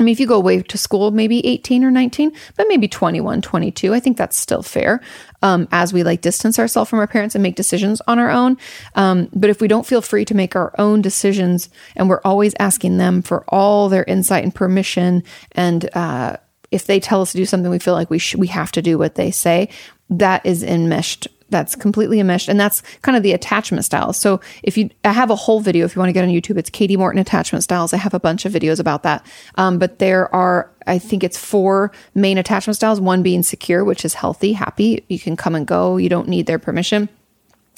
I 0.00 0.04
mean, 0.04 0.12
if 0.12 0.20
you 0.20 0.26
go 0.26 0.36
away 0.36 0.62
to 0.62 0.78
school, 0.78 1.10
maybe 1.10 1.44
18 1.46 1.84
or 1.84 1.90
19, 1.90 2.32
but 2.56 2.66
maybe 2.68 2.88
21, 2.88 3.42
22, 3.42 3.94
I 3.94 4.00
think 4.00 4.16
that's 4.16 4.36
still 4.36 4.62
fair 4.62 5.00
um, 5.42 5.68
as 5.72 5.92
we 5.92 6.02
like 6.02 6.20
distance 6.20 6.58
ourselves 6.58 6.90
from 6.90 6.98
our 6.98 7.06
parents 7.06 7.34
and 7.34 7.42
make 7.42 7.56
decisions 7.56 8.00
on 8.06 8.18
our 8.18 8.30
own. 8.30 8.56
Um, 8.94 9.28
but 9.32 9.50
if 9.50 9.60
we 9.60 9.68
don't 9.68 9.86
feel 9.86 10.02
free 10.02 10.24
to 10.26 10.34
make 10.34 10.56
our 10.56 10.74
own 10.78 11.02
decisions 11.02 11.68
and 11.96 12.08
we're 12.08 12.22
always 12.24 12.54
asking 12.58 12.98
them 12.98 13.22
for 13.22 13.44
all 13.48 13.88
their 13.88 14.04
insight 14.04 14.44
and 14.44 14.54
permission, 14.54 15.22
and 15.52 15.88
uh, 15.94 16.36
if 16.70 16.86
they 16.86 17.00
tell 17.00 17.22
us 17.22 17.32
to 17.32 17.38
do 17.38 17.44
something, 17.44 17.70
we 17.70 17.78
feel 17.78 17.94
like 17.94 18.10
we, 18.10 18.18
sh- 18.18 18.36
we 18.36 18.48
have 18.48 18.72
to 18.72 18.82
do 18.82 18.98
what 18.98 19.14
they 19.14 19.30
say, 19.30 19.68
that 20.10 20.44
is 20.44 20.62
enmeshed 20.62 21.28
that's 21.50 21.74
completely 21.74 22.20
enmeshed 22.20 22.48
and 22.48 22.58
that's 22.58 22.82
kind 23.02 23.16
of 23.16 23.22
the 23.22 23.32
attachment 23.32 23.84
styles. 23.84 24.16
So 24.16 24.40
if 24.62 24.76
you 24.76 24.90
i 25.04 25.12
have 25.12 25.30
a 25.30 25.36
whole 25.36 25.60
video 25.60 25.84
if 25.84 25.94
you 25.94 26.00
want 26.00 26.08
to 26.08 26.12
get 26.12 26.24
on 26.24 26.30
youtube 26.30 26.58
it's 26.58 26.70
katie 26.70 26.96
morton 26.96 27.20
attachment 27.20 27.64
styles. 27.64 27.92
I 27.92 27.96
have 27.96 28.14
a 28.14 28.20
bunch 28.20 28.44
of 28.44 28.52
videos 28.52 28.78
about 28.80 29.02
that. 29.04 29.24
Um, 29.56 29.78
but 29.78 29.98
there 29.98 30.32
are 30.34 30.70
i 30.86 30.98
think 30.98 31.24
it's 31.24 31.38
four 31.38 31.92
main 32.14 32.38
attachment 32.38 32.76
styles 32.76 33.00
one 33.00 33.22
being 33.22 33.42
secure 33.42 33.84
which 33.84 34.04
is 34.04 34.14
healthy 34.14 34.52
happy. 34.52 35.04
You 35.08 35.18
can 35.18 35.36
come 35.36 35.54
and 35.54 35.66
go. 35.66 35.96
You 35.96 36.08
don't 36.08 36.28
need 36.28 36.46
their 36.46 36.58
permission. 36.58 37.08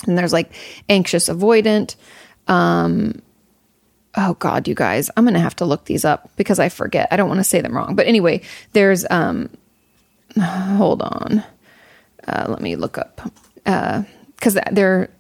And 0.07 0.16
there's 0.16 0.33
like 0.33 0.53
anxious 0.89 1.29
avoidant. 1.29 1.97
Um, 2.49 3.23
oh 4.16 4.35
god 4.35 4.66
you 4.66 4.75
guys 4.75 5.09
i'm 5.16 5.25
gonna 5.25 5.39
have 5.39 5.55
to 5.55 5.64
look 5.64 5.85
these 5.85 6.05
up 6.05 6.31
because 6.37 6.59
i 6.59 6.68
forget. 6.68 7.09
I 7.12 7.16
don't 7.16 7.29
want 7.29 7.39
to 7.39 7.45
say 7.45 7.61
them 7.61 7.77
wrong. 7.77 7.95
But 7.95 8.07
anyway 8.07 8.43
there's 8.73 9.07
um 9.11 9.51
hold 10.41 11.03
on. 11.03 11.45
Uh, 12.27 12.47
let 12.49 12.61
me 12.61 12.77
look 12.77 12.99
up 12.99 13.21
because 14.37 14.57
uh, 14.57 14.62
there 14.73 15.11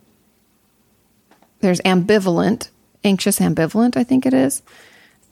there's 1.60 1.80
ambivalent, 1.82 2.70
anxious 3.04 3.38
ambivalent. 3.38 3.96
I 3.96 4.04
think 4.04 4.26
it 4.26 4.34
is. 4.34 4.62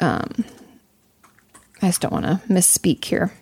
Um, 0.00 0.44
I 1.80 1.88
just 1.88 2.00
don't 2.00 2.12
want 2.12 2.26
to 2.26 2.40
misspeak 2.48 3.04
here. 3.04 3.32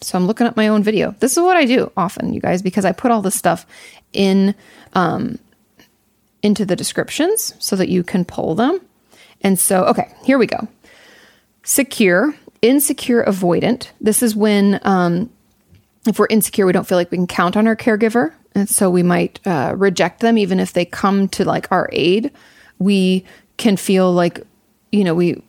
So 0.00 0.18
I'm 0.18 0.26
looking 0.26 0.46
up 0.46 0.56
my 0.56 0.68
own 0.68 0.82
video. 0.82 1.14
This 1.20 1.36
is 1.36 1.42
what 1.42 1.56
I 1.56 1.64
do 1.64 1.90
often, 1.96 2.34
you 2.34 2.40
guys, 2.40 2.62
because 2.62 2.84
I 2.84 2.92
put 2.92 3.10
all 3.10 3.22
this 3.22 3.34
stuff 3.34 3.66
in 4.12 4.54
um, 4.92 5.38
into 6.42 6.66
the 6.66 6.76
descriptions 6.76 7.54
so 7.58 7.74
that 7.76 7.88
you 7.88 8.04
can 8.04 8.24
pull 8.24 8.54
them. 8.54 8.80
And 9.40 9.58
so, 9.58 9.84
okay, 9.86 10.14
here 10.24 10.38
we 10.38 10.46
go. 10.46 10.68
Secure, 11.62 12.34
insecure, 12.60 13.24
avoidant. 13.24 13.88
This 14.00 14.22
is 14.22 14.36
when 14.36 14.78
um, 14.82 15.30
if 16.06 16.18
we're 16.18 16.26
insecure, 16.28 16.66
we 16.66 16.72
don't 16.72 16.86
feel 16.86 16.98
like 16.98 17.10
we 17.10 17.18
can 17.18 17.26
count 17.26 17.56
on 17.56 17.66
our 17.66 17.76
caregiver. 17.76 18.32
And 18.54 18.68
so 18.68 18.90
we 18.90 19.02
might 19.02 19.40
uh, 19.46 19.74
reject 19.76 20.20
them, 20.20 20.38
even 20.38 20.60
if 20.60 20.72
they 20.72 20.84
come 20.84 21.28
to 21.30 21.44
like 21.44 21.70
our 21.72 21.88
aid. 21.92 22.30
We 22.78 23.24
can 23.56 23.76
feel 23.76 24.12
like, 24.12 24.40
you 24.92 25.04
know, 25.04 25.14
we 25.14 25.42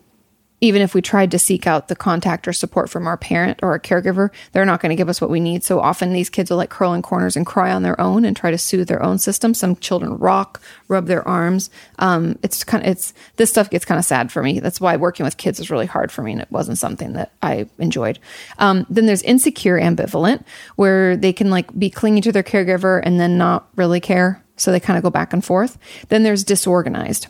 even 0.62 0.82
if 0.82 0.94
we 0.94 1.02
tried 1.02 1.32
to 1.32 1.40
seek 1.40 1.68
out 1.68 1.88
the 1.88 1.96
contact 1.96 2.48
or 2.48 2.54
support 2.54 2.90
from 2.90 3.08
our 3.08 3.18
parent 3.18 3.60
or 3.62 3.74
a 3.74 3.80
caregiver, 3.80 4.30
they're 4.52 4.66
not 4.66 4.82
going 4.82 4.90
to 4.90 4.96
give 4.96 5.10
us 5.10 5.20
what 5.20 5.30
we 5.30 5.40
need. 5.40 5.64
So 5.64 5.80
often 5.80 6.14
these 6.14 6.30
kids 6.30 6.50
will 6.50 6.58
like 6.58 6.70
curl 6.70 6.94
in 6.94 7.02
corners 7.02 7.36
and 7.36 7.46
cry 7.46 7.72
on 7.72 7.84
their 7.84 8.00
own 8.00 8.24
and 8.24 8.36
try 8.36 8.52
to 8.52 8.58
soothe 8.58 8.88
their 8.88 9.04
own 9.04 9.18
system. 9.20 9.54
Some 9.54 9.76
children 9.76 10.18
rock, 10.18 10.62
rub 10.88 11.08
their 11.08 11.28
arms. 11.28 11.70
Um, 12.00 12.40
it's 12.42 12.64
kind 12.64 12.84
of, 12.84 12.90
it's, 12.90 13.14
this 13.36 13.50
stuff 13.50 13.70
gets 13.70 13.86
kind 13.86 14.00
of 14.00 14.06
sad 14.06 14.32
for 14.32 14.42
me. 14.42 14.60
That's 14.60 14.80
why 14.80 14.96
working 14.96 15.26
with 15.26 15.38
kids 15.38 15.60
is 15.60 15.70
really 15.70 15.86
hard 15.86 16.12
for 16.12 16.24
me 16.24 16.32
and 16.32 16.42
it 16.42 16.52
wasn't 16.52 16.78
something 16.78 17.14
that 17.14 17.32
I 17.42 17.68
enjoyed. 17.78 18.20
Um, 18.58 18.86
then 18.90 19.06
there's 19.06 19.24
insecure 19.24 19.80
ambivalent 19.80 20.46
where 20.78 21.18
they 21.18 21.34
can 21.34 21.50
like 21.50 21.78
be 21.78 21.90
clinging 21.90 22.22
to 22.24 22.32
their 22.32 22.44
caregiver 22.44 23.02
and 23.04 23.20
then 23.20 23.38
not 23.38 23.68
really 23.76 24.00
care. 24.00 24.42
So 24.58 24.72
they 24.72 24.80
kind 24.80 24.96
of 24.98 25.04
go 25.04 25.10
back 25.10 25.34
and 25.34 25.44
forth. 25.44 25.78
Then 26.08 26.24
there's 26.24 26.46
disorganized 26.46 27.28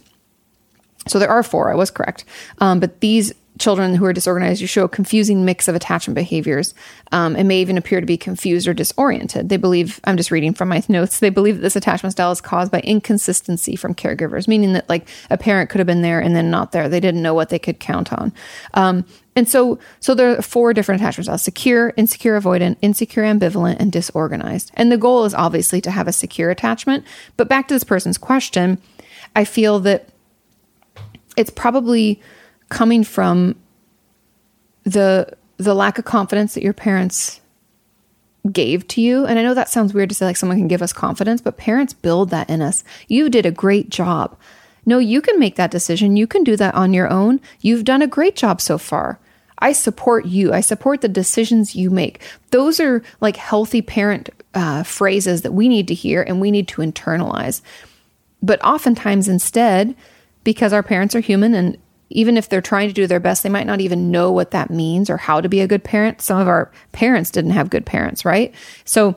so 1.08 1.20
there 1.20 1.30
are 1.30 1.43
four, 1.43 1.72
I 1.72 1.76
was 1.76 1.91
correct. 1.91 2.26
Um, 2.60 2.80
but 2.80 3.01
these 3.01 3.34
children 3.58 3.95
who 3.95 4.06
are 4.06 4.14
disorganized, 4.14 4.60
you 4.60 4.68
show 4.68 4.84
a 4.84 4.89
confusing 4.89 5.45
mix 5.45 5.68
of 5.68 5.76
attachment 5.76 6.16
behaviors 6.16 6.74
um, 7.12 7.36
and 7.36 7.47
may 7.47 7.62
even 7.62 7.78
appear 7.78 8.01
to 8.01 8.06
be 8.06 8.18
confused 8.18 8.68
or 8.68 8.74
disoriented. 8.74 9.49
They 9.49 9.58
believe, 9.58 9.99
I'm 10.03 10.18
just 10.18 10.32
reading 10.32 10.53
from 10.53 10.70
my 10.70 10.84
notes, 10.89 11.20
they 11.20 11.30
believe 11.30 11.56
that 11.56 11.62
this 11.62 11.76
attachment 11.76 12.14
style 12.14 12.32
is 12.32 12.41
caused 12.41 12.72
by 12.72 12.82
inconsistency 12.82 13.76
from 13.76 13.95
caregivers, 13.95 14.47
meaning 14.47 14.74
that 14.74 14.89
like 14.89 15.08
a 15.30 15.38
parent 15.38 15.70
could 15.70 15.80
have 15.80 15.88
been 15.88 16.01
there 16.01 16.20
and 16.20 16.36
then 16.36 16.51
not 16.51 16.72
there. 16.72 16.89
They 16.89 16.99
didn't 16.99 17.22
know 17.22 17.34
what 17.34 17.49
they 17.49 17.60
could 17.60 17.80
count 17.80 18.12
on. 18.12 18.34
Um, 18.74 19.06
and 19.38 19.49
so, 19.49 19.80
so 19.99 20.16
there 20.16 20.38
are 20.38 20.41
four 20.41 20.74
different 20.74 21.01
attachment 21.01 21.26
styles 21.26 21.43
secure, 21.43 21.93
insecure, 21.97 22.39
avoidant, 22.39 22.78
insecure, 22.82 23.24
ambivalent, 23.24 23.78
and 23.80 23.91
disorganized. 23.91 24.72
And 24.76 24.91
the 24.91 24.97
goal 24.97 25.26
is 25.26 25.34
obviously 25.34 25.82
to 25.82 25.91
have 25.91 26.08
a 26.08 26.14
secure 26.14 26.51
attachment. 26.51 27.03
But 27.36 27.49
back 27.49 27.68
to 27.68 27.74
this 27.74 27.84
person's 27.84 28.18
question, 28.18 28.82
I 29.36 29.43
feel 29.43 29.80
that 29.82 30.10
it's 31.38 31.49
probably 31.49 32.21
coming 32.69 33.03
from 33.03 33.55
the 34.83 35.27
the 35.57 35.73
lack 35.73 35.97
of 35.97 36.05
confidence 36.05 36.53
that 36.53 36.63
your 36.63 36.73
parents 36.73 37.39
gave 38.51 38.88
to 38.89 39.01
you. 39.01 39.25
And 39.25 39.39
I 39.39 39.43
know 39.43 39.53
that 39.53 39.69
sounds 39.69 39.93
weird 39.93 40.09
to 40.09 40.15
say 40.15 40.25
like 40.25 40.38
someone 40.38 40.57
can 40.57 40.67
give 40.67 40.81
us 40.81 40.93
confidence, 40.93 41.41
but 41.41 41.57
parents 41.57 41.93
build 41.93 42.29
that 42.29 42.49
in 42.49 42.61
us. 42.61 42.83
You 43.07 43.29
did 43.29 43.45
a 43.45 43.51
great 43.51 43.89
job. 43.89 44.38
No, 44.86 44.99
you 44.99 45.21
can 45.21 45.39
make 45.39 45.55
that 45.55 45.71
decision. 45.71 46.17
You 46.17 46.27
can 46.27 46.43
do 46.43 46.55
that 46.57 46.75
on 46.75 46.93
your 46.93 47.09
own. 47.09 47.41
You've 47.61 47.86
done 47.86 48.01
a 48.01 48.07
great 48.07 48.36
job 48.36 48.61
so 48.61 48.77
far. 48.77 49.19
I 49.59 49.71
support 49.71 50.25
you. 50.25 50.53
I 50.53 50.61
support 50.61 51.01
the 51.01 51.07
decisions 51.07 51.75
you 51.75 51.89
make. 51.89 52.21
Those 52.51 52.79
are 52.79 53.01
like 53.21 53.38
healthy 53.38 53.81
parent 53.81 54.29
uh, 54.53 54.83
phrases 54.83 55.41
that 55.41 55.53
we 55.53 55.67
need 55.67 55.88
to 55.88 55.93
hear 55.93 56.21
and 56.21 56.39
we 56.39 56.51
need 56.51 56.67
to 56.69 56.81
internalize. 56.81 57.61
But 58.43 58.63
oftentimes, 58.63 59.27
instead, 59.27 59.95
because 60.46 60.72
our 60.72 60.84
parents 60.84 61.14
are 61.14 61.20
human 61.20 61.54
and 61.54 61.78
even 62.10 62.38
if 62.38 62.48
they're 62.48 62.62
trying 62.62 62.88
to 62.88 62.93
do 62.93 63.08
their 63.08 63.20
best, 63.20 63.43
they 63.43 63.50
might 63.50 63.68
not 63.68 63.82
even 63.82 64.12
know 64.12 64.32
what 64.32 64.52
that 64.52 64.70
means 64.70 65.10
or 65.10 65.18
how 65.18 65.41
to 65.41 65.50
be 65.50 65.60
a 65.60 65.68
good 65.68 65.84
parent. 65.84 66.22
Some 66.22 66.39
of 66.39 66.48
our 66.48 66.72
parents 66.93 67.32
didn't 67.32 67.52
have 67.52 67.70
good 67.70 67.86
parents, 67.86 68.24
right? 68.24 68.54
So 68.86 69.16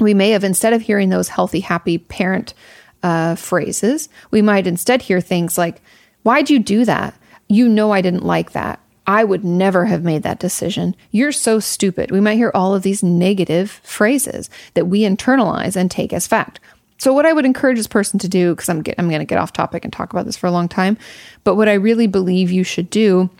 we 0.00 0.14
may 0.14 0.30
have, 0.30 0.42
instead 0.42 0.72
of 0.72 0.82
hearing 0.82 1.10
those 1.10 1.28
healthy, 1.28 1.60
happy 1.60 1.98
parent 1.98 2.54
uh, 3.02 3.34
phrases, 3.34 4.08
we 4.30 4.42
might 4.42 4.66
instead 4.66 5.02
hear 5.02 5.20
things 5.20 5.56
like, 5.56 5.82
Why'd 6.22 6.50
you 6.50 6.58
do 6.58 6.84
that? 6.84 7.14
You 7.48 7.68
know, 7.68 7.92
I 7.92 8.02
didn't 8.02 8.26
like 8.26 8.52
that. 8.52 8.80
I 9.06 9.24
would 9.24 9.44
never 9.44 9.86
have 9.86 10.04
made 10.04 10.22
that 10.22 10.38
decision. 10.38 10.94
You're 11.10 11.32
so 11.32 11.58
stupid. 11.58 12.10
We 12.10 12.20
might 12.20 12.36
hear 12.36 12.52
all 12.54 12.74
of 12.74 12.82
these 12.82 13.02
negative 13.02 13.80
phrases 13.82 14.50
that 14.74 14.86
we 14.86 15.00
internalize 15.00 15.76
and 15.76 15.90
take 15.90 16.12
as 16.12 16.26
fact. 16.26 16.60
So 17.00 17.14
what 17.14 17.24
I 17.24 17.32
would 17.32 17.46
encourage 17.46 17.78
this 17.78 17.86
person 17.86 18.18
to 18.18 18.28
do, 18.28 18.54
because 18.54 18.68
I'm 18.68 18.82
get, 18.82 18.96
I'm 18.98 19.08
going 19.08 19.20
to 19.20 19.24
get 19.24 19.38
off 19.38 19.54
topic 19.54 19.84
and 19.84 19.92
talk 19.92 20.12
about 20.12 20.26
this 20.26 20.36
for 20.36 20.46
a 20.46 20.52
long 20.52 20.68
time, 20.68 20.98
but 21.44 21.56
what 21.56 21.66
I 21.66 21.72
really 21.72 22.06
believe 22.06 22.50
you 22.50 22.62
should 22.62 22.90
do 22.90 23.30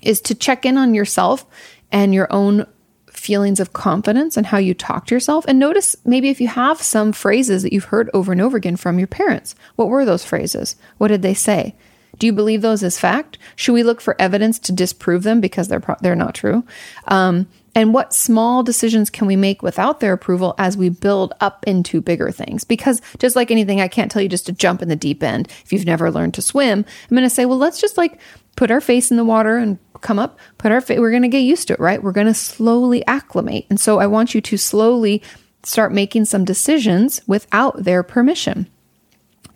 is 0.00 0.20
to 0.22 0.34
check 0.36 0.64
in 0.64 0.78
on 0.78 0.94
yourself 0.94 1.44
and 1.90 2.14
your 2.14 2.32
own 2.32 2.64
feelings 3.10 3.58
of 3.58 3.72
confidence 3.72 4.36
and 4.36 4.46
how 4.46 4.58
you 4.58 4.74
talk 4.74 5.06
to 5.06 5.14
yourself. 5.14 5.44
And 5.48 5.58
notice 5.58 5.96
maybe 6.04 6.28
if 6.28 6.40
you 6.40 6.46
have 6.46 6.80
some 6.80 7.12
phrases 7.12 7.64
that 7.64 7.72
you've 7.72 7.86
heard 7.86 8.08
over 8.14 8.30
and 8.30 8.40
over 8.40 8.56
again 8.56 8.76
from 8.76 8.98
your 8.98 9.08
parents 9.08 9.56
what 9.74 9.88
were 9.88 10.04
those 10.04 10.24
phrases? 10.24 10.76
What 10.98 11.08
did 11.08 11.22
they 11.22 11.34
say? 11.34 11.74
Do 12.18 12.26
you 12.26 12.32
believe 12.32 12.62
those 12.62 12.84
as 12.84 12.96
fact? 12.96 13.38
Should 13.56 13.72
we 13.72 13.82
look 13.82 14.00
for 14.00 14.14
evidence 14.20 14.60
to 14.60 14.72
disprove 14.72 15.24
them 15.24 15.40
because 15.40 15.66
they're 15.66 15.80
pro- 15.80 15.96
they're 16.00 16.14
not 16.14 16.36
true? 16.36 16.64
Um, 17.08 17.48
and 17.74 17.94
what 17.94 18.12
small 18.12 18.62
decisions 18.62 19.08
can 19.08 19.26
we 19.26 19.36
make 19.36 19.62
without 19.62 20.00
their 20.00 20.12
approval 20.12 20.54
as 20.58 20.76
we 20.76 20.90
build 20.90 21.32
up 21.40 21.64
into 21.66 22.00
bigger 22.00 22.30
things? 22.30 22.64
Because 22.64 23.00
just 23.18 23.34
like 23.34 23.50
anything, 23.50 23.80
I 23.80 23.88
can't 23.88 24.10
tell 24.10 24.20
you 24.20 24.28
just 24.28 24.46
to 24.46 24.52
jump 24.52 24.82
in 24.82 24.88
the 24.88 24.96
deep 24.96 25.22
end 25.22 25.48
if 25.64 25.72
you've 25.72 25.86
never 25.86 26.10
learned 26.10 26.34
to 26.34 26.42
swim. 26.42 26.84
I'm 27.10 27.16
going 27.16 27.22
to 27.22 27.30
say, 27.30 27.46
well, 27.46 27.58
let's 27.58 27.80
just 27.80 27.96
like 27.96 28.20
put 28.56 28.70
our 28.70 28.80
face 28.80 29.10
in 29.10 29.16
the 29.16 29.24
water 29.24 29.56
and 29.56 29.78
come 30.02 30.18
up, 30.18 30.38
put 30.58 30.72
our 30.72 30.80
face, 30.80 30.98
we're 30.98 31.10
going 31.10 31.22
to 31.22 31.28
get 31.28 31.38
used 31.38 31.68
to 31.68 31.74
it, 31.74 31.80
right? 31.80 32.02
We're 32.02 32.12
going 32.12 32.26
to 32.26 32.34
slowly 32.34 33.06
acclimate. 33.06 33.66
And 33.70 33.80
so 33.80 33.98
I 33.98 34.06
want 34.06 34.34
you 34.34 34.40
to 34.42 34.56
slowly 34.58 35.22
start 35.62 35.92
making 35.92 36.26
some 36.26 36.44
decisions 36.44 37.22
without 37.26 37.84
their 37.84 38.02
permission. 38.02 38.68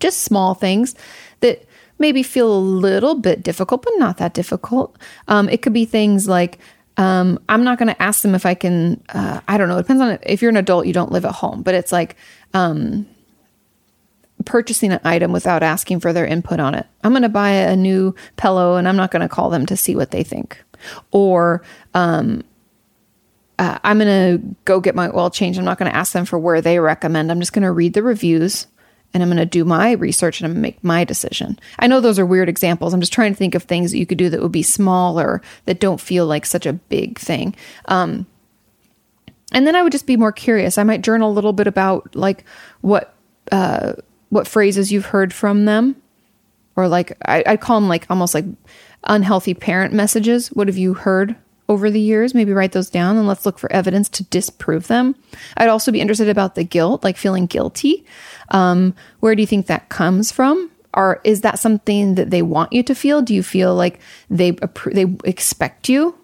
Just 0.01 0.21
small 0.21 0.55
things 0.55 0.95
that 1.41 1.67
maybe 1.99 2.23
feel 2.23 2.53
a 2.53 2.59
little 2.59 3.17
bit 3.17 3.43
difficult, 3.43 3.83
but 3.83 3.93
not 3.97 4.19
that 4.19 4.35
difficult. 4.35 4.97
Um, 5.29 5.49
it 5.49 5.63
could 5.63 5.73
be 5.73 5.85
things 5.85 6.29
like, 6.29 6.59
um, 6.97 7.39
I'm 7.49 7.65
not 7.65 7.79
going 7.79 7.89
to 7.89 8.03
ask 8.03 8.23
them 8.23 8.35
if 8.35 8.47
I 8.47 8.55
can. 8.55 9.03
Uh, 9.09 9.41
I 9.47 9.59
don't 9.59 9.69
know. 9.69 9.79
It 9.79 9.83
depends 9.83 10.03
on 10.03 10.11
it. 10.11 10.21
if 10.25 10.41
you're 10.41 10.49
an 10.51 10.57
adult, 10.57 10.87
you 10.87 10.93
don't 10.93 11.13
live 11.13 11.25
at 11.25 11.33
home, 11.33 11.63
but 11.63 11.75
it's 11.75 11.93
like 11.93 12.17
um, 12.55 13.07
purchasing 14.45 14.93
an 14.93 15.01
item 15.05 15.33
without 15.33 15.63
asking 15.63 16.01
for 16.01 16.13
their 16.13 16.27
input 16.27 16.59
on 16.59 16.75
it. 16.75 16.87
I'm 17.05 17.13
going 17.13 17.23
to 17.23 17.29
buy 17.29 17.51
a 17.51 17.77
new 17.77 18.15
pillow, 18.37 18.77
and 18.77 18.89
I'm 18.89 18.97
not 18.97 19.11
going 19.11 19.23
to 19.23 19.29
call 19.29 19.51
them 19.51 19.67
to 19.67 19.77
see 19.77 19.95
what 19.95 20.11
they 20.11 20.23
think, 20.23 20.63
or 21.11 21.63
um, 21.93 22.45
uh, 23.59 23.79
I'm 23.85 23.99
going 23.99 24.41
to 24.41 24.57
go 24.65 24.81
get 24.81 24.95
my 24.95 25.11
oil 25.11 25.31
change. 25.31 25.59
I'm 25.59 25.65
not 25.65 25.79
going 25.79 25.91
to 25.91 25.97
ask 25.97 26.13
them 26.13 26.25
for 26.25 26.39
where 26.39 26.61
they 26.61 26.79
recommend. 26.79 27.31
I'm 27.31 27.41
just 27.41 27.53
going 27.53 27.63
to 27.63 27.73
read 27.73 27.95
the 27.95 28.03
reviews 28.03 28.67
and 29.17 29.23
I'm 29.23 29.31
going 29.31 29.39
to 29.39 29.47
do 29.47 29.65
my 29.65 29.93
research 29.93 30.41
and 30.41 30.45
I'm 30.45 30.53
going 30.53 30.63
to 30.63 30.69
make 30.69 30.85
my 30.85 31.03
decision. 31.03 31.59
I 31.79 31.87
know 31.87 32.01
those 32.01 32.19
are 32.19 32.27
weird 32.27 32.51
examples. 32.51 32.93
I'm 32.93 33.01
just 33.01 33.15
trying 33.15 33.33
to 33.33 33.39
think 33.39 33.55
of 33.55 33.63
things 33.63 33.91
that 33.91 33.99
you 33.99 34.05
could 34.05 34.19
do 34.19 34.29
that 34.29 34.43
would 34.43 34.53
be 34.53 34.63
smaller 34.63 35.41
that 35.65 35.81
don't 35.81 36.03
feel 36.03 36.27
like 36.27 36.45
such 36.45 36.67
a 36.67 36.75
big 36.75 37.19
thing. 37.19 37.57
Um, 37.87 38.27
and 39.53 39.67
then 39.67 39.75
I 39.75 39.83
would 39.83 39.93
just 39.93 40.07
be 40.07 40.19
more 40.19 40.33
curious. 40.33 40.77
I 40.77 40.83
might 40.83 41.01
journal 41.01 41.31
a 41.31 41.33
little 41.33 41.55
bit 41.55 41.67
about 41.67 42.15
like 42.15 42.45
what 42.83 43.15
uh, 43.53 43.95
what 44.29 44.47
phrases 44.47 44.93
you've 44.93 45.07
heard 45.07 45.33
from 45.33 45.65
them, 45.65 45.97
or 46.75 46.89
like 46.89 47.17
I, 47.25 47.43
I 47.47 47.57
call 47.57 47.81
them 47.81 47.89
like 47.89 48.07
almost 48.11 48.35
like 48.35 48.45
unhealthy 49.05 49.55
parent 49.55 49.95
messages. 49.95 50.49
What 50.49 50.69
have 50.69 50.77
you 50.77 50.93
heard 50.93 51.37
over 51.69 51.91
the 51.91 52.01
years? 52.01 52.35
Maybe 52.35 52.53
write 52.53 52.73
those 52.73 52.91
down 52.91 53.17
and 53.17 53.27
let's 53.27 53.47
look 53.47 53.59
for 53.59 53.71
evidence 53.73 54.09
to 54.11 54.25
disprove 54.25 54.87
them. 54.87 55.17
I'd 55.57 55.69
also 55.69 55.93
be 55.93 56.01
interested 56.01 56.29
about 56.29 56.55
the 56.55 56.65
guilt, 56.65 57.05
like 57.05 57.17
feeling 57.17 57.47
guilty. 57.47 58.05
Um, 58.51 58.95
where 59.21 59.35
do 59.35 59.43
you 59.43 59.47
think 59.47 59.67
that 59.67 59.89
comes 59.89 60.31
from? 60.31 60.71
Or 60.95 61.21
is 61.25 61.43
that 61.43 61.59
something 61.59 62.15
that 62.15 62.31
they 62.31 62.43
want 62.43 62.73
you 62.73 62.83
to 62.85 62.95
feel? 62.95 63.21
Do 63.21 63.35
you 63.35 63.43
feel 63.43 63.75
like 63.75 64.01
they 64.31 64.53
they 64.93 65.15
expect 65.25 65.89
you 65.89 66.19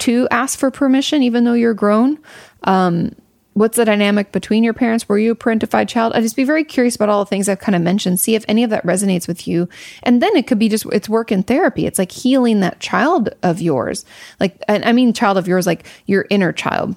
to 0.00 0.28
ask 0.30 0.58
for 0.58 0.70
permission 0.70 1.22
even 1.22 1.44
though 1.44 1.54
you're 1.54 1.74
grown? 1.74 2.18
Um, 2.64 3.14
what's 3.60 3.76
the 3.76 3.84
dynamic 3.84 4.32
between 4.32 4.64
your 4.64 4.72
parents? 4.72 5.06
Were 5.06 5.18
you 5.18 5.32
a 5.32 5.36
parentified 5.36 5.86
child? 5.86 6.14
I'd 6.14 6.22
just 6.22 6.34
be 6.34 6.44
very 6.44 6.64
curious 6.64 6.96
about 6.96 7.10
all 7.10 7.22
the 7.22 7.28
things 7.28 7.46
I've 7.46 7.58
kind 7.58 7.76
of 7.76 7.82
mentioned, 7.82 8.18
see 8.18 8.34
if 8.34 8.42
any 8.48 8.64
of 8.64 8.70
that 8.70 8.86
resonates 8.86 9.28
with 9.28 9.46
you. 9.46 9.68
And 10.02 10.22
then 10.22 10.34
it 10.34 10.46
could 10.46 10.58
be 10.58 10.70
just, 10.70 10.86
it's 10.86 11.10
work 11.10 11.30
in 11.30 11.42
therapy. 11.42 11.84
It's 11.84 11.98
like 11.98 12.10
healing 12.10 12.60
that 12.60 12.80
child 12.80 13.28
of 13.42 13.60
yours. 13.60 14.06
Like, 14.40 14.62
I 14.66 14.92
mean, 14.92 15.12
child 15.12 15.36
of 15.36 15.46
yours, 15.46 15.66
like 15.66 15.86
your 16.06 16.24
inner 16.30 16.54
child. 16.54 16.96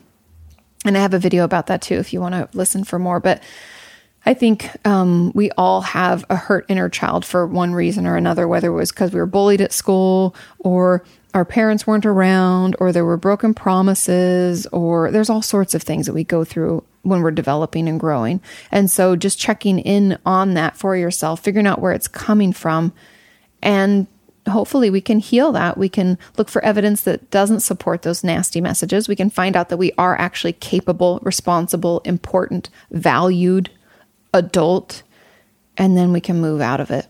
And 0.86 0.98
I 0.98 1.02
have 1.02 1.14
a 1.14 1.20
video 1.20 1.44
about 1.44 1.68
that 1.68 1.82
too, 1.82 1.96
if 1.96 2.14
you 2.14 2.22
want 2.22 2.34
to 2.34 2.58
listen 2.58 2.86
for 2.86 2.98
more. 2.98 3.20
But 3.20 3.44
I 4.26 4.34
think 4.34 4.70
um, 4.88 5.34
we 5.36 5.52
all 5.52 5.82
have 5.82 6.24
a 6.30 6.38
hurt 6.38 6.66
inner 6.70 6.88
child 6.88 7.26
for 7.26 7.46
one 7.46 7.74
reason 7.74 8.08
or 8.08 8.16
another, 8.16 8.48
whether 8.48 8.70
it 8.70 8.76
was 8.76 8.94
because 8.94 9.12
we 9.12 9.20
were 9.20 9.26
bullied 9.26 9.60
at 9.60 9.74
school 9.74 10.34
or 10.60 11.04
our 11.34 11.46
parents 11.46 11.88
weren't 11.88 12.06
around 12.06 12.76
or 12.80 12.92
there 12.92 13.06
were 13.06 13.18
broken 13.18 13.54
promises 13.54 14.68
or 14.68 15.10
there's 15.12 15.30
all 15.30 15.42
sorts 15.42 15.74
of 15.74 15.82
things 15.82 16.06
that 16.06 16.14
we 16.14 16.24
go 16.24 16.44
through 16.44 16.84
when 17.02 17.22
we're 17.22 17.32
developing 17.32 17.88
and 17.88 18.00
growing. 18.00 18.40
And 18.72 18.90
so 18.90 19.16
just 19.16 19.40
checking 19.40 19.80
in 19.80 20.18
on 20.26 20.54
that 20.54 20.78
for 20.78 20.96
yourself, 20.96 21.42
figuring 21.42 21.68
out 21.68 21.82
where 21.82 21.92
it's 21.92 22.08
coming 22.08 22.54
from 22.54 22.94
and 23.62 24.08
hopefully 24.48 24.90
we 24.90 25.02
can 25.02 25.20
heal 25.20 25.54
that. 25.54 25.78
We 25.78 25.90
can 25.90 26.18
look 26.38 26.50
for 26.50 26.64
evidence 26.64 27.02
that 27.04 27.32
doesn't 27.32 27.62
support 27.62 28.02
those 28.02 28.24
nasty 28.24 28.62
messages. 28.62 29.08
We 29.08 29.16
can 29.16 29.30
find 29.30 29.56
out 29.56 29.70
that 29.70 29.78
we 29.78 29.94
are 29.98 30.20
actually 30.20 30.54
capable, 30.54 31.20
responsible, 31.24 32.02
important, 32.02 32.70
valued 32.92 33.72
adult 34.34 35.04
and 35.78 35.98
then 35.98 36.12
we 36.12 36.22
can 36.22 36.40
move 36.40 36.62
out 36.62 36.80
of 36.80 36.92
it 36.92 37.08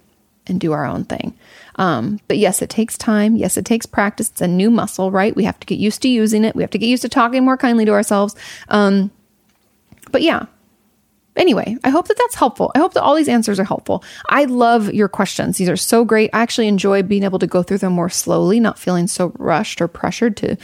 and 0.48 0.60
do 0.60 0.72
our 0.74 0.86
own 0.86 1.06
thing. 1.06 1.34
Um, 1.76 2.20
but 2.28 2.38
yes, 2.38 2.62
it 2.62 2.70
takes 2.70 2.98
time. 2.98 3.36
Yes, 3.36 3.58
it 3.58 3.66
takes 3.66 3.86
practice. 3.86 4.30
It's 4.30 4.42
a 4.42 4.48
new 4.48 4.70
muscle, 4.70 5.12
right? 5.12 5.36
We 5.36 5.46
have 5.46 5.60
to 5.60 5.66
get 5.66 5.80
used 5.80 6.02
to 6.02 6.10
using 6.10 6.44
it. 6.44 6.56
We 6.56 6.64
have 6.64 6.72
to 6.72 6.78
get 6.78 6.88
used 6.88 7.04
to 7.04 7.10
talking 7.10 7.44
more 7.44 7.58
kindly 7.58 7.86
to 7.86 7.92
ourselves. 7.92 8.36
Um, 8.70 9.12
but 10.12 10.22
yeah. 10.22 10.46
Anyway, 11.36 11.78
I 11.84 11.90
hope 11.90 12.08
that 12.10 12.18
that's 12.18 12.36
helpful. 12.36 12.72
I 12.76 12.80
hope 12.80 12.94
that 12.94 13.02
all 13.02 13.16
these 13.16 13.28
answers 13.28 13.60
are 13.60 13.64
helpful. 13.64 14.04
I 14.30 14.46
love 14.46 14.94
your 14.94 15.08
questions. 15.08 15.58
These 15.58 15.70
are 15.70 15.78
so 15.78 16.06
great. 16.06 16.30
I 16.32 16.42
actually 16.42 16.68
enjoy 16.68 17.02
being 17.02 17.24
able 17.24 17.40
to 17.40 17.48
go 17.48 17.64
through 17.64 17.80
them 17.80 17.94
more 17.94 18.10
slowly, 18.10 18.60
not 18.60 18.78
feeling 18.78 19.08
so 19.08 19.34
rushed 19.40 19.82
or 19.82 19.88
pressured 19.88 20.38
to 20.38 20.58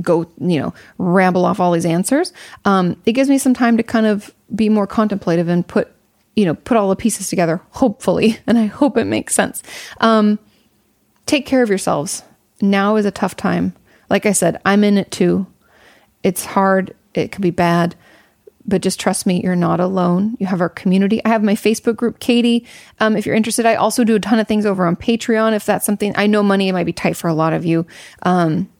go, 0.00 0.30
you 0.38 0.60
know, 0.60 0.74
ramble 0.98 1.44
off 1.44 1.58
all 1.58 1.72
these 1.72 1.86
answers. 1.86 2.32
Um, 2.64 3.00
it 3.04 3.12
gives 3.12 3.28
me 3.28 3.38
some 3.38 3.54
time 3.54 3.78
to 3.78 3.82
kind 3.82 4.06
of 4.06 4.32
be 4.54 4.68
more 4.68 4.86
contemplative 4.86 5.48
and 5.48 5.66
put 5.66 5.90
you 6.40 6.46
know, 6.46 6.54
put 6.54 6.78
all 6.78 6.88
the 6.88 6.96
pieces 6.96 7.28
together, 7.28 7.60
hopefully, 7.72 8.38
and 8.46 8.56
I 8.56 8.64
hope 8.64 8.96
it 8.96 9.04
makes 9.04 9.34
sense. 9.34 9.62
Um, 10.00 10.38
take 11.26 11.44
care 11.44 11.62
of 11.62 11.68
yourselves. 11.68 12.22
Now 12.62 12.96
is 12.96 13.04
a 13.04 13.10
tough 13.10 13.36
time. 13.36 13.74
Like 14.08 14.24
I 14.24 14.32
said, 14.32 14.58
I'm 14.64 14.82
in 14.82 14.96
it 14.96 15.10
too. 15.10 15.46
It's 16.22 16.46
hard, 16.46 16.94
it 17.12 17.30
could 17.30 17.42
be 17.42 17.50
bad, 17.50 17.94
but 18.66 18.80
just 18.80 18.98
trust 18.98 19.26
me, 19.26 19.42
you're 19.42 19.54
not 19.54 19.80
alone. 19.80 20.38
You 20.40 20.46
have 20.46 20.62
our 20.62 20.70
community. 20.70 21.22
I 21.26 21.28
have 21.28 21.42
my 21.42 21.54
Facebook 21.54 21.96
group, 21.96 22.20
Kati. 22.20 22.66
Um, 23.00 23.16
if 23.16 23.26
you're 23.26 23.34
interested, 23.34 23.66
I 23.66 23.74
also 23.74 24.02
do 24.02 24.14
a 24.14 24.20
ton 24.20 24.38
of 24.38 24.48
things 24.48 24.64
over 24.64 24.86
on 24.86 24.96
Patreon. 24.96 25.54
If 25.54 25.66
that's 25.66 25.84
something 25.84 26.14
I 26.16 26.26
know, 26.26 26.42
money 26.42 26.72
might 26.72 26.84
be 26.84 26.92
tight 26.94 27.18
for 27.18 27.28
a 27.28 27.34
lot 27.34 27.52
of 27.52 27.66
you. 27.66 27.86
Um, 28.22 28.70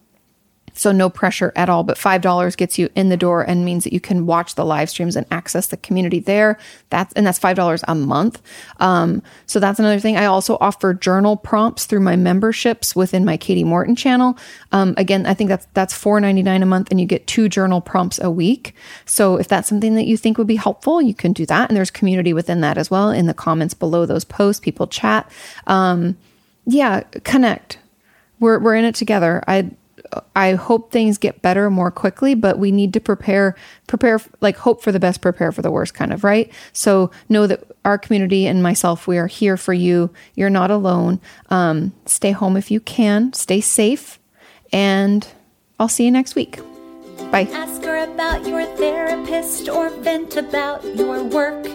so 0.73 0.91
no 0.91 1.09
pressure 1.09 1.51
at 1.55 1.69
all, 1.69 1.83
but 1.83 1.97
$5 1.97 2.57
gets 2.57 2.77
you 2.77 2.89
in 2.95 3.09
the 3.09 3.17
door 3.17 3.41
and 3.41 3.65
means 3.65 3.83
that 3.83 3.93
you 3.93 3.99
can 3.99 4.25
watch 4.25 4.55
the 4.55 4.65
live 4.65 4.89
streams 4.89 5.15
and 5.15 5.25
access 5.31 5.67
the 5.67 5.77
community 5.77 6.19
there. 6.19 6.57
That's, 6.89 7.13
and 7.13 7.25
that's 7.25 7.39
$5 7.39 7.83
a 7.87 7.95
month. 7.95 8.41
Um, 8.79 9.21
so 9.45 9.59
that's 9.59 9.79
another 9.79 9.99
thing. 9.99 10.17
I 10.17 10.25
also 10.25 10.57
offer 10.61 10.93
journal 10.93 11.37
prompts 11.37 11.85
through 11.85 11.99
my 12.01 12.15
memberships 12.15 12.95
within 12.95 13.25
my 13.25 13.37
Kati 13.37 13.65
Morton 13.65 13.95
channel. 13.95 14.37
Um, 14.71 14.93
again, 14.97 15.25
I 15.25 15.33
think 15.33 15.49
that's, 15.49 15.67
that's 15.73 15.93
$4.99 15.93 16.61
a 16.61 16.65
month 16.65 16.89
and 16.91 16.99
you 16.99 17.05
get 17.05 17.27
two 17.27 17.49
journal 17.49 17.81
prompts 17.81 18.19
a 18.19 18.31
week. 18.31 18.75
So 19.05 19.37
if 19.37 19.47
that's 19.47 19.67
something 19.67 19.95
that 19.95 20.05
you 20.05 20.17
think 20.17 20.37
would 20.37 20.47
be 20.47 20.55
helpful, 20.55 21.01
you 21.01 21.13
can 21.13 21.33
do 21.33 21.45
that. 21.47 21.69
And 21.69 21.77
there's 21.77 21.91
community 21.91 22.33
within 22.33 22.61
that 22.61 22.77
as 22.77 22.89
well. 22.89 23.09
In 23.09 23.27
the 23.27 23.33
comments 23.33 23.73
below 23.73 24.05
those 24.05 24.25
posts, 24.25 24.59
people 24.59 24.87
chat. 24.87 25.29
Um, 25.67 26.17
yeah, 26.65 27.01
connect. 27.23 27.79
We're, 28.39 28.59
we're 28.59 28.75
in 28.75 28.85
it 28.85 28.95
together. 28.95 29.43
I, 29.47 29.71
I 30.35 30.53
hope 30.53 30.91
things 30.91 31.17
get 31.17 31.41
better 31.41 31.69
more 31.69 31.91
quickly, 31.91 32.35
but 32.35 32.59
we 32.59 32.71
need 32.71 32.93
to 32.93 32.99
prepare, 32.99 33.55
prepare, 33.87 34.19
like 34.41 34.57
hope 34.57 34.83
for 34.83 34.91
the 34.91 34.99
best, 34.99 35.21
prepare 35.21 35.51
for 35.51 35.61
the 35.61 35.71
worst, 35.71 35.93
kind 35.93 36.11
of, 36.13 36.23
right? 36.23 36.51
So 36.73 37.11
know 37.29 37.47
that 37.47 37.63
our 37.85 37.97
community 37.97 38.47
and 38.47 38.61
myself, 38.61 39.07
we 39.07 39.17
are 39.17 39.27
here 39.27 39.57
for 39.57 39.73
you. 39.73 40.11
You're 40.35 40.49
not 40.49 40.71
alone. 40.71 41.19
Um, 41.49 41.93
stay 42.05 42.31
home 42.31 42.57
if 42.57 42.71
you 42.71 42.79
can, 42.79 43.33
stay 43.33 43.61
safe, 43.61 44.19
and 44.71 45.27
I'll 45.79 45.89
see 45.89 46.05
you 46.05 46.11
next 46.11 46.35
week. 46.35 46.59
Bye. 47.31 47.47
Ask 47.53 47.83
her 47.83 48.03
about 48.03 48.45
your 48.45 48.65
therapist 48.77 49.69
or 49.69 49.89
vent 49.89 50.35
about 50.35 50.83
your 50.95 51.23
work. 51.23 51.65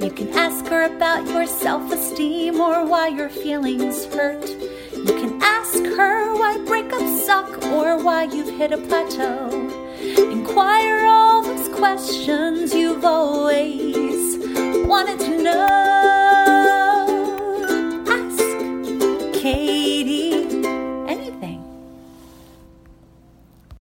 You 0.00 0.10
can 0.10 0.28
ask 0.30 0.66
her 0.66 0.84
about 0.84 1.26
your 1.26 1.46
self 1.46 1.90
esteem 1.90 2.60
or 2.60 2.86
why 2.86 3.08
your 3.08 3.28
feelings 3.28 4.04
hurt. 4.06 4.44
You 5.08 5.14
can 5.14 5.42
ask 5.42 5.82
her 5.96 6.34
why 6.34 6.58
breakups 6.66 7.24
suck 7.24 7.64
or 7.72 7.96
why 7.96 8.24
you've 8.24 8.50
hit 8.50 8.72
a 8.72 8.76
plateau. 8.76 9.48
Inquire 10.30 11.06
all 11.06 11.42
those 11.42 11.66
questions 11.74 12.74
you've 12.74 13.06
always 13.06 14.36
wanted 14.86 15.18
to 15.20 15.42
know. 15.42 15.54
Ask 18.06 18.44
Kati. 19.40 20.47